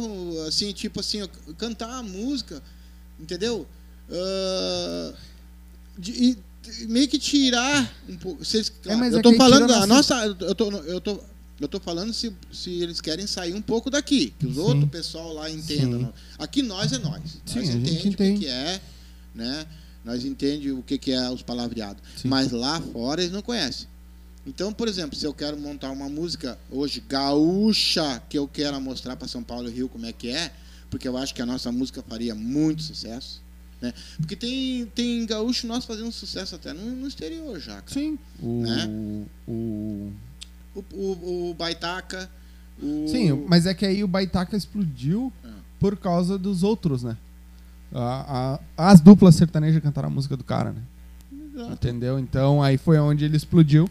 assim, 0.46 0.70
tipo 0.72 1.00
assim, 1.00 1.20
cantar 1.56 1.90
a 1.90 2.02
música, 2.02 2.62
entendeu? 3.18 3.66
De- 5.98 6.12
e 6.12 6.38
meio 6.88 7.08
que 7.08 7.18
tirar 7.18 7.92
um 8.08 8.16
pouco. 8.16 8.42
eles- 8.54 8.72
É, 8.86 8.94
mas 8.96 9.12
eu 9.12 9.20
é 9.20 9.22
aí 9.30 9.36
falando, 9.36 9.70
a 9.72 9.86
nossa. 9.86 10.14
Eu 10.40 10.54
tô, 10.54 10.70
eu 10.70 11.00
tô, 11.00 11.20
eu 11.60 11.68
tô 11.68 11.80
falando 11.80 12.12
se, 12.12 12.32
se 12.52 12.70
eles 12.82 13.00
querem 13.00 13.26
sair 13.26 13.54
um 13.54 13.62
pouco 13.62 13.90
daqui, 13.90 14.32
que 14.38 14.46
os 14.46 14.54
Sim. 14.54 14.60
outros 14.60 14.90
pessoal 14.90 15.32
lá 15.32 15.50
entendam. 15.50 16.00
Sim. 16.00 16.12
Aqui 16.38 16.62
nós 16.62 16.92
é 16.92 16.98
nós. 16.98 17.22
Sim, 17.46 17.58
nós 17.60 17.68
gente 17.68 17.78
entende 18.08 18.14
o 18.14 18.16
que, 18.16 18.38
que 18.40 18.46
é, 18.46 18.80
né? 19.34 19.66
Nós 20.04 20.24
entende 20.24 20.70
o 20.72 20.82
que, 20.82 20.96
que 20.98 21.12
é 21.12 21.30
os 21.30 21.42
palavreados. 21.42 22.02
Sim. 22.16 22.28
Mas 22.28 22.52
lá 22.52 22.80
fora 22.80 23.20
eles 23.22 23.32
não 23.32 23.42
conhecem. 23.42 23.86
Então, 24.46 24.72
por 24.72 24.88
exemplo, 24.88 25.18
se 25.18 25.26
eu 25.26 25.34
quero 25.34 25.58
montar 25.58 25.90
uma 25.90 26.08
música 26.08 26.58
hoje 26.70 27.02
gaúcha, 27.06 28.22
que 28.28 28.38
eu 28.38 28.48
quero 28.48 28.80
mostrar 28.80 29.16
para 29.16 29.28
São 29.28 29.42
Paulo 29.42 29.68
e 29.68 29.72
Rio 29.72 29.88
como 29.88 30.06
é 30.06 30.12
que 30.12 30.28
é, 30.28 30.50
porque 30.88 31.06
eu 31.06 31.16
acho 31.18 31.34
que 31.34 31.42
a 31.42 31.46
nossa 31.46 31.70
música 31.70 32.02
faria 32.08 32.34
muito 32.34 32.82
sucesso. 32.82 33.42
Né? 33.80 33.92
Porque 34.16 34.34
tem, 34.34 34.86
tem 34.86 35.24
gaúcho 35.24 35.66
nós 35.66 35.84
fazendo 35.84 36.10
sucesso 36.10 36.54
até 36.56 36.72
no, 36.72 36.82
no 36.96 37.06
exterior 37.06 37.58
já. 37.60 37.74
cara. 37.76 37.84
Sim. 37.88 38.18
O, 38.42 38.62
Né? 38.62 38.86
o, 39.46 40.12
O, 40.74 40.84
o, 40.92 41.50
o 41.50 41.54
Baitaca, 41.54 42.30
o. 42.82 43.06
Sim, 43.08 43.44
mas 43.48 43.66
é 43.66 43.74
que 43.74 43.84
aí 43.86 44.02
o 44.04 44.08
Baitaca 44.08 44.56
explodiu 44.56 45.32
Ah. 45.44 45.48
por 45.80 45.96
causa 45.96 46.36
dos 46.38 46.62
outros, 46.62 47.02
né? 47.02 47.16
A- 47.92 48.58
a- 48.76 48.90
as 48.90 49.00
duplas 49.00 49.34
sertanejas 49.34 49.82
cantaram 49.82 50.08
a 50.08 50.10
música 50.10 50.36
do 50.36 50.44
cara, 50.44 50.72
né? 50.72 50.82
Exato. 51.54 51.72
Entendeu? 51.72 52.18
Então 52.18 52.62
aí 52.62 52.76
foi 52.76 52.98
onde 52.98 53.24
ele 53.24 53.36
explodiu, 53.36 53.88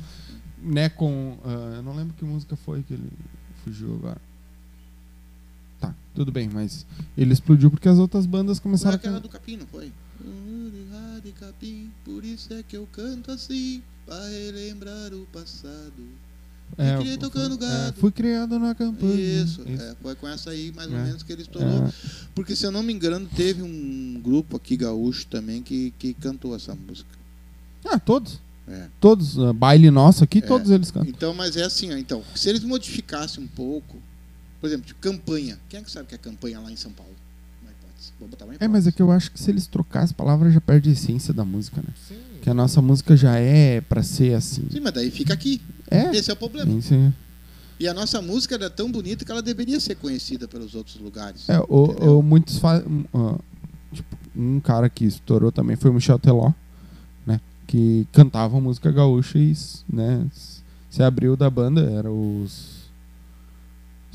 né? 0.61 0.87
Com. 0.89 1.37
ah, 1.43 1.73
eu 1.77 1.83
não 1.83 1.95
lembro 1.95 2.13
que 2.13 2.23
música 2.23 2.55
foi 2.55 2.83
que 2.83 2.93
ele 2.93 3.09
fugiu 3.63 3.95
agora. 3.95 4.21
Tá, 5.79 5.93
tudo 6.15 6.31
bem, 6.31 6.49
mas 6.51 6.85
ele 7.17 7.33
explodiu 7.33 7.69
porque 7.69 7.87
as 7.87 7.97
outras 7.99 8.25
bandas 8.25 8.57
Foi 8.57 8.63
começaram 8.63 8.95
a. 8.95 8.97
aquela 8.97 9.15
can- 9.17 9.21
do 9.21 9.29
Capim, 9.29 9.57
não 9.57 9.67
foi? 9.67 9.91
de 11.23 11.31
capim, 11.31 11.89
por 12.05 12.23
isso 12.23 12.53
é 12.53 12.63
que 12.63 12.77
eu 12.77 12.87
canto 12.91 13.31
assim, 13.31 13.81
pra 14.05 14.15
relembrar 14.29 15.13
o 15.13 15.25
passado. 15.33 15.91
É, 16.77 16.95
eu- 16.95 17.17
tocando 17.17 17.55
é, 17.55 17.67
gado. 17.67 17.99
fui 17.99 18.11
criado 18.11 18.59
na 18.59 18.75
campanha. 18.75 19.15
Isso, 19.43 19.61
é, 19.65 19.95
foi 20.01 20.15
com 20.15 20.27
essa 20.27 20.51
aí 20.51 20.71
mais 20.75 20.89
ou 20.91 20.97
É. 20.97 21.03
menos 21.03 21.23
que 21.23 21.31
ele 21.33 21.41
estourou. 21.41 21.85
É. 21.87 21.91
Porque 22.35 22.55
se 22.55 22.65
eu 22.65 22.71
não 22.71 22.83
me 22.83 22.93
engano, 22.93 23.27
teve 23.35 23.61
um 23.63 24.21
grupo 24.23 24.55
aqui 24.57 24.77
gaúcho 24.77 25.25
também 25.27 25.61
que, 25.63 25.91
que 25.97 26.13
cantou 26.13 26.55
essa 26.55 26.75
música. 26.75 27.09
Ah, 27.85 27.99
todos. 27.99 28.39
É. 28.67 28.87
Todos. 29.01 29.39
ah, 29.39 29.53
baile 29.53 29.89
nosso 29.89 30.23
aqui, 30.23 30.39
É. 30.39 30.41
todos 30.41 30.69
eles 30.69 30.91
cantam. 30.91 31.09
Então, 31.09 31.33
mas 31.33 31.55
é 31.57 31.63
assim, 31.63 31.91
ó, 31.93 31.97
então, 31.97 32.21
se 32.35 32.47
eles 32.49 32.63
modificassem 32.63 33.43
um 33.43 33.47
pouco, 33.47 33.97
por 34.59 34.67
exemplo, 34.67 34.85
tipo, 34.85 34.99
campanha. 34.99 35.57
Quem 35.69 35.79
é 35.79 35.83
que 35.83 35.91
sabe 35.91 36.05
o 36.05 36.07
que 36.09 36.15
é 36.15 36.17
campanha 36.17 36.59
lá 36.59 36.71
em 36.71 36.75
São 36.75 36.91
Paulo? 36.91 37.11
Uma 37.61 37.71
hipótese. 37.71 38.11
Vou 38.19 38.27
botar 38.27 38.45
uma 38.45 38.53
É, 38.53 38.55
hipótese. 38.55 38.71
mas 38.71 38.87
é 38.87 38.91
que 38.91 39.01
eu 39.01 39.11
acho 39.11 39.31
que 39.31 39.39
se 39.39 39.49
eles 39.51 39.67
trocassem 39.67 40.05
as 40.05 40.11
palavras 40.11 40.53
já 40.53 40.61
perde 40.61 40.89
a 40.89 40.93
essência 40.93 41.33
da 41.33 41.45
música, 41.45 41.81
né? 41.81 41.93
Sim. 42.07 42.15
Que 42.41 42.49
a 42.49 42.53
nossa 42.53 42.81
música 42.81 43.15
já 43.17 43.35
é 43.37 43.81
pra 43.81 44.01
ser 44.03 44.33
assim. 44.35 44.65
Sim, 44.71 44.79
mas 44.79 44.93
daí 44.93 45.11
fica 45.11 45.33
aqui. 45.33 45.61
É. 45.91 46.15
Esse 46.15 46.29
é 46.29 46.33
o 46.33 46.37
problema. 46.37 46.71
Isso 46.73 46.93
aí. 46.93 47.11
E 47.79 47.87
a 47.87 47.93
nossa 47.93 48.21
música 48.21 48.55
era 48.55 48.69
tão 48.69 48.91
bonita 48.91 49.23
que 49.23 49.31
ela 49.31 49.41
deveria 49.41 49.79
ser 49.79 49.95
conhecida 49.95 50.47
pelos 50.47 50.73
outros 50.73 50.95
lugares. 50.99 51.47
É, 51.47 51.59
o, 51.69 51.85
Entendeu? 51.91 52.19
o- 52.19 52.23
muitos 52.23 52.57
fa... 52.57 52.83
ah, 53.13 53.37
tipo, 53.93 54.17
um 54.35 54.59
cara 54.59 54.89
que 54.89 55.05
estourou 55.05 55.51
também 55.51 55.75
foi 55.75 55.91
o 55.91 55.93
Michel 55.93 56.17
Teló, 56.17 56.51
né? 57.25 57.39
Que 57.67 58.07
cantava 58.11 58.59
música 58.59 58.91
gaúcha 58.91 59.37
e 59.37 59.53
né, 59.91 60.25
se 60.89 61.03
abriu 61.03 61.35
da 61.37 61.49
banda, 61.51 61.81
era 61.81 62.09
os. 62.11 62.76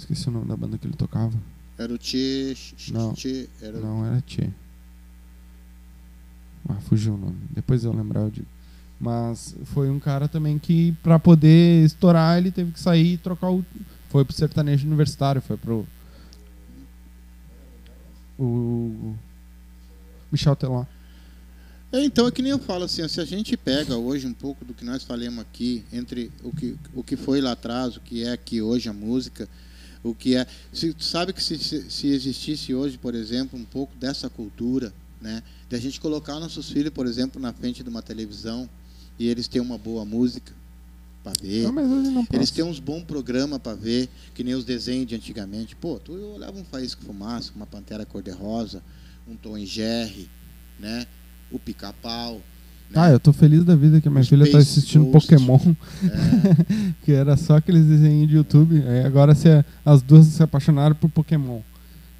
Esqueci 0.03 0.29
o 0.29 0.33
nome 0.33 0.47
da 0.47 0.57
banda 0.57 0.77
que 0.77 0.85
ele 0.85 0.97
tocava. 0.97 1.33
Era 1.79 1.95
o 1.95 1.99
Tchê. 1.99 2.57
Não. 2.91 3.13
tchê 3.13 3.49
era 3.61 3.79
Não, 3.79 4.05
era 4.05 4.21
Tchê. 4.23 4.51
Ah, 6.69 6.81
fugiu 6.81 7.15
o 7.15 7.17
nome. 7.17 7.39
Depois 7.51 7.85
eu 7.85 7.93
lembrar, 7.93 8.23
eu 8.23 8.31
digo. 8.31 8.47
Mas 8.99 9.55
foi 9.67 9.89
um 9.89 10.01
cara 10.01 10.27
também 10.27 10.59
que, 10.59 10.91
pra 11.05 11.21
poder 11.21 11.85
estourar, 11.85 12.37
ele 12.37 12.51
teve 12.51 12.73
que 12.73 12.81
sair 12.81 13.15
e 13.15 13.17
trocar 13.17 13.51
o. 13.51 13.65
Foi 14.09 14.25
pro 14.25 14.35
sertanejo 14.35 14.87
universitário, 14.87 15.41
foi 15.41 15.57
pro. 15.57 15.87
O. 18.37 19.15
Michel 20.33 20.57
Teló. 20.57 20.85
É, 21.93 22.03
então 22.05 22.27
é 22.27 22.31
que 22.33 22.43
nem 22.43 22.51
eu 22.51 22.59
falo 22.59 22.85
assim, 22.85 23.07
se 23.07 23.21
a 23.21 23.25
gente 23.25 23.57
pega 23.57 23.97
hoje 23.97 24.27
um 24.27 24.35
pouco 24.35 24.65
do 24.65 24.75
que 24.75 24.85
nós 24.85 25.05
falamos 25.05 25.39
aqui, 25.41 25.85
entre 25.93 26.33
o 26.43 26.51
que, 26.51 26.77
o 26.93 27.05
que 27.05 27.17
foi 27.17 27.41
lá 27.41 27.53
atrás, 27.53 27.97
o 27.97 28.01
que 28.01 28.25
é 28.25 28.33
aqui 28.33 28.63
hoje 28.63 28.89
a 28.89 28.93
música, 28.93 29.49
o 30.03 30.15
que 30.15 30.37
é. 30.37 30.47
Se, 30.73 30.93
tu 30.93 31.05
sabe 31.05 31.33
que 31.33 31.43
se, 31.43 31.59
se, 31.59 31.91
se 31.91 32.09
existisse 32.09 32.75
hoje, 32.75 32.99
por 32.99 33.15
exemplo, 33.15 33.59
um 33.59 33.65
pouco 33.65 33.95
dessa 33.97 34.29
cultura, 34.29 34.93
né? 35.21 35.43
De 35.69 35.77
a 35.77 35.79
gente 35.79 36.01
colocar 36.01 36.39
nossos 36.41 36.69
filhos, 36.71 36.91
por 36.91 37.07
exemplo, 37.07 37.41
na 37.41 37.53
frente 37.53 37.83
de 37.83 37.89
uma 37.89 38.03
televisão 38.03 38.69
e 39.19 39.29
eles 39.29 39.47
têm 39.47 39.63
uma 39.63 39.79
boa 39.79 40.05
música 40.05 40.53
para 41.23 41.33
ver. 41.41 41.71
Não, 41.71 42.27
Eles 42.33 42.51
têm 42.51 42.65
uns 42.65 42.81
bons 42.81 43.05
programas 43.05 43.61
para 43.61 43.75
ver, 43.77 44.09
que 44.35 44.43
nem 44.43 44.55
os 44.55 44.65
desenhos 44.65 45.07
de 45.07 45.15
antigamente. 45.15 45.77
Pô, 45.77 45.99
tu 45.99 46.13
olhava 46.13 46.59
um 46.59 46.65
Faísca 46.65 47.01
Fumaça, 47.05 47.53
uma 47.55 47.67
Pantera 47.67 48.05
Cor-de-Rosa, 48.05 48.83
um 49.29 49.37
Tom 49.37 49.57
e 49.57 49.65
Jerry, 49.65 50.29
né? 50.79 51.07
O 51.51 51.59
Pica-Pau. 51.59 52.43
Né? 52.93 53.03
Ah, 53.03 53.11
eu 53.11 53.19
tô 53.21 53.33
feliz 53.33 53.65
da 53.65 53.75
vida 53.75 54.01
que 54.01 54.09
a 54.09 54.11
minha 54.11 54.25
filha 54.25 54.51
tá 54.51 54.59
assistindo 54.59 55.07
Ghost. 55.07 55.29
Pokémon, 55.29 55.59
É, 56.05 56.95
que 57.05 57.13
era 57.13 57.37
só 57.37 57.57
aqueles 57.57 57.85
desenhos 57.87 58.29
de 58.29 58.37
YouTube. 58.37 58.83
Aí 58.87 59.05
agora 59.05 59.35
se, 59.35 59.49
as 59.85 60.03
duas 60.03 60.27
se 60.27 60.43
apaixonaram 60.43 60.95
por 60.95 61.09
Pokémon. 61.11 61.61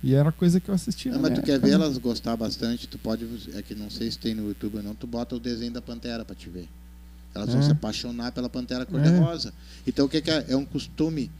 E 0.03 0.15
era 0.15 0.33
coisa 0.33 0.59
que 0.59 0.69
eu 0.69 0.75
assistia. 0.75 1.13
Não, 1.13 1.21
mas 1.21 1.33
tu 1.35 1.43
quer 1.43 1.61
ver 1.61 1.69
né? 1.69 1.75
elas 1.75 1.97
gostar 1.99 2.37
bastante, 2.37 2.89
tu 2.89 2.99
pode. 2.99 3.25
É 3.55 3.63
que 3.63 3.75
não 3.75 3.89
sei 3.89 4.11
se 4.11 4.19
tem 4.19 4.35
no 4.35 4.49
YouTube 4.49 4.79
ou 4.79 4.83
não, 4.83 4.95
tu 4.97 5.07
bota 5.07 5.37
o 5.37 5.41
desenho 5.41 5.73
da 5.73 5.81
Pantera 5.81 6.25
pra 6.25 6.35
te 6.35 6.51
ver. 6.51 6.69
Elas 7.35 7.51
vão 7.51 7.61
É. 7.61 7.63
se 7.65 7.71
apaixonar 7.71 8.33
pela 8.33 8.49
Pantera 8.49 8.85
Cor-de-Rosa. 8.85 9.55
Então 9.87 10.07
o 10.07 10.09
que, 10.09 10.21
que 10.21 10.31
é? 10.31 10.45
É 10.49 10.57
um 10.57 10.65
costume. 10.65 11.31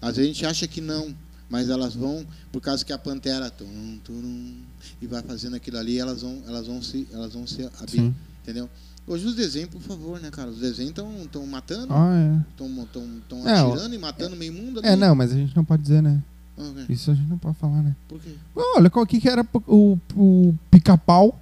Às 0.00 0.16
vezes 0.16 0.30
a 0.30 0.34
gente 0.34 0.46
acha 0.46 0.66
que 0.68 0.80
não, 0.80 1.12
mas 1.50 1.68
elas 1.68 1.94
vão, 1.94 2.24
por 2.52 2.60
causa 2.62 2.84
que 2.84 2.92
a 2.92 2.98
Pantera. 2.98 3.50
Tum, 3.50 3.98
tum, 4.04 4.54
e 5.00 5.06
vai 5.06 5.20
fazendo 5.22 5.56
aquilo 5.56 5.78
ali, 5.78 5.98
elas 5.98 6.22
vão, 6.22 6.42
elas 6.46 6.66
vão 6.68 6.80
se. 6.80 7.08
Elas 7.12 7.34
vão 7.34 7.44
se 7.46 7.64
abrir, 7.80 7.90
Sim. 7.98 8.14
Entendeu? 8.42 8.68
Hoje 9.06 9.26
os 9.26 9.34
desenhos, 9.34 9.68
por 9.70 9.80
favor, 9.82 10.20
né, 10.20 10.30
cara? 10.30 10.48
Os 10.48 10.58
desenhos 10.58 10.90
estão 10.90 11.46
matando, 11.46 11.88
Ah, 11.92 12.40
estão 12.50 13.48
É, 13.48 13.58
atirando 13.58 13.94
e 13.94 13.98
matando 13.98 14.36
meio 14.36 14.52
mundo 14.52 14.78
ali. 14.78 14.88
é. 14.88 14.92
É, 14.92 14.96
não, 14.96 15.14
mas 15.14 15.32
a 15.32 15.34
gente 15.36 15.54
não 15.56 15.64
pode 15.64 15.82
dizer, 15.82 16.00
né? 16.02 16.20
Ah, 16.56 16.62
ok. 16.70 16.84
Isso 16.88 17.10
a 17.10 17.14
gente 17.14 17.28
não 17.28 17.38
pode 17.38 17.56
falar, 17.56 17.82
né? 17.82 17.96
Por 18.08 18.20
quê? 18.20 18.30
Olha 18.76 18.88
qual 18.90 19.04
que 19.06 19.28
era 19.28 19.44
o, 19.66 19.98
o 20.14 20.54
pica-pau. 20.70 21.38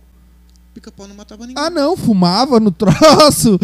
Pica-pau 0.73 1.07
não 1.09 1.17
matava 1.17 1.47
ninguém. 1.47 1.63
Ah, 1.63 1.69
não, 1.69 1.97
fumava 1.97 2.59
no 2.61 2.71
troço, 2.73 3.59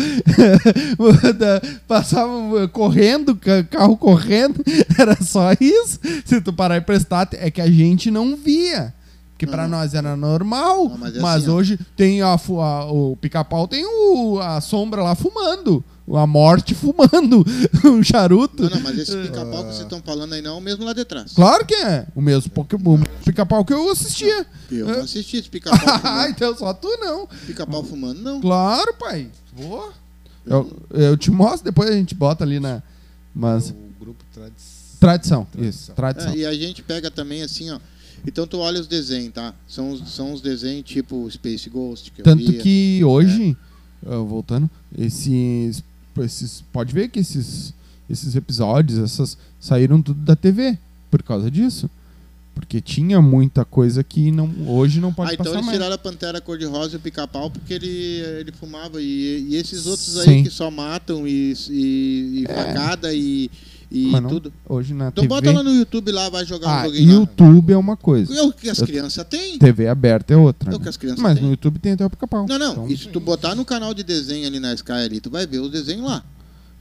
passava 1.87 2.69
correndo, 2.69 3.35
ca- 3.37 3.65
carro 3.65 3.97
correndo, 3.97 4.63
era 4.99 5.17
só 5.23 5.53
isso. 5.61 6.01
Se 6.25 6.41
tu 6.41 6.53
parar 6.53 6.77
e 6.77 6.81
prestar, 6.81 7.29
é 7.33 7.51
que 7.51 7.61
a 7.61 7.71
gente 7.71 8.11
não 8.11 8.37
via. 8.37 8.93
Porque 9.37 9.47
pra 9.47 9.65
Uhum. 9.65 9.69
nós 9.69 9.93
era 9.93 10.17
normal, 10.17 10.89
Não, 10.89 10.97
mas, 10.97 11.15
mas 11.19 11.35
é 11.35 11.37
assim, 11.45 11.51
ó. 11.51 11.55
hoje 11.55 11.79
tem 11.95 12.23
a, 12.23 12.29
a- 12.35 12.85
o 12.91 13.19
pica-pau 13.21 13.69
tem 13.69 13.85
o, 13.85 14.39
a 14.41 14.63
sombra 14.63 15.03
lá 15.03 15.15
fumando, 15.15 15.85
a 16.15 16.27
morte 16.27 16.75
fumando 16.75 17.45
um 17.85 18.03
charuto. 18.03 18.63
Não, 18.63 18.71
não, 18.71 18.81
mas 18.81 18.99
esse 18.99 19.15
pica-pau 19.15 19.59
que 19.65 19.73
vocês 19.75 19.81
estão 19.83 20.01
falando 20.01 20.33
aí 20.33 20.41
não 20.41 20.55
é 20.55 20.59
o 20.59 20.61
mesmo 20.63 20.87
lá 20.87 20.95
de 20.95 21.05
trás. 21.05 21.33
Claro 21.35 21.67
que 21.67 21.75
é, 21.75 22.07
o 22.17 22.23
mesmo 22.23 22.51
pica-pau 23.27 23.63
que 23.63 23.75
eu 23.75 23.91
assistia. 23.91 24.47
Eu 24.71 24.87
não 24.87 25.01
assisti 25.03 25.37
esse 25.37 25.51
pica-pau 25.51 25.79
ah, 26.03 26.31
então 26.31 26.57
só 26.57 26.73
tu 26.73 26.89
não. 26.99 27.29
Pica-pau 27.47 27.85
fumando, 27.85 28.23
não. 28.23 28.41
Claro, 28.41 28.95
pai. 28.95 29.29
Vou. 29.55 29.93
Eu, 30.47 30.75
eu 30.95 31.17
te 31.19 31.31
mostro, 31.31 31.63
depois 31.65 31.91
a 31.91 31.93
gente 31.93 32.15
bota 32.15 32.43
ali 32.43 32.59
na. 32.59 32.83
Mas. 33.35 33.69
O 33.69 33.75
grupo 34.01 34.25
tradi 34.33 34.55
Tradição, 34.99 35.45
Tradição. 35.53 35.69
isso. 35.69 35.93
Tradição. 35.93 36.33
É, 36.33 36.37
e 36.37 36.47
a 36.47 36.55
gente 36.55 36.83
pega 36.83 37.11
também 37.11 37.43
assim, 37.43 37.71
ó. 37.71 37.79
Então 38.27 38.47
tu 38.47 38.59
olha 38.59 38.81
os 38.81 38.87
desenhos, 38.87 39.33
tá? 39.33 39.55
São, 39.69 39.91
os- 39.93 40.11
são 40.13 40.33
os 40.33 40.41
desenhos 40.41 40.85
tipo 40.85 41.31
Space 41.31 41.71
Ghost 41.71 42.11
que 42.11 42.21
eu 42.21 42.25
Tanto 42.25 42.45
via. 42.51 42.61
que 42.61 43.01
hoje, 43.05 43.57
ah, 44.07 44.17
voltando, 44.19 44.69
esses, 44.99 45.83
esses. 46.21 46.65
Pode 46.73 46.93
ver 46.93 47.09
que 47.09 47.21
esses, 47.21 47.73
esses 48.11 48.35
episódios, 48.35 48.99
essas 48.99 49.37
saíram 49.61 50.03
tudo 50.03 50.21
da 50.21 50.35
TV 50.37 50.77
por 51.11 51.23
causa 51.23 51.51
disso. 51.51 51.89
Porque 52.55 52.81
tinha 52.81 53.21
muita 53.21 53.67
coisa 53.67 54.03
que 54.03 54.31
não, 54.33 54.51
hoje 54.67 54.99
não 54.99 55.13
pode 55.13 55.33
Ah, 55.33 55.35
então 55.35 55.45
passar 55.45 55.57
eles 55.59 55.67
mais. 55.67 55.77
tiraram 55.77 55.95
a 55.95 55.99
Pantera 55.99 56.41
Cor-de-Rosa 56.41 56.95
e 56.95 56.97
o 56.97 57.01
Pica-Pau 57.01 57.51
porque 57.51 57.75
ele, 57.75 57.87
ele 58.41 58.51
fumava. 58.51 59.01
E, 59.01 59.47
e 59.51 59.57
esses 59.57 59.87
outros 59.87 60.17
aí 60.17 60.25
Sim. 60.39 60.43
que 60.43 60.49
só 60.49 60.71
matam 60.71 61.29
e, 61.29 61.53
e, 61.69 62.41
e 62.41 62.45
É. 62.49 62.55
facada 62.55 63.13
e, 63.13 63.51
e 63.97 64.11
Mas 64.11 64.23
não- 64.23 64.31
tudo. 64.31 64.53
Hoje 64.69 64.93
na 64.95 65.09
Então 65.09 65.23
TV. 65.23 65.29
bota 65.29 65.53
lá 65.53 65.63
no 65.63 65.71
YouTube 65.75 66.11
lá, 66.13 66.29
vai 66.29 66.45
jogar 66.45 66.67
um 66.69 66.71
ah, 66.71 66.85
joguinho 66.85 67.09
lá. 67.15 67.15
YouTube 67.21 67.73
é 67.73 67.77
uma 67.77 67.97
coisa. 67.97 68.35
É 68.37 68.43
o 68.43 68.53
que 68.53 68.69
as 68.69 68.79
crianças 68.81 69.25
têm. 69.29 69.59
TV 69.59 69.89
aberta 69.89 70.35
é 70.35 70.37
outra. 70.37 70.71
É 70.71 70.75
o 70.75 70.79
né? 70.79 70.83
que 70.83 70.89
as 70.89 70.97
crianças 70.97 71.23
Mas 71.23 71.35
têm. 71.35 71.45
no 71.45 71.51
YouTube 71.51 71.79
tem 71.79 71.93
até 71.93 72.05
o 72.05 72.11
pica-pau. 72.11 72.47
Não, 72.49 72.59
não. 72.59 72.73
Então- 72.73 72.89
E 72.89 72.97
se 72.97 73.09
tu 73.09 73.19
botar 73.21 73.55
no 73.55 73.65
canal 73.65 73.95
de 73.95 74.03
desenho 74.03 74.47
ali 74.47 74.61
na 74.61 74.75
Sky 74.75 74.93
ali, 74.93 75.21
tu 75.21 75.31
vai 75.31 75.47
ver 75.47 75.61
os 75.61 75.71
desenhos 75.71 76.05
lá. 76.07 76.23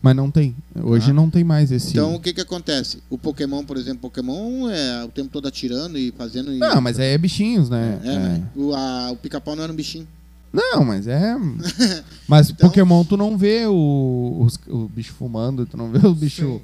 Mas 0.02 0.16
não 0.16 0.30
tem. 0.30 0.56
Hoje 0.84 1.10
Ah. 1.10 1.14
não 1.14 1.30
tem 1.32 1.44
mais 1.44 1.72
esse. 1.72 1.90
Então 1.92 2.14
o 2.14 2.20
que 2.20 2.32
que 2.32 2.42
acontece? 2.42 3.00
O 3.10 3.18
Pokémon, 3.18 3.64
por 3.64 3.76
exemplo, 3.76 4.02
Pokémon 4.02 4.70
é 4.70 5.04
o 5.04 5.08
tempo 5.08 5.30
todo 5.32 5.48
atirando 5.48 5.98
e 5.98 6.12
fazendo. 6.16 6.52
e- 6.54 6.60
Não, 6.60 6.80
mas 6.80 7.00
aí 7.00 7.14
é 7.14 7.18
bichinhos, 7.18 7.70
né? 7.72 8.00
É, 8.04 8.08
né? 8.08 8.44
O, 8.56 8.74
a- 8.76 9.10
o 9.12 9.16
pica-pau 9.16 9.56
não 9.56 9.64
era 9.64 9.72
um 9.74 9.76
bichinho. 9.76 10.08
Não, 10.54 10.86
mas 10.86 11.06
é. 11.08 11.36
Mas 12.30 12.50
Então- 12.50 12.70
Pokémon 12.70 13.04
tu 13.04 13.18
não 13.18 13.38
vê 13.38 13.66
o, 13.66 14.38
os- 14.46 14.60
o 14.70 14.88
bicho 14.88 15.14
fumando, 15.14 15.66
tu 15.66 15.76
não 15.76 15.92
vê 15.92 16.06
o 16.08 16.14
bicho. 16.14 16.62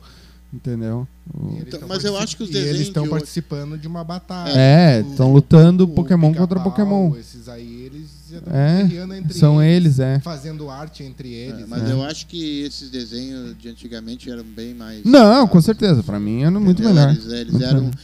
Entendeu? 0.53 1.07
E 1.33 1.47
eles 1.55 1.61
Então, 1.67 1.79
tão 1.79 1.87
mas 1.87 2.03
eu 2.03 2.17
acho 2.17 2.35
que 2.35 2.43
os 2.43 2.49
e 2.49 2.51
eles 2.51 2.63
desenhos 2.65 2.87
estão 2.89 3.03
de 3.03 3.09
hoje- 3.09 3.19
participando 3.19 3.77
de 3.77 3.87
uma 3.87 4.03
batalha. 4.03 4.51
É, 4.53 4.99
estão 4.99 5.31
lutando 5.31 5.85
o 5.85 5.87
Pokémon 5.87 6.33
contra 6.33 6.59
Pokémon. 6.59 7.15
Esses 7.15 7.47
aí, 7.47 7.83
eles 7.83 8.09
já 8.29 8.37
estão 8.39 8.53
É, 8.53 8.83
guerreando 8.83 9.13
entre 9.13 9.33
São 9.33 9.63
eles, 9.63 9.99
é. 9.99 10.19
Fazendo 10.19 10.69
arte 10.69 11.03
entre 11.03 11.33
É, 11.33 11.47
eles. 11.47 11.67
mas 11.69 11.83
né? 11.83 11.93
eu 11.93 12.03
acho 12.03 12.27
que 12.27 12.63
esses 12.63 12.89
desenhos 12.89 13.57
de 13.57 13.69
antigamente 13.69 14.29
eram 14.29 14.43
bem 14.43 14.73
mais. 14.73 15.05
Não, 15.05 15.47
com 15.47 15.61
certeza. 15.61 16.03
Pra 16.03 16.19
mim 16.19 16.41
era 16.41 16.51
muito 16.51 16.81
Entendeu? 16.81 16.95
melhor. 16.95 17.13
Eles, 17.13 17.25
eles 17.31 17.53
Muito 17.53 17.65
eram. 17.65 17.79
melhor. 17.79 17.95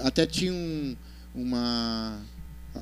Até 0.00 0.26
tinham 0.26 0.54
uma. 1.34 2.18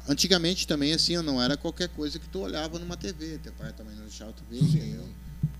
Antigamente 0.08 0.66
também, 0.66 0.92
assim, 0.94 1.16
não 1.18 1.40
era 1.40 1.56
qualquer 1.56 1.88
coisa 1.90 2.18
que 2.18 2.28
tu 2.28 2.40
olhava 2.40 2.78
numa 2.78 2.96
TV. 2.96 3.38
Teu 3.42 3.52
pai 3.52 3.72
também 3.76 3.94
não 3.94 4.02
deixava 4.02 4.32
tu 4.32 4.42
ver? 4.50 4.58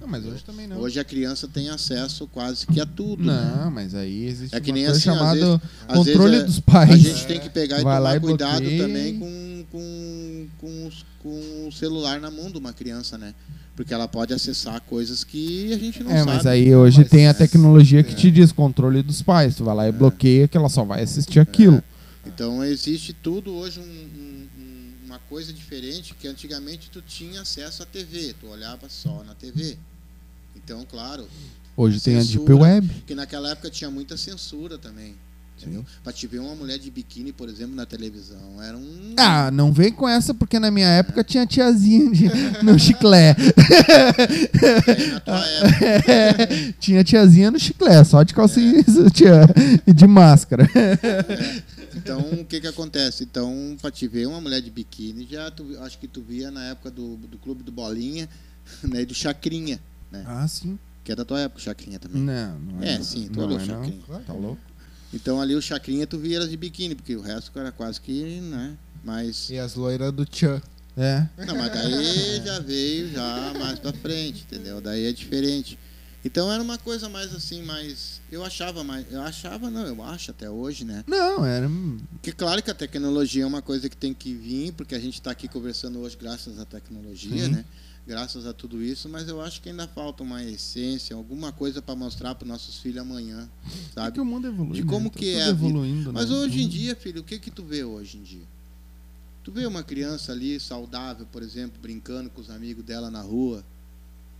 Não, 0.03 0.09
mas 0.09 0.25
hoje 0.27 0.43
também 0.45 0.67
não. 0.67 0.79
Hoje 0.79 0.99
a 0.99 1.05
criança 1.05 1.47
tem 1.49 1.69
acesso 1.71 2.27
quase 2.27 2.67
que 2.67 2.81
a 2.81 2.85
tudo. 2.87 3.25
né? 3.25 3.55
Não, 3.63 3.71
mas 3.71 3.95
aí 3.95 4.25
existe 4.27 4.55
É 4.55 4.61
que 4.61 4.73
nem 4.73 4.85
assim, 4.87 4.97
às 4.97 5.03
chamada 5.03 5.35
vezes- 5.41 5.61
às 5.89 5.97
controle 5.97 6.31
vezes 6.31 6.43
é- 6.43 6.47
dos 6.47 6.61
pais. 6.61 6.91
A 6.91 6.97
gente 6.97 7.27
tem 7.27 7.39
que 7.41 7.49
pegar 7.49 7.81
e 7.81 7.85
Vai 7.85 7.97
tomar 7.99 8.17
e 8.17 8.21
cuidado 8.21 8.61
bloqueia. 8.61 8.83
também 8.83 9.19
com, 9.19 9.65
com, 9.71 10.49
com, 10.59 10.91
com 11.23 11.69
o 11.69 11.73
celular 11.73 12.21
na 12.21 12.31
mão 12.31 12.51
de 12.51 12.59
uma 12.59 12.73
criança, 12.73 13.17
né? 13.17 13.33
Porque 13.77 13.95
ela 13.95 14.07
pode 14.09 14.35
acessar 14.35 14.81
coisas 14.83 15.25
que 15.25 15.73
a 15.73 15.79
gente 15.79 16.03
não 16.03 16.11
É, 16.11 16.19
sabe. 16.19 16.31
mas 16.31 16.47
aí 16.47 16.75
hoje 16.75 16.99
Mas 17.01 17.09
tem 17.09 17.27
a 17.27 17.31
é- 17.31 17.35
tecnologia 17.35 18.03
que 18.03 18.13
é. 18.13 18.17
te 18.17 18.31
diz 18.31 18.51
controle 18.53 19.03
dos 19.03 19.23
pais. 19.23 19.55
Tu 19.57 19.65
vai 19.65 19.75
lá 19.75 19.89
e 19.89 19.93
bloqueia 19.93 20.47
que 20.49 20.57
ela 20.57 20.69
só 20.69 20.85
vai 20.85 21.03
assistir 21.03 21.39
aquilo. 21.41 21.83
Então 22.27 22.63
existe 22.65 23.13
tudo 23.13 23.53
hoje 23.55 23.81
um- 23.81 23.83
um- 23.85 25.07
uma 25.07 25.19
coisa 25.21 25.53
diferente 25.53 26.15
que 26.15 26.27
antigamente 26.29 26.91
tu 26.91 27.01
tinha 27.03 27.41
acesso 27.43 27.83
à 27.83 27.87
TV, 27.87 28.35
tu 28.41 28.47
olhava 28.49 28.89
só 28.89 29.23
na 29.25 29.35
TV. 29.35 29.77
Então, 30.57 30.87
claro, 30.89 31.27
Hoje 31.77 32.01
tem 32.01 32.17
a 32.17 32.19
Deep 32.19 32.33
Censura. 32.33 32.57
Web. 32.57 32.89
porque 32.89 33.15
naquela 33.15 33.51
época 33.51 33.71
tinha 33.71 33.91
muita 33.91 34.17
censura 34.17 34.79
também. 34.79 35.15
Pra 36.03 36.13
te 36.13 36.27
ver 36.27 36.41
uma 36.41 36.57
mulher 36.57 36.77
de 36.79 36.91
biquíni, 36.91 37.33
por 37.33 37.49
exemplo, 37.49 37.75
na 37.77 37.87
televisão, 37.87 38.61
era 38.61 38.77
um. 38.77 39.15
Ah, 39.17 39.49
não 39.51 39.73
vem 39.73 39.93
com 39.93 40.09
essa, 40.09 40.35
porque 40.35 40.59
na 40.59 40.73
minha 40.73 40.89
época 40.89 41.23
tinha 41.23 41.47
tiazinha 41.47 42.11
de, 42.11 42.29
no 42.65 42.77
chiclé. 42.79 43.37
Aí 44.89 45.07
na 45.13 45.21
tua 45.21 45.47
época. 45.47 46.75
tinha 46.81 47.05
tiazinha 47.05 47.51
no 47.51 47.61
chiclé, 47.61 48.03
só 48.03 48.25
de 48.25 48.35
calcinha 48.35 48.83
tinha, 49.15 49.43
e 49.87 49.93
de 49.93 50.07
máscara. 50.07 50.69
Então, 51.95 52.21
o 52.33 52.45
que 52.45 52.61
que 52.61 52.67
acontece? 52.67 53.23
Então, 53.23 53.77
pra 53.81 53.91
te 53.91 54.09
ver 54.09 54.27
uma 54.27 54.41
mulher 54.41 54.61
de 54.61 54.71
biquíni, 54.71 55.29
já 55.31 55.51
tu, 55.51 55.79
acho 55.81 55.99
que 55.99 56.09
tu 56.09 56.23
via 56.23 56.51
na 56.51 56.65
época 56.71 56.91
do, 56.91 57.17
do 57.17 57.39
Clube 57.39 57.63
do 57.63 57.71
Bolinha, 57.71 58.29
né, 58.83 59.03
e 59.03 59.07
do 59.07 59.15
Chacrinha, 59.15 59.79
Ah, 60.27 60.47
sim. 60.49 60.79
que 61.05 61.13
é 61.13 61.17
da 61.17 61.25
tua 61.25 61.41
época, 61.41 61.59
o 61.61 61.63
Chacrinha 61.63 61.99
também. 61.99 62.23
Não, 62.23 62.59
não 62.59 62.83
É, 62.83 62.97
não. 62.99 63.05
sim, 63.05 63.29
tu 63.29 63.39
não 63.41 63.47
olhou 63.47 63.59
é 63.59 63.63
o 63.63 63.67
não. 63.67 63.85
Chacrinha. 63.85 64.21
Tá 64.27 64.33
louco? 64.33 64.61
Então, 65.15 65.41
ali 65.41 65.55
o 65.55 65.61
Chacrinha, 65.63 66.07
tu 66.07 66.19
via 66.19 66.37
elas 66.37 66.49
de 66.51 66.57
biquíni, 66.57 66.95
porque 66.95 67.15
o 67.17 67.21
resto 67.21 67.57
era 67.59 67.71
quase 67.73 68.01
que, 68.01 68.41
né, 68.41 68.77
mas... 69.05 69.51
E 69.51 69.59
as 69.59 69.75
loiras 69.75 70.13
do 70.13 70.25
Tchan. 70.25 70.61
É. 70.97 71.27
Não, 71.47 71.57
mas 71.57 71.73
daí 71.73 72.41
já 72.45 72.59
veio 72.61 73.11
já 73.11 73.53
mais 73.59 73.79
pra 73.79 73.93
frente, 73.93 74.43
entendeu? 74.43 74.81
Daí 74.81 75.07
é 75.07 75.13
diferente. 75.13 75.79
Então 76.25 76.53
era 76.53 76.63
uma 76.63 76.79
coisa 76.79 77.09
mais 77.09 77.35
assim, 77.35 77.63
mais. 77.63 78.21
Eu 78.31 78.45
achava 78.45 78.85
mais. 78.85 79.05
Eu 79.11 79.21
achava, 79.23 79.69
não, 79.71 79.85
eu 79.87 80.03
acho 80.05 80.31
até 80.31 80.49
hoje, 80.49 80.85
né? 80.85 81.03
Não, 81.07 81.45
era. 81.45 81.69
Porque 82.13 82.31
claro 82.31 82.63
que 82.63 82.71
a 82.71 82.75
tecnologia 82.75 83.43
é 83.43 83.47
uma 83.47 83.61
coisa 83.63 83.89
que 83.89 83.97
tem 83.97 84.15
que 84.15 84.33
vir, 84.33 84.73
porque 84.75 84.95
a 84.95 85.01
gente 85.01 85.15
está 85.15 85.33
aqui 85.33 85.49
conversando 85.49 85.99
hoje 85.99 86.17
graças 86.17 86.61
à 86.61 86.65
tecnologia, 86.65 87.47
Sim. 87.47 87.51
né? 87.53 87.65
Graças 88.05 88.47
a 88.47 88.53
tudo 88.53 88.83
isso, 88.83 89.09
mas 89.09 89.29
eu 89.29 89.41
acho 89.41 89.63
que 89.63 89.69
ainda 89.69 89.87
falta 89.87 90.25
uma 90.25 90.43
essência, 90.43 91.15
alguma 91.15 91.53
coisa 91.53 91.81
para 91.81 91.95
mostrar 91.95 92.35
para 92.35 92.49
nossos 92.49 92.79
filhos 92.79 92.99
amanhã, 93.01 93.49
É 93.65 93.93
sabe? 93.95 94.13
que 94.15 94.21
o 94.21 94.25
mundo 94.25 94.49
evolui. 94.49 94.75
De 94.75 94.83
né? 94.83 94.89
como 94.91 95.09
Tá 95.09 95.19
que 95.21 95.31
é 95.35 95.43
a 95.45 95.53
vida. 95.53 95.67
evoluindo, 95.67 96.13
Mas 96.13 96.29
né? 96.29 96.37
hoje 96.37 96.57
em 96.59 96.63
Então, 96.63 96.71
dia, 96.79 96.97
filho, 96.97 97.21
o 97.21 97.25
que 97.25 97.39
que 97.39 97.51
tu 97.51 97.63
vê 97.63 97.85
hoje 97.85 98.17
em 98.19 98.23
dia? 98.25 98.43
Tu 99.45 99.53
vê 99.53 99.67
uma 99.67 99.85
criança 99.85 100.33
ali 100.33 100.59
saudável, 100.59 101.27
por 101.31 101.43
exemplo, 101.45 101.79
brincando 101.81 102.29
com 102.31 102.41
os 102.41 102.51
amigos 102.51 102.85
dela 102.85 103.09
na 103.09 103.21
rua? 103.23 103.65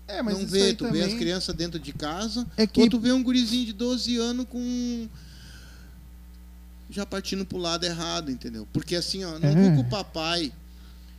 É, 0.09 0.21
mas 0.23 0.37
não 0.39 0.47
vê, 0.47 0.75
tu 0.75 0.85
vê 0.91 1.01
as 1.01 1.07
também 1.07 1.19
crianças 1.19 1.55
dentro 1.55 1.79
de 1.79 1.93
casa, 1.93 2.45
É 2.57 2.67
que 2.67 2.81
ou 2.81 2.89
tu 2.91 2.99
vê 2.99 3.13
um 3.13 3.23
gurizinho 3.23 3.65
de 3.67 3.73
12 3.73 4.17
anos 4.17 4.47
com 4.49 5.09
já 6.91 7.07
partindo 7.07 7.47
pro 7.47 7.59
lado 7.59 7.85
errado, 7.85 8.31
entendeu? 8.31 8.67
Porque 8.73 8.95
assim, 8.97 9.25
ó, 9.25 9.39
não 9.39 9.49
É. 9.49 9.55
vou 9.55 9.77
com 9.77 9.81
o 9.89 9.89
papai, 9.91 10.53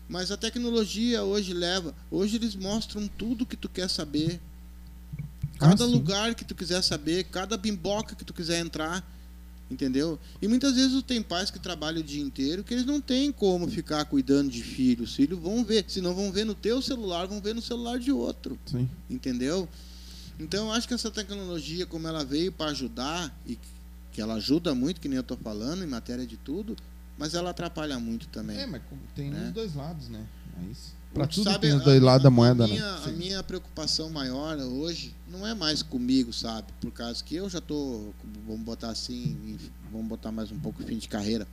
mas 0.08 0.32
a 0.32 0.38
tecnologia 0.38 1.24
hoje 1.24 1.54
leva, 1.54 1.96
hoje 2.12 2.36
eles 2.36 2.56
mostram 2.56 3.08
tudo 3.08 3.46
que 3.46 3.56
tu 3.56 3.70
quer 3.70 3.90
saber. 3.90 4.40
Ah, 5.60 5.70
Cada 5.70 5.86
sim. 5.86 5.92
lugar 5.92 6.36
que 6.36 6.44
tu 6.44 6.54
quiser 6.56 6.82
saber, 6.82 7.26
cada 7.26 7.58
bimboca 7.58 8.16
que 8.16 8.26
tu 8.26 8.34
quiser 8.34 8.60
entrar, 8.60 9.08
entendeu? 9.72 10.20
E 10.42 10.48
muitas 10.48 10.76
vezes 10.76 11.02
tem 11.04 11.22
pais 11.22 11.50
que 11.50 11.60
trabalham 11.60 12.02
o 12.02 12.04
dia 12.04 12.22
inteiro 12.22 12.64
que 12.64 12.74
eles 12.74 12.86
não 12.86 13.00
têm 13.00 13.32
como 13.32 13.68
ficar 13.68 14.04
cuidando 14.06 14.52
de 14.52 14.62
filhos. 14.62 15.12
Os 15.12 15.16
filhos 15.16 15.40
vão 15.40 15.64
ver, 15.64 15.86
se 15.88 16.02
não 16.02 16.14
vão 16.14 16.32
ver 16.32 16.46
no 16.46 16.56
teu 16.56 16.82
celular, 16.82 17.28
vão 17.28 17.40
ver 17.42 17.56
no 17.56 17.62
celular 17.62 17.98
de 18.00 18.12
outro 18.12 18.60
Sim. 18.66 18.90
entendeu? 19.10 19.68
Então 20.40 20.68
eu 20.68 20.74
acho 20.74 20.88
que 20.88 20.94
essa 20.94 21.12
tecnologia, 21.12 21.86
como 21.86 22.08
ela 22.08 22.26
veio 22.26 22.52
para 22.52 22.72
ajudar, 22.72 23.34
e 23.46 23.58
que 24.12 24.22
ela 24.22 24.36
ajuda 24.36 24.74
muito, 24.76 25.00
que 25.00 25.08
nem 25.08 25.18
eu 25.18 25.22
estou 25.22 25.38
falando, 25.38 25.84
em 25.84 25.88
matéria 25.88 26.26
de 26.26 26.38
tudo, 26.38 26.76
mas 27.18 27.34
ela 27.34 27.50
atrapalha 27.52 28.00
muito 28.00 28.28
também. 28.28 28.58
É, 28.58 28.66
mas 28.66 28.82
tem 29.16 29.30
Né? 29.30 29.48
os 29.48 29.54
dois 29.54 29.76
lados, 29.76 30.10
né? 30.10 30.26
Mas 30.58 30.94
pra 31.14 31.28
Tu 31.28 31.36
tudo 31.36 31.44
sabe, 31.52 31.68
tem 31.68 31.74
os 31.78 31.84
dois 31.84 32.02
lados 32.02 32.24
da 32.24 32.30
moeda, 32.30 32.68
minha, 32.68 32.82
né? 33.00 33.04
A 33.06 33.12
minha 33.12 33.44
preocupação 33.44 34.10
maior 34.10 34.58
hoje 34.58 35.16
não 35.28 35.46
é 35.46 35.54
mais 35.54 35.82
comigo, 35.84 36.32
sabe? 36.34 36.68
Por 36.82 36.92
causa 36.92 37.24
que 37.24 37.36
eu 37.36 37.50
já 37.50 37.62
tô, 37.62 38.14
vamos 38.48 38.64
botar 38.64 38.90
assim, 38.90 39.58
vamos 39.92 40.08
botar 40.08 40.32
mais 40.32 40.52
um 40.52 40.60
pouco 40.60 40.84
fim 40.84 40.98
de 40.98 41.08
carreira. 41.08 41.48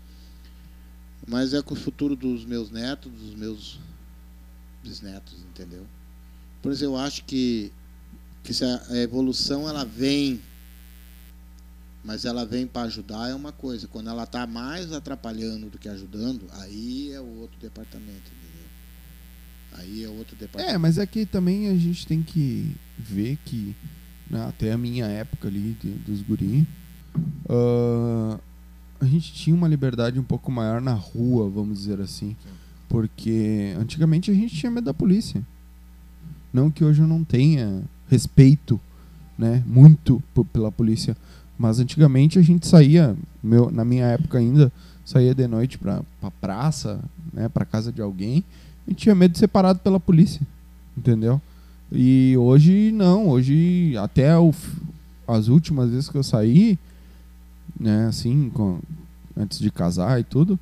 Mas 1.28 1.52
é 1.54 1.60
com 1.62 1.74
o 1.74 1.76
futuro 1.76 2.16
dos 2.16 2.44
meus 2.44 2.70
netos, 2.70 3.12
dos 3.12 3.34
meus 3.34 3.78
bisnetos, 4.82 5.34
entendeu? 5.50 5.86
Por 6.62 6.72
isso 6.72 6.82
eu 6.84 6.96
acho 6.96 7.24
que, 7.24 7.70
que 8.42 8.52
a 8.64 8.96
evolução 8.96 9.68
ela 9.68 9.84
vem, 9.84 10.40
mas 12.04 12.24
ela 12.24 12.44
vem 12.46 12.66
para 12.66 12.82
ajudar 12.82 13.28
é 13.30 13.34
uma 13.34 13.52
coisa. 13.52 13.86
Quando 13.88 14.08
ela 14.10 14.26
tá 14.26 14.46
mais 14.46 14.92
atrapalhando 14.92 15.68
do 15.70 15.78
que 15.78 15.88
ajudando, 15.88 16.42
aí 16.52 17.12
é 17.12 17.20
outro 17.20 17.58
departamento, 17.60 18.10
entendeu? 18.10 18.66
Aí 19.72 20.04
é 20.04 20.08
outro 20.08 20.36
departamento. 20.36 20.74
É, 20.74 20.78
mas 20.78 20.98
é 20.98 21.06
que 21.06 21.26
também 21.26 21.68
a 21.68 21.74
gente 21.76 22.06
tem 22.06 22.22
que 22.22 22.74
ver 22.98 23.38
que 23.44 23.74
né, 24.30 24.44
até 24.46 24.72
a 24.72 24.78
minha 24.78 25.06
época 25.06 25.48
ali 25.48 25.76
de- 25.82 25.90
dos 25.90 26.22
guri, 26.22 26.66
ah, 27.48 28.38
a 29.00 29.04
gente 29.04 29.32
tinha 29.32 29.54
uma 29.56 29.68
liberdade 29.68 30.18
um 30.18 30.22
pouco 30.24 30.50
maior 30.52 30.80
na 30.80 30.92
rua, 30.94 31.48
vamos 31.48 31.78
dizer 31.78 32.00
assim. 32.00 32.36
Porque 32.88 33.74
antigamente 33.78 34.30
a 34.30 34.34
gente 34.34 34.54
tinha 34.56 34.70
medo 34.70 34.84
da 34.84 34.94
polícia. 34.94 35.42
Não 36.52 36.70
que 36.70 36.84
hoje 36.84 37.00
eu 37.00 37.06
não 37.06 37.22
tenha 37.22 37.82
respeito, 38.08 38.80
né, 39.38 39.62
muito 39.66 40.22
pela 40.52 40.70
polícia, 40.72 41.16
mas 41.60 41.78
antigamente 41.78 42.38
a 42.38 42.42
gente 42.42 42.66
saía, 42.66 43.14
meu, 43.42 43.70
na 43.70 43.84
minha 43.84 44.06
época 44.06 44.38
ainda, 44.38 44.72
saía 45.04 45.34
de 45.34 45.46
noite 45.46 45.76
pra, 45.76 46.00
pra 46.18 46.30
praça, 46.30 46.98
né, 47.34 47.50
pra 47.50 47.66
casa 47.66 47.92
de 47.92 48.00
alguém, 48.00 48.42
e 48.88 48.94
tinha 48.94 49.14
medo 49.14 49.32
de 49.32 49.38
ser 49.38 49.48
parado 49.48 49.78
pela 49.80 50.00
polícia, 50.00 50.40
entendeu? 50.96 51.38
E 51.92 52.34
hoje 52.38 52.90
não, 52.92 53.28
hoje 53.28 53.94
até 53.98 54.38
o 54.38 54.54
as 55.28 55.48
últimas 55.48 55.90
vezes 55.90 56.08
que 56.08 56.16
eu 56.16 56.22
saí, 56.22 56.78
né, 57.78 58.06
assim, 58.06 58.48
com- 58.54 58.80
antes 59.36 59.58
de 59.58 59.70
casar 59.70 60.18
e 60.18 60.24
tudo, 60.24 60.58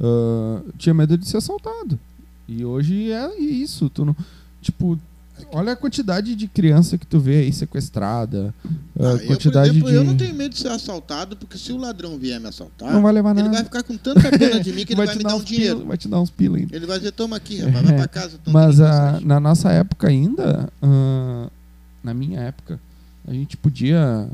ah, 0.00 0.62
tinha 0.78 0.94
medo 0.94 1.18
de 1.18 1.28
ser 1.28 1.36
assaltado. 1.36 1.98
E 2.48 2.64
hoje 2.64 3.12
é 3.12 3.38
isso, 3.38 3.90
tu 3.90 4.02
não, 4.06 4.16
tipo, 4.62 4.98
olha 5.52 5.72
a 5.72 5.76
quantidade 5.76 6.34
de 6.34 6.46
criança 6.48 6.96
que 6.98 7.06
tu 7.06 7.18
vê 7.20 7.38
aí 7.40 7.52
sequestrada, 7.52 8.54
a 8.64 8.68
Ah, 9.08 9.12
eu, 9.12 9.18
por 9.18 9.26
quantidade 9.28 9.70
exemplo, 9.70 9.88
de 9.90 9.94
eu 9.94 10.04
não 10.04 10.16
tenho 10.16 10.34
medo 10.34 10.52
de 10.54 10.60
ser 10.60 10.68
assaltado, 10.68 11.36
porque 11.36 11.56
se 11.58 11.72
o 11.72 11.76
ladrão 11.76 12.18
vier 12.18 12.40
me 12.40 12.48
assaltar, 12.48 12.92
Não 12.92 13.02
vai 13.02 13.12
levar 13.12 13.30
ele 13.32 13.42
nada. 13.42 13.54
vai 13.54 13.64
ficar 13.64 13.82
com 13.82 13.96
tanta 13.96 14.30
pena 14.36 14.60
de 14.60 14.72
mim 14.72 14.84
que 14.84 14.92
ele 14.94 15.04
vai, 15.04 15.08
te 15.08 15.18
me 15.18 15.24
dar 15.24 15.36
um 15.36 15.42
dinheiro. 15.42 15.84
Vai 15.86 15.96
te 15.96 16.08
dar 16.08 16.20
uns 16.20 16.30
pila 16.30 16.56
ainda. 16.58 16.74
Ele 16.74 16.86
vai 16.86 16.98
dizer, 16.98 17.12
toma 17.12 17.36
aqui, 17.36 17.58
rapaz, 17.58 17.84
vai 17.86 17.96
pra 17.96 18.08
casa. 18.08 18.38
Mas 18.46 18.80
aqui, 18.80 18.90
a, 18.90 18.94
passagem." 19.02 19.26
na 19.26 19.40
nossa 19.40 19.70
época 19.72 20.08
ainda, 20.08 20.68
ah, 20.82 21.48
na 22.02 22.14
minha 22.14 22.40
época, 22.40 22.80
a 23.26 23.32
gente 23.32 23.56
podia 23.56 24.28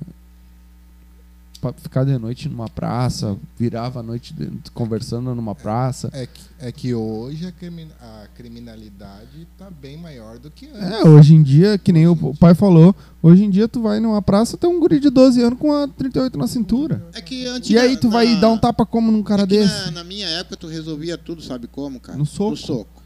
ficar 1.72 2.04
de 2.04 2.16
noite 2.18 2.48
numa 2.48 2.68
praça, 2.68 3.36
virava 3.58 4.00
a 4.00 4.02
noite 4.02 4.34
conversando 4.72 5.34
numa 5.34 5.54
praça. 5.54 6.10
É 6.12 6.26
que, 6.26 6.40
é 6.58 6.72
que 6.72 6.94
hoje 6.94 7.46
a, 7.46 7.52
crimi- 7.52 7.88
a 8.00 8.26
criminalidade 8.34 9.46
está 9.52 9.70
bem 9.70 9.96
maior 9.96 10.38
do 10.38 10.50
que 10.50 10.66
antes. 10.66 10.82
É, 11.04 11.08
hoje 11.08 11.34
em 11.34 11.42
dia, 11.42 11.78
que 11.78 11.92
nem 11.92 12.06
o, 12.06 12.12
o 12.12 12.36
pai 12.36 12.54
falou, 12.54 12.94
hoje 13.22 13.44
em 13.44 13.50
dia 13.50 13.68
tu 13.68 13.80
vai 13.82 14.00
numa 14.00 14.20
praça, 14.22 14.56
tem 14.56 14.68
um 14.68 14.78
guri 14.80 14.98
de 15.00 15.10
12 15.10 15.40
anos 15.42 15.58
com 15.58 15.72
a 15.72 15.86
38 15.88 16.38
na 16.38 16.46
cintura. 16.46 17.04
É 17.14 17.20
que 17.20 17.42
E 17.44 17.46
antiga- 17.46 17.82
aí 17.82 17.96
tu 17.96 18.10
vai 18.10 18.26
na- 18.34 18.40
dar 18.40 18.48
um 18.50 18.58
tapa 18.58 18.84
como 18.86 19.10
num 19.10 19.22
cara 19.22 19.42
é 19.42 19.46
desse? 19.46 19.86
Na, 19.86 19.90
na 19.92 20.04
minha 20.04 20.26
época 20.28 20.56
tu 20.56 20.66
resolvia 20.66 21.16
tudo, 21.18 21.42
sabe 21.42 21.66
como, 21.66 22.00
cara? 22.00 22.18
No 22.18 22.26
soco. 22.26 22.50
No 22.50 22.56
soco. 22.56 23.04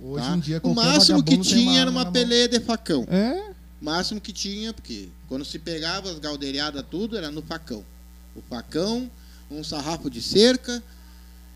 Hoje 0.00 0.24
tá? 0.24 0.36
em 0.36 0.40
dia 0.40 0.60
o 0.62 0.72
máximo 0.74 1.22
que 1.22 1.36
tinha 1.38 1.80
era 1.80 1.90
uma 1.90 2.06
peleia 2.06 2.48
de 2.48 2.60
facão. 2.60 3.04
É, 3.08 3.50
máximo 3.80 4.20
que 4.20 4.32
tinha, 4.32 4.72
porque 4.72 5.08
quando 5.28 5.44
se 5.44 5.58
pegava 5.58 6.10
as 6.10 6.18
galdeiradas 6.18 6.84
tudo, 6.90 7.16
era 7.16 7.30
no 7.30 7.42
facão. 7.42 7.84
O 8.34 8.42
facão, 8.42 9.10
um 9.50 9.62
sarrafo 9.64 10.10
de 10.10 10.20
cerca, 10.22 10.82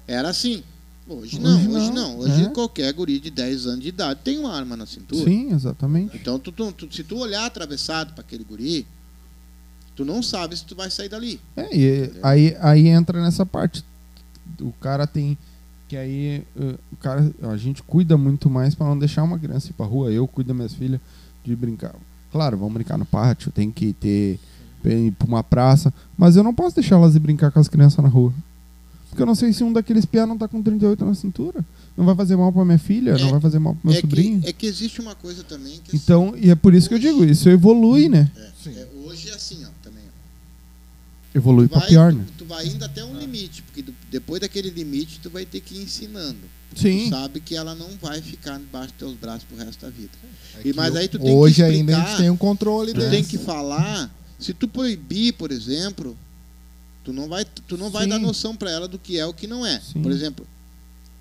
era 0.07 0.29
assim. 0.29 0.63
Hoje 1.09 1.41
não, 1.41 1.57
Hoje 1.57 1.69
hoje 1.69 1.87
não, 1.91 1.95
não. 1.95 2.19
Hoje 2.21 2.45
é. 2.45 2.49
qualquer 2.51 2.93
guri 2.93 3.19
de 3.19 3.31
10 3.31 3.67
anos 3.67 3.81
de 3.81 3.89
idade 3.89 4.21
tem 4.23 4.39
uma 4.39 4.53
arma 4.55 4.77
na 4.77 4.87
cintura. 4.87 5.25
sim, 5.25 5.53
exatamente. 5.53 6.17
Então, 6.17 6.39
tu- 6.39 6.53
tu- 6.53 6.73
tu- 6.73 6.95
se 6.95 7.03
tu 7.03 7.17
olhar 7.19 7.45
atravessado 7.47 8.13
para 8.13 8.21
aquele 8.23 8.45
guri, 8.45 8.87
tu 9.97 10.05
não 10.05 10.23
sabe 10.23 10.57
se 10.57 10.65
tu 10.65 10.77
vai 10.77 10.91
sair 10.91 11.09
dali. 11.09 11.41
É, 11.57 11.77
e 11.77 12.13
aí, 12.23 12.57
aí 12.61 12.87
entra 12.89 13.21
nessa 13.21 13.45
parte. 13.45 13.85
O 14.61 14.73
cara 14.73 15.07
tem. 15.07 15.37
Que 15.89 15.97
aí 15.97 16.45
eh, 16.57 16.75
o 16.93 16.97
cara, 16.99 17.33
a 17.43 17.57
gente 17.57 17.83
cuida 17.83 18.17
muito 18.17 18.49
mais 18.49 18.77
pra 18.77 18.87
não 18.87 18.97
deixar 18.97 19.25
uma 19.25 19.39
criança 19.39 19.71
ir 19.71 19.73
pra 19.73 19.87
rua. 19.87 20.13
Eu 20.13 20.29
cuido 20.29 20.49
das 20.49 20.57
minhas 20.57 20.75
filhas 20.75 21.01
de 21.45 21.57
brincar. 21.57 21.95
Claro, 22.33 22.57
vamos 22.57 22.75
brincar 22.75 22.97
no 22.99 23.05
pátio, 23.05 23.51
tem 23.51 23.71
que 23.71 23.93
ter. 23.95 24.39
ir 24.85 25.13
pra 25.13 25.27
uma 25.29 25.43
praça. 25.45 25.93
Mas 26.17 26.37
eu 26.37 26.43
não 26.43 26.55
posso 26.55 26.77
deixar 26.77 26.97
elas 26.97 27.15
ir 27.15 27.19
brincar 27.19 27.51
com 27.51 27.61
as 27.61 27.69
crianças 27.69 28.03
na 28.03 28.09
rua. 28.09 28.33
Porque 29.09 29.21
eu 29.21 29.27
não 29.27 29.35
sei 29.35 29.53
se 29.53 29.65
um 29.65 29.73
daqueles 29.73 30.05
piá 30.07 30.25
não 30.25 30.39
tá 30.39 30.47
com 30.47 30.63
38 30.63 31.05
na 31.05 31.15
cintura. 31.15 31.65
Não 31.97 32.05
vai 32.05 32.15
fazer 32.15 32.37
mal 32.37 32.53
pra 32.53 32.65
minha 32.65 32.79
filha, 32.79 33.19
não 33.19 33.29
É- 33.29 33.31
vai 33.33 33.41
fazer 33.41 33.59
mal 33.59 33.75
pro 33.75 33.91
meu 33.91 33.99
é, 33.99 34.01
sobrinho. 34.01 34.41
que, 34.41 34.49
é 34.49 34.53
que 34.53 34.67
existe 34.67 35.01
uma 35.01 35.15
coisa 35.17 35.43
também 35.43 35.81
que 35.85 35.97
Então, 35.97 36.33
e 36.37 36.49
é 36.51 36.55
por 36.55 36.73
isso 36.75 36.89
que 36.89 36.95
eu 36.95 36.99
digo, 36.99 37.25
isso 37.25 37.49
evolui, 37.49 38.09
né? 38.09 38.31
É, 38.37 38.49
Sim. 38.63 38.79
é, 38.79 38.87
hoje 39.05 39.29
é 39.29 39.35
assim, 39.35 39.65
ó, 39.65 39.69
também. 39.83 40.05
ó. 40.07 41.37
Evolui 41.37 41.67
tu 41.67 41.71
pra 41.73 41.81
vai, 41.81 41.89
pior, 41.89 42.13
né? 42.13 42.25
tu 42.39 42.45
vai 42.45 42.67
indo 42.67 42.85
até 42.85 43.05
um 43.05 43.19
limite, 43.19 43.63
porque 43.63 43.85
depois 44.11 44.41
daquele 44.41 44.71
limite 44.71 45.19
tu 45.21 45.29
vai 45.29 45.45
ter 45.45 45.61
que 45.61 45.75
ir 45.75 45.83
ensinando. 45.83 46.39
Tu 46.75 46.81
Sim. 46.83 47.11
sabe 47.11 47.41
que 47.41 47.57
ela 47.57 47.75
não 47.75 47.89
vai 48.01 48.21
ficar 48.23 48.59
debaixo 48.59 48.89
dos 48.93 48.99
teus 48.99 49.15
braços 49.15 49.45
pro 49.45 49.57
resto 49.57 49.81
da 49.85 49.91
vida. 49.91 50.13
É 50.65 50.69
E, 50.69 50.73
mas 50.73 50.95
aí 50.95 51.09
tu 51.09 51.19
tem 51.19 51.35
hoje 51.35 51.57
que 51.57 51.63
ainda 51.63 51.77
a 51.77 51.99
explicar, 51.99 52.09
gente 52.11 52.19
tem 52.19 52.31
um 52.31 52.37
controle 52.37 52.93
Tu 52.93 52.99
desse. 53.01 53.11
tem 53.11 53.25
que 53.25 53.39
falar. 53.39 54.09
Se 54.39 54.55
tu 54.55 54.69
proibir, 54.69 55.33
por 55.35 55.51
exemplo, 55.51 56.17
tu 57.05 57.13
não 57.13 57.29
vai, 57.29 57.45
tu 57.45 57.77
não 57.77 57.91
vai 57.91 58.05
Sim. 58.05 58.11
dar 58.11 58.19
noção 58.19 58.55
pra 58.57 58.71
ela 58.71 58.87
do 58.89 58.99
que 58.99 59.19
é 59.19 59.27
o 59.27 59.35
que 59.35 59.47
não 59.47 59.67
é. 59.67 59.81
Sim. 59.81 60.01
Por 60.01 60.13
exemplo, 60.13 60.47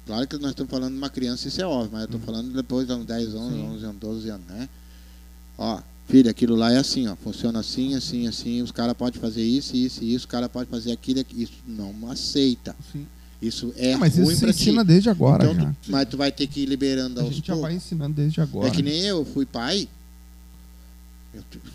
claro 0.05 0.27
que 0.27 0.37
nós 0.37 0.51
estamos 0.51 0.69
falando 0.71 0.91
de 0.93 0.97
uma 0.99 1.09
criança, 1.09 1.47
isso 1.47 1.59
é 1.61 1.65
óbvio, 1.65 1.89
mas 1.93 2.01
eu 2.01 2.05
estou 2.05 2.21
falando 2.21 2.53
depois 2.53 2.85
de 2.87 2.93
uns 2.93 3.05
10 3.05 3.35
anos, 3.35 3.53
Sim. 3.53 3.63
11 3.75 3.85
anos, 3.85 3.99
12 3.99 4.29
anos, 4.29 4.47
né? 4.47 4.69
Ó, 5.57 5.81
filho, 6.07 6.29
aquilo 6.29 6.55
lá 6.55 6.71
é 6.71 6.77
assim, 6.77 7.07
ó, 7.07 7.15
funciona 7.15 7.59
assim, 7.59 7.95
assim, 7.95 8.27
assim, 8.27 8.61
os 8.61 8.71
caras 8.71 8.93
podem 8.95 9.19
fazer 9.19 9.43
isso, 9.43 9.75
isso 9.75 10.03
e 10.03 10.13
isso, 10.13 10.25
os 10.25 10.31
caras 10.31 10.49
podem 10.49 10.69
fazer 10.69 10.91
aquilo, 10.91 11.19
aquilo, 11.19 11.41
isso 11.41 11.53
não 11.67 12.09
aceita. 12.09 12.75
Sim. 12.91 13.05
Isso 13.41 13.73
é 13.77 13.91
É, 13.91 13.97
mas 13.97 14.13
isso 14.13 14.23
ruim 14.23 14.35
se 14.35 14.41
pra 14.41 14.51
ti. 14.53 14.61
ensina 14.63 14.83
desde 14.83 15.09
agora 15.09 15.43
Então, 15.45 15.55
já. 15.55 15.71
tu- 15.81 15.91
mas 15.91 16.09
tu 16.09 16.17
vai 16.17 16.31
ter 16.31 16.45
que 16.47 16.59
ir 16.61 16.65
liberando 16.65 17.19
A 17.19 17.23
aos 17.23 17.33
gente 17.33 17.47
já 17.47 17.53
poucos. 17.53 17.69
vai 17.69 17.73
ensinando 17.77 18.15
desde 18.15 18.41
agora. 18.41 18.67
É 18.67 18.71
que 18.71 18.81
nem 18.81 19.01
eu, 19.03 19.23
fui 19.25 19.45
pai. 19.45 19.87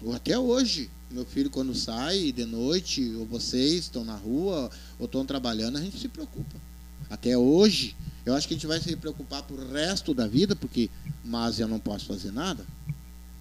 Eu 0.02 0.12
até 0.12 0.38
hoje, 0.38 0.90
meu 1.10 1.24
filho 1.24 1.48
quando 1.48 1.74
sai 1.74 2.32
de 2.32 2.44
noite, 2.44 3.14
ou 3.16 3.24
vocês 3.24 3.84
estão 3.84 4.04
na 4.04 4.14
rua, 4.16 4.70
ou 4.98 5.06
estão 5.06 5.24
trabalhando, 5.24 5.78
a 5.78 5.80
gente 5.80 5.98
se 5.98 6.08
preocupa. 6.08 6.56
Até 7.08 7.36
hoje, 7.38 7.94
eu 8.26 8.34
acho 8.34 8.48
que 8.48 8.54
a 8.54 8.56
gente 8.56 8.66
vai 8.66 8.80
se 8.80 8.94
preocupar 8.96 9.42
pro 9.42 9.70
resto 9.72 10.12
da 10.12 10.26
vida, 10.26 10.56
porque 10.56 10.90
mas 11.24 11.60
eu 11.60 11.68
não 11.68 11.78
posso 11.78 12.06
fazer 12.06 12.32
nada. 12.32 12.64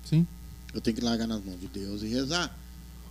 Sim. 0.09 0.25
Eu 0.73 0.81
tenho 0.81 0.95
que 0.95 1.03
largar 1.03 1.27
nas 1.27 1.43
mãos 1.43 1.59
de 1.59 1.67
Deus 1.67 2.01
e 2.03 2.07
rezar. 2.07 2.55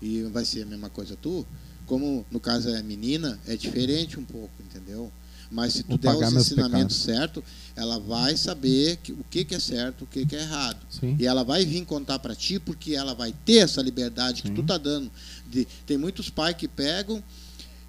E 0.01 0.22
vai 0.32 0.44
ser 0.44 0.62
a 0.62 0.66
mesma 0.66 0.89
coisa 0.90 1.16
tu. 1.20 1.47
Como 1.87 2.25
no 2.31 2.41
caso 2.41 2.69
é 2.71 2.83
menina, 2.83 3.39
é 3.47 3.57
diferente 3.57 4.19
um 4.19 4.25
pouco, 4.25 4.51
entendeu? 4.63 5.11
Mas 5.51 5.75
se 5.75 5.83
tu 5.83 5.91
Vou 5.91 5.99
der 5.99 6.17
os 6.17 6.33
ensinamentos 6.33 6.97
certos, 6.97 7.43
ela 7.77 7.99
vai 7.99 8.37
saber 8.39 8.97
que, 8.97 9.13
o 9.13 9.23
que, 9.31 9.45
que 9.45 9.55
é 9.55 9.61
certo, 9.61 10.05
o 10.05 10.07
que, 10.07 10.25
que 10.25 10.35
é 10.35 10.41
errado. 10.41 10.79
Sim. 10.89 11.15
E 11.21 11.27
ela 11.27 11.45
vai 11.45 11.67
vir 11.67 11.85
contar 11.85 12.19
pra 12.21 12.35
ti 12.35 12.59
porque 12.59 12.95
ela 12.95 13.15
vai 13.15 13.35
ter 13.45 13.59
essa 13.59 13.83
liberdade 13.83 14.41
que 14.41 14.49
Sim. 14.49 14.55
tu 14.55 14.63
tá 14.63 14.79
dando. 14.79 15.11
De- 15.51 15.67
tem 15.85 15.99
muitos 15.99 16.31
pais 16.31 16.57
que 16.57 16.67
pegam 16.67 17.23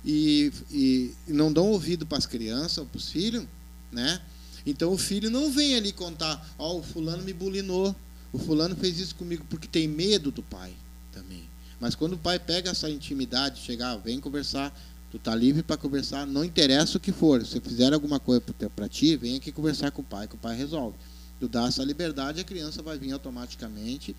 e, 0.03 0.51
e 0.69 1.13
não 1.29 1.53
dão 1.53 1.69
ouvido 1.69 2.05
para 2.05 2.17
as 2.17 2.25
crianças 2.25 2.79
ou 2.79 2.85
para 2.85 2.97
os 2.97 3.07
filhos, 3.09 3.45
né? 3.91 4.19
Então 4.65 4.91
o 4.91 4.97
filho 4.97 5.29
não 5.29 5.49
vem 5.51 5.75
ali 5.75 5.93
contar, 5.93 6.53
ó, 6.57 6.77
o 6.79 6.83
fulano 6.83 7.23
me 7.23 7.31
bulinou, 7.33 7.95
o 8.33 8.37
fulano 8.39 8.75
fez 8.75 8.99
isso 8.99 9.15
comigo 9.15 9.45
porque 9.49 9.67
tem 9.67 9.87
medo 9.87 10.31
do 10.31 10.43
pai 10.43 10.73
também. 11.13 11.43
Mas 11.83 11.95
quando 11.95 12.13
o 12.13 12.17
pai 12.17 12.39
pega 12.39 12.71
essa 12.71 12.89
intimidade, 12.89 13.59
chegar, 13.59 13.97
vem 13.97 14.17
conversar, 14.17 14.73
tu 15.11 15.19
tá 15.19 15.35
livre 15.35 15.61
para 15.61 15.75
conversar, 15.75 16.25
não 16.25 16.41
interessa 16.41 16.97
o 16.97 16.99
que 16.99 17.11
for. 17.11 17.45
Se 17.45 17.59
fizer 17.59 17.91
alguma 17.91 18.21
coisa 18.21 18.41
para 18.73 18.87
ti, 18.87 19.17
vem 19.17 19.35
aqui 19.35 19.51
conversar 19.51 19.91
com 19.91 20.01
o 20.01 20.05
pai, 20.05 20.25
que 20.25 20.35
o 20.35 20.37
pai 20.37 20.55
resolve. 20.55 20.95
Tu 21.41 21.49
dá 21.49 21.67
essa 21.67 21.83
liberdade, 21.83 22.39
a 22.39 22.43
criança 22.45 22.81
vai 22.81 22.97
vir 22.97 23.11
automaticamente 23.11 24.15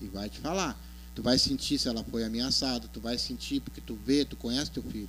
e 0.00 0.08
vai 0.08 0.28
te 0.28 0.40
falar. 0.40 0.76
Tu 1.14 1.22
vai 1.22 1.38
sentir 1.38 1.78
se 1.78 1.86
ela 1.86 2.02
foi 2.02 2.24
ameaçada, 2.24 2.88
tu 2.92 3.00
vai 3.00 3.16
sentir 3.16 3.60
porque 3.60 3.80
tu 3.80 3.96
vê, 4.04 4.24
tu 4.24 4.34
conhece 4.34 4.72
teu 4.72 4.82
filho. 4.82 5.08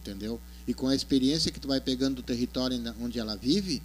Entendeu? 0.00 0.40
E 0.64 0.72
com 0.72 0.86
a 0.86 0.94
experiência 0.94 1.50
que 1.50 1.58
tu 1.58 1.66
vai 1.66 1.80
pegando 1.80 2.14
do 2.14 2.22
território 2.22 2.80
onde 3.00 3.18
ela 3.18 3.34
vive, 3.34 3.82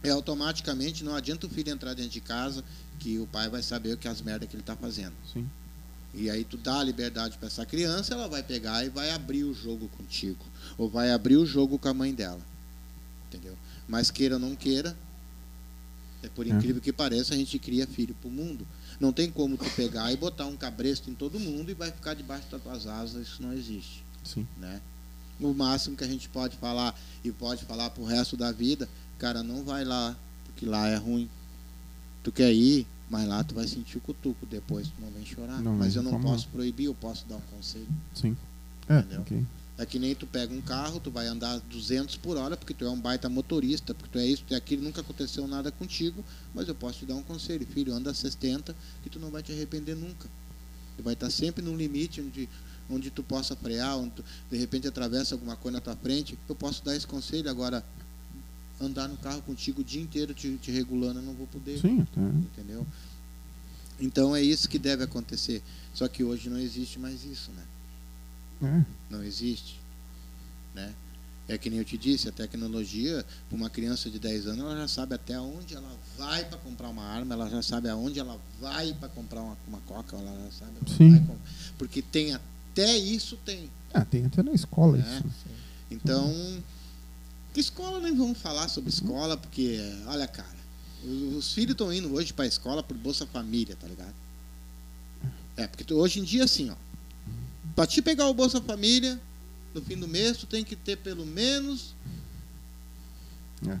é 0.00 0.10
automaticamente 0.10 1.02
não 1.02 1.16
adianta 1.16 1.48
o 1.48 1.50
filho 1.50 1.72
entrar 1.72 1.92
dentro 1.92 2.12
de 2.12 2.20
casa 2.20 2.62
que 3.00 3.18
o 3.18 3.26
pai 3.26 3.48
vai 3.50 3.64
saber 3.64 3.94
o 3.94 3.98
que 3.98 4.06
as 4.06 4.22
merdas 4.22 4.48
que 4.48 4.54
ele 4.54 4.62
está 4.62 4.76
fazendo. 4.76 5.14
Sim. 5.32 5.50
E 6.14 6.30
aí 6.30 6.44
tu 6.44 6.56
dá 6.56 6.78
a 6.78 6.84
liberdade 6.84 7.36
para 7.38 7.48
essa 7.48 7.66
criança, 7.66 8.14
ela 8.14 8.28
vai 8.28 8.42
pegar 8.42 8.84
e 8.84 8.88
vai 8.88 9.10
abrir 9.10 9.44
o 9.44 9.52
jogo 9.52 9.88
contigo, 9.88 10.44
ou 10.78 10.88
vai 10.88 11.10
abrir 11.10 11.36
o 11.36 11.44
jogo 11.44 11.78
com 11.78 11.88
a 11.88 11.94
mãe 11.94 12.14
dela. 12.14 12.40
Entendeu? 13.28 13.56
Mas 13.88 14.10
queira 14.10 14.36
ou 14.36 14.40
não 14.40 14.54
queira, 14.54 14.96
é 16.22 16.28
por 16.28 16.46
É. 16.46 16.50
incrível 16.50 16.80
que 16.80 16.92
pareça, 16.92 17.34
a 17.34 17.36
gente 17.36 17.58
cria 17.58 17.86
filho 17.86 18.14
pro 18.14 18.30
mundo. 18.30 18.66
Não 19.00 19.12
tem 19.12 19.28
como 19.30 19.56
tu 19.56 19.68
pegar 19.70 20.12
e 20.12 20.16
botar 20.16 20.46
um 20.46 20.56
cabresto 20.56 21.10
em 21.10 21.14
todo 21.14 21.40
mundo 21.40 21.70
e 21.70 21.74
vai 21.74 21.90
ficar 21.90 22.14
debaixo 22.14 22.46
das 22.48 22.62
tuas 22.62 22.86
asas, 22.86 23.26
isso 23.26 23.42
não 23.42 23.52
existe 23.52 24.04
Sim. 24.22 24.46
né? 24.56 24.80
O 25.40 25.52
máximo 25.52 25.96
que 25.96 26.04
a 26.04 26.06
gente 26.08 26.28
pode 26.28 26.56
falar 26.56 26.98
e 27.24 27.32
pode 27.32 27.64
falar 27.64 27.90
pro 27.90 28.04
resto 28.04 28.36
da 28.36 28.52
vida, 28.52 28.88
cara, 29.18 29.42
não 29.42 29.64
vai 29.64 29.84
lá, 29.84 30.16
porque 30.44 30.64
lá 30.64 30.86
é 30.86 30.94
ruim. 30.94 31.28
Tu 32.22 32.30
quer 32.30 32.52
ir, 32.52 32.86
mas 33.08 33.28
lá 33.28 33.44
tu 33.44 33.54
vai 33.54 33.66
sentir 33.66 33.98
o 33.98 34.00
cutuco, 34.00 34.46
depois 34.46 34.88
tu 34.88 34.94
não 35.00 35.10
vem 35.10 35.24
chorar. 35.24 35.60
Não 35.60 35.74
mas 35.74 35.94
eu 35.96 36.02
não 36.02 36.20
posso 36.20 36.48
proibir, 36.48 36.86
eu 36.86 36.94
posso 36.94 37.26
dar 37.26 37.36
um 37.36 37.40
conselho. 37.40 37.88
Sim. 38.14 38.36
É, 38.88 38.98
Entendeu? 38.98 39.20
ok. 39.20 39.46
É 39.76 39.84
que 39.84 39.98
nem 39.98 40.14
tu 40.14 40.24
pega 40.24 40.54
um 40.54 40.60
carro, 40.60 41.00
tu 41.00 41.10
vai 41.10 41.26
andar 41.26 41.58
200 41.68 42.16
por 42.16 42.36
hora, 42.36 42.56
porque 42.56 42.72
tu 42.72 42.84
é 42.84 42.90
um 42.90 42.98
baita 42.98 43.28
motorista, 43.28 43.92
porque 43.92 44.10
tu 44.12 44.18
é 44.20 44.26
isso, 44.26 44.44
tu 44.46 44.54
é 44.54 44.56
aquilo, 44.56 44.84
nunca 44.84 45.00
aconteceu 45.00 45.48
nada 45.48 45.72
contigo, 45.72 46.24
mas 46.54 46.68
eu 46.68 46.76
posso 46.76 47.00
te 47.00 47.06
dar 47.06 47.16
um 47.16 47.22
conselho, 47.22 47.66
filho, 47.66 47.92
anda 47.92 48.12
a 48.12 48.14
60 48.14 48.74
que 49.02 49.10
tu 49.10 49.18
não 49.18 49.30
vai 49.30 49.42
te 49.42 49.50
arrepender 49.50 49.96
nunca. 49.96 50.28
Tu 50.96 51.02
vai 51.02 51.14
estar 51.14 51.28
sempre 51.28 51.60
no 51.60 51.76
limite 51.76 52.20
onde, 52.20 52.48
onde 52.88 53.10
tu 53.10 53.24
possa 53.24 53.56
frear, 53.56 53.96
onde 53.98 54.10
tu, 54.10 54.24
de 54.48 54.56
repente 54.56 54.86
atravessa 54.86 55.34
alguma 55.34 55.56
coisa 55.56 55.78
na 55.78 55.80
tua 55.80 55.96
frente, 55.96 56.38
eu 56.48 56.54
posso 56.54 56.84
dar 56.84 56.94
esse 56.94 57.06
conselho, 57.06 57.50
agora 57.50 57.84
andar 58.80 59.08
no 59.08 59.16
carro 59.16 59.40
contigo 59.42 59.80
o 59.80 59.84
dia 59.84 60.02
inteiro 60.02 60.34
te, 60.34 60.56
te 60.56 60.70
regulando, 60.70 61.20
eu 61.20 61.24
não 61.24 61.34
vou 61.34 61.46
poder 61.46 61.78
Sim, 61.80 62.00
até. 62.00 62.20
entendeu? 62.20 62.86
Então 64.00 64.34
é 64.34 64.42
isso 64.42 64.68
que 64.68 64.78
deve 64.78 65.04
acontecer. 65.04 65.62
Só 65.94 66.08
que 66.08 66.24
hoje 66.24 66.50
não 66.50 66.58
existe 66.58 66.98
mais 66.98 67.24
isso, 67.24 67.50
né? 67.52 67.62
É. 68.62 68.84
Não 69.14 69.22
existe, 69.22 69.78
né? 70.74 70.92
É 71.46 71.58
que 71.58 71.68
nem 71.68 71.78
eu 71.78 71.84
te 71.84 71.98
disse, 71.98 72.26
a 72.28 72.32
tecnologia, 72.32 73.24
para 73.48 73.56
uma 73.56 73.68
criança 73.68 74.08
de 74.10 74.18
10 74.18 74.46
anos, 74.46 74.60
ela 74.60 74.76
já 74.78 74.88
sabe 74.88 75.14
até 75.14 75.38
onde 75.38 75.74
ela 75.74 75.94
vai 76.16 76.42
para 76.46 76.56
comprar 76.56 76.88
uma 76.88 77.04
arma, 77.04 77.34
ela 77.34 77.50
já 77.50 77.60
sabe 77.60 77.88
aonde 77.88 78.18
ela 78.18 78.40
vai 78.58 78.94
para 78.94 79.10
comprar 79.10 79.42
uma, 79.42 79.56
uma 79.68 79.78
coca, 79.80 80.16
ela 80.16 80.44
já 80.46 80.64
sabe 80.64 80.72
Sim. 80.96 81.18
vai 81.18 81.36
porque 81.76 82.00
tem 82.00 82.32
até 82.32 82.96
isso 82.96 83.36
tem. 83.44 83.70
Ah, 83.92 84.04
tem 84.06 84.24
até 84.24 84.42
na 84.42 84.52
escola 84.52 84.96
É. 84.98 85.00
isso. 85.00 85.24
Então, 85.90 86.32
escola 87.60 88.00
nem 88.00 88.14
vamos 88.16 88.38
falar 88.38 88.68
sobre 88.68 88.90
escola, 88.90 89.36
porque 89.36 89.78
olha, 90.06 90.26
cara, 90.26 90.56
os, 91.04 91.36
os 91.36 91.52
filhos 91.52 91.72
estão 91.72 91.92
indo 91.92 92.12
hoje 92.14 92.32
para 92.32 92.44
a 92.44 92.48
escola 92.48 92.82
por 92.82 92.96
Bolsa 92.96 93.26
Família, 93.26 93.76
tá 93.80 93.86
ligado? 93.86 94.14
É, 95.56 95.66
porque 95.66 95.84
tu- 95.84 95.96
hoje 95.96 96.20
em 96.20 96.24
dia 96.24 96.44
assim, 96.44 96.70
ó, 96.70 96.74
para 97.76 97.86
te 97.86 98.00
pegar 98.02 98.26
o 98.28 98.34
Bolsa 98.34 98.60
Família 98.60 99.20
no 99.74 99.80
fim 99.82 99.96
do 99.96 100.06
mês, 100.08 100.36
tu 100.36 100.46
tem 100.46 100.62
que 100.64 100.76
ter 100.76 100.96
pelo 100.98 101.24
menos 101.26 101.94
É. 103.68 103.78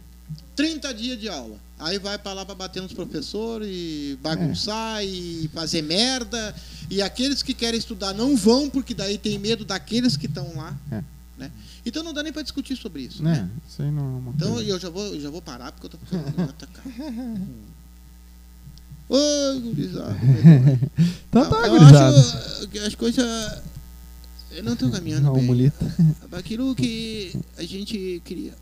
30 0.56 0.92
dias 0.94 1.20
de 1.20 1.28
aula. 1.28 1.58
Aí 1.78 1.98
vai 1.98 2.16
para 2.16 2.32
lá 2.32 2.46
para 2.46 2.54
bater 2.54 2.80
nos 2.82 2.92
professores 2.92 3.68
e 3.70 4.18
bagunçar 4.22 5.04
e 5.04 5.48
fazer 5.52 5.82
merda. 5.82 6.54
E 6.88 7.02
aqueles 7.02 7.42
que 7.42 7.52
querem 7.52 7.78
estudar 7.78 8.14
não 8.14 8.36
vão, 8.36 8.70
porque 8.70 8.94
daí 8.94 9.18
tem 9.18 9.38
medo 9.38 9.64
daqueles 9.64 10.16
que 10.16 10.26
estão 10.26 10.54
lá. 10.56 10.76
É. 10.90 11.02
Né? 11.36 11.50
Então 11.84 12.02
não 12.04 12.12
dá 12.12 12.22
nem 12.22 12.32
para 12.32 12.42
discutir 12.42 12.76
sobre 12.76 13.02
isso. 13.02 13.22
Né? 13.22 13.32
Né? 13.32 13.50
Isso 13.68 13.82
aí 13.82 13.90
não 13.90 14.02
é 14.02 14.18
uma 14.18 14.32
Então 14.36 14.52
coisa. 14.52 14.70
eu 14.70 14.78
já 14.78 14.88
vou, 14.88 15.04
eu 15.06 15.20
já 15.20 15.30
vou 15.30 15.42
parar 15.42 15.72
porque 15.72 15.86
eu 15.86 15.90
tô 15.90 15.98
ficando 15.98 16.42
atacado. 16.42 16.90
Ô, 19.08 19.60
gurizada. 19.60 20.16
Então 21.28 21.50
tá, 21.50 21.66
eu 21.66 21.78
gurizada. 21.78 22.16
acho 22.16 22.68
que 22.68 22.78
as 22.78 22.94
coisas 22.94 23.62
não 24.62 24.74
estão 24.74 24.90
caminhando 24.90 25.24
Não, 25.24 25.34
bem. 25.34 25.42
mulita. 25.44 25.94
Aquilo 26.32 26.74
que 26.74 27.36
a 27.58 27.64
gente 27.64 28.22
queria. 28.24 28.54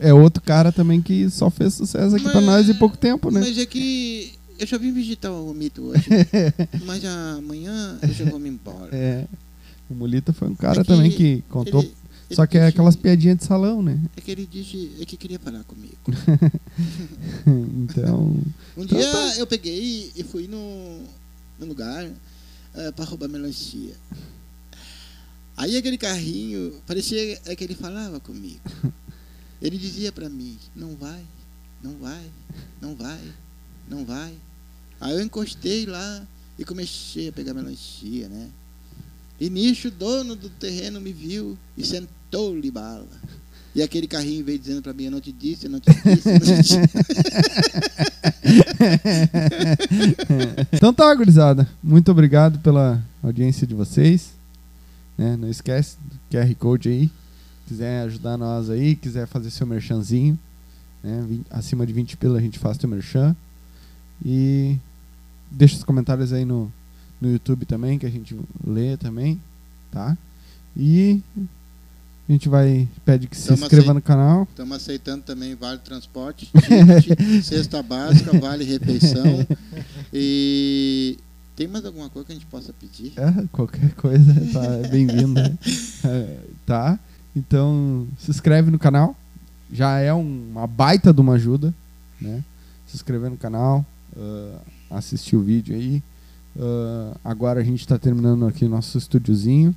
É 0.00 0.12
outro 0.12 0.42
cara 0.42 0.72
também 0.72 1.00
que 1.00 1.30
só 1.30 1.48
fez 1.48 1.74
sucesso 1.74 2.16
aqui 2.16 2.24
Mas- 2.24 2.32
pra 2.32 2.40
nós 2.40 2.68
em 2.68 2.74
pouco 2.74 2.96
tempo, 2.96 3.30
né? 3.30 3.38
Mas 3.40 3.56
é 3.56 3.64
que 3.64 4.32
eu 4.58 4.66
já 4.66 4.76
vim 4.76 4.92
visitar 4.92 5.30
o 5.30 5.54
mito 5.54 5.82
hoje. 5.84 6.08
mas 6.84 7.04
amanhã 7.04 7.96
eu 8.02 8.12
já 8.12 8.24
vou 8.24 8.40
me 8.40 8.48
embora. 8.48 8.88
É. 8.92 9.24
O 9.88 9.94
Mulita 9.94 10.32
foi 10.32 10.48
um 10.48 10.54
cara 10.56 10.80
É 10.80 10.84
que 10.84 10.88
também 10.88 11.10
que 11.12 11.42
contou. 11.48 11.80
Ele 11.80 11.94
só 12.30 12.46
que 12.46 12.58
é 12.58 12.66
aquelas 12.66 12.96
piadinhas 12.96 13.38
de 13.38 13.44
salão, 13.44 13.82
né? 13.82 14.00
É 14.16 14.20
que 14.20 14.30
ele 14.30 14.46
disse 14.46 14.92
é 15.00 15.04
que 15.04 15.16
queria 15.16 15.38
falar 15.38 15.64
comigo. 15.64 15.96
então. 17.46 18.36
Um 18.76 18.82
Então 18.82 18.98
dia 18.98 19.10
tá. 19.10 19.36
eu 19.38 19.46
peguei 19.46 20.12
e 20.14 20.22
fui 20.22 20.46
no, 20.46 21.02
no 21.58 21.66
lugar 21.66 22.04
eh, 22.74 22.92
para 22.92 23.04
roubar 23.04 23.28
melancia. 23.28 23.94
Aí 25.56 25.76
aquele 25.76 25.98
carrinho, 25.98 26.72
parecia 26.86 27.40
é 27.46 27.56
que 27.56 27.64
ele 27.64 27.74
falava 27.74 28.20
comigo. 28.20 28.60
Ele 29.60 29.76
dizia 29.76 30.12
para 30.12 30.28
mim, 30.28 30.56
não 30.76 30.94
vai, 30.94 31.20
não 31.82 31.96
vai, 31.96 32.30
não 32.80 32.94
vai, 32.94 33.20
não 33.88 34.04
vai. 34.04 34.32
Aí 35.00 35.14
eu 35.14 35.20
encostei 35.20 35.84
lá 35.84 36.24
e 36.56 36.64
comecei 36.64 37.28
a 37.28 37.32
pegar 37.32 37.54
melancia, 37.54 38.28
né? 38.28 38.48
E 39.40 39.48
nisso 39.48 39.88
o 39.88 39.90
dono 39.90 40.34
do 40.34 40.48
terreno 40.48 41.00
me 41.00 41.12
viu 41.12 41.56
e 41.76 41.84
sentou-lhe 41.84 42.70
bala. 42.70 43.06
E 43.74 43.82
aquele 43.82 44.08
carrinho 44.08 44.44
veio 44.44 44.58
dizendo 44.58 44.82
para 44.82 44.92
mim, 44.92 45.04
eu 45.04 45.10
não 45.12 45.20
te 45.20 45.30
disse, 45.30 45.66
eu 45.66 45.70
não 45.70 45.78
te 45.78 45.90
disse, 45.90 46.28
não 46.32 46.40
te 46.40 46.78
então 50.72 50.92
tá, 50.92 51.14
gurizada. 51.14 51.68
Muito 51.82 52.10
obrigado 52.10 52.58
pela 52.58 53.00
audiência 53.22 53.66
de 53.66 53.74
vocês. 53.74 54.30
né? 55.16 55.36
Não 55.36 55.48
esquece 55.48 55.96
do 56.04 56.18
QR 56.30 56.52
Code 56.56 56.88
aí. 56.88 57.10
Quiser 57.68 58.02
ajudar 58.02 58.36
nós 58.36 58.70
aí, 58.70 58.96
quiser 58.96 59.26
fazer 59.26 59.50
seu 59.50 59.66
merchanzinho, 59.66 60.38
né? 61.02 61.38
Acima 61.50 61.86
de 61.86 61.92
20 61.92 62.16
pila 62.16 62.38
a 62.38 62.42
gente 62.42 62.58
faz 62.58 62.78
teu 62.78 62.88
merchan. 62.88 63.36
E 64.24 64.76
deixa 65.50 65.76
os 65.76 65.84
comentários 65.84 66.32
aí 66.32 66.44
no, 66.44 66.72
no 67.20 67.30
YouTube 67.32 67.64
também, 67.66 67.98
que 67.98 68.06
a 68.06 68.10
gente 68.10 68.36
lê 68.66 68.96
também, 68.96 69.40
tá? 69.90 70.16
E 70.76 71.20
a 72.28 72.32
gente 72.32 72.48
vai 72.48 72.86
pede 73.04 73.26
que 73.26 73.36
se 73.36 73.48
Tamo 73.48 73.62
inscreva 73.62 73.82
acei- 73.84 73.94
no 73.94 74.02
canal. 74.02 74.42
Estamos 74.50 74.76
aceitando 74.76 75.22
também 75.24 75.54
vale 75.54 75.78
transporte, 75.78 76.48
ticket, 77.02 77.42
cesta 77.44 77.82
básica, 77.82 78.38
vale 78.38 78.64
refeição. 78.64 79.46
E 80.12 81.18
tem 81.56 81.66
mais 81.66 81.84
alguma 81.84 82.08
coisa 82.08 82.26
que 82.26 82.32
a 82.32 82.34
gente 82.34 82.46
possa 82.46 82.72
pedir? 82.72 83.12
É, 83.16 83.44
qualquer 83.52 83.92
coisa 83.94 84.32
tá 84.52 84.64
é 84.64 84.88
bem-vinda. 84.88 85.58
É, 86.04 86.38
tá? 86.66 86.98
Então, 87.34 88.06
se 88.18 88.30
inscreve 88.30 88.70
no 88.70 88.78
canal. 88.78 89.16
Já 89.72 89.98
é 89.98 90.14
um- 90.14 90.48
uma 90.50 90.66
baita 90.66 91.12
de 91.12 91.20
uma 91.20 91.34
ajuda, 91.34 91.74
né? 92.20 92.42
Se 92.86 92.96
inscrever 92.96 93.30
no 93.30 93.36
canal, 93.36 93.84
ah, 94.16 94.60
assistir 94.92 95.36
o 95.36 95.42
vídeo 95.42 95.74
aí. 95.76 96.02
Ah, 96.58 97.16
agora 97.24 97.60
a 97.60 97.64
gente 97.64 97.80
está 97.80 97.98
terminando 97.98 98.46
aqui 98.46 98.66
nosso 98.66 98.98
estúdiozinho. 98.98 99.74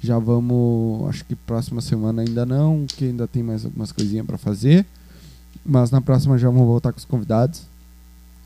Já 0.00 0.18
vamos, 0.18 1.08
acho 1.08 1.24
que 1.24 1.34
próxima 1.34 1.80
semana 1.80 2.22
ainda 2.22 2.46
não, 2.46 2.86
que 2.86 3.04
ainda 3.04 3.26
tem 3.26 3.42
mais 3.42 3.64
algumas 3.64 3.92
coisinhas 3.92 4.26
para 4.26 4.38
fazer. 4.38 4.86
Mas 5.64 5.90
na 5.90 6.00
próxima 6.00 6.38
já 6.38 6.48
vamos 6.48 6.66
voltar 6.66 6.92
com 6.92 6.98
os 6.98 7.04
convidados. 7.04 7.62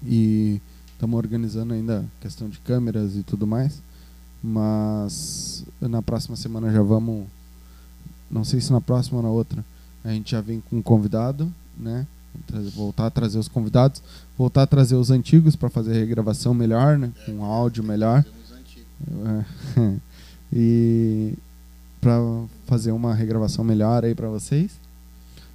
E 0.05 0.61
estamos 0.93 1.17
organizando 1.17 1.75
ainda 1.75 2.05
questão 2.21 2.49
de 2.49 2.59
câmeras 2.61 3.17
e 3.17 3.23
tudo 3.23 3.47
mais. 3.47 3.83
Mas 4.43 5.65
na 5.81 6.03
próxima 6.03 6.37
semana 6.37 6.73
já 6.73 6.83
vamos. 6.83 7.27
Não 8.31 8.45
sei 8.45 8.61
se 8.61 8.73
na 8.73 8.81
próxima 8.81 9.19
ou 9.19 9.23
na 9.23 9.31
outra. 9.31 9.65
A 10.05 10.11
gente 10.11 10.33
já 10.33 10.41
vem 10.41 10.61
com 10.61 10.77
um 10.77 10.83
convidado, 10.83 11.53
né? 11.79 12.07
Voltar 12.75 13.07
a 13.07 13.11
trazer 13.11 13.39
os 13.39 13.49
convidados, 13.49 14.03
voltar 14.37 14.63
a 14.63 14.67
trazer 14.67 14.95
os 14.95 15.11
antigos 15.11 15.57
para 15.57 15.71
fazer 15.71 15.93
a 15.93 15.95
regravação 15.95 16.53
melhor, 16.53 16.99
né? 16.99 17.11
Com 17.27 17.45
áudio 17.45 17.83
melhor. 17.83 18.25
É. 19.79 19.95
e 20.53 21.35
para 22.01 22.19
fazer 22.67 22.91
uma 22.91 23.15
regravação 23.15 23.65
melhor 23.65 24.05
aí 24.05 24.15
para 24.15 24.29
vocês. 24.29 24.73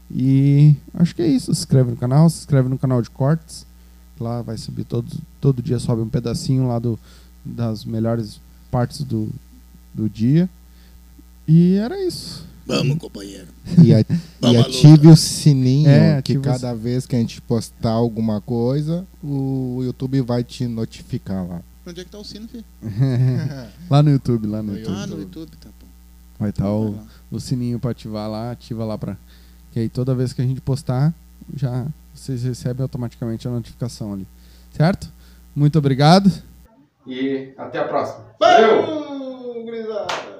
E 0.10 0.76
acho 0.94 1.14
que 1.14 1.22
é 1.22 1.28
isso. 1.28 1.54
Se 1.54 1.62
inscreve 1.62 1.92
no 1.92 1.98
canal, 1.98 2.30
se 2.30 2.40
inscreve 2.40 2.70
no 2.70 2.78
canal 2.78 3.02
de 3.02 3.10
cortes. 3.10 3.66
Lá 4.20 4.42
vai 4.42 4.58
subir 4.58 4.86
todo, 4.86 5.12
todo 5.40 5.62
dia 5.62 5.78
sobe 5.78 6.02
um 6.02 6.10
pedacinho 6.10 6.68
lá 6.68 6.80
do, 6.80 6.98
das 7.46 7.86
melhores 7.86 8.40
partes 8.72 9.04
do, 9.04 9.30
do 9.94 10.10
dia. 10.10 10.50
E 11.48 11.76
era 11.76 12.02
isso. 12.04 12.47
Vamos, 12.68 12.98
companheiro. 12.98 13.48
E, 13.84 13.94
a- 13.94 14.04
e 14.52 14.58
ative 14.58 15.08
o 15.08 15.16
sininho, 15.16 15.90
É, 15.90 16.22
que 16.22 16.34
ative 16.34 16.40
o 16.40 16.42
cada 16.42 16.74
vez 16.76 17.06
que 17.06 17.16
a 17.16 17.20
gente 17.20 17.40
postar 17.42 17.92
alguma 17.92 18.42
coisa, 18.42 19.06
o 19.24 19.80
YouTube 19.84 20.22
vai 20.22 20.44
te 20.44 20.68
notificar 20.68 21.48
lá. 21.48 21.62
Onde 21.86 22.02
é 22.02 22.04
que 22.04 22.10
tá 22.12 22.18
o 22.18 22.24
sino, 22.26 22.48
filho? 22.50 22.66
lá 23.90 24.04
no 24.04 24.10
YouTube, 24.12 24.48
lá 24.48 24.62
no, 24.62 24.74
No 24.74 24.78
YouTube. 24.78 24.96
Ah, 24.98 25.08
no 25.08 25.20
YouTube, 25.20 25.50
tá 25.62 25.70
bom. 25.82 25.88
Vai 26.38 26.50
estar 26.50 26.70
o, 26.70 26.92
Vai 26.92 27.00
lá. 27.00 27.08
o 27.32 27.40
sininho 27.40 27.80
para 27.80 27.92
ativar 27.92 28.30
lá, 28.30 28.52
ativa 28.52 28.84
lá 28.84 28.98
para 28.98 29.18
que 29.72 29.80
aí 29.80 29.88
toda 29.90 30.14
vez 30.14 30.34
que 30.34 30.42
a 30.42 30.46
gente 30.46 30.60
postar, 30.60 31.14
já 31.56 31.86
vocês 32.14 32.44
recebem 32.44 32.82
automaticamente 32.84 33.48
a 33.48 33.52
notificação 33.52 34.12
ali. 34.14 34.28
Certo? 34.76 35.10
Muito 35.56 35.78
obrigado. 35.80 36.30
E 37.08 37.54
até 37.58 37.80
a 37.80 37.88
próxima. 37.88 38.26
Valeu! 38.40 40.37